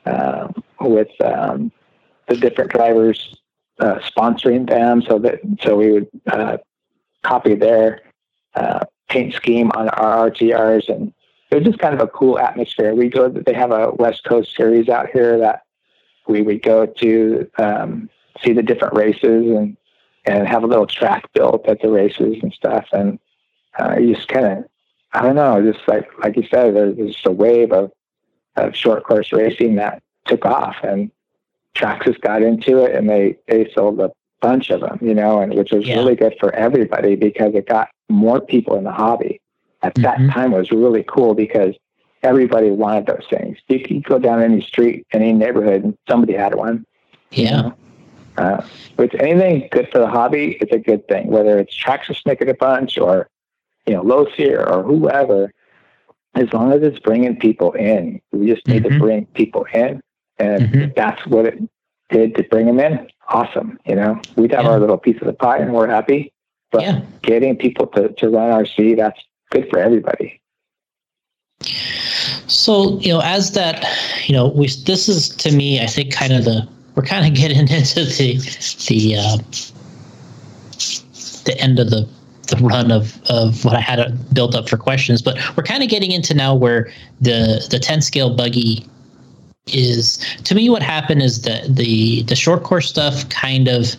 uh, 0.06 0.50
with 0.82 1.10
um, 1.24 1.72
the 2.28 2.36
different 2.36 2.72
drivers 2.72 3.38
uh, 3.80 4.00
sponsoring 4.00 4.68
them, 4.68 5.02
so 5.02 5.20
that 5.20 5.40
so 5.62 5.78
we 5.78 5.92
would 5.92 6.10
uh, 6.28 6.58
copy 7.24 7.56
their 7.56 8.02
uh, 8.56 8.84
paint 9.08 9.34
scheme 9.34 9.72
on 9.76 9.88
our 9.90 10.30
RTRs 10.30 10.90
and 10.90 11.14
it 11.52 11.56
was 11.56 11.66
just 11.66 11.80
kind 11.80 11.96
of 11.96 12.02
a 12.02 12.08
cool 12.08 12.38
atmosphere. 12.38 12.94
We 12.94 13.10
go, 13.10 13.28
they 13.30 13.54
have 13.54 13.72
a 13.72 13.92
West 13.92 14.24
Coast 14.24 14.56
series 14.56 14.88
out 14.88 15.10
here 15.12 15.38
that 15.40 15.64
we 16.28 16.42
would 16.42 16.62
go 16.62 16.86
to 16.86 17.50
um, 17.58 18.10
see 18.44 18.54
the 18.54 18.64
different 18.64 18.96
races 18.96 19.50
and 19.52 19.76
and 20.26 20.48
have 20.48 20.64
a 20.64 20.68
little 20.68 20.86
track 20.86 21.32
built 21.34 21.68
at 21.68 21.82
the 21.82 21.90
races 21.90 22.38
and 22.44 22.54
stuff. 22.54 22.86
And 22.92 23.20
uh, 23.80 23.98
you 23.98 24.14
just 24.14 24.28
kind 24.28 24.46
of, 24.46 24.66
I 25.14 25.24
don't 25.24 25.36
know, 25.36 25.72
just 25.72 25.88
like 25.88 26.08
like 26.20 26.38
you 26.38 26.44
said, 26.50 26.76
there's 26.76 26.96
just 26.96 27.26
a 27.26 27.32
wave 27.32 27.72
of 27.72 27.92
of 28.56 28.76
short 28.76 29.04
course 29.04 29.32
racing 29.32 29.76
that 29.76 30.04
took 30.26 30.46
off, 30.46 30.76
and 30.84 31.12
Traxxas 31.76 32.22
got 32.22 32.44
into 32.44 32.84
it, 32.84 32.96
and 32.96 33.10
they 33.10 33.38
they 33.48 33.72
sold 33.74 34.00
a 34.00 34.12
bunch 34.40 34.70
of 34.70 34.82
them, 34.82 35.00
you 35.02 35.16
know, 35.16 35.40
and 35.40 35.56
which 35.56 35.72
was 35.72 35.88
yeah. 35.88 35.96
really 35.96 36.16
good 36.16 36.36
for 36.40 36.54
everybody 36.54 37.16
because 37.16 37.56
it 37.56 37.68
got 37.68 37.90
more 38.08 38.40
people 38.40 38.78
in 38.78 38.84
the 38.84 38.92
hobby 38.92 39.42
at 39.82 39.96
that 39.96 40.18
mm-hmm. 40.18 40.30
time 40.30 40.52
was 40.52 40.72
really 40.72 41.04
cool 41.08 41.34
because 41.34 41.76
everybody 42.24 42.70
wanted 42.70 43.06
those 43.06 43.26
things. 43.30 43.58
You 43.68 43.80
could 43.80 44.04
go 44.04 44.20
down 44.20 44.42
any 44.42 44.62
street, 44.62 45.06
any 45.12 45.34
neighborhood, 45.34 45.84
and 45.84 45.98
somebody 46.08 46.34
had 46.34 46.56
one. 46.56 46.86
Yeah. 47.32 47.72
Uh, 48.38 48.66
with 48.98 49.14
anything 49.16 49.68
good 49.72 49.90
for 49.92 50.00
the 50.00 50.08
hobby, 50.08 50.58
it's 50.62 50.72
a 50.72 50.80
good 50.80 51.08
thing. 51.08 51.28
Whether 51.28 51.60
it's 51.60 51.76
Traxxas 51.76 52.26
making 52.26 52.50
a 52.50 52.54
bunch 52.54 52.98
or 52.98 53.30
you 53.86 53.94
know 53.94 54.04
Losair 54.04 54.66
or 54.70 54.84
whoever, 54.84 55.52
as 56.36 56.52
long 56.54 56.72
as 56.72 56.82
it's 56.82 57.00
bringing 57.00 57.38
people 57.38 57.74
in, 57.74 58.22
we 58.32 58.48
just 58.48 58.66
need 58.68 58.84
mm-hmm. 58.84 58.94
to 58.94 59.00
bring 59.00 59.26
people 59.28 59.66
in, 59.74 60.02
and 60.38 60.64
mm-hmm. 60.64 60.92
that's 60.96 61.26
what 61.28 61.46
it 61.46 61.60
did 62.10 62.36
to 62.36 62.44
bring 62.44 62.68
them 62.68 62.80
in. 62.80 63.10
Awesome, 63.28 63.78
you 63.86 63.96
know, 63.96 64.22
we'd 64.38 64.52
have 64.52 64.64
yeah. 64.64 64.72
our 64.72 64.80
little 64.80 64.98
piece 64.98 65.20
of 65.20 65.28
the 65.28 65.34
pie, 65.34 65.58
and 65.58 65.74
we're 65.74 65.88
happy. 65.88 66.32
But 66.72 66.84
yeah. 66.84 67.02
getting 67.24 67.58
people 67.58 67.88
to, 67.88 68.10
to 68.10 68.30
run 68.30 68.64
RC, 68.64 68.96
that's 68.96 69.20
good 69.52 69.70
for 69.70 69.80
everybody. 69.80 70.42
So, 72.48 73.00
you 73.00 73.10
know, 73.10 73.22
as 73.24 73.52
that, 73.54 73.86
you 74.28 74.34
know, 74.34 74.48
we 74.48 74.68
this 74.86 75.10
is 75.10 75.30
to 75.38 75.52
me, 75.52 75.82
I 75.82 75.88
think, 75.88 76.14
kind 76.14 76.34
of 76.34 76.46
the 76.46 76.68
we're 76.96 77.04
kind 77.04 77.26
of 77.26 77.34
getting 77.40 77.58
into 77.58 78.06
the 78.06 78.38
the 78.88 79.16
uh, 79.16 79.38
the 81.46 81.56
end 81.60 81.80
of 81.80 81.90
the 81.90 82.08
the 82.48 82.58
run 82.58 82.92
of 82.92 83.22
of 83.30 83.64
what 83.64 83.76
I 83.76 83.80
had 83.80 84.34
built 84.34 84.56
up 84.56 84.68
for 84.68 84.78
questions, 84.78 85.22
but 85.22 85.38
we're 85.56 85.64
kind 85.64 85.84
of 85.84 85.90
getting 85.90 86.12
into 86.12 86.34
now 86.34 86.56
where 86.56 86.92
the 87.22 87.66
the 87.70 87.80
10 87.80 88.02
scale 88.02 88.36
buggy 88.36 88.86
is 89.68 90.18
to 90.46 90.56
me 90.56 90.68
what 90.70 90.82
happened 90.82 91.22
is 91.22 91.44
that 91.44 91.76
the 91.76 92.24
the 92.24 92.36
short 92.36 92.64
course 92.64 92.90
stuff 92.90 93.28
kind 93.30 93.68
of 93.68 93.96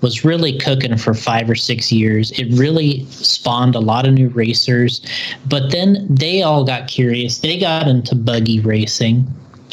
was 0.00 0.24
really 0.24 0.56
cooking 0.58 0.96
for 0.96 1.14
five 1.14 1.50
or 1.50 1.54
six 1.54 1.90
years. 1.90 2.30
It 2.32 2.46
really 2.52 3.04
spawned 3.06 3.74
a 3.74 3.80
lot 3.80 4.06
of 4.06 4.14
new 4.14 4.28
racers, 4.28 5.00
but 5.48 5.70
then 5.70 6.06
they 6.08 6.42
all 6.42 6.64
got 6.64 6.88
curious. 6.88 7.38
They 7.38 7.58
got 7.58 7.88
into 7.88 8.14
buggy 8.14 8.60
racing, 8.60 9.26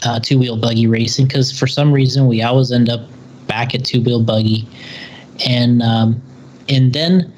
uh, 0.04 0.20
two 0.20 0.40
wheel 0.40 0.58
buggy 0.58 0.88
racing, 0.88 1.28
because 1.28 1.58
for 1.58 1.68
some 1.68 1.92
reason 1.92 2.28
we 2.28 2.42
always 2.42 2.72
end 2.72 2.90
up 2.90 3.02
back 3.48 3.76
at 3.76 3.86
two 3.86 4.02
wheel 4.02 4.24
buggy, 4.24 4.68
and 5.46 5.82
um, 5.84 6.22
and 6.70 6.94
then 6.94 7.32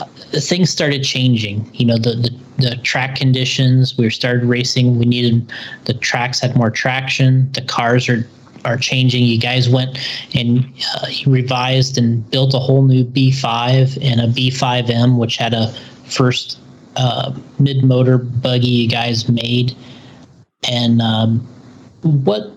uh, 0.00 0.04
things 0.32 0.70
started 0.70 1.02
changing. 1.02 1.68
You 1.72 1.86
know, 1.86 1.96
the, 1.96 2.14
the 2.14 2.30
the 2.58 2.76
track 2.76 3.16
conditions. 3.16 3.96
We 3.96 4.08
started 4.10 4.44
racing. 4.44 4.98
We 4.98 5.06
needed 5.06 5.50
the 5.86 5.94
tracks 5.94 6.40
had 6.40 6.56
more 6.56 6.70
traction. 6.70 7.50
The 7.52 7.62
cars 7.62 8.08
are 8.08 8.26
are 8.64 8.76
changing. 8.76 9.24
You 9.24 9.38
guys 9.38 9.68
went 9.68 9.98
and 10.34 10.64
uh, 10.96 11.06
revised 11.26 11.98
and 11.98 12.28
built 12.30 12.54
a 12.54 12.58
whole 12.58 12.82
new 12.82 13.04
B5 13.04 13.98
and 14.02 14.20
a 14.20 14.26
B5M, 14.26 15.18
which 15.18 15.36
had 15.36 15.54
a 15.54 15.68
first 16.06 16.58
uh, 16.96 17.34
mid 17.58 17.84
motor 17.84 18.18
buggy 18.18 18.68
you 18.68 18.88
guys 18.88 19.28
made. 19.28 19.76
And 20.68 21.02
um, 21.02 21.40
what, 22.02 22.50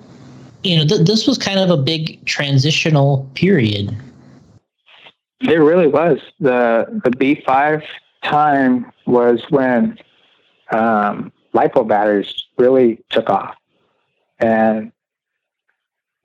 you 0.63 0.77
know, 0.77 0.85
th- 0.85 1.01
this 1.01 1.27
was 1.27 1.37
kind 1.37 1.59
of 1.59 1.69
a 1.69 1.77
big 1.77 2.23
transitional 2.25 3.29
period. 3.33 3.95
It 5.41 5.59
really 5.59 5.87
was. 5.87 6.19
The, 6.39 7.01
the 7.03 7.11
B5 7.11 7.83
time 8.23 8.91
was 9.05 9.43
when 9.49 9.97
um, 10.71 11.31
LiPo 11.53 11.87
batteries 11.87 12.33
really 12.57 13.03
took 13.09 13.29
off. 13.29 13.55
And 14.39 14.91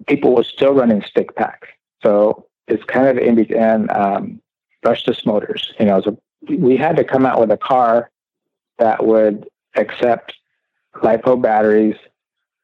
people 0.07 0.35
were 0.35 0.45
still 0.45 0.73
running 0.73 1.03
stick 1.03 1.35
packs. 1.37 1.69
So 2.03 2.47
it's 2.69 2.85
kind 2.85 3.07
of 3.07 3.19
in 3.19 3.35
between 3.35 3.89
um, 3.91 4.41
brushless 4.85 5.25
motors. 5.25 5.73
You 5.79 5.87
know, 5.87 6.01
so 6.01 6.19
we 6.49 6.77
had 6.77 6.97
to 6.97 7.05
come 7.05 7.27
out 7.27 7.41
with 7.41 7.51
a 7.51 7.57
car 7.57 8.11
that 8.79 9.07
would 9.07 9.49
accept 9.77 10.35
lipo 10.97 11.41
batteries. 11.41 11.97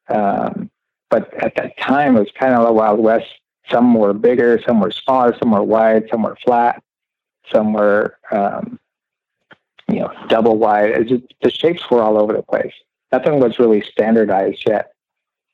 Um, 0.09 0.69
but 1.09 1.33
at 1.35 1.55
that 1.55 1.77
time, 1.77 2.15
it 2.15 2.19
was 2.19 2.31
kind 2.37 2.53
of 2.53 2.67
a 2.67 2.73
Wild 2.73 2.99
West. 2.99 3.27
Some 3.69 3.93
were 3.93 4.13
bigger, 4.13 4.59
some 4.65 4.79
were 4.79 4.91
smaller, 4.91 5.35
some 5.37 5.51
were 5.51 5.63
wide, 5.63 6.07
some 6.09 6.23
were 6.23 6.37
flat, 6.43 6.81
some 7.51 7.73
were, 7.73 8.17
um, 8.31 8.79
you 9.87 9.99
know, 9.99 10.11
double 10.27 10.57
wide. 10.57 11.07
Just, 11.07 11.23
the 11.41 11.51
shapes 11.51 11.89
were 11.89 12.01
all 12.01 12.17
over 12.17 12.33
the 12.33 12.41
place. 12.41 12.73
Nothing 13.11 13.39
was 13.39 13.59
really 13.59 13.81
standardized 13.81 14.63
yet. 14.67 14.93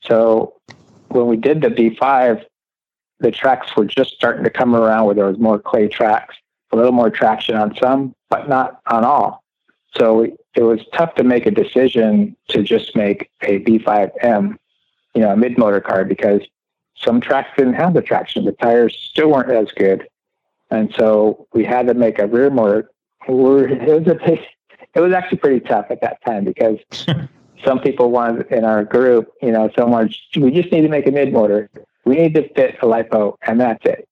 So 0.02 0.56
when 1.16 1.28
we 1.28 1.38
did 1.38 1.62
the 1.62 1.70
B5, 1.70 2.44
the 3.20 3.32
tracks 3.32 3.76
were 3.76 3.86
just 3.86 4.12
starting 4.12 4.44
to 4.44 4.50
come 4.50 4.76
around 4.76 5.06
where 5.06 5.16
there 5.16 5.26
was 5.26 5.40
more 5.40 5.58
clay 5.58 5.88
tracks, 5.88 6.36
a 6.72 6.76
little 6.76 6.92
more 6.92 7.10
traction 7.10 7.56
on 7.56 7.76
some, 7.78 8.14
but 8.30 8.50
not 8.50 8.82
on 8.88 9.06
all. 9.06 9.44
So 9.98 10.24
it 10.56 10.62
was 10.62 10.82
tough 10.94 11.16
to 11.16 11.24
make 11.24 11.46
a 11.46 11.52
decision 11.52 12.36
to 12.50 12.62
just 12.62 12.96
make 12.96 13.30
a 13.42 13.60
B5M, 13.60 14.58
you 15.14 15.22
know, 15.22 15.32
a 15.32 15.38
mid 15.38 15.58
motor 15.58 15.80
car 15.80 16.04
because 16.04 16.42
some 16.98 17.22
tracks 17.22 17.50
didn't 17.58 17.76
have 17.76 17.94
the 17.94 18.02
traction. 18.02 18.44
The 18.44 18.52
tires 18.52 18.98
still 18.98 19.32
weren't 19.32 19.52
as 19.52 19.72
good. 19.72 20.08
And 20.70 20.94
so 20.98 21.48
we 21.54 21.64
had 21.64 21.88
to 21.88 21.94
make 21.94 22.20
a 22.20 22.28
rear 22.28 22.50
motor. 22.50 22.90
It 23.28 23.32
was 23.32 24.08
a 24.08 24.40
it 24.94 25.02
was 25.02 25.14
actually 25.14 25.38
pretty 25.40 25.60
tough 25.62 25.88
at 25.90 26.02
that 26.02 26.24
time 26.26 26.44
because 26.46 26.80
some 27.66 27.80
people 27.80 28.12
want 28.12 28.50
in 28.52 28.64
our 28.64 28.84
group, 28.84 29.32
you 29.42 29.52
know, 29.52 29.70
someone, 29.78 30.14
we 30.36 30.52
just 30.52 30.72
need 30.72 30.82
to 30.82 30.90
make 30.90 31.08
a 31.08 31.12
mid 31.12 31.34
motor. 31.34 31.70
We 32.06 32.16
need 32.16 32.36
to 32.36 32.48
fit 32.54 32.76
a 32.82 32.86
LiPo 32.86 33.36
and 33.42 33.60
that's 33.60 33.86
it. 33.86 34.08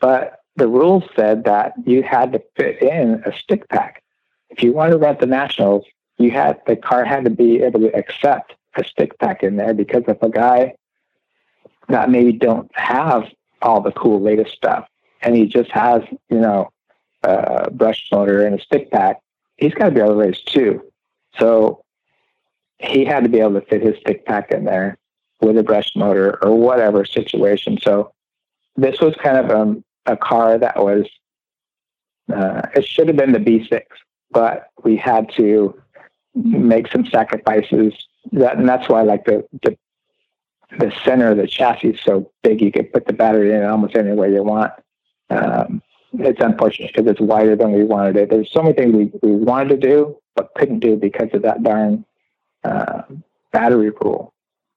But 0.00 0.40
the 0.56 0.68
rules 0.68 1.04
said 1.14 1.44
that 1.44 1.74
you 1.84 2.02
had 2.02 2.32
to 2.32 2.42
fit 2.56 2.80
in 2.82 3.22
a 3.26 3.36
stick 3.36 3.68
pack. 3.68 4.02
If 4.50 4.62
you 4.62 4.72
wanted 4.72 4.92
to 4.92 4.98
run 4.98 5.16
the 5.20 5.26
nationals, 5.26 5.84
you 6.18 6.30
had, 6.30 6.60
the 6.66 6.76
car 6.76 7.04
had 7.04 7.24
to 7.24 7.30
be 7.30 7.62
able 7.62 7.80
to 7.80 7.94
accept 7.94 8.54
a 8.74 8.84
stick 8.84 9.18
pack 9.18 9.42
in 9.42 9.56
there 9.56 9.74
because 9.74 10.04
if 10.08 10.22
a 10.22 10.30
guy 10.30 10.74
that 11.88 12.10
maybe 12.10 12.32
don't 12.32 12.70
have 12.74 13.24
all 13.62 13.80
the 13.80 13.92
cool 13.92 14.20
latest 14.20 14.52
stuff 14.52 14.88
and 15.20 15.36
he 15.36 15.46
just 15.46 15.70
has, 15.70 16.02
you 16.30 16.38
know, 16.38 16.70
a 17.22 17.70
brush 17.70 18.08
motor 18.10 18.46
and 18.46 18.58
a 18.58 18.62
stick 18.62 18.90
pack, 18.90 19.20
he's 19.56 19.74
got 19.74 19.86
to 19.86 19.90
be 19.90 20.00
able 20.00 20.10
to 20.10 20.16
race 20.16 20.40
too. 20.42 20.82
So 21.38 21.82
he 22.78 23.04
had 23.04 23.24
to 23.24 23.28
be 23.28 23.40
able 23.40 23.54
to 23.54 23.66
fit 23.66 23.82
his 23.82 23.96
stick 23.98 24.24
pack 24.26 24.50
in 24.50 24.64
there 24.64 24.98
with 25.40 25.56
a 25.58 25.62
brush 25.62 25.92
motor 25.96 26.42
or 26.44 26.54
whatever 26.54 27.04
situation. 27.04 27.78
So 27.82 28.12
this 28.76 29.00
was 29.00 29.14
kind 29.22 29.38
of 29.38 29.50
um, 29.50 29.84
a 30.06 30.16
car 30.16 30.58
that 30.58 30.76
was, 30.82 31.06
uh, 32.32 32.62
it 32.74 32.86
should 32.86 33.08
have 33.08 33.16
been 33.16 33.32
the 33.32 33.38
B6, 33.38 33.82
but 34.30 34.70
we 34.82 34.96
had 34.96 35.30
to 35.36 35.80
make 36.34 36.88
some 36.88 37.06
sacrifices. 37.06 37.94
That 38.32 38.58
and 38.58 38.68
that's 38.68 38.88
why 38.88 39.02
like 39.02 39.24
the 39.24 39.46
the 39.62 39.78
the 40.78 40.92
center 41.04 41.30
of 41.30 41.36
the 41.36 41.46
chassis 41.46 41.90
is 41.90 42.00
so 42.00 42.30
big 42.42 42.60
you 42.60 42.72
could 42.72 42.92
put 42.92 43.06
the 43.06 43.12
battery 43.12 43.54
in 43.54 43.62
almost 43.64 43.94
any 43.94 44.12
way 44.12 44.32
you 44.32 44.42
want. 44.42 44.72
Um, 45.30 45.80
it's 46.14 46.40
unfortunate 46.40 46.92
because 46.92 47.08
it's 47.08 47.20
wider 47.20 47.54
than 47.54 47.72
we 47.72 47.84
wanted 47.84 48.16
it. 48.16 48.30
There's 48.30 48.50
so 48.52 48.62
many 48.62 48.74
things 48.74 48.92
we, 48.92 49.10
we 49.22 49.36
wanted 49.36 49.68
to 49.68 49.76
do 49.76 50.18
but 50.34 50.52
couldn't 50.54 50.80
do 50.80 50.96
because 50.96 51.30
of 51.32 51.42
that 51.42 51.62
darn 51.62 52.04
uh, 52.66 53.02
battery 53.52 53.90
rule, 54.00 54.32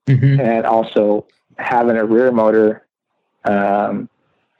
mm-hmm. 0.07 0.39
and 0.39 0.65
also 0.65 1.25
having 1.57 1.97
a 1.97 2.05
rear 2.05 2.31
motor 2.31 2.85
um, 3.45 4.09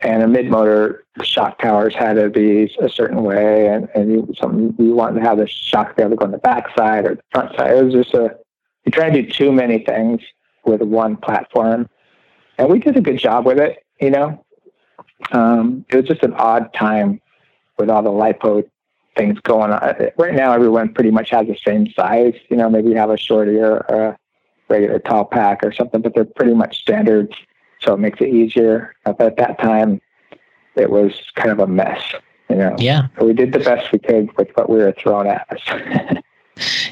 and 0.01 0.23
a 0.23 0.27
mid 0.27 0.49
motor 0.49 1.03
shock 1.23 1.59
towers 1.59 1.93
had 1.93 2.13
to 2.13 2.29
be 2.29 2.73
a 2.79 2.89
certain 2.89 3.23
way, 3.23 3.67
and 3.67 3.89
and 3.95 4.11
you, 4.11 4.33
some 4.37 4.75
you 4.79 4.93
want 4.93 5.15
to 5.15 5.21
have 5.21 5.37
the 5.37 5.47
shock 5.47 5.95
be 5.95 6.03
able 6.03 6.11
to 6.11 6.15
go 6.15 6.25
on 6.25 6.31
the 6.31 6.37
back 6.37 6.67
side 6.77 7.05
or 7.05 7.15
the 7.15 7.23
front 7.31 7.55
side. 7.55 7.77
It 7.77 7.83
was 7.83 7.93
just 7.93 8.13
a 8.13 8.37
you 8.85 8.91
try 8.91 9.09
to 9.09 9.21
do 9.21 9.29
too 9.29 9.51
many 9.51 9.79
things 9.79 10.21
with 10.65 10.81
one 10.81 11.17
platform, 11.17 11.89
and 12.57 12.69
we 12.69 12.79
did 12.79 12.95
a 12.97 13.01
good 13.01 13.17
job 13.17 13.45
with 13.45 13.59
it. 13.59 13.83
You 13.99 14.11
know, 14.11 14.45
um, 15.31 15.85
it 15.89 15.95
was 15.95 16.05
just 16.05 16.23
an 16.23 16.33
odd 16.33 16.73
time 16.73 17.21
with 17.77 17.89
all 17.89 18.01
the 18.01 18.09
lipo 18.09 18.69
things 19.19 19.39
going 19.41 19.71
on. 19.71 19.95
Right 20.17 20.33
now, 20.33 20.53
everyone 20.53 20.93
pretty 20.93 21.11
much 21.11 21.29
has 21.31 21.47
the 21.47 21.57
same 21.57 21.91
size. 21.91 22.35
You 22.49 22.57
know, 22.57 22.69
maybe 22.69 22.89
you 22.89 22.95
have 22.95 23.09
a 23.09 23.17
shorty 23.17 23.57
or, 23.57 23.85
or 23.89 24.03
a 24.05 24.17
regular 24.69 24.99
tall 24.99 25.25
pack 25.25 25.59
or 25.63 25.73
something, 25.73 26.01
but 26.01 26.15
they're 26.15 26.25
pretty 26.25 26.53
much 26.53 26.79
standards. 26.79 27.35
So 27.81 27.93
it 27.93 27.97
makes 27.97 28.21
it 28.21 28.29
easier. 28.29 28.95
But 29.03 29.21
at 29.21 29.37
that 29.37 29.59
time, 29.59 30.01
it 30.75 30.89
was 30.89 31.13
kind 31.35 31.51
of 31.51 31.59
a 31.59 31.67
mess. 31.67 32.01
You 32.49 32.55
know. 32.55 32.75
Yeah. 32.79 33.07
So 33.19 33.25
we 33.25 33.33
did 33.33 33.51
the 33.51 33.59
best 33.59 33.91
we 33.91 33.99
could 33.99 34.35
with 34.37 34.49
what 34.55 34.69
we 34.69 34.77
were 34.77 34.93
thrown 34.93 35.27
at 35.27 35.45
us. 35.51 36.17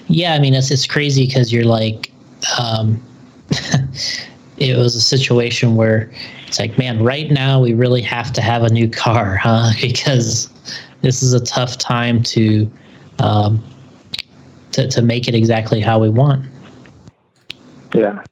yeah, 0.08 0.34
I 0.34 0.40
mean, 0.40 0.54
it's 0.54 0.70
it's 0.70 0.86
crazy 0.86 1.26
because 1.26 1.52
you're 1.52 1.66
like, 1.66 2.12
um, 2.60 3.02
it 4.58 4.78
was 4.78 4.96
a 4.96 5.02
situation 5.02 5.76
where 5.76 6.12
it's 6.46 6.60
like, 6.60 6.78
man, 6.78 7.04
right 7.04 7.32
now 7.32 7.60
we 7.60 7.74
really 7.74 8.02
have 8.02 8.32
to 8.34 8.42
have 8.42 8.64
a 8.64 8.70
new 8.70 8.90
car, 8.90 9.36
huh? 9.36 9.72
Because 9.82 10.50
this 11.02 11.24
is 11.24 11.34
a 11.34 11.44
tough 11.44 11.78
time 11.78 12.24
to 12.24 12.72
um, 13.20 13.64
to 14.72 14.88
to 14.88 15.02
make 15.02 15.28
it 15.28 15.36
exactly 15.36 15.82
how 15.82 16.00
we 16.00 16.10
want. 16.10 16.46
Yeah. 17.94 18.24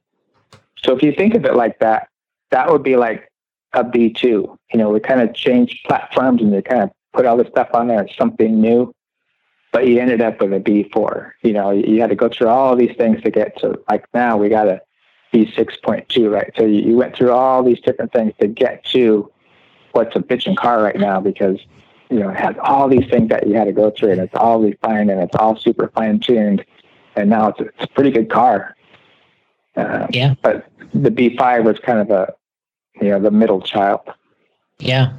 So 0.84 0.94
if 0.94 1.02
you 1.02 1.12
think 1.12 1.34
of 1.34 1.44
it 1.44 1.54
like 1.54 1.78
that, 1.80 2.08
that 2.50 2.70
would 2.70 2.82
be 2.82 2.96
like 2.96 3.30
a 3.72 3.84
B 3.84 4.10
two. 4.12 4.58
You 4.72 4.78
know, 4.78 4.90
we 4.90 5.00
kind 5.00 5.20
of 5.20 5.34
changed 5.34 5.80
platforms 5.86 6.42
and 6.42 6.52
we 6.52 6.62
kind 6.62 6.82
of 6.82 6.90
put 7.12 7.26
all 7.26 7.36
this 7.36 7.48
stuff 7.48 7.68
on 7.72 7.88
there 7.88 8.06
something 8.18 8.60
new, 8.60 8.94
but 9.72 9.86
you 9.86 9.98
ended 9.98 10.20
up 10.20 10.40
with 10.40 10.52
a 10.52 10.60
B 10.60 10.88
four. 10.92 11.34
You 11.42 11.52
know, 11.52 11.70
you 11.70 12.00
had 12.00 12.10
to 12.10 12.16
go 12.16 12.28
through 12.28 12.48
all 12.48 12.76
these 12.76 12.96
things 12.96 13.22
to 13.22 13.30
get 13.30 13.58
to 13.60 13.80
like 13.88 14.04
now 14.14 14.36
we 14.36 14.48
got 14.48 14.68
a 14.68 14.80
B 15.32 15.50
six 15.56 15.76
point 15.76 16.08
two, 16.08 16.30
right? 16.30 16.52
So 16.56 16.64
you, 16.64 16.90
you 16.90 16.96
went 16.96 17.16
through 17.16 17.32
all 17.32 17.62
these 17.62 17.80
different 17.80 18.12
things 18.12 18.32
to 18.40 18.46
get 18.46 18.84
to 18.86 19.30
what's 19.92 20.14
a 20.14 20.20
bitchin' 20.20 20.56
car 20.56 20.82
right 20.82 20.96
now 20.96 21.20
because 21.20 21.58
you 22.10 22.20
know, 22.20 22.30
it 22.30 22.36
has 22.36 22.54
all 22.62 22.88
these 22.88 23.08
things 23.10 23.28
that 23.30 23.46
you 23.46 23.54
had 23.54 23.64
to 23.64 23.72
go 23.72 23.90
through, 23.90 24.12
and 24.12 24.20
it's 24.20 24.34
all 24.34 24.60
refined 24.60 25.10
and 25.10 25.20
it's 25.20 25.34
all 25.36 25.56
super 25.56 25.88
fine 25.88 26.20
tuned. 26.20 26.64
And 27.16 27.30
now 27.30 27.48
it's 27.48 27.60
a, 27.60 27.64
it's 27.64 27.84
a 27.84 27.88
pretty 27.88 28.10
good 28.10 28.30
car. 28.30 28.76
Uh, 29.76 30.06
yeah. 30.10 30.34
But 30.42 30.68
the 30.94 31.10
B5 31.10 31.64
was 31.64 31.78
kind 31.78 31.98
of 31.98 32.10
a, 32.10 32.34
you 33.00 33.10
know, 33.10 33.20
the 33.20 33.30
middle 33.30 33.60
child. 33.60 34.00
Yeah. 34.78 35.12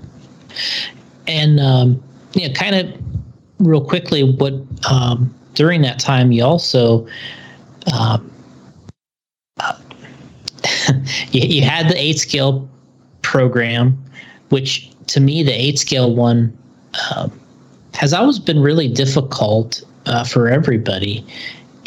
And, 1.27 1.59
um, 1.59 2.03
you 2.33 2.47
know, 2.47 2.53
kind 2.53 2.75
of 2.75 3.01
real 3.59 3.83
quickly, 3.83 4.23
what, 4.23 4.53
um, 4.89 5.33
during 5.55 5.81
that 5.81 5.99
time, 5.99 6.31
you 6.31 6.43
also, 6.43 7.07
um, 7.93 8.31
uh, 9.59 9.73
you, 11.31 11.41
you 11.41 11.61
had 11.63 11.89
the 11.89 11.99
eight 11.99 12.19
scale 12.19 12.69
program, 13.23 14.01
which 14.49 14.89
to 15.07 15.19
me, 15.19 15.43
the 15.43 15.53
eight 15.53 15.79
scale 15.79 16.15
one 16.15 16.55
uh, 16.97 17.29
has 17.93 18.13
always 18.13 18.39
been 18.39 18.59
really 18.59 18.87
difficult 18.87 19.83
uh, 20.05 20.23
for 20.23 20.49
everybody, 20.49 21.25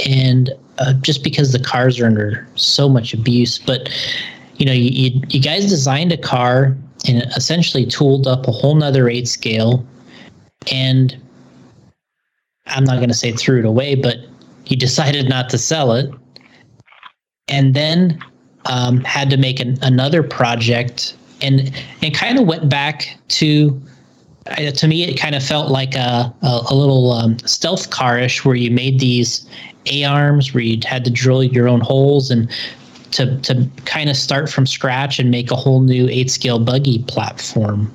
and 0.06 0.50
uh, 0.78 0.92
just 0.94 1.22
because 1.22 1.52
the 1.52 1.58
cars 1.58 2.00
are 2.00 2.06
under 2.06 2.46
so 2.54 2.88
much 2.88 3.14
abuse. 3.14 3.58
But 3.58 3.88
you 4.56 4.66
know, 4.66 4.72
you, 4.72 4.90
you, 4.90 5.22
you 5.28 5.40
guys 5.40 5.68
designed 5.68 6.12
a 6.12 6.18
car 6.18 6.76
and 7.08 7.22
essentially 7.34 7.86
tooled 7.86 8.26
up 8.26 8.46
a 8.46 8.52
whole 8.52 8.74
nother 8.74 9.08
eight 9.08 9.26
scale 9.26 9.86
and 10.70 11.16
I'm 12.66 12.84
not 12.84 12.96
going 12.96 13.08
to 13.08 13.14
say 13.14 13.32
threw 13.32 13.60
it 13.60 13.64
away, 13.64 13.94
but 13.94 14.18
you 14.66 14.76
decided 14.76 15.28
not 15.28 15.48
to 15.50 15.58
sell 15.58 15.92
it. 15.92 16.10
And 17.48 17.74
then 17.74 18.22
um, 18.66 19.02
had 19.04 19.30
to 19.30 19.36
make 19.36 19.58
an, 19.60 19.76
another 19.82 20.22
project 20.22 21.16
and 21.42 21.72
and 22.02 22.14
kind 22.14 22.38
of 22.38 22.46
went 22.46 22.68
back 22.68 23.16
to 23.28 23.80
uh, 24.50 24.70
to 24.70 24.88
me 24.88 25.04
it 25.04 25.18
kind 25.18 25.34
of 25.34 25.42
felt 25.42 25.70
like 25.70 25.94
a, 25.94 26.32
a, 26.42 26.60
a 26.70 26.74
little 26.74 27.12
um, 27.12 27.38
stealth 27.40 27.90
carish 27.90 28.44
where 28.44 28.56
you 28.56 28.70
made 28.70 28.98
these 28.98 29.48
a 29.86 30.04
arms 30.04 30.52
where 30.52 30.62
you 30.62 30.78
had 30.84 31.04
to 31.04 31.10
drill 31.10 31.42
your 31.42 31.68
own 31.68 31.80
holes 31.80 32.30
and 32.30 32.50
to 33.12 33.38
to 33.40 33.68
kind 33.84 34.10
of 34.10 34.16
start 34.16 34.50
from 34.50 34.66
scratch 34.66 35.18
and 35.18 35.30
make 35.30 35.50
a 35.50 35.56
whole 35.56 35.80
new 35.80 36.08
eight 36.08 36.30
scale 36.30 36.58
buggy 36.58 37.02
platform. 37.04 37.92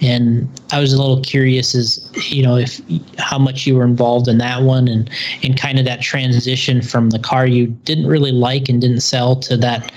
And 0.00 0.48
I 0.72 0.80
was 0.80 0.92
a 0.92 0.98
little 0.98 1.20
curious 1.20 1.74
as 1.74 2.10
you 2.30 2.42
know 2.42 2.56
if 2.56 2.80
how 3.18 3.38
much 3.38 3.66
you 3.66 3.76
were 3.76 3.84
involved 3.84 4.28
in 4.28 4.38
that 4.38 4.62
one 4.62 4.88
and 4.88 5.10
and 5.42 5.58
kind 5.58 5.78
of 5.78 5.84
that 5.84 6.00
transition 6.00 6.80
from 6.80 7.10
the 7.10 7.18
car 7.18 7.46
you 7.46 7.66
didn't 7.66 8.06
really 8.06 8.32
like 8.32 8.68
and 8.68 8.80
didn't 8.80 9.00
sell 9.00 9.36
to 9.36 9.56
that 9.58 9.92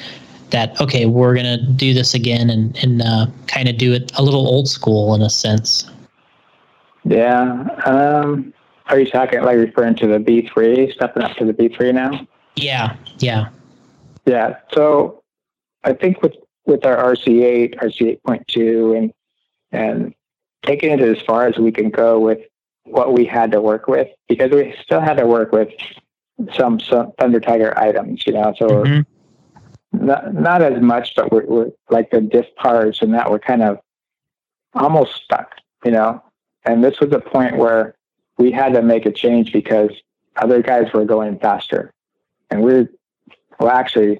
that 0.54 0.80
okay 0.80 1.06
we're 1.06 1.36
gonna 1.36 1.58
do 1.58 1.94
this 1.94 2.14
again 2.14 2.50
and 2.50 2.78
and 2.78 3.02
uh, 3.02 3.26
kind 3.48 3.68
of 3.68 3.78
do 3.78 3.92
it 3.92 4.12
a 4.16 4.24
little 4.24 4.48
old 4.48 4.70
school 4.70 5.14
in 5.14 5.22
a 5.22 5.30
sense. 5.30 5.90
Yeah. 7.04 7.68
Um, 7.86 8.54
are 8.88 9.00
you 9.00 9.10
talking 9.10 9.42
like 9.42 9.58
referring 9.58 9.96
to 9.96 10.08
the 10.08 10.20
B3 10.20 10.94
stepping 10.94 11.24
up 11.24 11.36
to 11.38 11.46
the 11.46 11.54
B3 11.54 11.94
now? 11.94 12.26
Yeah. 12.56 12.96
Yeah. 13.20 13.50
Yeah. 14.26 14.58
So 14.72 15.24
I 15.84 15.94
think 15.94 16.22
with 16.22 16.36
with 16.66 16.86
our 16.86 16.96
RC8, 16.96 17.76
RC8.2, 17.76 18.98
and 18.98 19.14
and 19.72 20.14
taking 20.64 20.92
it 20.92 21.02
as 21.02 21.22
far 21.24 21.48
as 21.48 21.58
we 21.58 21.72
can 21.72 21.90
go 21.90 22.20
with 22.20 22.40
what 22.86 23.14
we 23.14 23.26
had 23.26 23.52
to 23.52 23.62
work 23.62 23.88
with 23.88 24.08
because 24.28 24.52
we 24.52 24.74
still 24.82 25.02
had 25.02 25.18
to 25.18 25.26
work 25.26 25.52
with 25.52 25.70
some, 26.54 26.80
some 26.80 27.12
Thunder 27.18 27.40
Tiger 27.40 27.78
items, 27.78 28.26
you 28.26 28.34
know. 28.34 28.54
So 28.58 28.68
mm-hmm. 28.68 29.02
Not 29.94 30.34
not 30.34 30.62
as 30.62 30.82
much, 30.82 31.16
but 31.16 31.32
we're, 31.32 31.46
we're 31.46 31.72
like 31.90 32.12
the 32.12 32.22
diff 32.22 32.48
parts 32.56 33.02
and 33.02 33.14
that 33.14 33.30
we're 33.30 33.40
kind 33.40 33.64
of 33.64 33.80
almost 34.74 35.24
stuck, 35.24 35.56
you 35.86 35.92
know. 35.92 36.22
And 36.66 36.84
this 36.84 37.00
was 37.00 37.12
a 37.12 37.20
point 37.20 37.58
where 37.58 37.96
we 38.38 38.52
had 38.52 38.74
to 38.74 38.82
make 38.82 39.06
a 39.06 39.12
change 39.12 39.54
because 39.54 39.92
other 40.38 40.62
guys 40.62 40.92
were 40.94 41.06
going 41.06 41.40
faster, 41.40 41.94
and 42.50 42.64
we're 42.64 42.90
well 43.60 43.70
actually 43.70 44.20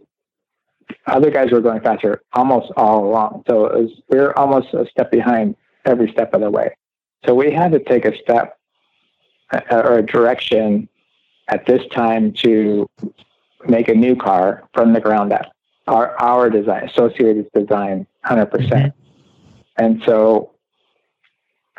other 1.08 1.32
guys 1.32 1.52
were 1.52 1.62
going 1.62 1.82
faster 1.82 2.22
almost 2.34 2.72
all 2.78 3.06
along. 3.06 3.44
So 3.48 3.64
was, 3.64 3.92
we 4.10 4.18
were 4.18 4.38
almost 4.38 4.74
a 4.74 4.86
step 4.90 5.12
behind 5.12 5.56
every 5.86 6.12
step 6.12 6.34
of 6.34 6.42
the 6.42 6.50
way. 6.50 6.76
So 7.26 7.34
we 7.34 7.52
had 7.52 7.72
to 7.72 7.80
take 7.80 8.06
a 8.06 8.16
step 8.18 8.58
uh, 9.52 9.62
or 9.70 10.00
a 10.00 10.06
direction 10.06 10.90
at 11.48 11.66
this 11.66 11.86
time 11.92 12.34
to 12.34 12.90
make 13.68 13.88
a 13.88 13.94
new 13.94 14.16
car 14.16 14.64
from 14.74 14.94
the 14.94 15.00
ground 15.00 15.34
up. 15.34 15.53
Our, 15.88 16.16
our 16.22 16.50
design, 16.50 16.90
Associated's 16.90 17.50
design, 17.54 18.08
100%. 18.26 18.50
percent 18.52 18.72
mm 18.72 18.94
hmm 18.94 19.00
And 19.76 20.04
so 20.06 20.52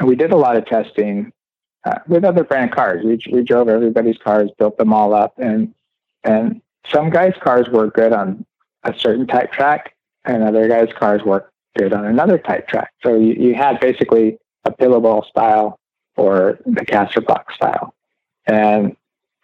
we 0.03 0.17
did 0.17 0.33
a 0.33 0.37
lot 0.37 0.57
of 0.57 0.67
testing 0.67 1.33
uh, 1.85 1.99
with 2.09 2.25
other 2.25 2.45
brand 2.45 2.73
cars. 2.73 3.05
We, 3.05 3.19
we 3.33 3.43
drove 3.43 3.69
everybody's 3.69 4.19
cars, 4.19 4.51
built 4.59 4.79
them 4.79 4.93
all 4.93 5.15
up, 5.15 5.35
and 5.39 5.75
and 6.25 6.61
some 6.91 7.11
guys' 7.11 7.35
cars 7.43 7.69
were 7.69 7.89
good 7.89 8.13
on 8.13 8.45
a 8.83 8.95
certain 8.99 9.27
type 9.27 9.53
track, 9.53 9.95
and 10.25 10.43
other 10.43 10.67
guys' 10.69 10.93
cars 10.99 11.23
work 11.23 11.53
good 11.77 11.93
on 11.93 12.05
another 12.05 12.39
type 12.39 12.69
track. 12.69 12.93
So 13.03 13.17
you, 13.17 13.35
you 13.35 13.55
had 13.55 13.81
basically 13.81 14.39
a 14.65 14.71
pillowball 14.71 15.27
style 15.27 15.79
or 16.17 16.59
the 16.65 16.85
caster 16.85 17.21
block 17.21 17.53
style, 17.53 17.95
and 18.47 18.97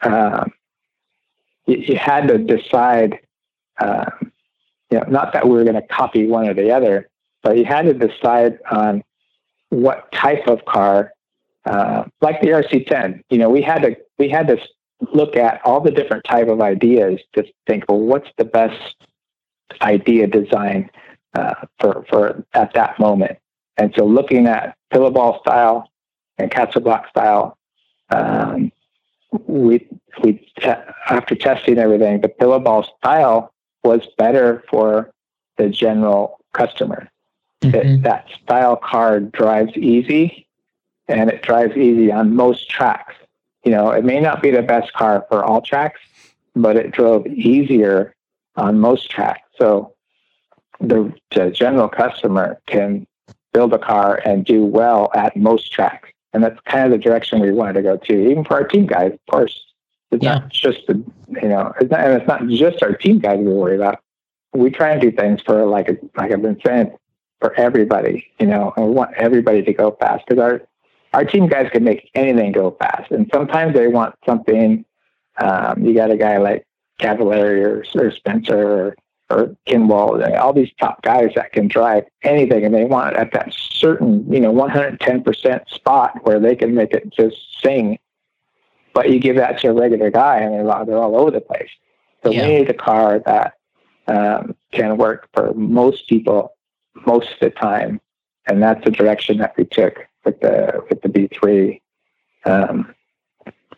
um, 0.02 0.52
you, 1.66 1.76
you, 1.76 1.96
had 1.96 2.28
to 2.28 2.38
decide. 2.38 3.18
Um, 3.78 4.32
you 4.90 4.98
know, 4.98 5.04
not 5.08 5.32
that 5.32 5.46
we 5.46 5.54
were 5.54 5.64
going 5.64 5.74
to 5.74 5.86
copy 5.86 6.26
one 6.26 6.48
or 6.48 6.54
the 6.54 6.70
other, 6.70 7.08
but 7.42 7.56
you 7.56 7.64
had 7.64 7.82
to 7.82 7.94
decide 7.94 8.58
on 8.70 9.02
what 9.70 10.10
type 10.12 10.46
of 10.46 10.64
car, 10.64 11.12
uh, 11.64 12.04
like 12.20 12.40
the 12.40 12.48
RC10. 12.48 13.22
You 13.30 13.38
know, 13.38 13.48
we 13.48 13.62
had 13.62 13.82
to 13.82 13.96
we 14.18 14.28
had 14.28 14.48
to 14.48 14.58
look 15.12 15.36
at 15.36 15.60
all 15.64 15.80
the 15.80 15.90
different 15.90 16.24
type 16.24 16.48
of 16.48 16.60
ideas 16.60 17.20
to 17.34 17.44
think, 17.66 17.84
well, 17.88 18.00
what's 18.00 18.28
the 18.36 18.44
best 18.44 18.96
idea 19.80 20.26
design 20.26 20.90
uh, 21.34 21.54
for 21.78 22.04
for 22.08 22.44
at 22.54 22.74
that 22.74 22.98
moment. 22.98 23.38
And 23.76 23.94
so, 23.96 24.04
looking 24.04 24.46
at 24.46 24.76
pillowball 24.92 25.40
style 25.40 25.90
and 26.38 26.50
caster 26.50 26.80
block 26.80 27.08
style, 27.08 27.56
um, 28.10 28.72
we 29.46 29.86
we 30.22 30.34
te- 30.58 30.74
after 31.08 31.34
testing 31.34 31.78
everything, 31.78 32.20
the 32.20 32.28
pillowball 32.28 32.86
style 32.98 33.52
was 33.84 34.06
better 34.18 34.62
for 34.68 35.10
the 35.56 35.68
general 35.68 36.38
customer. 36.52 37.08
Mm-hmm. 37.62 38.02
that 38.04 38.26
style 38.42 38.76
car 38.76 39.20
drives 39.20 39.76
easy, 39.76 40.46
and 41.08 41.28
it 41.28 41.42
drives 41.42 41.76
easy 41.76 42.10
on 42.10 42.34
most 42.34 42.70
tracks. 42.70 43.14
You 43.64 43.72
know, 43.72 43.90
it 43.90 44.02
may 44.02 44.18
not 44.18 44.40
be 44.40 44.50
the 44.50 44.62
best 44.62 44.94
car 44.94 45.26
for 45.28 45.44
all 45.44 45.60
tracks, 45.60 46.00
but 46.56 46.76
it 46.76 46.92
drove 46.92 47.26
easier 47.26 48.14
on 48.56 48.80
most 48.80 49.10
tracks. 49.10 49.46
So 49.58 49.92
the, 50.80 51.12
the 51.34 51.50
general 51.50 51.90
customer 51.90 52.58
can 52.66 53.06
build 53.52 53.74
a 53.74 53.78
car 53.78 54.22
and 54.24 54.44
do 54.44 54.64
well 54.64 55.10
at 55.14 55.36
most 55.36 55.70
tracks. 55.70 56.08
And 56.32 56.42
that's 56.42 56.58
kind 56.60 56.84
of 56.84 56.90
the 56.92 56.98
direction 56.98 57.40
we 57.40 57.50
wanted 57.50 57.74
to 57.74 57.82
go 57.82 57.96
to, 57.96 58.30
even 58.30 58.44
for 58.44 58.54
our 58.54 58.64
team 58.64 58.86
guys, 58.86 59.12
of 59.12 59.20
course. 59.30 59.66
It's 60.10 60.24
yeah. 60.24 60.34
not 60.34 60.48
just 60.50 60.86
the, 60.86 61.02
you 61.42 61.48
know, 61.48 61.72
it's 61.80 61.90
not, 61.90 62.00
and 62.00 62.20
it's 62.20 62.28
not 62.28 62.46
just 62.48 62.82
our 62.82 62.94
team 62.94 63.18
guys 63.18 63.38
we 63.38 63.52
worry 63.52 63.76
about. 63.76 64.00
We 64.52 64.70
try 64.70 64.90
and 64.90 65.00
do 65.00 65.12
things 65.12 65.40
for, 65.42 65.64
like, 65.66 65.88
like 66.16 66.32
I've 66.32 66.42
been 66.42 66.60
saying, 66.64 66.96
for 67.40 67.54
everybody, 67.54 68.26
you 68.38 68.46
know, 68.46 68.72
and 68.76 68.86
we 68.86 68.92
want 68.92 69.14
everybody 69.16 69.62
to 69.62 69.72
go 69.72 69.96
fast 70.00 70.24
because 70.26 70.42
our, 70.42 70.62
our 71.14 71.24
team 71.24 71.46
guys 71.46 71.70
can 71.72 71.84
make 71.84 72.10
anything 72.14 72.52
go 72.52 72.72
fast. 72.72 73.10
And 73.12 73.30
sometimes 73.32 73.74
they 73.74 73.88
want 73.88 74.14
something, 74.26 74.84
um, 75.38 75.84
you 75.84 75.94
got 75.94 76.10
a 76.10 76.16
guy 76.16 76.38
like 76.38 76.66
Cavalieri 76.98 77.62
or, 77.62 77.84
or 77.96 78.10
Spencer 78.10 78.60
or 78.60 78.96
or 79.30 79.56
Kinwall, 79.66 80.38
all 80.38 80.52
these 80.52 80.72
top 80.80 81.02
guys 81.02 81.30
that 81.36 81.52
can 81.52 81.68
drive 81.68 82.04
anything, 82.22 82.64
and 82.64 82.74
they 82.74 82.84
want 82.84 83.14
it 83.14 83.16
at 83.16 83.32
that 83.32 83.54
certain, 83.54 84.30
you 84.30 84.40
know, 84.40 84.52
110% 84.52 85.68
spot 85.68 86.18
where 86.24 86.40
they 86.40 86.56
can 86.56 86.74
make 86.74 86.92
it 86.92 87.08
just 87.10 87.36
sing. 87.62 87.98
But 88.92 89.10
you 89.10 89.20
give 89.20 89.36
that 89.36 89.58
to 89.60 89.68
a 89.68 89.72
regular 89.72 90.10
guy, 90.10 90.38
and 90.38 90.52
they're, 90.54 90.70
all, 90.70 90.84
they're 90.84 90.98
all 90.98 91.16
over 91.16 91.30
the 91.30 91.40
place. 91.40 91.70
So 92.22 92.30
yeah. 92.30 92.46
we 92.46 92.58
need 92.58 92.70
a 92.70 92.74
car 92.74 93.20
that 93.20 93.54
um, 94.08 94.56
can 94.72 94.96
work 94.96 95.28
for 95.32 95.54
most 95.54 96.08
people 96.08 96.52
most 97.06 97.28
of 97.32 97.38
the 97.40 97.50
time, 97.50 98.00
and 98.46 98.62
that's 98.62 98.84
the 98.84 98.90
direction 98.90 99.38
that 99.38 99.56
we 99.56 99.64
took 99.64 99.98
with 100.24 100.40
the 100.40 100.84
with 100.88 101.00
the 101.02 101.08
B3. 101.08 101.80
Um, 102.44 102.94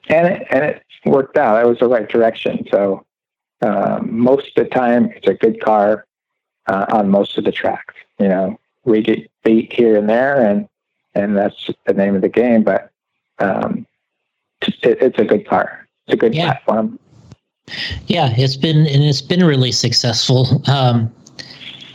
and 0.09 0.27
it, 0.27 0.47
and 0.51 0.65
it 0.65 0.83
worked 1.05 1.37
out. 1.37 1.63
It 1.63 1.69
was 1.69 1.79
the 1.79 1.89
right 1.89 2.09
direction. 2.09 2.67
So 2.71 3.05
um, 3.63 4.19
most 4.19 4.57
of 4.57 4.65
the 4.65 4.71
time, 4.71 5.07
it's 5.15 5.29
a 5.29 5.35
good 5.35 5.61
car 5.61 6.07
uh, 6.67 6.87
on 6.91 7.11
most 7.11 7.39
of 7.39 7.45
the 7.45 7.53
tracks. 7.53 7.95
You 8.19 8.29
know, 8.29 8.61
we 8.85 9.03
get 9.03 9.31
beat 9.45 9.73
here 9.73 9.97
and 9.97 10.09
there, 10.09 10.45
and 10.45 10.69
and 11.15 11.37
that's 11.37 11.71
the 11.87 11.95
name 11.95 12.17
of 12.17 12.23
the 12.23 12.29
game. 12.29 12.63
But 12.63 12.91
um, 13.39 13.87
it, 14.69 14.99
it's 15.01 15.19
a 15.19 15.25
good 15.25 15.47
car. 15.47 15.87
It's 16.07 16.15
a 16.15 16.17
good 16.17 16.35
yeah. 16.35 16.55
platform. 16.55 16.99
Yeah, 18.07 18.35
it's 18.37 18.57
been 18.57 18.87
and 18.87 19.05
it's 19.05 19.23
been 19.23 19.45
really 19.45 19.73
successful. 19.73 20.63
Um, 20.69 21.13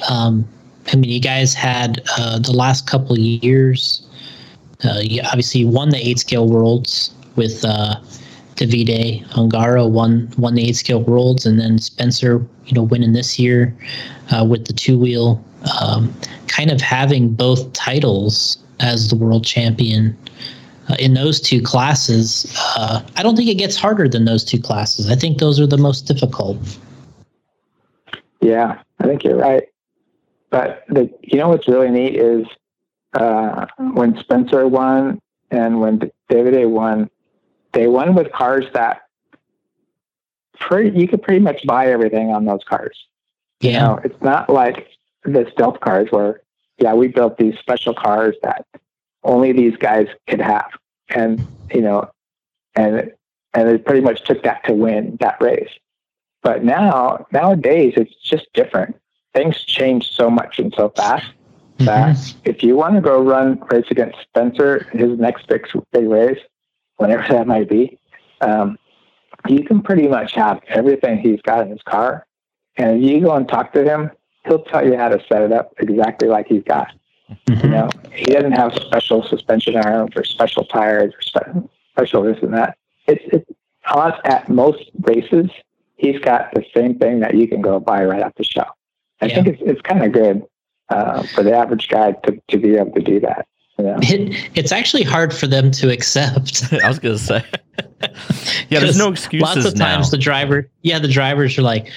um, 0.10 0.48
I 0.91 0.95
mean, 0.95 1.10
you 1.10 1.19
guys 1.19 1.53
had 1.53 2.02
uh, 2.18 2.39
the 2.39 2.53
last 2.53 2.88
couple 2.88 3.14
of 3.14 3.19
years. 3.19 4.03
Uh, 4.84 4.99
you 5.02 5.22
obviously 5.26 5.65
won 5.65 5.89
the 5.89 5.98
eight 5.98 6.19
scale 6.19 6.48
worlds 6.48 7.14
with 7.35 7.65
uh, 7.65 7.95
Davide 8.56 9.26
Ongaro 9.30 9.89
won 9.89 10.31
won 10.38 10.56
the 10.56 10.68
eight 10.68 10.76
scale 10.76 11.02
worlds, 11.02 11.45
and 11.45 11.60
then 11.60 11.77
Spencer, 11.80 12.45
you 12.65 12.73
know, 12.73 12.84
winning 12.84 13.14
this 13.14 13.38
year 13.38 13.76
uh, 14.31 14.45
with 14.45 14.65
the 14.65 14.73
two 14.73 14.98
wheel, 14.98 15.44
um, 15.80 16.14
kind 16.48 16.72
of 16.72 16.81
having 16.81 17.30
both 17.30 17.72
titles 17.73 18.57
as 18.80 19.10
the 19.10 19.15
world 19.15 19.44
champion 19.44 20.18
uh, 20.90 20.96
in 21.00 21.14
those 21.14 21.40
two 21.40 21.62
classes. 21.62 22.52
Uh, 22.76 23.02
I 23.16 23.24
don't 23.24 23.36
think 23.36 23.50
it 23.50 23.56
gets 23.56 23.76
harder 23.76 24.08
than 24.08 24.26
those 24.26 24.44
two 24.44 24.60
classes. 24.60 25.10
I 25.10 25.16
think 25.16 25.40
those 25.40 25.60
are 25.60 25.68
the 25.68 25.78
most 25.78 26.02
difficult. 26.02 26.58
Yeah, 28.42 28.82
I 29.00 29.04
think 29.06 29.24
you're 29.24 29.38
right. 29.38 29.64
But 30.50 30.84
the 30.88 31.12
you 31.22 31.38
know 31.38 31.50
what's 31.50 31.68
really 31.68 31.90
neat 31.90 32.16
is 32.16 32.46
uh, 33.14 33.66
when 33.78 34.18
Spencer 34.20 34.68
won 34.68 35.20
and 35.52 35.82
when 35.82 36.12
Davide 36.30 36.70
won 36.70 37.10
they 37.74 37.88
won 37.88 38.16
with 38.16 38.32
cars 38.32 38.66
that 38.74 39.02
pretty, 40.60 40.98
you 40.98 41.08
could 41.08 41.22
pretty 41.22 41.40
much 41.40 41.66
buy 41.66 41.88
everything 41.88 42.32
on 42.32 42.46
those 42.46 42.64
cars. 42.68 42.98
Yeah. 43.60 43.72
You 43.72 43.80
know, 43.80 44.00
it's 44.04 44.22
not 44.22 44.50
like 44.50 44.88
the 45.24 45.48
stealth 45.52 45.80
cars 45.80 46.08
where 46.12 46.42
yeah, 46.80 46.94
we 46.94 47.08
built 47.08 47.38
these 47.38 47.58
special 47.60 47.94
cars 47.94 48.36
that 48.44 48.66
only 49.28 49.52
these 49.52 49.76
guys 49.76 50.08
could 50.28 50.41
have, 50.41 50.70
and 51.10 51.45
you 51.72 51.82
know, 51.82 52.10
and 52.76 53.12
and 53.54 53.70
it 53.70 53.86
pretty 53.86 54.02
much 54.02 54.24
took 54.24 54.44
that 54.44 54.64
to 54.66 54.74
win 54.74 55.18
that 55.20 55.40
race. 55.41 55.70
But 56.41 56.64
now 56.64 57.26
nowadays 57.32 57.94
it's 57.98 58.16
just 58.24 58.48
different. 58.54 58.95
Things 59.34 59.64
change 59.64 60.12
so 60.12 60.30
much 60.30 60.60
and 60.60 60.74
so 60.76 60.90
fast 60.95 61.26
that 61.80 62.16
mm-hmm. 62.16 62.40
if 62.45 62.64
you 62.64 62.76
want 62.76 62.95
to 62.95 63.02
go 63.02 63.22
run 63.22 63.62
race 63.70 63.86
against 63.91 64.18
Spencer, 64.22 64.88
his 64.94 65.20
next 65.20 65.48
big 65.48 65.68
big 65.91 66.08
race, 66.08 66.40
whenever 66.95 67.28
that 67.34 67.45
might 67.45 67.70
be, 67.70 67.99
um, 68.41 68.78
you 69.48 69.64
can 69.64 69.82
pretty 69.82 70.08
much 70.08 70.34
have 70.34 70.62
everything 70.68 71.20
he's 71.20 71.41
got 71.41 71.62
in 71.62 71.72
his 71.72 71.82
car. 71.84 72.26
And 72.78 73.04
if 73.04 73.10
you 73.10 73.22
go 73.22 73.36
and 73.36 73.48
talk 73.48 73.74
to 73.74 73.84
him, 73.84 74.12
he'll 74.45 74.64
tell 74.64 74.86
you 74.86 74.98
how 74.98 75.10
to 75.10 75.20
set 75.28 75.41
it 75.41 75.52
up 75.52 75.74
exactly 75.80 76.28
like 76.28 76.48
he's 76.48 76.64
got. 76.64 76.91
Mm-hmm. 77.30 77.66
You 77.66 77.72
know, 77.72 77.90
he 78.14 78.26
doesn't 78.26 78.54
have 78.54 78.74
special 78.76 79.24
suspension 79.24 79.76
arms 79.76 80.16
or 80.16 80.24
special 80.24 80.64
tires 80.66 81.14
or 81.14 81.68
special 81.91 82.24
this 82.24 82.38
and 82.41 82.54
that. 82.54 82.78
It's 83.08 83.24
it's 83.32 83.52
at 84.26 84.49
most 84.49 84.91
races, 85.02 85.49
he's 85.95 86.20
got 86.20 86.52
the 86.54 86.64
same 86.76 86.98
thing 86.98 87.20
that 87.20 87.36
you 87.36 87.48
can 87.48 87.62
go 87.62 87.80
buy 87.80 88.04
right 88.06 88.22
off 88.22 88.34
the 88.36 88.44
shelf. 88.44 88.70
I 89.22 89.26
yeah. 89.26 89.36
think 89.36 89.48
it's 89.48 89.62
it's 89.66 89.82
kind 89.82 90.04
of 90.04 90.12
good 90.12 90.44
uh, 90.90 91.24
for 91.24 91.44
the 91.44 91.54
average 91.56 91.90
guy 91.90 92.14
to, 92.24 92.41
to 92.48 92.58
be 92.58 92.76
able 92.76 92.91
to 92.94 93.02
do 93.02 93.20
that. 93.22 93.48
Yeah. 93.80 93.98
It, 94.02 94.49
it's 94.56 94.72
actually 94.72 95.04
hard 95.04 95.34
for 95.34 95.48
them 95.48 95.70
to 95.72 95.91
accept. 95.91 96.64
I 96.84 96.88
was 96.88 96.99
gonna 96.99 97.18
say, 97.18 97.44
yeah, 98.70 98.80
there's 98.80 98.98
no 98.98 99.10
excuses. 99.12 99.56
Lots 99.56 99.66
of 99.66 99.78
now. 99.78 99.95
times 99.95 100.12
the 100.12 100.18
driver, 100.18 100.70
yeah, 100.82 100.99
the 100.99 101.08
drivers 101.08 101.58
are 101.58 101.64
like, 101.64 101.91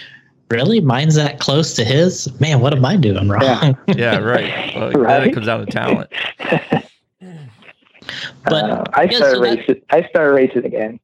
"Really, 0.50 0.80
mine's 0.80 1.14
that 1.14 1.38
close 1.38 1.74
to 1.74 1.84
his? 1.84 2.28
Man, 2.40 2.60
what 2.60 2.72
am 2.72 2.84
I 2.84 2.96
doing 2.96 3.28
wrong?" 3.28 3.42
Yeah, 3.42 3.74
yeah 3.96 4.18
right. 4.18 4.74
Well, 4.74 4.92
right? 4.92 5.26
It 5.26 5.34
comes 5.34 5.46
down 5.46 5.64
to 5.64 5.66
talent. 5.66 6.10
but 8.44 8.70
uh, 8.70 8.84
I 8.94 9.04
yeah, 9.04 9.16
started 9.16 9.36
so 9.36 9.40
racing. 9.40 9.82
I 9.90 10.08
started 10.08 10.32
racing 10.32 10.64
again. 10.64 11.00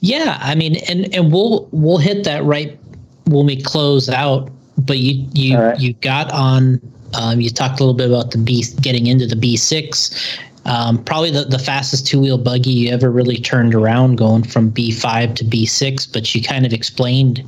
Yeah, 0.00 0.38
I 0.40 0.54
mean, 0.54 0.76
and 0.88 1.12
and 1.14 1.32
we'll 1.32 1.68
we'll 1.72 1.98
hit 1.98 2.24
that 2.24 2.44
right 2.44 2.78
when 3.26 3.46
we 3.46 3.60
close 3.60 4.08
out. 4.08 4.50
But 4.78 4.98
you 4.98 5.26
you 5.32 5.58
right. 5.58 5.78
you 5.78 5.92
got 5.94 6.30
on. 6.32 6.80
Um, 7.20 7.40
you 7.40 7.50
talked 7.50 7.80
a 7.80 7.82
little 7.82 7.94
bit 7.94 8.08
about 8.08 8.30
the 8.30 8.38
B 8.38 8.64
getting 8.80 9.08
into 9.08 9.26
the 9.26 9.36
B 9.36 9.56
six. 9.56 10.38
Um, 10.66 11.02
probably 11.02 11.30
the, 11.30 11.44
the 11.44 11.58
fastest 11.58 12.06
two 12.06 12.20
wheel 12.20 12.38
buggy 12.38 12.70
you 12.70 12.90
ever 12.90 13.10
really 13.10 13.38
turned 13.38 13.74
around, 13.74 14.16
going 14.16 14.44
from 14.44 14.68
B 14.68 14.92
five 14.92 15.34
to 15.34 15.44
B 15.44 15.66
six. 15.66 16.06
But 16.06 16.34
you 16.34 16.42
kind 16.42 16.64
of 16.64 16.72
explained 16.72 17.42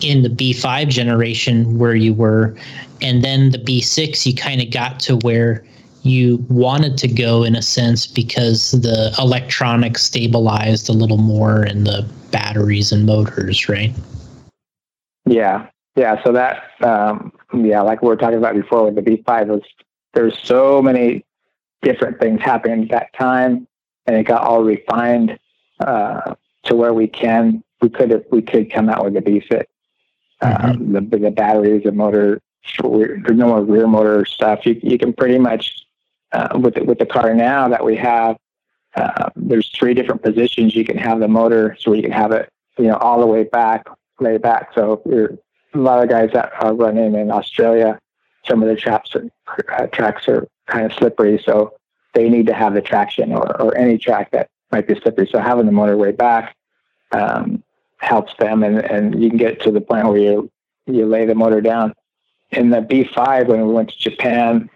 in 0.00 0.22
the 0.22 0.28
B 0.28 0.52
five 0.52 0.88
generation 0.88 1.78
where 1.78 1.94
you 1.94 2.14
were, 2.14 2.56
and 3.00 3.22
then 3.22 3.50
the 3.50 3.58
B 3.58 3.80
six 3.80 4.26
you 4.26 4.34
kind 4.34 4.60
of 4.60 4.70
got 4.70 5.00
to 5.00 5.16
where 5.18 5.64
you 6.02 6.44
wanted 6.48 6.98
to 6.98 7.08
go 7.08 7.42
in 7.44 7.56
a 7.56 7.62
sense 7.62 8.06
because 8.06 8.72
the 8.72 9.14
electronics 9.18 10.02
stabilized 10.02 10.88
a 10.88 10.92
little 10.92 11.16
more 11.16 11.62
and 11.62 11.86
the 11.86 12.06
batteries 12.30 12.92
and 12.92 13.06
motors, 13.06 13.68
right? 13.70 13.92
Yeah, 15.24 15.68
yeah. 15.96 16.22
So 16.22 16.32
that, 16.32 16.64
um, 16.82 17.32
yeah, 17.54 17.80
like 17.80 18.02
we 18.02 18.08
were 18.08 18.16
talking 18.16 18.36
about 18.36 18.54
before 18.54 18.84
with 18.84 18.96
the 18.96 19.02
B5, 19.02 19.46
was 19.46 19.62
there's 20.12 20.38
so 20.42 20.82
many 20.82 21.24
different 21.80 22.20
things 22.20 22.42
happening 22.42 22.82
at 22.84 22.90
that 22.90 23.12
time, 23.18 23.66
and 24.06 24.16
it 24.16 24.24
got 24.24 24.42
all 24.42 24.62
refined 24.62 25.38
uh, 25.80 26.34
to 26.64 26.74
where 26.74 26.92
we 26.92 27.06
can 27.06 27.62
we 27.80 27.88
could 27.88 28.10
have 28.10 28.24
we 28.30 28.42
could 28.42 28.70
come 28.70 28.90
out 28.90 29.04
with 29.04 29.16
a 29.16 29.22
B6. 29.22 29.64
Mm-hmm. 30.42 30.66
Um, 30.66 30.92
the 30.92 31.18
the 31.18 31.30
batteries, 31.30 31.84
the 31.84 31.92
motor, 31.92 32.40
there's 32.82 33.36
no 33.36 33.48
more 33.48 33.62
rear 33.62 33.86
motor 33.86 34.24
stuff. 34.24 34.66
You 34.66 34.78
you 34.82 34.98
can 34.98 35.12
pretty 35.12 35.38
much 35.38 35.86
uh, 36.32 36.58
with 36.58 36.74
the, 36.74 36.84
with 36.84 36.98
the 36.98 37.06
car 37.06 37.32
now 37.34 37.68
that 37.68 37.84
we 37.84 37.96
have, 37.96 38.36
uh, 38.96 39.30
there's 39.36 39.68
three 39.70 39.94
different 39.94 40.22
positions 40.22 40.74
you 40.74 40.84
can 40.84 40.98
have 40.98 41.20
the 41.20 41.28
motor, 41.28 41.76
so 41.80 41.92
you 41.92 42.02
can 42.02 42.12
have 42.12 42.32
it, 42.32 42.48
you 42.78 42.86
know, 42.86 42.96
all 42.96 43.20
the 43.20 43.26
way 43.26 43.44
back, 43.44 43.86
lay 44.20 44.38
back. 44.38 44.70
So 44.74 45.02
a 45.74 45.78
lot 45.78 46.02
of 46.02 46.08
guys 46.08 46.30
that 46.32 46.52
are 46.60 46.74
running 46.74 47.14
in 47.14 47.30
Australia, 47.30 47.98
some 48.46 48.62
of 48.62 48.68
the 48.68 48.76
traps 48.76 49.16
are, 49.16 49.28
uh, 49.72 49.86
tracks 49.88 50.28
are 50.28 50.46
kind 50.66 50.86
of 50.86 50.92
slippery, 50.92 51.42
so 51.44 51.74
they 52.14 52.28
need 52.28 52.46
to 52.46 52.54
have 52.54 52.74
the 52.74 52.82
traction 52.82 53.32
or, 53.32 53.60
or 53.60 53.76
any 53.76 53.98
track 53.98 54.30
that 54.30 54.48
might 54.70 54.86
be 54.86 54.94
slippery. 55.00 55.28
So 55.30 55.40
having 55.40 55.66
the 55.66 55.72
motor 55.72 55.96
way 55.96 56.12
back 56.12 56.54
um, 57.10 57.63
helps 58.04 58.32
them, 58.38 58.62
and, 58.62 58.78
and 58.78 59.22
you 59.22 59.28
can 59.28 59.38
get 59.38 59.60
to 59.62 59.70
the 59.70 59.80
point 59.80 60.06
where 60.06 60.18
you 60.18 60.50
you 60.86 61.06
lay 61.06 61.24
the 61.24 61.34
motor 61.34 61.60
down. 61.60 61.94
In 62.50 62.70
the 62.70 62.80
B5, 62.80 63.48
when 63.48 63.66
we 63.66 63.72
went 63.72 63.90
to 63.90 63.98
Japan, 63.98 64.68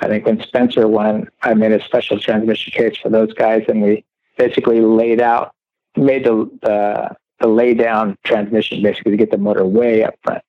I 0.00 0.08
think 0.08 0.24
when 0.24 0.42
Spencer 0.42 0.88
won, 0.88 1.28
I 1.42 1.54
made 1.54 1.72
a 1.72 1.84
special 1.84 2.18
transmission 2.18 2.72
case 2.72 2.96
for 2.96 3.10
those 3.10 3.32
guys, 3.34 3.64
and 3.68 3.82
we 3.82 4.04
basically 4.38 4.80
laid 4.80 5.20
out, 5.20 5.54
made 5.96 6.24
the 6.24 6.50
the, 6.62 7.16
the 7.40 7.46
lay 7.46 7.74
down 7.74 8.16
transmission 8.24 8.82
basically 8.82 9.12
to 9.12 9.18
get 9.18 9.30
the 9.30 9.38
motor 9.38 9.66
way 9.66 10.02
up 10.02 10.14
front, 10.22 10.42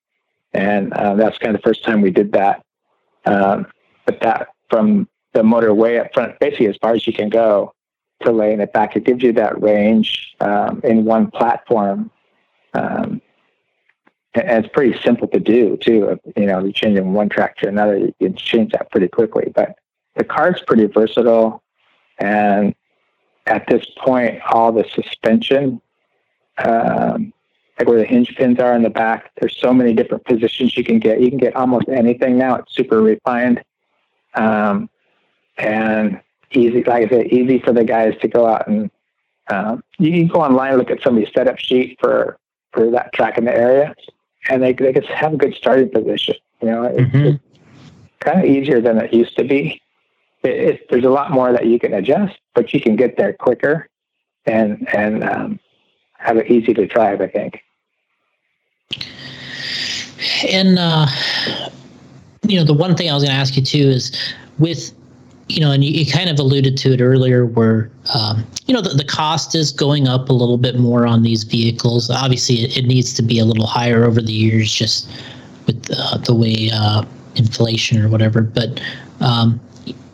and 0.54 0.94
uh, 0.94 1.16
that's 1.16 1.38
kind 1.38 1.56
of 1.56 1.62
the 1.62 1.68
first 1.68 1.84
time 1.84 2.02
we 2.02 2.12
did 2.12 2.32
that. 2.32 2.64
Um, 3.26 3.68
but 4.06 4.22
that 4.22 4.50
from 4.70 5.08
the 5.34 5.44
motor 5.44 5.74
way 5.74 6.00
up 6.00 6.14
front, 6.14 6.40
basically 6.40 6.68
as 6.68 6.78
far 6.78 6.94
as 6.94 7.06
you 7.06 7.14
can 7.14 7.30
go, 7.30 7.74
to 8.24 8.32
laying 8.32 8.60
it 8.60 8.74
back, 8.74 8.96
it 8.96 9.04
gives 9.04 9.24
you 9.24 9.34
that 9.34 9.62
range 9.62 10.36
um, 10.40 10.82
in 10.84 11.06
one 11.06 11.30
platform. 11.32 12.12
Um, 12.74 13.22
and 14.34 14.64
it's 14.64 14.74
pretty 14.74 14.98
simple 15.02 15.28
to 15.28 15.40
do 15.40 15.78
too. 15.78 16.18
You 16.38 16.46
know, 16.46 16.64
you 16.64 16.72
change 16.72 16.98
from 16.98 17.14
one 17.14 17.30
track 17.30 17.58
to 17.58 17.68
another, 17.68 17.98
you 17.98 18.14
can 18.20 18.36
change 18.36 18.72
that 18.72 18.90
pretty 18.92 19.08
quickly. 19.08 19.52
But 19.54 19.78
the 20.16 20.24
car's 20.24 20.62
pretty 20.66 20.86
versatile, 20.86 21.64
and 22.18 22.74
at 23.46 23.68
this 23.68 23.86
point, 23.98 24.42
all 24.50 24.72
the 24.72 24.86
suspension, 24.94 25.82
um, 26.58 27.34
like 27.78 27.88
where 27.88 28.00
the 28.00 28.06
hinge 28.06 28.34
pins 28.36 28.60
are 28.60 28.76
in 28.76 28.84
the 28.84 28.90
back, 28.90 29.32
there's 29.40 29.58
so 29.58 29.74
many 29.74 29.94
different 29.94 30.24
positions 30.24 30.78
you 30.78 30.84
can 30.84 31.00
get. 31.00 31.20
You 31.20 31.30
can 31.30 31.40
get 31.40 31.56
almost 31.56 31.90
anything 31.90 32.38
now. 32.38 32.56
It's 32.56 32.74
super 32.74 33.02
refined, 33.02 33.62
um, 34.36 34.90
and 35.58 36.22
easy. 36.52 36.84
Like 36.84 37.08
I 37.08 37.10
said, 37.10 37.28
easy 37.28 37.60
for 37.60 37.74
the 37.74 37.84
guys 37.84 38.14
to 38.22 38.28
go 38.30 38.46
out 38.46 38.68
and 38.68 38.90
um, 39.50 39.84
you 39.98 40.12
can 40.12 40.28
go 40.28 40.42
online 40.42 40.78
look 40.78 40.92
at 40.92 41.02
somebody's 41.02 41.34
setup 41.34 41.58
sheet 41.60 41.98
for 42.00 42.38
for 42.72 42.90
that 42.92 43.12
track 43.14 43.38
in 43.38 43.46
the 43.46 43.54
area 43.54 43.94
and 44.50 44.62
they 44.62 44.74
they 44.74 44.94
could 44.94 45.06
have 45.06 45.34
a 45.34 45.38
good 45.38 45.56
starting 45.56 45.90
position. 45.90 46.36
You 46.62 46.68
know, 46.68 46.84
it, 46.84 46.98
mm-hmm. 46.98 47.18
it's 47.18 47.40
kind 48.20 48.40
of 48.40 48.46
easier 48.46 48.82
than 48.82 48.98
it 48.98 49.14
used 49.14 49.36
to 49.38 49.44
be. 49.44 49.82
It, 50.44 50.50
it, 50.50 50.90
there's 50.90 51.04
a 51.04 51.10
lot 51.10 51.32
more 51.32 51.52
that 51.52 51.66
you 51.66 51.80
can 51.80 51.94
adjust, 51.94 52.38
but 52.56 52.74
you 52.74 52.82
can 52.82 52.96
get 52.96 53.18
there 53.18 53.34
quicker 53.34 53.88
and 54.46 54.88
and 54.94 55.24
um, 55.24 55.60
have 56.18 56.38
it 56.38 56.50
easy 56.50 56.74
to 56.74 56.86
drive. 56.88 57.22
I 57.22 57.28
think. 57.28 57.64
And 60.50 60.80
uh, 60.80 61.08
you 62.48 62.58
know, 62.58 62.64
the 62.64 62.74
one 62.74 62.96
thing 62.96 63.10
I 63.10 63.14
was 63.14 63.24
going 63.24 63.34
to 63.34 63.40
ask 63.40 63.56
you 63.56 63.64
too 63.64 63.90
is 63.90 64.34
with 64.58 64.94
you 65.52 65.60
know, 65.60 65.72
and 65.72 65.84
you, 65.84 65.92
you, 65.92 66.12
kind 66.12 66.30
of 66.30 66.40
alluded 66.40 66.78
to 66.78 66.94
it 66.94 67.02
earlier, 67.02 67.46
where 67.46 67.92
um, 68.14 68.46
you 68.66 68.74
know 68.74 68.82
the, 68.82 68.90
the 68.90 69.04
cost 69.04 69.54
is 69.54 69.72
going 69.72 70.08
up 70.08 70.30
a 70.30 70.34
little 70.34 70.58
bit 70.58 70.80
more 70.80 71.06
on 71.06 71.24
these 71.24 71.44
vehicles. 71.44 72.10
Obviously, 72.10 72.64
it, 72.64 72.78
it 72.78 72.86
needs 72.86 73.14
to 73.16 73.22
be 73.22 73.38
a 73.38 73.46
little 73.46 73.68
higher 73.68 74.06
over 74.06 74.22
the 74.22 74.32
years, 74.32 74.74
just 74.74 75.10
with 75.68 75.90
uh, 75.96 76.18
the 76.20 76.34
way 76.34 76.70
uh, 76.74 77.04
inflation 77.36 78.02
or 78.02 78.08
whatever. 78.08 78.42
But 78.42 78.82
um, 79.20 79.60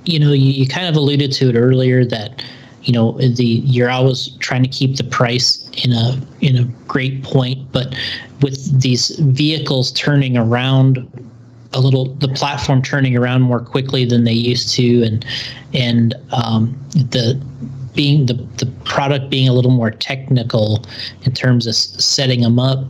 you 0.06 0.20
know, 0.20 0.34
you, 0.34 0.52
you 0.52 0.68
kind 0.68 0.88
of 0.88 0.96
alluded 0.96 1.32
to 1.34 1.50
it 1.50 1.56
earlier 1.56 2.04
that 2.06 2.44
you 2.84 2.94
know 2.94 3.12
the 3.20 3.46
you're 3.46 3.92
always 3.92 4.30
trying 4.40 4.64
to 4.64 4.70
keep 4.70 4.96
the 4.96 5.04
price 5.04 5.70
in 5.84 5.92
a 5.92 6.20
in 6.42 6.58
a 6.58 6.64
great 6.88 7.24
point, 7.24 7.72
but 7.72 7.96
with 8.42 8.82
these 8.82 9.10
vehicles 9.20 9.92
turning 9.92 10.36
around 10.36 11.08
a 11.78 11.80
little 11.80 12.06
the 12.16 12.28
platform 12.28 12.82
turning 12.82 13.16
around 13.16 13.42
more 13.42 13.60
quickly 13.60 14.04
than 14.04 14.24
they 14.24 14.34
used 14.34 14.74
to 14.76 15.04
and 15.04 15.26
and 15.74 16.16
um, 16.32 16.76
the 16.92 17.40
being 17.94 18.26
the, 18.26 18.34
the 18.58 18.66
product 18.84 19.30
being 19.30 19.48
a 19.48 19.54
little 19.54 19.72
more 19.72 19.92
technical 19.92 20.84
in 21.24 21.34
terms 21.34 21.68
of 21.68 21.76
setting 21.76 22.42
them 22.42 22.60
up. 22.60 22.86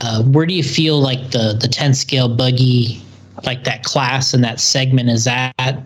Uh, 0.00 0.22
where 0.24 0.44
do 0.44 0.54
you 0.54 0.62
feel 0.62 1.00
like 1.00 1.30
the 1.30 1.56
the 1.60 1.68
10 1.68 1.94
scale 1.94 2.28
buggy 2.28 3.00
like 3.44 3.64
that 3.64 3.84
class 3.84 4.34
and 4.34 4.42
that 4.44 4.60
segment 4.60 5.08
is 5.08 5.26
at? 5.26 5.82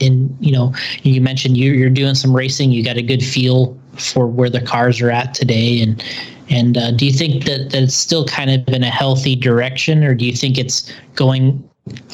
In 0.00 0.36
you 0.40 0.50
know 0.50 0.74
you 1.04 1.20
mentioned 1.20 1.56
you, 1.56 1.72
you're 1.72 1.88
doing 1.88 2.16
some 2.16 2.34
racing 2.34 2.72
you 2.72 2.84
got 2.84 2.96
a 2.96 3.02
good 3.02 3.22
feel 3.22 3.78
for 3.96 4.26
where 4.26 4.50
the 4.50 4.60
cars 4.60 5.00
are 5.00 5.10
at 5.10 5.34
today. 5.34 5.80
And 5.80 6.02
and 6.50 6.76
uh, 6.76 6.90
do 6.90 7.06
you 7.06 7.12
think 7.12 7.44
that, 7.44 7.70
that 7.70 7.84
it's 7.84 7.94
still 7.94 8.26
kind 8.26 8.50
of 8.50 8.74
in 8.74 8.82
a 8.82 8.90
healthy 8.90 9.36
direction 9.36 10.02
or 10.02 10.14
do 10.14 10.26
you 10.26 10.32
think 10.32 10.58
it's 10.58 10.92
going 11.14 11.62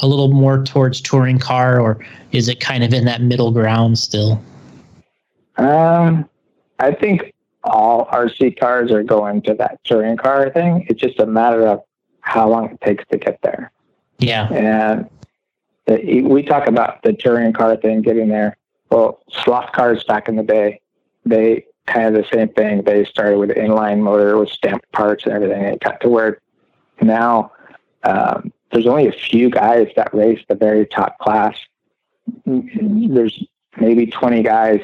a 0.02 0.06
little 0.06 0.28
more 0.28 0.64
towards 0.64 1.00
touring 1.00 1.38
car, 1.38 1.80
or 1.80 2.04
is 2.32 2.48
it 2.48 2.60
kind 2.60 2.82
of 2.82 2.92
in 2.92 3.04
that 3.04 3.22
middle 3.22 3.52
ground 3.52 3.98
still? 3.98 4.42
Um, 5.56 6.28
I 6.78 6.92
think 6.92 7.34
all 7.62 8.06
RC 8.06 8.58
cars 8.58 8.90
are 8.90 9.02
going 9.02 9.42
to 9.42 9.54
that 9.54 9.78
touring 9.84 10.16
car 10.16 10.50
thing. 10.50 10.86
It's 10.88 11.00
just 11.00 11.20
a 11.20 11.26
matter 11.26 11.66
of 11.66 11.82
how 12.20 12.48
long 12.48 12.70
it 12.70 12.80
takes 12.80 13.04
to 13.10 13.18
get 13.18 13.40
there. 13.42 13.70
Yeah. 14.18 14.48
And 14.52 15.08
we 16.28 16.42
talk 16.42 16.66
about 16.66 17.02
the 17.02 17.12
touring 17.12 17.52
car 17.52 17.76
thing 17.76 18.02
getting 18.02 18.28
there. 18.28 18.56
Well, 18.90 19.20
slot 19.30 19.72
cars 19.72 20.04
back 20.04 20.28
in 20.28 20.36
the 20.36 20.42
day, 20.42 20.80
they 21.24 21.64
kind 21.86 22.06
of 22.06 22.14
the 22.14 22.28
same 22.36 22.48
thing. 22.48 22.82
They 22.82 23.04
started 23.04 23.38
with 23.38 23.50
inline 23.50 24.00
motor 24.00 24.36
with 24.38 24.50
stamped 24.50 24.90
parts 24.92 25.24
and 25.24 25.32
everything. 25.32 25.64
And 25.64 25.74
it 25.74 25.80
got 25.80 26.00
to 26.00 26.08
where 26.08 26.40
now 27.00 27.52
um, 28.04 28.52
there's 28.70 28.86
only 28.86 29.08
a 29.08 29.12
few 29.12 29.50
guys 29.50 29.88
that 29.96 30.14
race 30.14 30.40
the 30.48 30.54
very 30.54 30.86
top 30.86 31.18
class. 31.18 31.56
There's 32.46 33.44
maybe 33.80 34.06
20 34.06 34.42
guys, 34.42 34.80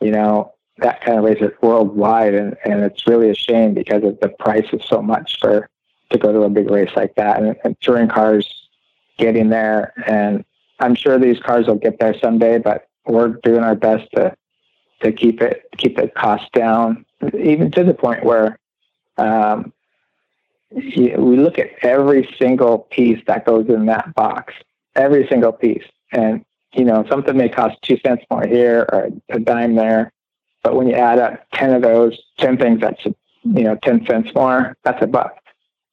you 0.00 0.10
know, 0.10 0.52
that 0.78 1.00
kind 1.00 1.18
of 1.18 1.24
race 1.24 1.38
it 1.40 1.56
worldwide. 1.62 2.34
And, 2.34 2.56
and 2.64 2.82
it's 2.82 3.06
really 3.06 3.30
a 3.30 3.34
shame 3.34 3.74
because 3.74 4.04
of 4.04 4.20
the 4.20 4.28
price 4.28 4.66
is 4.72 4.82
so 4.86 5.00
much 5.00 5.38
for 5.40 5.68
to 6.10 6.18
go 6.18 6.32
to 6.32 6.42
a 6.42 6.50
big 6.50 6.70
race 6.70 6.90
like 6.94 7.14
that. 7.16 7.42
And, 7.42 7.56
and 7.64 7.80
touring 7.80 8.08
cars 8.08 8.68
getting 9.16 9.48
there. 9.48 9.94
And 10.06 10.44
I'm 10.78 10.94
sure 10.94 11.18
these 11.18 11.40
cars 11.40 11.66
will 11.66 11.76
get 11.76 11.98
there 11.98 12.14
someday, 12.18 12.58
but 12.58 12.88
we're 13.06 13.28
doing 13.42 13.60
our 13.60 13.74
best 13.74 14.10
to 14.14 14.36
to 15.02 15.12
keep 15.12 15.42
it 15.42 15.64
keep 15.76 15.96
the 15.96 16.08
cost 16.08 16.50
down, 16.52 17.04
even 17.38 17.70
to 17.70 17.84
the 17.84 17.94
point 17.94 18.24
where 18.24 18.58
um, 19.18 19.72
we 20.76 21.36
look 21.36 21.58
at 21.58 21.70
every 21.82 22.28
single 22.38 22.80
piece 22.90 23.22
that 23.26 23.46
goes 23.46 23.68
in 23.68 23.86
that 23.86 24.14
box, 24.14 24.52
every 24.94 25.26
single 25.28 25.52
piece, 25.52 25.84
and 26.12 26.44
you 26.74 26.84
know 26.84 27.04
something 27.08 27.36
may 27.36 27.48
cost 27.48 27.80
two 27.82 27.98
cents 28.04 28.24
more 28.30 28.46
here 28.46 28.86
or 28.92 29.08
a 29.30 29.40
dime 29.40 29.74
there, 29.74 30.12
but 30.62 30.76
when 30.76 30.86
you 30.86 30.94
add 30.94 31.18
up 31.18 31.46
ten 31.52 31.72
of 31.72 31.82
those, 31.82 32.18
ten 32.38 32.58
things 32.58 32.80
that's 32.80 33.04
you 33.04 33.62
know 33.62 33.76
ten 33.82 34.04
cents 34.06 34.30
more, 34.34 34.76
that's 34.84 35.02
a 35.02 35.06
buck. 35.06 35.38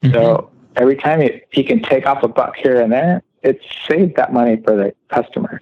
Mm-hmm. 0.03 0.15
So 0.15 0.51
every 0.76 0.97
time 0.97 1.22
you, 1.22 1.39
you 1.53 1.64
can 1.64 1.81
take 1.81 2.05
off 2.05 2.23
a 2.23 2.27
buck 2.27 2.55
here 2.57 2.81
and 2.81 2.91
there, 2.91 3.23
it's 3.41 3.64
saved 3.88 4.18
that 4.18 4.34
money 4.34 4.57
for 4.64 4.76
the 4.76 4.93
customer. 5.10 5.61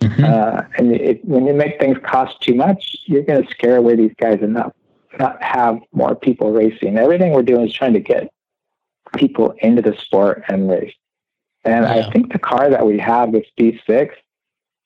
Mm-hmm. 0.00 0.24
Uh, 0.24 0.62
and 0.78 0.92
it, 0.92 1.24
when 1.24 1.46
you 1.46 1.52
make 1.52 1.78
things 1.78 1.98
cost 2.02 2.40
too 2.40 2.54
much, 2.54 2.96
you're 3.04 3.22
going 3.22 3.42
to 3.42 3.50
scare 3.50 3.76
away 3.76 3.96
these 3.96 4.14
guys 4.18 4.40
enough, 4.40 4.72
not 5.18 5.40
have 5.42 5.78
more 5.92 6.14
people 6.14 6.52
racing. 6.52 6.96
Everything 6.96 7.32
we're 7.32 7.42
doing 7.42 7.68
is 7.68 7.74
trying 7.74 7.92
to 7.92 8.00
get 8.00 8.31
people 9.16 9.54
into 9.58 9.82
the 9.82 9.96
sport 9.96 10.44
and 10.48 10.70
race. 10.70 10.94
And 11.64 11.84
yeah. 11.84 11.92
I 11.92 12.10
think 12.10 12.32
the 12.32 12.38
car 12.38 12.70
that 12.70 12.86
we 12.86 12.98
have, 12.98 13.32
this 13.32 13.46
B6, 13.58 14.10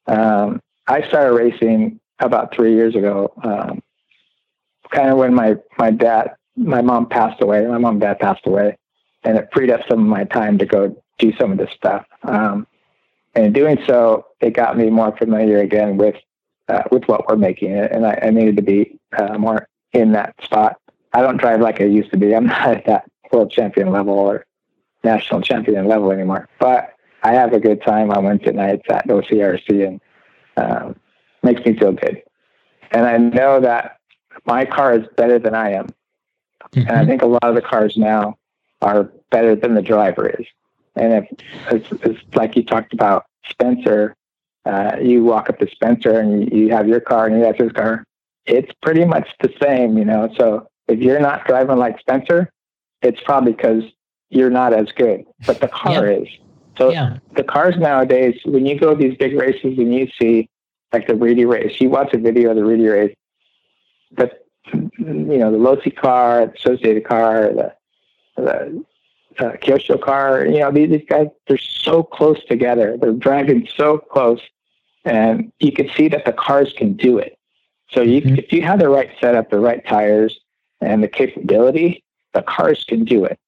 um, 0.07 0.61
I 0.87 1.07
started 1.09 1.35
racing 1.35 2.01
about 2.19 2.55
three 2.55 2.75
years 2.75 2.95
ago, 2.95 3.33
um, 3.43 3.83
kind 4.91 5.11
of 5.11 5.19
when 5.19 5.35
my, 5.35 5.57
my 5.79 5.91
dad, 5.91 6.35
my 6.57 6.81
mom 6.81 7.07
passed 7.09 7.43
away. 7.43 7.67
My 7.67 7.79
mom 7.79 7.95
and 7.95 8.01
dad 8.01 8.19
passed 8.19 8.47
away, 8.47 8.77
and 9.25 9.37
it 9.37 9.49
freed 9.53 9.71
up 9.71 9.81
some 9.89 10.01
of 10.01 10.07
my 10.07 10.25
time 10.25 10.59
to 10.59 10.67
go 10.67 11.03
do 11.19 11.33
some 11.37 11.53
of 11.53 11.59
this 11.59 11.71
stuff. 11.73 12.07
Um, 12.23 12.67
and 13.35 13.47
in 13.47 13.53
doing 13.53 13.79
so, 13.87 14.27
it 14.41 14.53
got 14.53 14.79
me 14.79 14.89
more 14.89 15.15
familiar 15.17 15.59
again 15.59 15.97
with 15.97 16.17
uh, 16.69 16.83
with 16.91 17.07
what 17.07 17.29
we're 17.29 17.37
making, 17.37 17.71
It, 17.71 17.93
and 17.93 18.07
I, 18.07 18.19
I 18.23 18.31
needed 18.31 18.57
to 18.57 18.63
be 18.63 18.99
uh, 19.17 19.39
more 19.39 19.69
in 19.93 20.13
that 20.13 20.35
spot. 20.43 20.81
I 21.13 21.23
don't 21.23 21.37
drive 21.37 21.61
like 21.61 21.81
I 21.81 21.85
used 21.85 22.11
to 22.11 22.17
be. 22.17 22.35
I'm 22.35 22.47
not 22.47 22.69
at 22.69 22.87
that 22.87 23.11
world 23.33 23.51
champion 23.51 23.91
level 23.91 24.15
or 24.15 24.47
national 25.05 25.41
champion 25.41 25.87
level 25.87 26.13
anymore. 26.13 26.49
But 26.59 26.95
I 27.23 27.33
have 27.33 27.53
a 27.53 27.61
good 27.61 27.83
time 27.83 28.11
on 28.11 28.25
Wednesday 28.25 28.53
nights 28.53 28.85
at 28.89 29.07
OCRC, 29.09 29.87
and 29.87 30.01
um, 30.57 30.97
makes 31.43 31.65
me 31.65 31.77
feel 31.77 31.93
good. 31.93 32.23
And 32.93 33.07
I 33.07 33.17
know 33.17 33.61
that 33.61 33.99
my 34.45 34.65
car 34.65 34.95
is 34.95 35.07
better 35.17 35.39
than 35.39 35.55
I 35.55 35.73
am, 35.73 35.87
mm-hmm. 35.87 36.81
and 36.81 36.91
I 36.91 36.95
mm-hmm. 36.95 37.09
think 37.09 37.23
a 37.23 37.27
lot 37.27 37.45
of 37.45 37.55
the 37.55 37.63
cars 37.63 37.97
now 37.97 38.39
are 38.83 39.11
better 39.31 39.57
than 39.57 39.75
the 39.75 39.83
driver 39.83 40.29
is. 40.29 40.47
And 40.95 41.13
if 41.13 41.25
it's, 41.71 42.05
it's 42.05 42.35
like 42.35 42.57
you 42.57 42.65
talked 42.65 42.93
about 42.93 43.27
Spencer, 43.49 44.17
uh, 44.65 44.97
you 45.01 45.25
walk 45.25 45.49
up 45.49 45.59
to 45.59 45.69
Spencer 45.71 46.19
and 46.19 46.51
you, 46.53 46.65
you 46.65 46.73
have 46.73 46.89
your 46.89 47.01
car 47.01 47.27
and 47.27 47.37
he 47.37 47.43
has 47.43 47.57
his 47.57 47.73
car. 47.73 48.05
It's 48.47 48.73
pretty 48.83 49.05
much 49.05 49.29
the 49.41 49.53
same, 49.61 49.99
you 49.99 50.05
know. 50.05 50.33
So 50.37 50.69
if 50.89 51.01
you're 51.01 51.21
not 51.21 51.47
driving 51.47 51.77
like 51.77 51.99
Spencer, 52.01 52.51
it's 53.03 53.21
probably 53.23 53.53
because 53.53 53.85
you're 54.31 54.51
not 54.51 54.73
as 54.73 54.91
good, 54.93 55.25
but 55.47 55.61
the 55.61 55.69
car 55.69 56.07
yeah. 56.07 56.19
is. 56.19 56.29
So 56.77 56.91
yeah. 56.91 57.19
the 57.35 57.45
cars 57.45 57.77
nowadays, 57.79 58.39
when 58.45 58.67
you 58.67 58.79
go 58.79 58.95
to 58.95 58.97
these 58.97 59.17
big 59.17 59.35
races 59.35 59.79
and 59.79 59.95
you 59.95 60.09
see 60.21 60.49
like 60.93 61.07
the 61.07 61.15
Reedy 61.15 61.45
race, 61.45 61.81
you 61.81 61.89
watch 61.89 62.13
a 62.13 62.19
video 62.19 62.51
of 62.51 62.57
the 62.57 62.65
Reedy 62.65 62.87
race, 62.87 63.15
but 64.13 64.47
you 64.73 64.91
know 64.99 65.51
the 65.51 65.59
Losi 65.59 65.95
car, 65.95 66.47
the 66.47 66.53
Associated 66.55 67.05
car, 67.07 67.53
the 67.53 67.75
the 68.37 68.85
uh, 69.39 69.53
Kyosho 69.53 70.01
car. 70.01 70.47
You 70.47 70.61
know, 70.61 70.71
these, 70.71 70.91
these 70.91 71.07
guys, 71.09 71.29
they're 71.47 71.59
so 71.59 72.03
close 72.03 72.43
together. 72.45 72.97
They're 73.01 73.13
driving 73.13 73.69
so 73.75 73.99
close, 73.99 74.41
and 75.05 75.53
you 75.59 75.73
can 75.73 75.89
see 75.97 76.09
that 76.09 76.25
the 76.25 76.33
cars 76.33 76.73
can 76.77 76.95
do 76.95 77.19
it. 77.19 77.39
So 77.91 78.03
you, 78.03 78.21
mm-hmm. 78.21 78.37
if 78.37 78.53
you 78.53 78.63
have 78.63 78.81
the 78.81 78.89
right 78.89 79.11
setup, 79.21 79.51
the 79.51 79.61
right 79.61 79.87
tires, 79.87 80.39
and 80.81 81.03
the 81.03 81.09
capability, 81.09 82.05
the 82.37 82.43
cars 82.43 82.85
can 82.85 83.05
do 83.05 83.25
it. 83.25 83.39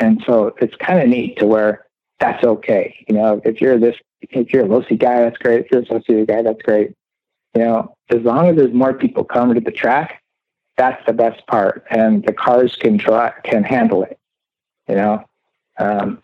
And 0.00 0.22
so 0.26 0.54
it's 0.60 0.74
kind 0.76 1.00
of 1.00 1.08
neat 1.08 1.38
to 1.38 1.46
where 1.46 1.86
that's 2.18 2.44
okay. 2.44 3.04
You 3.08 3.14
know, 3.14 3.40
if 3.44 3.60
you're 3.60 3.78
this, 3.78 3.96
if 4.20 4.52
you're 4.52 4.64
a 4.64 4.68
Losi 4.68 4.98
guy, 4.98 5.22
that's 5.22 5.38
great. 5.38 5.60
If 5.60 5.70
you're 5.70 5.80
a 5.80 5.84
Associated 5.84 6.28
guy, 6.28 6.42
that's 6.42 6.62
great. 6.62 6.94
You 7.54 7.62
know, 7.62 7.96
as 8.10 8.22
long 8.22 8.48
as 8.48 8.56
there's 8.56 8.74
more 8.74 8.94
people 8.94 9.22
coming 9.24 9.54
to 9.54 9.60
the 9.60 9.70
track, 9.70 10.22
that's 10.76 11.00
the 11.06 11.12
best 11.12 11.46
part, 11.46 11.84
and 11.88 12.24
the 12.24 12.32
cars 12.32 12.74
can 12.74 12.96
draw 12.96 13.30
can 13.44 13.62
handle 13.62 14.02
it. 14.02 14.18
You 14.88 14.96
know, 14.96 15.24
um, 15.78 16.20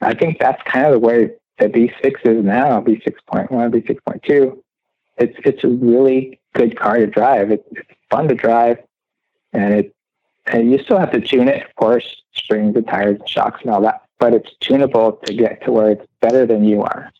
I 0.00 0.14
think 0.14 0.40
that's 0.40 0.60
kind 0.64 0.86
of 0.86 0.92
the 0.92 0.98
way 0.98 1.30
the 1.58 1.66
B6 1.66 2.14
is 2.24 2.44
now, 2.44 2.80
B6.1, 2.80 3.48
B6.2. 3.48 4.58
It's 5.18 5.36
it's 5.44 5.62
a 5.62 5.68
really 5.68 6.40
good 6.54 6.76
car 6.76 6.96
to 6.96 7.06
drive. 7.06 7.52
It, 7.52 7.64
it's 7.70 7.88
fun 8.10 8.26
to 8.26 8.34
drive, 8.34 8.78
and 9.52 9.72
it 9.72 9.94
and 10.46 10.70
you 10.70 10.82
still 10.82 10.98
have 10.98 11.12
to 11.12 11.20
tune 11.20 11.48
it, 11.48 11.64
of 11.64 11.74
course, 11.76 12.22
springs 12.34 12.76
and 12.76 12.86
tires 12.86 13.18
and 13.18 13.28
shocks 13.28 13.60
and 13.62 13.70
all 13.70 13.80
that. 13.82 14.02
But 14.18 14.34
it's 14.34 14.50
tunable 14.60 15.12
to 15.24 15.34
get 15.34 15.64
to 15.64 15.72
where 15.72 15.90
it's 15.90 16.06
better 16.20 16.46
than 16.46 16.64
you 16.64 16.82
are. 16.82 17.12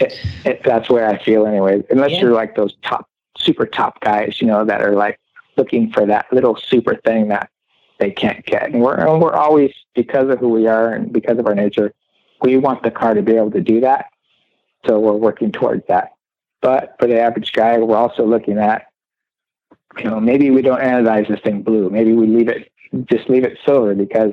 It, 0.00 0.14
it, 0.44 0.62
that's 0.64 0.90
where 0.90 1.08
I 1.08 1.22
feel, 1.22 1.46
anyway. 1.46 1.82
Unless 1.90 2.12
yeah. 2.12 2.20
you're 2.22 2.32
like 2.32 2.56
those 2.56 2.74
top, 2.82 3.08
super 3.36 3.66
top 3.66 4.00
guys, 4.00 4.40
you 4.40 4.46
know, 4.46 4.64
that 4.64 4.82
are 4.82 4.94
like 4.94 5.18
looking 5.56 5.92
for 5.92 6.06
that 6.06 6.26
little 6.32 6.56
super 6.56 6.96
thing 6.96 7.28
that 7.28 7.50
they 7.98 8.10
can't 8.10 8.44
get. 8.46 8.70
And 8.70 8.82
we're, 8.82 8.94
and 8.94 9.20
we're 9.20 9.34
always, 9.34 9.72
because 9.94 10.28
of 10.28 10.38
who 10.38 10.48
we 10.48 10.66
are 10.66 10.92
and 10.92 11.12
because 11.12 11.38
of 11.38 11.46
our 11.46 11.54
nature, 11.54 11.92
we 12.40 12.56
want 12.56 12.82
the 12.82 12.90
car 12.90 13.14
to 13.14 13.22
be 13.22 13.36
able 13.36 13.52
to 13.52 13.60
do 13.60 13.80
that. 13.80 14.06
So 14.86 14.98
we're 14.98 15.12
working 15.12 15.52
towards 15.52 15.86
that. 15.86 16.12
But 16.60 16.96
for 16.98 17.06
the 17.06 17.20
average 17.20 17.52
guy, 17.52 17.78
we're 17.78 17.96
also 17.96 18.24
looking 18.24 18.58
at, 18.58 18.86
you 19.98 20.04
know, 20.04 20.20
maybe 20.20 20.50
we 20.50 20.62
don't 20.62 20.80
anodize 20.80 21.28
this 21.28 21.40
thing 21.40 21.62
blue. 21.62 21.90
Maybe 21.90 22.12
we 22.12 22.26
leave 22.26 22.48
it, 22.48 22.70
just 23.10 23.28
leave 23.28 23.44
it 23.44 23.58
silver 23.64 23.94
because, 23.94 24.32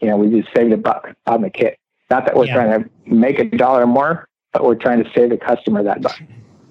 you 0.00 0.08
know, 0.08 0.16
we 0.16 0.40
just 0.40 0.54
saved 0.54 0.72
a 0.72 0.76
buck 0.76 1.14
on 1.26 1.42
the 1.42 1.50
kit. 1.50 1.78
Not 2.10 2.26
that 2.26 2.36
we're 2.36 2.46
yeah. 2.46 2.54
trying 2.54 2.84
to 2.84 2.90
make 3.06 3.38
a 3.38 3.44
dollar 3.44 3.86
more, 3.86 4.28
but 4.52 4.64
we're 4.64 4.76
trying 4.76 5.02
to 5.02 5.10
save 5.14 5.30
the 5.30 5.36
customer 5.36 5.82
that 5.82 6.02
buck. 6.02 6.20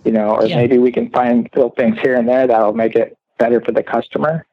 You 0.03 0.11
know, 0.11 0.35
or 0.35 0.45
yeah. 0.45 0.57
maybe 0.57 0.77
we 0.77 0.91
can 0.91 1.09
find 1.09 1.49
little 1.55 1.71
things 1.71 1.99
here 1.99 2.15
and 2.15 2.27
there 2.27 2.45
that'll 2.45 2.73
make 2.73 2.95
it 2.95 3.17
better 3.39 3.59
for 3.59 3.71
the 3.71 3.81
customer 3.81 4.45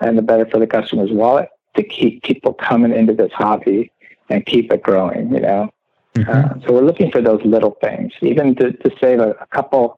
and 0.00 0.18
the 0.18 0.22
better 0.22 0.46
for 0.46 0.58
the 0.58 0.66
customer's 0.66 1.10
wallet 1.10 1.48
to 1.76 1.82
keep 1.82 2.22
people 2.22 2.52
coming 2.52 2.92
into 2.92 3.14
this 3.14 3.32
hobby 3.32 3.90
and 4.28 4.44
keep 4.44 4.70
it 4.72 4.82
growing, 4.82 5.32
you 5.32 5.40
know? 5.40 5.70
Mm-hmm. 6.14 6.30
Uh, 6.30 6.66
so 6.66 6.72
we're 6.72 6.84
looking 6.84 7.10
for 7.10 7.22
those 7.22 7.40
little 7.44 7.76
things, 7.80 8.12
even 8.20 8.54
to, 8.56 8.72
to 8.72 8.90
save 9.00 9.20
a, 9.20 9.30
a 9.30 9.46
couple 9.46 9.97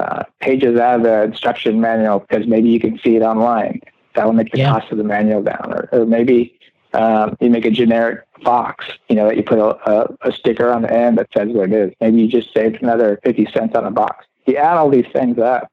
uh, 0.00 0.24
pages 0.40 0.78
out 0.78 1.00
of 1.00 1.02
the 1.02 1.22
instruction 1.24 1.80
manual 1.80 2.20
because 2.20 2.46
maybe 2.46 2.68
you 2.68 2.80
can 2.80 2.98
see 2.98 3.16
it 3.16 3.22
online. 3.22 3.80
That 4.14 4.26
will 4.26 4.32
make 4.32 4.50
the 4.50 4.58
yeah. 4.58 4.72
cost 4.72 4.90
of 4.90 4.98
the 4.98 5.04
manual 5.04 5.42
down. 5.42 5.72
Or, 5.72 5.88
or 5.92 6.06
maybe 6.06 6.58
um, 6.94 7.36
you 7.40 7.50
make 7.50 7.64
a 7.64 7.70
generic 7.70 8.26
box, 8.42 8.86
you 9.08 9.16
know, 9.16 9.26
that 9.26 9.36
you 9.36 9.42
put 9.42 9.58
a, 9.58 9.90
a, 9.90 10.16
a, 10.22 10.32
sticker 10.32 10.72
on 10.72 10.82
the 10.82 10.92
end 10.92 11.18
that 11.18 11.28
says 11.36 11.48
what 11.48 11.70
it 11.70 11.72
is. 11.72 11.94
Maybe 12.00 12.22
you 12.22 12.28
just 12.28 12.52
saved 12.52 12.82
another 12.82 13.20
50 13.22 13.46
cents 13.52 13.76
on 13.76 13.84
a 13.84 13.90
box. 13.90 14.26
You 14.46 14.56
add 14.56 14.76
all 14.76 14.90
these 14.90 15.06
things 15.12 15.38
up. 15.38 15.70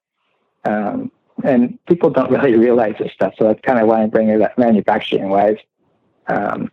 Um, 0.66 1.12
and 1.44 1.80
people 1.86 2.10
don't 2.10 2.30
really 2.38 2.56
realize 2.56 2.96
this 3.00 3.12
stuff. 3.14 3.34
So 3.38 3.46
that's 3.46 3.62
kind 3.62 3.80
of 3.80 3.88
why 3.88 4.02
I'm 4.04 4.10
bringing 4.10 4.40
that 4.40 4.58
manufacturing 4.58 5.30
wise. 5.30 5.58
Um, 6.28 6.72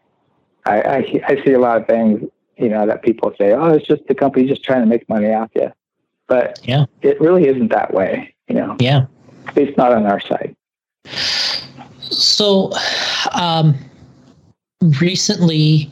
I, 0.67 0.81
I, 0.81 1.23
I 1.29 1.45
see 1.45 1.53
a 1.53 1.59
lot 1.59 1.81
of 1.81 1.87
things, 1.87 2.29
you 2.57 2.69
know, 2.69 2.87
that 2.87 3.03
people 3.03 3.33
say, 3.39 3.53
"Oh, 3.53 3.75
it's 3.75 3.87
just 3.87 4.07
the 4.09 4.15
company 4.15 4.49
just 4.49 4.65
trying 4.65 4.81
to 4.81 4.87
make 4.87 5.09
money 5.09 5.33
off 5.33 5.51
you," 5.55 5.71
but 6.29 6.59
yeah, 6.63 6.85
it 7.03 7.21
really 7.21 7.49
isn't 7.49 7.69
that 7.69 7.93
way. 7.93 8.35
You 8.49 8.57
know, 8.57 8.77
yeah, 8.81 9.07
at 9.47 9.57
least 9.57 9.77
not 9.77 9.93
on 9.93 10.07
our 10.07 10.21
side. 10.21 10.55
So, 12.01 12.73
um, 13.33 13.75
recently, 15.01 15.91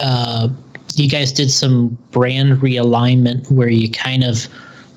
uh, 0.00 0.48
you 0.94 1.08
guys 1.08 1.32
did 1.32 1.50
some 1.50 1.96
brand 2.10 2.58
realignment 2.60 3.50
where 3.50 3.68
you 3.68 3.90
kind 3.90 4.24
of 4.24 4.46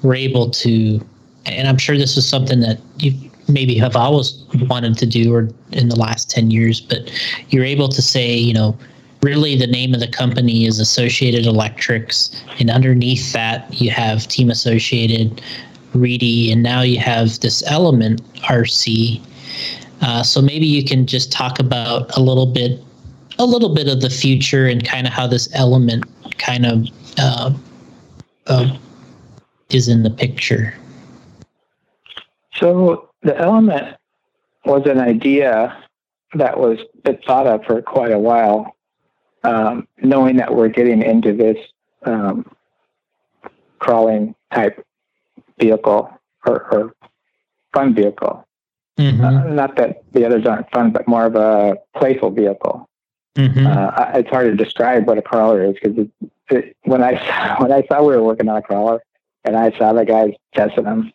were 0.03 0.15
able 0.15 0.49
to 0.51 0.99
and 1.45 1.67
I'm 1.67 1.77
sure 1.77 1.97
this 1.97 2.17
is 2.17 2.27
something 2.27 2.59
that 2.61 2.79
you 2.97 3.13
maybe 3.47 3.77
have 3.77 3.95
always 3.95 4.43
wanted 4.67 4.97
to 4.97 5.05
do 5.05 5.33
or 5.33 5.49
in 5.71 5.89
the 5.89 5.95
last 5.95 6.29
10 6.31 6.49
years, 6.49 6.81
but 6.81 7.11
you're 7.49 7.63
able 7.63 7.89
to 7.89 8.01
say, 8.01 8.35
you 8.35 8.53
know, 8.53 8.77
really 9.25 9.55
the 9.55 9.67
name 9.67 9.95
of 9.95 9.99
the 9.99 10.07
company 10.07 10.65
is 10.65 10.79
Associated 10.79 11.47
Electrics, 11.47 12.29
and 12.59 12.69
underneath 12.69 13.33
that 13.33 13.81
you 13.81 13.89
have 13.89 14.27
Team 14.27 14.51
Associated, 14.51 15.41
Reedy, 15.93 16.51
and 16.51 16.61
now 16.61 16.81
you 16.81 16.99
have 16.99 17.39
this 17.39 17.63
Element 17.65 18.21
RC. 18.43 19.19
Uh, 20.01 20.21
so 20.21 20.41
maybe 20.41 20.67
you 20.67 20.83
can 20.83 21.07
just 21.07 21.31
talk 21.31 21.59
about 21.59 22.15
a 22.15 22.21
little 22.21 22.45
bit, 22.45 22.79
a 23.39 23.45
little 23.45 23.73
bit 23.73 23.87
of 23.87 24.01
the 24.01 24.09
future 24.09 24.67
and 24.67 24.85
kind 24.85 25.07
of 25.07 25.13
how 25.13 25.25
this 25.25 25.49
Element 25.55 26.05
kind 26.37 26.65
of 26.67 26.87
uh, 27.17 27.51
uh, 28.45 28.77
is 29.71 29.87
in 29.87 30.03
the 30.03 30.11
picture. 30.11 30.75
So 32.53 33.09
the 33.23 33.35
Element 33.37 33.97
was 34.65 34.85
an 34.85 34.99
idea 34.99 35.81
that 36.35 36.59
was 36.59 36.77
thought 37.25 37.47
of 37.47 37.65
for 37.65 37.81
quite 37.81 38.11
a 38.11 38.19
while, 38.19 38.74
um, 39.45 39.87
knowing 40.01 40.37
that 40.37 40.53
we're 40.55 40.69
getting 40.69 41.01
into 41.01 41.33
this 41.33 41.57
um, 42.03 42.49
crawling 43.79 44.35
type 44.53 44.85
vehicle 45.59 46.09
or, 46.45 46.73
or 46.73 46.95
fun 47.73 47.93
vehicle. 47.93 48.47
Mm-hmm. 48.97 49.25
Uh, 49.25 49.43
not 49.53 49.75
that 49.75 50.03
the 50.13 50.25
others 50.25 50.45
aren't 50.45 50.69
fun, 50.71 50.91
but 50.91 51.07
more 51.07 51.25
of 51.25 51.35
a 51.35 51.77
playful 51.97 52.31
vehicle. 52.31 52.89
Mm-hmm. 53.35 53.67
Uh, 53.67 54.17
it's 54.17 54.29
hard 54.29 54.57
to 54.57 54.63
describe 54.63 55.07
what 55.07 55.17
a 55.17 55.21
crawler 55.21 55.63
is 55.63 55.75
because 55.81 56.07
when 56.83 57.03
I 57.03 57.55
when 57.59 57.71
I 57.71 57.83
saw 57.87 58.01
we 58.01 58.15
were 58.15 58.23
working 58.23 58.47
on 58.47 58.55
a 58.55 58.61
crawler 58.61 59.03
and 59.43 59.57
I 59.57 59.77
saw 59.77 59.91
the 59.91 60.05
guys 60.05 60.31
testing 60.53 60.85
them, 60.85 61.11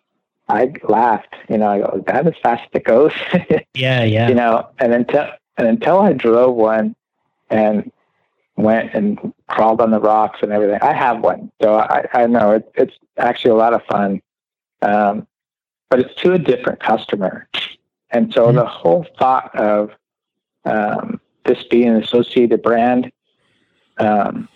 I 0.49 0.73
laughed. 0.87 1.35
You 1.49 1.57
know, 1.57 1.69
I 1.69 1.79
go, 1.79 1.97
"Is 1.99 2.05
that 2.05 2.27
as 2.27 2.35
fast 2.43 2.63
as 2.65 2.81
it 2.81 2.85
goes?" 2.85 3.13
yeah, 3.75 4.05
yeah. 4.05 4.29
You 4.29 4.35
know, 4.35 4.69
and 4.79 4.93
until 4.93 5.31
and 5.57 5.67
until 5.67 6.01
I 6.01 6.13
drove 6.13 6.55
one 6.55 6.95
and 7.49 7.91
went 8.63 8.95
and 8.95 9.33
crawled 9.49 9.81
on 9.81 9.91
the 9.91 10.01
rocks 10.01 10.41
and 10.43 10.53
everything, 10.53 10.79
I 10.83 10.93
have 10.93 11.21
one, 11.21 11.51
so 11.63 11.75
I, 11.75 12.07
I 12.13 12.27
know 12.27 12.53
it, 12.53 12.71
it's 12.75 12.95
actually 13.17 13.53
a 13.53 13.57
lot 13.57 13.75
of 13.75 13.83
fun. 13.85 14.21
Um, 14.83 15.27
but 15.91 16.01
it's 16.01 16.15
to 16.23 16.33
a 16.33 16.39
different 16.39 16.81
customer, 16.81 17.49
and 18.11 18.33
so 18.33 18.47
mm-hmm. 18.47 18.57
the 18.57 18.67
whole 18.67 19.07
thought 19.19 19.55
of 19.57 19.91
um, 20.65 21.21
this 21.45 21.65
being 21.65 21.89
an 21.89 22.03
associated 22.03 22.63
brand 22.63 23.11
um, 23.99 24.49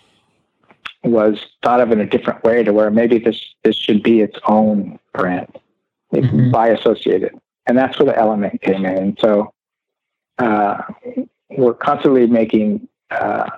was 1.03 1.45
thought 1.61 1.81
of 1.81 1.91
in 1.91 1.99
a 1.99 2.05
different 2.05 2.43
way 2.43 2.63
to 2.63 2.71
where 2.71 2.89
maybe 2.89 3.19
this 3.19 3.39
this 3.63 3.75
should 3.75 4.01
be 4.01 4.21
its 4.21 4.37
own 4.47 4.97
brand 5.13 5.59
mm-hmm. 6.13 6.51
by 6.51 6.69
associated. 6.69 7.33
And 7.67 7.77
that's 7.77 7.97
where 7.97 8.05
the 8.05 8.17
element 8.17 8.61
came 8.61 8.85
in. 8.85 8.97
And 8.97 9.17
so 9.19 9.53
uh, 10.37 10.81
we're 11.49 11.73
constantly 11.73 12.27
making, 12.27 12.87
uh, 13.09 13.49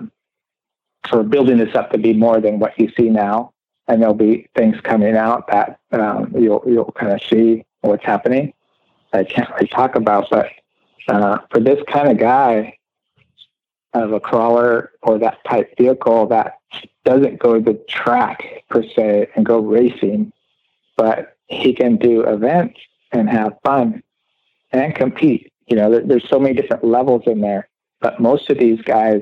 of 1.14 1.30
building 1.30 1.58
this 1.58 1.76
up 1.76 1.92
to 1.92 1.98
be 1.98 2.14
more 2.14 2.40
than 2.42 2.60
what 2.60 2.78
you 2.80 2.92
see 2.98 3.10
now. 3.10 3.54
And 3.88 4.02
there'll 4.02 4.16
be 4.16 4.48
things 4.56 4.80
coming 4.82 5.16
out 5.16 5.48
that 5.48 5.80
um, 5.92 6.34
you'll, 6.38 6.64
you'll 6.68 6.92
kind 6.92 7.14
of 7.14 7.22
see 7.24 7.64
what's 7.82 8.04
happening. 8.04 8.54
I 9.14 9.24
can't 9.24 9.50
really 9.52 9.68
talk 9.68 9.96
about, 9.96 10.30
but 10.30 10.48
uh, 11.08 11.38
for 11.50 11.62
this 11.62 11.80
kind 11.88 12.10
of 12.10 12.18
guy, 12.18 12.78
of 13.94 14.14
a 14.14 14.20
crawler 14.20 14.92
or 15.02 15.18
that 15.18 15.44
type 15.46 15.76
vehicle 15.78 16.28
that 16.28 16.56
doesn't 17.06 17.40
go 17.40 17.56
to 17.56 17.62
the 17.62 17.74
track 17.88 18.64
per 18.70 18.84
se 18.84 19.30
and 19.36 19.46
go 19.46 19.60
racing, 19.60 20.32
but 20.96 21.38
he 21.48 21.74
can 21.74 21.96
do 21.98 22.22
events 22.22 22.80
and 23.12 23.30
have 23.30 23.54
fun 23.64 24.04
and 24.72 24.96
compete. 24.96 25.52
You 25.68 25.78
know, 25.78 25.92
there, 25.92 26.02
there's 26.02 26.30
so 26.30 26.40
many 26.40 26.54
different 26.54 26.84
levels 26.84 27.24
in 27.26 27.42
there, 27.42 27.70
but 28.02 28.20
most 28.20 28.50
of 28.50 28.58
these 28.58 28.82
guys 28.82 29.22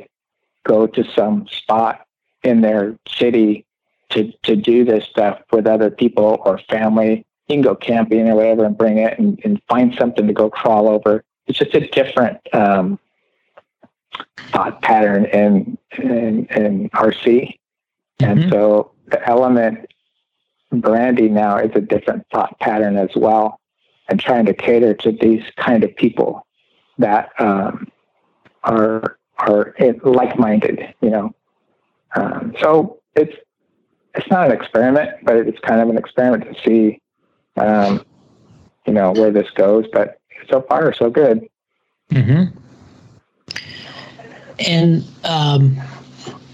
go 0.66 0.88
to 0.88 1.04
some 1.16 1.48
spot 1.48 2.06
in 2.44 2.62
their 2.62 2.98
city 3.08 3.66
to, 4.10 4.32
to 4.44 4.56
do 4.56 4.84
this 4.86 5.06
stuff 5.06 5.40
with 5.52 5.68
other 5.68 5.90
people 5.90 6.42
or 6.46 6.60
family. 6.70 7.26
You 7.48 7.56
can 7.56 7.62
go 7.62 7.76
camping 7.76 8.28
or 8.28 8.36
whatever 8.36 8.66
and 8.66 8.78
bring 8.78 8.98
it 8.98 9.18
and, 9.18 9.40
and 9.44 9.62
find 9.70 9.96
something 9.98 10.28
to 10.28 10.34
go 10.34 10.50
crawl 10.50 10.88
over. 10.88 11.24
It's 11.48 11.60
just 11.60 11.76
a 11.76 11.88
different 11.88 12.38
um, 12.54 13.00
thought 14.52 14.82
pattern 14.82 15.26
in, 15.26 15.78
in, 15.98 16.46
in 16.46 16.90
RC. 16.90 17.58
Mm-hmm. 18.20 18.24
And 18.24 18.50
so 18.52 18.92
the 19.08 19.28
element 19.28 19.88
branding 20.72 21.34
now 21.34 21.58
is 21.58 21.72
a 21.76 21.82
different 21.82 22.26
thought 22.32 22.60
pattern 22.60 22.98
as 22.98 23.10
well, 23.16 23.60
and 24.10 24.20
trying 24.20 24.46
to 24.46 24.54
cater 24.54 24.94
to 24.94 25.12
these 25.12 25.44
kind 25.58 25.84
of 25.84 25.96
people 25.96 26.46
that 26.98 27.30
um, 27.40 27.88
are 28.64 29.18
are 29.38 29.76
like-minded. 30.04 30.94
You 31.02 31.10
know, 31.10 31.36
um, 32.16 32.56
so 32.60 33.00
it's 33.16 33.36
it's 34.16 34.30
not 34.30 34.50
an 34.50 34.56
experiment, 34.56 35.12
but 35.24 35.36
it's 35.36 35.60
kind 35.60 35.82
of 35.82 35.90
an 35.90 35.98
experiment 35.98 36.46
to 36.46 36.62
see, 36.64 37.02
um, 37.58 38.06
you 38.86 38.94
know, 38.94 39.12
where 39.12 39.32
this 39.32 39.50
goes. 39.52 39.86
But 39.92 40.20
so 40.50 40.62
far, 40.62 40.94
so 40.94 41.10
good. 41.10 41.48
Mm-hmm. 42.12 42.58
And 44.60 45.04
um, 45.24 45.78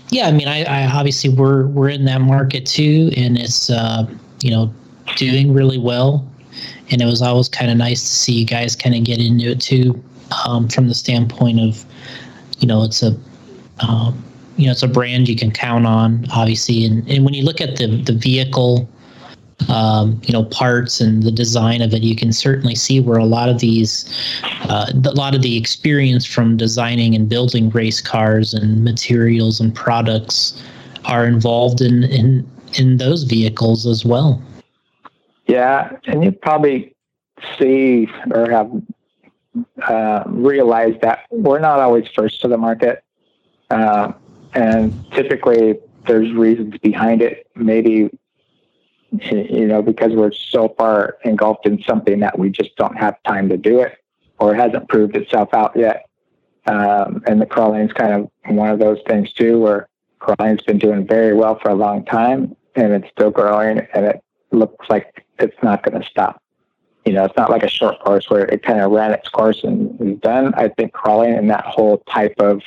yeah, 0.09 0.27
I 0.27 0.31
mean, 0.31 0.47
I, 0.47 0.63
I, 0.63 0.91
obviously 0.91 1.29
we're 1.29 1.67
we're 1.67 1.89
in 1.89 2.05
that 2.05 2.21
market 2.21 2.65
too, 2.65 3.11
and 3.15 3.37
it's 3.37 3.69
uh, 3.69 4.07
you 4.41 4.51
know 4.51 4.73
doing 5.15 5.53
really 5.53 5.77
well. 5.77 6.27
And 6.89 7.01
it 7.01 7.05
was 7.05 7.21
always 7.21 7.47
kind 7.47 7.71
of 7.71 7.77
nice 7.77 8.01
to 8.01 8.09
see 8.09 8.33
you 8.33 8.45
guys 8.45 8.75
kind 8.75 8.95
of 8.95 9.03
get 9.05 9.19
into 9.21 9.51
it 9.51 9.61
too, 9.61 10.03
um, 10.45 10.67
from 10.67 10.89
the 10.89 10.95
standpoint 10.95 11.59
of, 11.59 11.85
you 12.61 12.67
know, 12.67 12.83
it's 12.83 13.03
a, 13.03 13.17
um, 13.79 14.23
you 14.55 14.65
know, 14.65 14.71
it's 14.71 14.83
a 14.83 14.87
brand 14.87 15.27
you 15.27 15.35
can 15.35 15.51
count 15.51 15.85
on, 15.85 16.25
obviously. 16.31 16.85
And, 16.85 17.07
and 17.09 17.25
when 17.25 17.33
you 17.33 17.43
look 17.43 17.59
at 17.59 17.77
the 17.77 18.01
the 18.03 18.13
vehicle 18.13 18.87
um, 19.69 20.19
you 20.23 20.33
know 20.33 20.43
parts 20.45 20.99
and 21.01 21.23
the 21.23 21.31
design 21.31 21.81
of 21.81 21.93
it, 21.93 22.03
you 22.03 22.15
can 22.15 22.31
certainly 22.31 22.75
see 22.75 22.99
where 22.99 23.17
a 23.17 23.25
lot 23.25 23.49
of 23.49 23.59
these, 23.59 24.11
uh, 24.63 24.91
a 24.93 25.11
lot 25.11 25.35
of 25.35 25.41
the 25.41 25.57
experience 25.57 26.25
from 26.25 26.57
designing 26.57 27.15
and 27.15 27.29
building 27.29 27.69
race 27.69 28.01
cars 28.01 28.53
and 28.53 28.83
materials 28.83 29.59
and 29.59 29.75
products 29.75 30.61
are 31.05 31.25
involved 31.25 31.81
in 31.81 32.03
in 32.05 32.49
in 32.77 32.97
those 32.97 33.23
vehicles 33.23 33.85
as 33.85 34.05
well. 34.05 34.41
Yeah, 35.47 35.97
and 36.05 36.23
you 36.23 36.31
probably 36.31 36.95
see 37.57 38.07
or 38.33 38.49
have 38.49 38.71
uh, 39.87 40.23
realized 40.27 41.01
that 41.01 41.25
we're 41.29 41.59
not 41.59 41.79
always 41.79 42.07
first 42.15 42.41
to 42.41 42.47
the 42.47 42.57
market, 42.57 43.03
uh, 43.69 44.11
and 44.53 44.93
typically 45.11 45.79
there's 46.07 46.31
reasons 46.33 46.77
behind 46.79 47.21
it. 47.21 47.47
Maybe 47.55 48.09
you 49.11 49.67
know, 49.67 49.81
because 49.81 50.13
we're 50.13 50.31
so 50.31 50.73
far 50.77 51.17
engulfed 51.25 51.65
in 51.65 51.81
something 51.83 52.19
that 52.21 52.39
we 52.39 52.49
just 52.49 52.75
don't 52.77 52.97
have 52.97 53.21
time 53.23 53.49
to 53.49 53.57
do 53.57 53.81
it 53.81 53.97
or 54.39 54.53
it 54.53 54.57
hasn't 54.57 54.87
proved 54.87 55.15
itself 55.15 55.53
out 55.53 55.75
yet. 55.75 56.07
Um, 56.65 57.21
and 57.27 57.41
the 57.41 57.45
crawling 57.45 57.81
is 57.81 57.93
kind 57.93 58.13
of 58.13 58.55
one 58.55 58.69
of 58.69 58.79
those 58.79 58.99
things 59.07 59.33
too, 59.33 59.59
where 59.59 59.89
crawling's 60.19 60.63
been 60.63 60.77
doing 60.77 61.05
very 61.05 61.33
well 61.33 61.59
for 61.59 61.69
a 61.69 61.75
long 61.75 62.05
time 62.05 62.55
and 62.75 62.93
it's 62.93 63.09
still 63.11 63.31
growing 63.31 63.85
and 63.93 64.05
it 64.05 64.23
looks 64.51 64.89
like 64.89 65.25
it's 65.39 65.57
not 65.61 65.83
going 65.83 66.01
to 66.01 66.07
stop. 66.07 66.41
You 67.05 67.13
know, 67.13 67.25
it's 67.25 67.35
not 67.35 67.49
like 67.49 67.63
a 67.63 67.69
short 67.69 67.99
course 67.99 68.29
where 68.29 68.45
it 68.45 68.63
kind 68.63 68.79
of 68.79 68.91
ran 68.91 69.11
its 69.11 69.27
course 69.29 69.63
and 69.63 69.99
is 70.01 70.19
done. 70.19 70.53
I 70.53 70.69
think 70.69 70.93
crawling 70.93 71.33
and 71.33 71.49
that 71.49 71.65
whole 71.65 72.03
type 72.09 72.35
of 72.39 72.61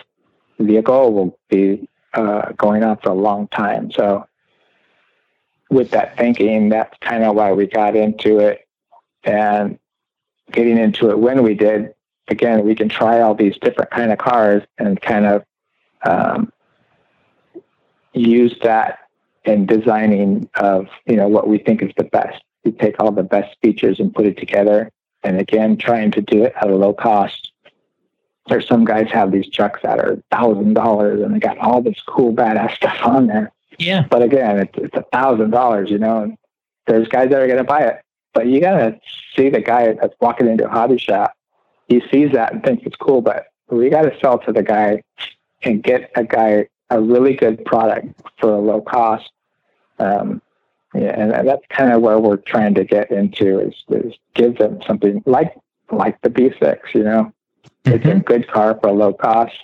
vehicle 0.59 1.13
will 1.13 1.39
be 1.49 1.89
uh, 2.15 2.53
going 2.53 2.83
on 2.83 2.97
for 2.99 3.11
a 3.11 3.15
long 3.15 3.49
time. 3.49 3.91
So 3.93 4.27
with 5.71 5.91
that 5.91 6.17
thinking, 6.17 6.69
that's 6.69 6.97
kind 7.01 7.25
of 7.25 7.35
why 7.37 7.53
we 7.53 7.67
got 7.67 7.95
into 7.97 8.39
it. 8.39 8.67
And 9.23 9.79
getting 10.51 10.79
into 10.79 11.11
it 11.11 11.19
when 11.19 11.43
we 11.43 11.55
did, 11.55 11.95
again, 12.29 12.65
we 12.65 12.75
can 12.75 12.89
try 12.89 13.21
all 13.21 13.35
these 13.35 13.57
different 13.59 13.91
kind 13.91 14.13
of 14.13 14.19
cars 14.19 14.63
and 14.79 15.01
kind 15.01 15.27
of 15.27 15.45
um, 16.05 16.53
use 18.13 18.57
that 18.63 18.99
in 19.45 19.67
designing 19.67 20.49
of 20.55 20.87
you 21.07 21.17
know 21.17 21.29
what 21.29 21.49
we 21.49 21.59
think 21.59 21.83
is 21.83 21.93
the 21.97 22.05
best. 22.05 22.43
We 22.65 22.73
take 22.73 22.97
all 22.99 23.13
the 23.13 23.23
best 23.23 23.57
features 23.63 24.01
and 24.01 24.15
put 24.15 24.27
it 24.27 24.39
together, 24.39 24.91
and 25.23 25.39
again, 25.41 25.77
trying 25.77 26.11
to 26.13 26.23
do 26.23 26.45
it 26.45 26.55
at 26.61 26.71
a 26.71 26.77
low 26.77 26.93
cost. 26.93 27.53
There's 28.49 28.67
some 28.67 28.85
guys 28.85 29.11
have 29.11 29.33
these 29.33 29.49
trucks 29.49 29.81
that 29.83 29.99
are 29.99 30.23
thousand 30.31 30.75
dollars, 30.75 31.21
and 31.23 31.35
they 31.35 31.39
got 31.39 31.59
all 31.59 31.83
this 31.83 32.01
cool 32.07 32.35
badass 32.35 32.77
stuff 32.77 32.99
on 33.05 33.27
there 33.27 33.53
yeah. 33.79 34.07
But 34.09 34.23
again, 34.23 34.59
it's 34.59 34.73
it's 34.77 34.97
a 34.97 35.05
thousand 35.13 35.51
dollars, 35.51 35.91
you 35.91 35.99
know, 35.99 36.23
and 36.23 36.39
there's 36.87 37.09
guys 37.09 37.31
that 37.31 37.41
are 37.41 37.47
going 37.47 37.59
to 37.59 37.65
buy 37.65 37.81
it. 37.81 38.01
But 38.33 38.47
you 38.47 38.61
got 38.61 38.79
to 38.79 38.99
see 39.37 39.49
the 39.49 39.61
guy 39.61 39.93
that's 39.93 40.15
walking 40.21 40.49
into 40.49 40.67
a 40.67 40.71
hobby 40.71 40.99
shop. 40.99 41.33
He 41.89 42.03
sees 42.13 42.33
that 42.33 42.53
and 42.53 42.63
thinks 42.63 42.85
it's 42.87 42.97
cool, 42.97 43.21
but 43.21 43.47
we 43.69 43.91
got 43.91 44.03
to 44.03 44.19
sell 44.21 44.39
to 44.41 44.53
the 44.53 44.63
guy 44.63 45.03
and 45.63 45.83
get 45.83 46.11
a 46.17 46.25
guy 46.25 46.69
a 46.91 47.01
really 47.01 47.35
good 47.35 47.65
product 47.65 48.21
for 48.39 48.53
a 48.55 48.59
low 48.59 48.81
cost. 48.81 49.31
Um, 49.99 50.43
yeah, 50.95 51.21
and 51.21 51.49
that's 51.49 51.65
kind 51.69 51.93
of 51.93 52.03
where 52.03 52.19
we're 52.19 52.37
trying 52.37 52.75
to 52.75 52.85
get 52.85 53.11
into 53.11 53.59
is, 53.61 53.75
is 53.89 54.15
give 54.35 54.59
them 54.59 54.81
something 54.87 55.23
like 55.27 55.55
like 55.91 56.21
the 56.23 56.31
B6. 56.31 56.79
You 56.95 57.05
know, 57.05 57.33
mm-hmm. 57.85 57.93
it's 57.93 58.07
a 58.07 58.21
good 58.21 58.49
car 58.49 58.79
for 58.81 58.89
a 58.89 58.93
low 58.93 59.13
cost, 59.13 59.57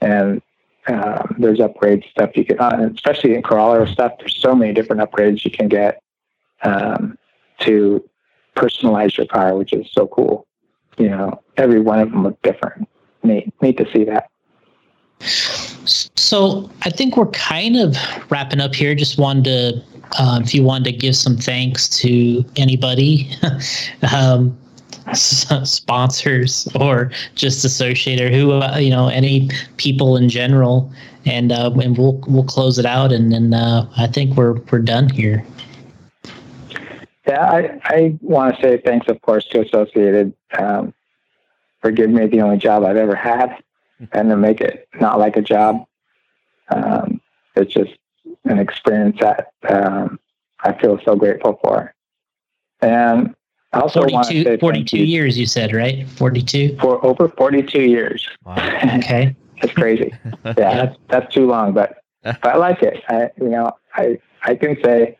and 0.00 0.42
Um, 0.88 1.36
there's 1.38 1.60
upgrade 1.60 2.02
stuff 2.10 2.30
you 2.34 2.46
can, 2.46 2.58
uh, 2.58 2.88
especially 2.94 3.34
in 3.34 3.42
crawler 3.42 3.86
stuff. 3.86 4.12
There's 4.18 4.40
so 4.40 4.54
many 4.54 4.72
different 4.72 5.02
upgrades 5.02 5.44
you 5.44 5.50
can 5.50 5.68
get 5.68 6.00
um, 6.62 7.18
to 7.58 8.02
personalize 8.56 9.18
your 9.18 9.26
car, 9.26 9.54
which 9.54 9.74
is 9.74 9.86
so 9.92 10.06
cool. 10.06 10.46
You 10.96 11.10
know, 11.10 11.42
every 11.58 11.80
one 11.80 12.00
of 12.00 12.10
them 12.10 12.22
look 12.22 12.40
different. 12.40 12.88
Neat, 13.22 13.52
neat 13.60 13.76
to 13.76 13.86
see 13.92 14.04
that. 14.04 14.30
So 15.20 16.70
I 16.82 16.90
think 16.90 17.18
we're 17.18 17.32
kind 17.32 17.76
of 17.76 17.94
wrapping 18.30 18.60
up 18.60 18.74
here. 18.74 18.94
Just 18.94 19.18
wanted 19.18 19.44
to, 19.44 19.97
uh, 20.12 20.40
if 20.42 20.54
you 20.54 20.62
wanted 20.62 20.84
to 20.84 20.92
give 20.92 21.16
some 21.16 21.36
thanks 21.36 21.88
to 22.00 22.44
anybody, 22.56 23.30
um, 24.14 24.56
sponsors 25.14 26.68
or 26.74 27.10
just 27.34 27.64
associated, 27.64 28.32
or 28.32 28.36
who 28.36 28.52
uh, 28.52 28.76
you 28.76 28.90
know, 28.90 29.08
any 29.08 29.48
people 29.76 30.16
in 30.16 30.28
general, 30.28 30.92
and 31.24 31.52
uh, 31.52 31.70
and 31.82 31.96
we'll 31.96 32.22
we'll 32.26 32.44
close 32.44 32.78
it 32.78 32.86
out, 32.86 33.12
and 33.12 33.32
then 33.32 33.54
uh, 33.54 33.88
I 33.96 34.06
think 34.06 34.36
we're 34.36 34.54
we're 34.70 34.80
done 34.80 35.08
here. 35.08 35.44
Yeah, 37.26 37.44
I, 37.44 37.80
I 37.84 38.18
want 38.22 38.56
to 38.56 38.62
say 38.62 38.78
thanks, 38.78 39.06
of 39.08 39.20
course, 39.20 39.44
to 39.50 39.60
Associated 39.60 40.32
um, 40.58 40.94
for 41.82 41.90
giving 41.90 42.14
me 42.14 42.26
the 42.26 42.40
only 42.40 42.56
job 42.56 42.84
I've 42.84 42.96
ever 42.96 43.14
had 43.14 43.62
and 44.12 44.30
to 44.30 44.36
make 44.36 44.62
it 44.62 44.88
not 44.98 45.18
like 45.18 45.36
a 45.36 45.42
job. 45.42 45.84
Um, 46.70 47.20
it's 47.54 47.72
just 47.72 47.90
an 48.50 48.58
experience 48.58 49.18
that 49.20 49.52
um, 49.68 50.18
I 50.60 50.72
feel 50.72 50.98
so 51.04 51.16
grateful 51.16 51.58
for. 51.62 51.94
And 52.80 53.34
I 53.72 53.80
also 53.80 54.00
42, 54.00 54.14
want 54.14 54.28
to 54.28 54.44
say 54.44 54.56
42 54.58 54.98
years, 54.98 55.38
you 55.38 55.46
said, 55.46 55.74
right? 55.74 56.08
42? 56.08 56.78
For 56.80 57.04
over 57.04 57.28
42 57.28 57.82
years. 57.82 58.28
Wow. 58.44 58.54
okay. 58.98 59.36
that's 59.60 59.74
crazy. 59.74 60.12
Yeah, 60.44 60.52
that's, 60.54 60.96
that's 61.08 61.34
too 61.34 61.46
long, 61.46 61.72
but, 61.72 62.02
but 62.22 62.46
I 62.46 62.56
like 62.56 62.82
it. 62.82 63.02
I, 63.08 63.30
you 63.36 63.48
know, 63.48 63.72
I, 63.94 64.18
I 64.42 64.54
can 64.54 64.76
say, 64.82 65.18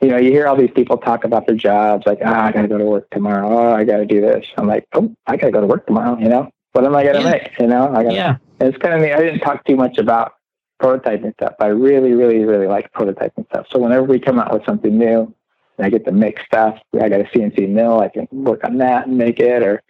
you 0.00 0.08
know, 0.08 0.16
you 0.16 0.30
hear 0.30 0.46
all 0.46 0.56
these 0.56 0.70
people 0.70 0.98
talk 0.98 1.24
about 1.24 1.46
their 1.46 1.56
jobs, 1.56 2.06
like, 2.06 2.18
ah, 2.24 2.44
I 2.46 2.52
got 2.52 2.62
to 2.62 2.68
go 2.68 2.78
to 2.78 2.84
work 2.84 3.10
tomorrow. 3.10 3.48
Oh, 3.48 3.74
I 3.74 3.84
got 3.84 3.98
to 3.98 4.06
do 4.06 4.20
this. 4.20 4.46
I'm 4.56 4.66
like, 4.66 4.86
oh, 4.94 5.14
I 5.26 5.36
got 5.36 5.46
to 5.46 5.52
go 5.52 5.60
to 5.60 5.66
work 5.66 5.86
tomorrow. 5.86 6.18
You 6.18 6.28
know, 6.28 6.50
what 6.72 6.84
am 6.84 6.94
I 6.94 7.02
going 7.02 7.16
to 7.16 7.22
yeah. 7.22 7.30
make? 7.30 7.58
You 7.58 7.66
know, 7.66 7.94
I 7.94 8.02
got. 8.02 8.12
Yeah. 8.12 8.36
it's 8.60 8.76
kind 8.78 8.94
of 8.94 9.00
neat. 9.00 9.12
I 9.12 9.20
didn't 9.20 9.40
talk 9.40 9.64
too 9.64 9.76
much 9.76 9.98
about 9.98 10.34
prototyping 10.80 11.32
stuff. 11.34 11.54
I 11.60 11.66
really, 11.66 12.12
really, 12.12 12.44
really 12.44 12.66
like 12.66 12.92
prototyping 12.92 13.46
stuff. 13.46 13.66
So 13.70 13.78
whenever 13.78 14.04
we 14.04 14.18
come 14.18 14.38
out 14.38 14.52
with 14.52 14.64
something 14.64 14.96
new, 14.96 15.34
and 15.76 15.86
I 15.86 15.90
get 15.90 16.04
to 16.06 16.12
make 16.12 16.40
stuff. 16.40 16.78
I 16.94 17.08
got 17.08 17.20
a 17.20 17.24
CNC 17.24 17.68
mill. 17.68 18.00
I 18.00 18.08
can 18.08 18.28
work 18.32 18.64
on 18.64 18.78
that 18.78 19.06
and 19.06 19.18
make 19.18 19.40
it, 19.40 19.62
or, 19.62 19.82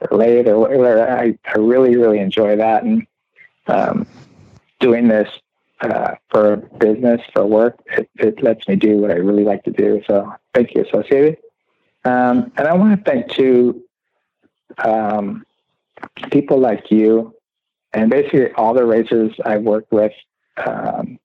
or 0.00 0.16
lathe, 0.16 0.48
or 0.48 0.58
whatever. 0.58 1.08
I, 1.08 1.38
I 1.44 1.58
really, 1.58 1.96
really 1.96 2.18
enjoy 2.18 2.56
that. 2.56 2.84
And 2.84 3.06
um, 3.66 4.06
doing 4.78 5.08
this 5.08 5.28
uh, 5.80 6.14
for 6.30 6.56
business, 6.56 7.20
for 7.32 7.44
work, 7.46 7.80
it, 7.96 8.08
it 8.16 8.42
lets 8.42 8.68
me 8.68 8.76
do 8.76 8.98
what 8.98 9.10
I 9.10 9.14
really 9.14 9.44
like 9.44 9.64
to 9.64 9.72
do. 9.72 10.02
So 10.06 10.32
thank 10.54 10.74
you, 10.74 10.84
Associated. 10.84 11.38
Um, 12.04 12.52
and 12.56 12.66
I 12.66 12.74
want 12.74 12.98
to 12.98 13.10
thank 13.10 13.30
too 13.30 13.82
um, 14.78 15.44
people 16.30 16.58
like 16.58 16.90
you 16.90 17.34
and 17.92 18.10
basically 18.10 18.50
all 18.52 18.74
the 18.74 18.84
racers 18.84 19.34
I've 19.44 19.62
worked 19.62 19.92
with 19.92 20.12
um, 20.64 21.18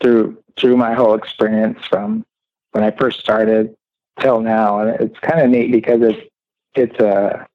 through 0.00 0.42
through 0.58 0.76
my 0.76 0.94
whole 0.94 1.14
experience 1.14 1.78
from 1.88 2.24
when 2.72 2.84
I 2.84 2.90
first 2.92 3.20
started 3.20 3.76
till 4.20 4.40
now. 4.40 4.80
And 4.80 5.00
it's 5.00 5.18
kind 5.20 5.40
of 5.40 5.50
neat 5.50 5.72
because 5.72 6.02
it's 6.02 6.30
it's 6.74 6.98
a 7.00 7.46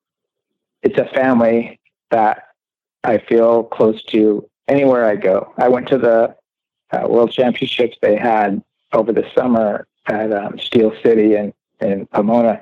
it's 0.84 0.98
a 0.98 1.06
family 1.06 1.80
that 2.10 2.48
I 3.04 3.18
feel 3.18 3.64
close 3.64 4.04
to 4.06 4.48
anywhere 4.68 5.06
I 5.06 5.16
go. 5.16 5.54
I 5.58 5.70
went 5.70 5.88
to 5.90 5.98
the 5.98 6.36
uh, 6.92 7.08
World 7.08 7.32
Championships 7.32 7.98
they 8.02 8.16
had 8.16 8.62
over 8.94 9.12
the 9.12 9.26
summer 9.36 9.88
at 10.08 10.34
um, 10.34 10.60
Steel 10.60 10.94
City 11.04 11.36
in, 11.36 11.54
in 11.80 12.06
Pomona 12.08 12.62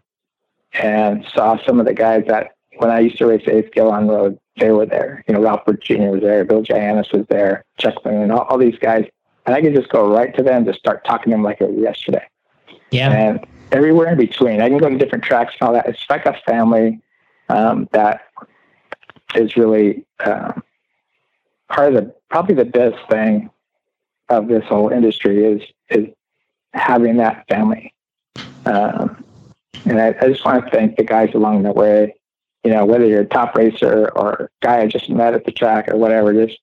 and 0.73 1.25
saw 1.33 1.57
some 1.65 1.79
of 1.79 1.85
the 1.85 1.93
guys 1.93 2.25
that 2.27 2.51
when 2.79 2.89
I 2.89 2.99
used 2.99 3.17
to 3.17 3.27
race 3.27 3.47
A 3.47 3.65
scale 3.67 3.89
on 3.89 4.07
road, 4.07 4.39
they 4.57 4.71
were 4.71 4.85
there. 4.85 5.23
You 5.27 5.33
know, 5.33 5.41
Ralph 5.41 5.63
Jr. 5.81 6.11
was 6.11 6.21
there, 6.21 6.45
Bill 6.45 6.63
Jianas 6.63 7.11
was 7.11 7.25
there, 7.29 7.65
Chuck 7.77 8.03
Moon, 8.05 8.31
all, 8.31 8.41
all 8.41 8.57
these 8.57 8.77
guys. 8.79 9.05
And 9.45 9.55
I 9.55 9.61
could 9.61 9.75
just 9.75 9.89
go 9.89 10.11
right 10.13 10.35
to 10.35 10.43
them, 10.43 10.65
just 10.65 10.79
start 10.79 11.03
talking 11.05 11.31
to 11.31 11.35
them 11.35 11.43
like 11.43 11.59
it 11.59 11.69
was 11.69 11.81
yesterday. 11.81 12.25
Yeah. 12.91 13.11
And 13.11 13.45
everywhere 13.71 14.11
in 14.11 14.17
between. 14.17 14.61
I 14.61 14.69
can 14.69 14.77
go 14.77 14.89
to 14.89 14.97
different 14.97 15.23
tracks 15.23 15.53
and 15.59 15.67
all 15.67 15.73
that. 15.73 15.87
It's 15.87 16.05
like 16.09 16.25
a 16.25 16.39
family 16.47 17.01
um, 17.49 17.89
that 17.91 18.21
is 19.35 19.57
really 19.57 20.05
um, 20.25 20.63
part 21.67 21.93
of 21.93 21.93
the 21.95 22.15
probably 22.29 22.55
the 22.55 22.65
best 22.65 22.97
thing 23.09 23.49
of 24.29 24.47
this 24.47 24.63
whole 24.65 24.89
industry 24.89 25.43
is 25.43 25.61
is 25.89 26.07
having 26.73 27.17
that 27.17 27.45
family. 27.49 27.93
Um, 28.65 29.23
and 29.85 29.99
I, 29.99 30.15
I, 30.21 30.27
just 30.27 30.45
want 30.45 30.63
to 30.63 30.71
thank 30.71 30.97
the 30.97 31.03
guys 31.03 31.33
along 31.33 31.63
the 31.63 31.71
way. 31.71 32.18
You 32.63 32.71
know, 32.71 32.85
whether 32.85 33.05
you're 33.05 33.21
a 33.21 33.25
top 33.25 33.55
racer 33.55 34.11
or 34.15 34.51
guy 34.61 34.81
I 34.81 34.87
just 34.87 35.09
met 35.09 35.33
at 35.33 35.45
the 35.45 35.51
track 35.51 35.87
or 35.87 35.97
whatever, 35.97 36.33
just 36.33 36.59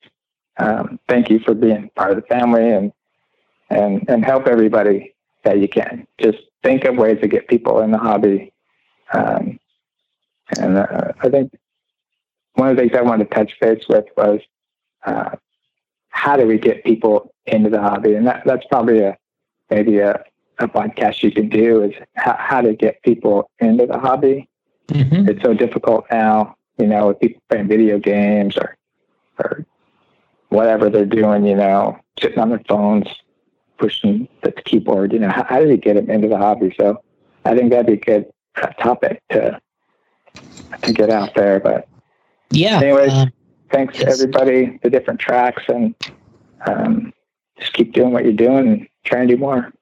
um, 0.58 0.98
thank 1.08 1.30
you 1.30 1.38
for 1.38 1.54
being 1.54 1.90
part 1.96 2.10
of 2.10 2.16
the 2.16 2.22
family 2.22 2.70
and 2.70 2.92
and 3.70 4.08
and 4.08 4.24
help 4.24 4.46
everybody 4.46 5.14
that 5.44 5.58
you 5.58 5.68
can. 5.68 6.06
Just 6.18 6.38
think 6.62 6.84
of 6.84 6.96
ways 6.96 7.20
to 7.20 7.28
get 7.28 7.48
people 7.48 7.80
in 7.80 7.90
the 7.90 7.98
hobby. 7.98 8.52
Um, 9.12 9.58
and 10.58 10.78
uh, 10.78 11.12
I 11.20 11.28
think 11.28 11.52
one 12.54 12.68
of 12.68 12.76
the 12.76 12.82
things 12.82 12.94
I 12.96 13.02
wanted 13.02 13.30
to 13.30 13.34
touch 13.34 13.58
base 13.60 13.84
with 13.88 14.06
was 14.16 14.40
uh, 15.04 15.36
how 16.10 16.36
do 16.36 16.46
we 16.46 16.58
get 16.58 16.84
people 16.84 17.32
into 17.46 17.70
the 17.70 17.80
hobby? 17.80 18.14
And 18.14 18.26
that, 18.26 18.42
that's 18.44 18.66
probably 18.66 19.00
a 19.00 19.16
maybe 19.70 19.98
a, 19.98 20.24
a 20.58 20.66
podcast 20.66 21.22
you 21.22 21.30
can 21.30 21.48
do 21.48 21.82
is 21.82 21.92
how, 22.14 22.36
how 22.38 22.60
to 22.60 22.74
get 22.74 23.02
people 23.02 23.50
into 23.60 23.86
the 23.86 23.98
hobby. 23.98 24.48
Mm-hmm. 24.88 25.28
It's 25.28 25.42
so 25.42 25.54
difficult 25.54 26.06
now, 26.10 26.56
you 26.78 26.86
know, 26.86 27.08
with 27.08 27.20
people 27.20 27.42
playing 27.48 27.68
video 27.68 27.98
games 27.98 28.56
or 28.56 28.76
or 29.38 29.66
whatever 30.48 30.88
they're 30.88 31.04
doing, 31.04 31.44
you 31.44 31.56
know, 31.56 31.98
sitting 32.20 32.38
on 32.38 32.50
their 32.50 32.62
phones, 32.68 33.08
pushing 33.78 34.28
the 34.42 34.52
keyboard. 34.52 35.12
You 35.12 35.20
know, 35.20 35.30
how, 35.30 35.44
how 35.44 35.60
do 35.60 35.68
you 35.68 35.76
get 35.76 35.94
them 35.94 36.10
into 36.10 36.28
the 36.28 36.38
hobby? 36.38 36.74
So 36.78 37.02
I 37.44 37.56
think 37.56 37.70
that'd 37.70 37.86
be 37.86 37.94
a 37.94 37.96
good 37.96 38.32
uh, 38.60 38.68
topic 38.82 39.22
to 39.30 39.60
to 40.82 40.92
get 40.92 41.10
out 41.10 41.34
there. 41.34 41.60
But 41.60 41.88
yeah, 42.50 42.80
anyways, 42.80 43.12
uh, 43.12 43.26
thanks 43.70 43.98
to 43.98 44.08
everybody, 44.08 44.78
the 44.82 44.90
different 44.90 45.20
tracks, 45.20 45.64
and 45.68 45.94
um, 46.66 47.12
just 47.58 47.72
keep 47.72 47.92
doing 47.92 48.12
what 48.12 48.24
you're 48.24 48.32
doing 48.32 48.68
and 48.68 48.88
trying 49.04 49.28
to 49.28 49.34
do 49.34 49.40
more. 49.40 49.72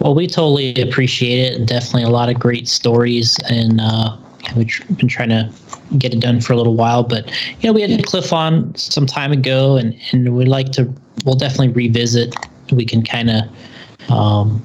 Well, 0.00 0.14
we 0.14 0.26
totally 0.26 0.74
appreciate 0.80 1.38
it, 1.38 1.54
and 1.54 1.66
definitely 1.66 2.02
a 2.02 2.10
lot 2.10 2.28
of 2.28 2.38
great 2.38 2.68
stories. 2.68 3.38
And 3.48 3.80
uh, 3.80 4.16
we've 4.54 4.70
been 4.96 5.08
trying 5.08 5.30
to 5.30 5.50
get 5.98 6.12
it 6.12 6.20
done 6.20 6.40
for 6.40 6.52
a 6.52 6.56
little 6.56 6.74
while, 6.74 7.02
but 7.02 7.26
you 7.60 7.68
know, 7.68 7.72
we 7.72 7.80
had 7.80 7.90
a 7.98 8.02
Cliff 8.02 8.32
on 8.32 8.74
some 8.74 9.06
time 9.06 9.32
ago, 9.32 9.76
and 9.76 9.98
and 10.12 10.36
we'd 10.36 10.48
like 10.48 10.72
to. 10.72 10.92
We'll 11.24 11.36
definitely 11.36 11.70
revisit. 11.70 12.34
We 12.70 12.84
can 12.84 13.02
kind 13.02 13.30
of 13.30 14.10
um, 14.10 14.62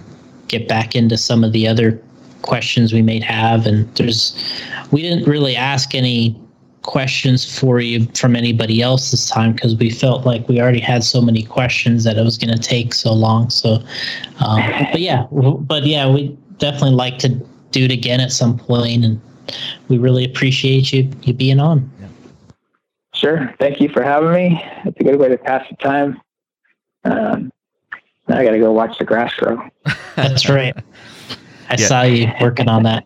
get 0.47 0.67
back 0.67 0.95
into 0.95 1.17
some 1.17 1.43
of 1.43 1.53
the 1.53 1.67
other 1.67 2.01
questions 2.41 2.91
we 2.91 3.01
may 3.01 3.19
have, 3.19 3.65
and 3.65 3.93
there's. 3.95 4.35
We 4.91 5.01
didn't 5.01 5.25
really 5.25 5.55
ask 5.55 5.95
any 5.95 6.37
questions 6.81 7.59
for 7.59 7.79
you 7.79 8.05
from 8.15 8.35
anybody 8.35 8.81
else 8.81 9.11
this 9.11 9.29
time 9.29 9.53
because 9.53 9.75
we 9.75 9.89
felt 9.89 10.25
like 10.25 10.47
we 10.47 10.59
already 10.59 10.79
had 10.79 11.03
so 11.03 11.21
many 11.21 11.43
questions 11.43 12.03
that 12.03 12.17
it 12.17 12.23
was 12.23 12.37
going 12.37 12.55
to 12.55 12.61
take 12.61 12.93
so 12.93 13.13
long. 13.13 13.49
So, 13.49 13.83
um, 14.39 14.61
but 14.91 15.01
yeah, 15.01 15.27
but 15.31 15.85
yeah, 15.85 16.09
we 16.09 16.37
definitely 16.57 16.91
like 16.95 17.19
to 17.19 17.29
do 17.71 17.85
it 17.85 17.91
again 17.91 18.19
at 18.19 18.31
some 18.31 18.57
point, 18.57 19.05
and 19.05 19.21
we 19.87 19.97
really 19.97 20.25
appreciate 20.25 20.91
you 20.91 21.09
you 21.23 21.33
being 21.33 21.59
on. 21.59 21.89
Sure, 23.13 23.53
thank 23.59 23.79
you 23.79 23.89
for 23.89 24.01
having 24.01 24.31
me. 24.31 24.63
It's 24.85 24.99
a 24.99 25.03
good 25.03 25.19
way 25.19 25.29
to 25.29 25.37
pass 25.37 25.65
the 25.69 25.75
time. 25.77 26.19
Um, 27.03 27.51
now 28.27 28.37
I 28.37 28.45
got 28.45 28.51
to 28.51 28.59
go 28.59 28.71
watch 28.71 28.97
the 28.97 29.05
grass 29.05 29.33
grow. 29.35 29.61
That's 30.15 30.49
right. 30.49 30.75
I 31.69 31.75
yeah. 31.77 31.87
saw 31.87 32.01
you 32.03 32.31
working 32.41 32.69
on 32.69 32.83
that. 32.83 33.05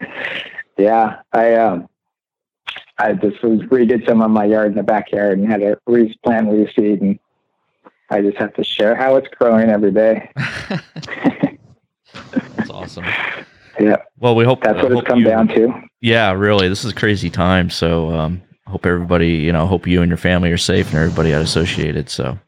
Yeah, 0.76 1.20
I 1.32 1.54
um, 1.54 1.88
I 2.98 3.12
just 3.12 3.42
was 3.42 3.60
redid 3.62 4.06
some 4.06 4.22
of 4.22 4.30
my 4.30 4.44
yard 4.44 4.68
in 4.68 4.76
the 4.76 4.82
backyard 4.82 5.38
and 5.38 5.48
had 5.48 5.60
to 5.60 5.78
replant, 5.86 6.48
reseed, 6.48 7.00
and 7.00 7.18
I 8.10 8.20
just 8.20 8.36
have 8.36 8.54
to 8.54 8.64
share 8.64 8.94
how 8.94 9.16
it's 9.16 9.28
growing 9.28 9.68
every 9.68 9.90
day. 9.90 10.30
That's 12.56 12.70
awesome. 12.70 13.04
Yeah. 13.80 13.96
Well, 14.18 14.36
we 14.36 14.44
hope 14.44 14.62
that's 14.62 14.80
what 14.80 14.92
uh, 14.92 14.98
it's 14.98 15.06
come 15.08 15.18
you, 15.20 15.24
down 15.24 15.48
to. 15.48 15.72
Yeah, 16.00 16.30
really. 16.32 16.68
This 16.68 16.84
is 16.84 16.92
a 16.92 16.94
crazy 16.94 17.28
time. 17.28 17.70
So, 17.70 18.10
um, 18.10 18.40
hope 18.68 18.86
everybody, 18.86 19.30
you 19.30 19.52
know, 19.52 19.66
hope 19.66 19.86
you 19.86 20.00
and 20.00 20.08
your 20.08 20.16
family 20.16 20.52
are 20.52 20.56
safe 20.56 20.90
and 20.90 20.96
everybody 20.96 21.32
at 21.32 21.42
associated. 21.42 22.08
So, 22.08 22.38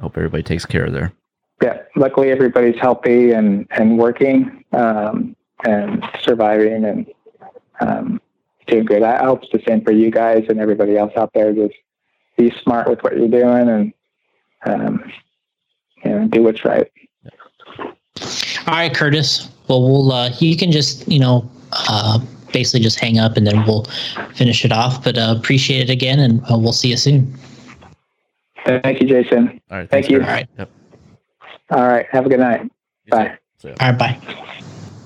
hope 0.00 0.16
everybody 0.16 0.44
takes 0.44 0.64
care 0.64 0.84
of 0.84 0.92
their. 0.92 1.12
Yeah. 1.60 1.78
Luckily, 1.96 2.30
everybody's 2.30 2.78
healthy 2.80 3.32
and 3.32 3.66
and 3.72 3.98
working 3.98 4.64
um, 4.72 5.34
and 5.64 6.04
surviving 6.22 6.84
and 6.84 7.06
um, 7.80 8.20
doing 8.70 8.84
good. 8.84 9.02
I 9.02 9.24
hope 9.24 9.42
it's 9.42 9.52
the 9.52 9.62
same 9.66 9.82
for 9.82 9.92
you 9.92 10.10
guys 10.10 10.44
and 10.48 10.60
everybody 10.60 10.96
else 10.96 11.12
out 11.16 11.30
there. 11.34 11.52
Just 11.52 11.74
be 12.36 12.52
smart 12.62 12.88
with 12.88 13.02
what 13.02 13.16
you're 13.16 13.28
doing 13.28 13.68
and 13.68 13.92
um, 14.64 15.12
you 16.04 16.10
know 16.10 16.28
do 16.28 16.42
what's 16.42 16.64
right. 16.64 16.90
All 18.66 18.74
right, 18.74 18.94
Curtis. 18.94 19.50
Well, 19.68 19.82
we'll 19.82 20.12
uh, 20.12 20.30
you 20.38 20.56
can 20.56 20.72
just 20.72 21.06
you 21.08 21.18
know 21.18 21.48
uh, 21.72 22.18
basically 22.52 22.80
just 22.80 22.98
hang 22.98 23.18
up 23.18 23.36
and 23.36 23.46
then 23.46 23.64
we'll 23.66 23.84
finish 24.34 24.64
it 24.64 24.72
off. 24.72 25.02
But 25.02 25.18
uh, 25.18 25.34
appreciate 25.36 25.88
it 25.88 25.92
again, 25.92 26.18
and 26.18 26.40
uh, 26.50 26.58
we'll 26.58 26.72
see 26.72 26.88
you 26.88 26.96
soon. 26.96 27.34
Thank 28.66 29.00
you, 29.00 29.08
Jason. 29.08 29.60
All 29.70 29.78
right. 29.78 29.90
Thank 29.90 30.10
you. 30.10 30.20
All 30.20 30.26
right. 30.26 30.48
Yep. 30.58 30.70
All 31.70 31.88
right. 31.88 32.06
Have 32.10 32.26
a 32.26 32.28
good 32.28 32.40
night. 32.40 32.62
You 32.62 33.10
Bye. 33.10 33.28
too. 33.28 33.34
See 33.58 33.68
ya. 33.68 33.74
All 33.80 33.90
right, 33.90 33.98
bye. 33.98 34.36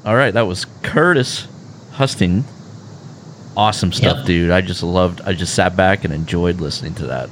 All 0.04 0.16
right, 0.16 0.34
that 0.34 0.42
was 0.42 0.66
Curtis 0.82 1.48
Husting. 1.92 2.44
Awesome 3.56 3.93
stuff, 3.93 4.18
Yep. 4.18 4.26
dude. 4.26 4.51
I 4.51 4.60
just 4.60 4.82
loved. 4.82 5.20
I 5.24 5.32
just 5.32 5.55
sat 5.55 5.76
back 5.76 6.05
and 6.05 6.12
enjoyed 6.12 6.60
listening 6.60 6.94
to 6.97 7.06
that. 7.06 7.31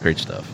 Great 0.00 0.18
stuff. 0.18 0.50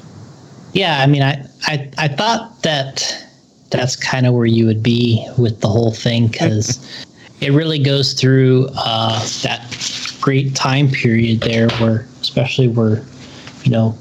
Yeah, 0.72 1.00
I 1.00 1.06
mean, 1.06 1.22
I 1.22 1.46
I, 1.66 1.90
I 1.98 2.08
thought 2.08 2.62
that 2.62 3.24
that's 3.70 3.96
kind 3.96 4.26
of 4.26 4.34
where 4.34 4.46
you 4.46 4.66
would 4.66 4.82
be 4.82 5.26
with 5.38 5.60
the 5.60 5.68
whole 5.68 5.92
thing 5.92 6.28
because 6.28 7.06
it 7.40 7.52
really 7.52 7.78
goes 7.78 8.12
through 8.12 8.68
uh, 8.76 9.18
that 9.42 10.16
great 10.20 10.54
time 10.54 10.88
period 10.88 11.40
there, 11.40 11.68
where 11.78 12.06
especially 12.20 12.68
where 12.68 13.02
you 13.62 13.70
know 13.70 13.96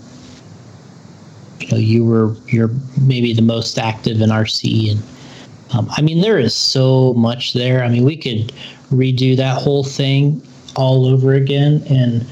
you 1.61 1.67
know 1.69 1.77
you 1.77 2.03
were 2.03 2.35
you're 2.47 2.71
maybe 3.01 3.31
the 3.33 3.41
most 3.41 3.77
active 3.77 4.19
in 4.19 4.29
RC 4.29 4.91
and 4.91 5.03
um, 5.73 5.87
I 5.95 6.01
mean 6.01 6.19
there 6.21 6.39
is 6.39 6.53
so 6.53 7.13
much 7.13 7.53
there. 7.53 7.83
I 7.85 7.87
mean 7.89 8.03
we 8.03 8.17
could 8.17 8.51
redo 8.91 9.37
that 9.37 9.61
whole 9.61 9.83
thing 9.85 10.41
all 10.75 11.05
over 11.05 11.33
again 11.33 11.83
and 11.89 12.25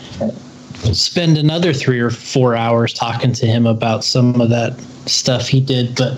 spend 0.95 1.37
another 1.37 1.73
three 1.73 1.99
or 1.99 2.09
four 2.09 2.55
hours 2.55 2.93
talking 2.93 3.33
to 3.33 3.45
him 3.45 3.67
about 3.67 4.03
some 4.03 4.41
of 4.41 4.49
that 4.49 4.79
stuff 5.05 5.47
he 5.47 5.59
did. 5.59 5.95
But 5.95 6.13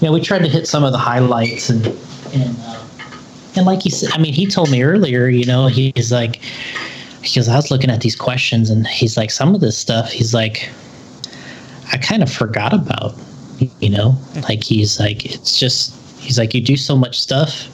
you 0.00 0.08
know, 0.08 0.12
we 0.12 0.20
tried 0.20 0.40
to 0.40 0.48
hit 0.48 0.66
some 0.66 0.84
of 0.84 0.92
the 0.92 0.98
highlights 0.98 1.68
and 1.68 1.86
and 2.32 2.56
uh, 2.60 2.84
and 3.56 3.66
like 3.66 3.82
he 3.82 3.90
said, 3.90 4.10
I 4.12 4.18
mean, 4.18 4.34
he 4.34 4.46
told 4.46 4.70
me 4.70 4.82
earlier, 4.82 5.28
you 5.28 5.46
know, 5.46 5.66
he's 5.66 6.12
like, 6.12 6.40
because 7.22 7.48
I 7.48 7.56
was 7.56 7.70
looking 7.70 7.90
at 7.90 8.02
these 8.02 8.14
questions 8.14 8.70
and 8.70 8.86
he's 8.86 9.16
like, 9.16 9.30
some 9.30 9.54
of 9.54 9.60
this 9.60 9.76
stuff, 9.76 10.10
he's 10.10 10.34
like, 10.34 10.68
I 11.92 11.96
kind 11.96 12.22
of 12.22 12.30
forgot 12.30 12.74
about, 12.74 13.14
you 13.80 13.88
know, 13.88 14.16
like 14.48 14.62
he's 14.62 15.00
like, 15.00 15.24
it's 15.24 15.58
just, 15.58 15.94
he's 16.20 16.38
like, 16.38 16.52
you 16.52 16.60
do 16.60 16.76
so 16.76 16.96
much 16.96 17.18
stuff 17.18 17.68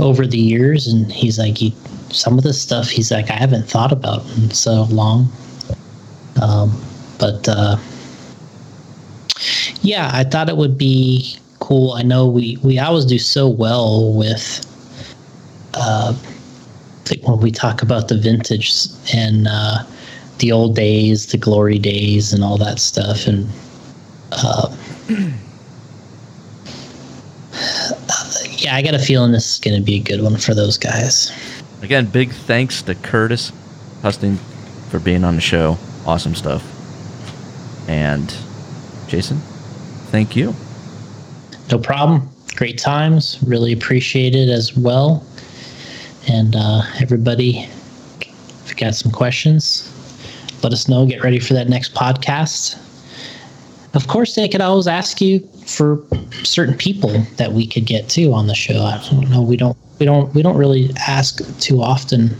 over 0.00 0.26
the 0.26 0.38
years, 0.38 0.86
and 0.86 1.10
he's 1.10 1.38
like, 1.38 1.60
you 1.60 1.72
some 2.14 2.38
of 2.38 2.44
the 2.44 2.52
stuff 2.52 2.88
he's 2.88 3.10
like 3.10 3.30
I 3.30 3.34
haven't 3.34 3.68
thought 3.68 3.92
about 3.92 4.24
in 4.36 4.50
so 4.50 4.84
long. 4.84 5.30
Um, 6.40 6.80
but 7.18 7.48
uh, 7.48 7.76
yeah, 9.80 10.10
I 10.12 10.24
thought 10.24 10.48
it 10.48 10.56
would 10.56 10.78
be 10.78 11.36
cool. 11.58 11.92
I 11.92 12.02
know 12.02 12.26
we 12.26 12.58
we 12.62 12.78
always 12.78 13.04
do 13.04 13.18
so 13.18 13.48
well 13.48 14.12
with 14.14 14.64
uh, 15.74 16.14
like 17.10 17.22
when 17.26 17.40
we 17.40 17.50
talk 17.50 17.82
about 17.82 18.08
the 18.08 18.16
vintage 18.16 18.72
and 19.12 19.46
uh, 19.48 19.84
the 20.38 20.52
old 20.52 20.76
days, 20.76 21.26
the 21.26 21.38
glory 21.38 21.78
days, 21.78 22.32
and 22.32 22.44
all 22.44 22.58
that 22.58 22.78
stuff, 22.78 23.26
and. 23.26 23.48
Uh, 24.32 24.74
yeah, 28.58 28.74
I 28.74 28.82
got 28.82 28.94
a 28.94 28.98
feeling 28.98 29.30
this 29.32 29.54
is 29.54 29.60
going 29.60 29.76
to 29.76 29.82
be 29.82 29.96
a 29.96 30.00
good 30.00 30.22
one 30.22 30.36
for 30.38 30.54
those 30.54 30.76
guys. 30.76 31.30
Again, 31.84 32.06
big 32.06 32.30
thanks 32.30 32.80
to 32.84 32.94
Curtis 32.94 33.52
Husting 34.00 34.36
for 34.88 34.98
being 34.98 35.22
on 35.22 35.34
the 35.34 35.42
show. 35.42 35.76
Awesome 36.06 36.34
stuff. 36.34 36.64
And 37.86 38.34
Jason, 39.06 39.36
thank 40.06 40.34
you. 40.34 40.54
No 41.70 41.78
problem. 41.78 42.26
Great 42.56 42.78
times. 42.78 43.38
Really 43.46 43.74
appreciate 43.74 44.34
it 44.34 44.48
as 44.48 44.74
well. 44.74 45.26
And 46.26 46.56
uh, 46.56 46.84
everybody, 47.00 47.68
if 48.20 48.70
you 48.70 48.74
got 48.76 48.94
some 48.94 49.12
questions, 49.12 49.92
let 50.62 50.72
us 50.72 50.88
know. 50.88 51.04
Get 51.04 51.22
ready 51.22 51.38
for 51.38 51.52
that 51.52 51.68
next 51.68 51.92
podcast. 51.94 52.80
Of 53.92 54.08
course, 54.08 54.34
they 54.36 54.48
could 54.48 54.62
always 54.62 54.86
ask 54.86 55.20
you 55.20 55.40
for 55.66 56.02
certain 56.44 56.78
people 56.78 57.10
that 57.36 57.52
we 57.52 57.66
could 57.66 57.84
get 57.84 58.08
to 58.10 58.32
on 58.32 58.46
the 58.46 58.54
show. 58.54 58.82
I 58.84 59.06
don't 59.10 59.28
know. 59.28 59.42
We 59.42 59.58
don't. 59.58 59.76
We 59.98 60.06
don't. 60.06 60.34
We 60.34 60.42
don't 60.42 60.56
really 60.56 60.90
ask 60.96 61.40
too 61.60 61.82
often 61.82 62.30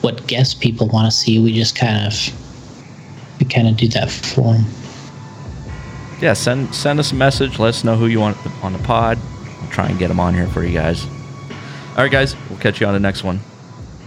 what 0.00 0.26
guests 0.26 0.54
people 0.54 0.88
want 0.88 1.10
to 1.10 1.16
see. 1.16 1.38
We 1.38 1.52
just 1.52 1.76
kind 1.76 2.06
of 2.06 3.38
we 3.38 3.46
kind 3.46 3.68
of 3.68 3.76
do 3.76 3.88
that 3.88 4.10
for 4.10 4.54
them. 4.54 4.64
Yeah, 6.20 6.34
send 6.34 6.74
send 6.74 7.00
us 7.00 7.12
a 7.12 7.14
message. 7.14 7.58
Let 7.58 7.70
us 7.70 7.84
know 7.84 7.96
who 7.96 8.06
you 8.06 8.20
want 8.20 8.36
on 8.64 8.72
the 8.72 8.78
pod. 8.80 9.18
I'll 9.60 9.70
try 9.70 9.88
and 9.88 9.98
get 9.98 10.08
them 10.08 10.20
on 10.20 10.34
here 10.34 10.46
for 10.48 10.64
you 10.64 10.72
guys. 10.72 11.04
All 11.04 11.98
right, 11.98 12.10
guys. 12.10 12.36
We'll 12.48 12.58
catch 12.58 12.80
you 12.80 12.86
on 12.86 12.94
the 12.94 13.00
next 13.00 13.22
one. 13.22 13.40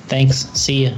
Thanks. 0.07 0.47
See 0.53 0.85
you. 0.85 0.95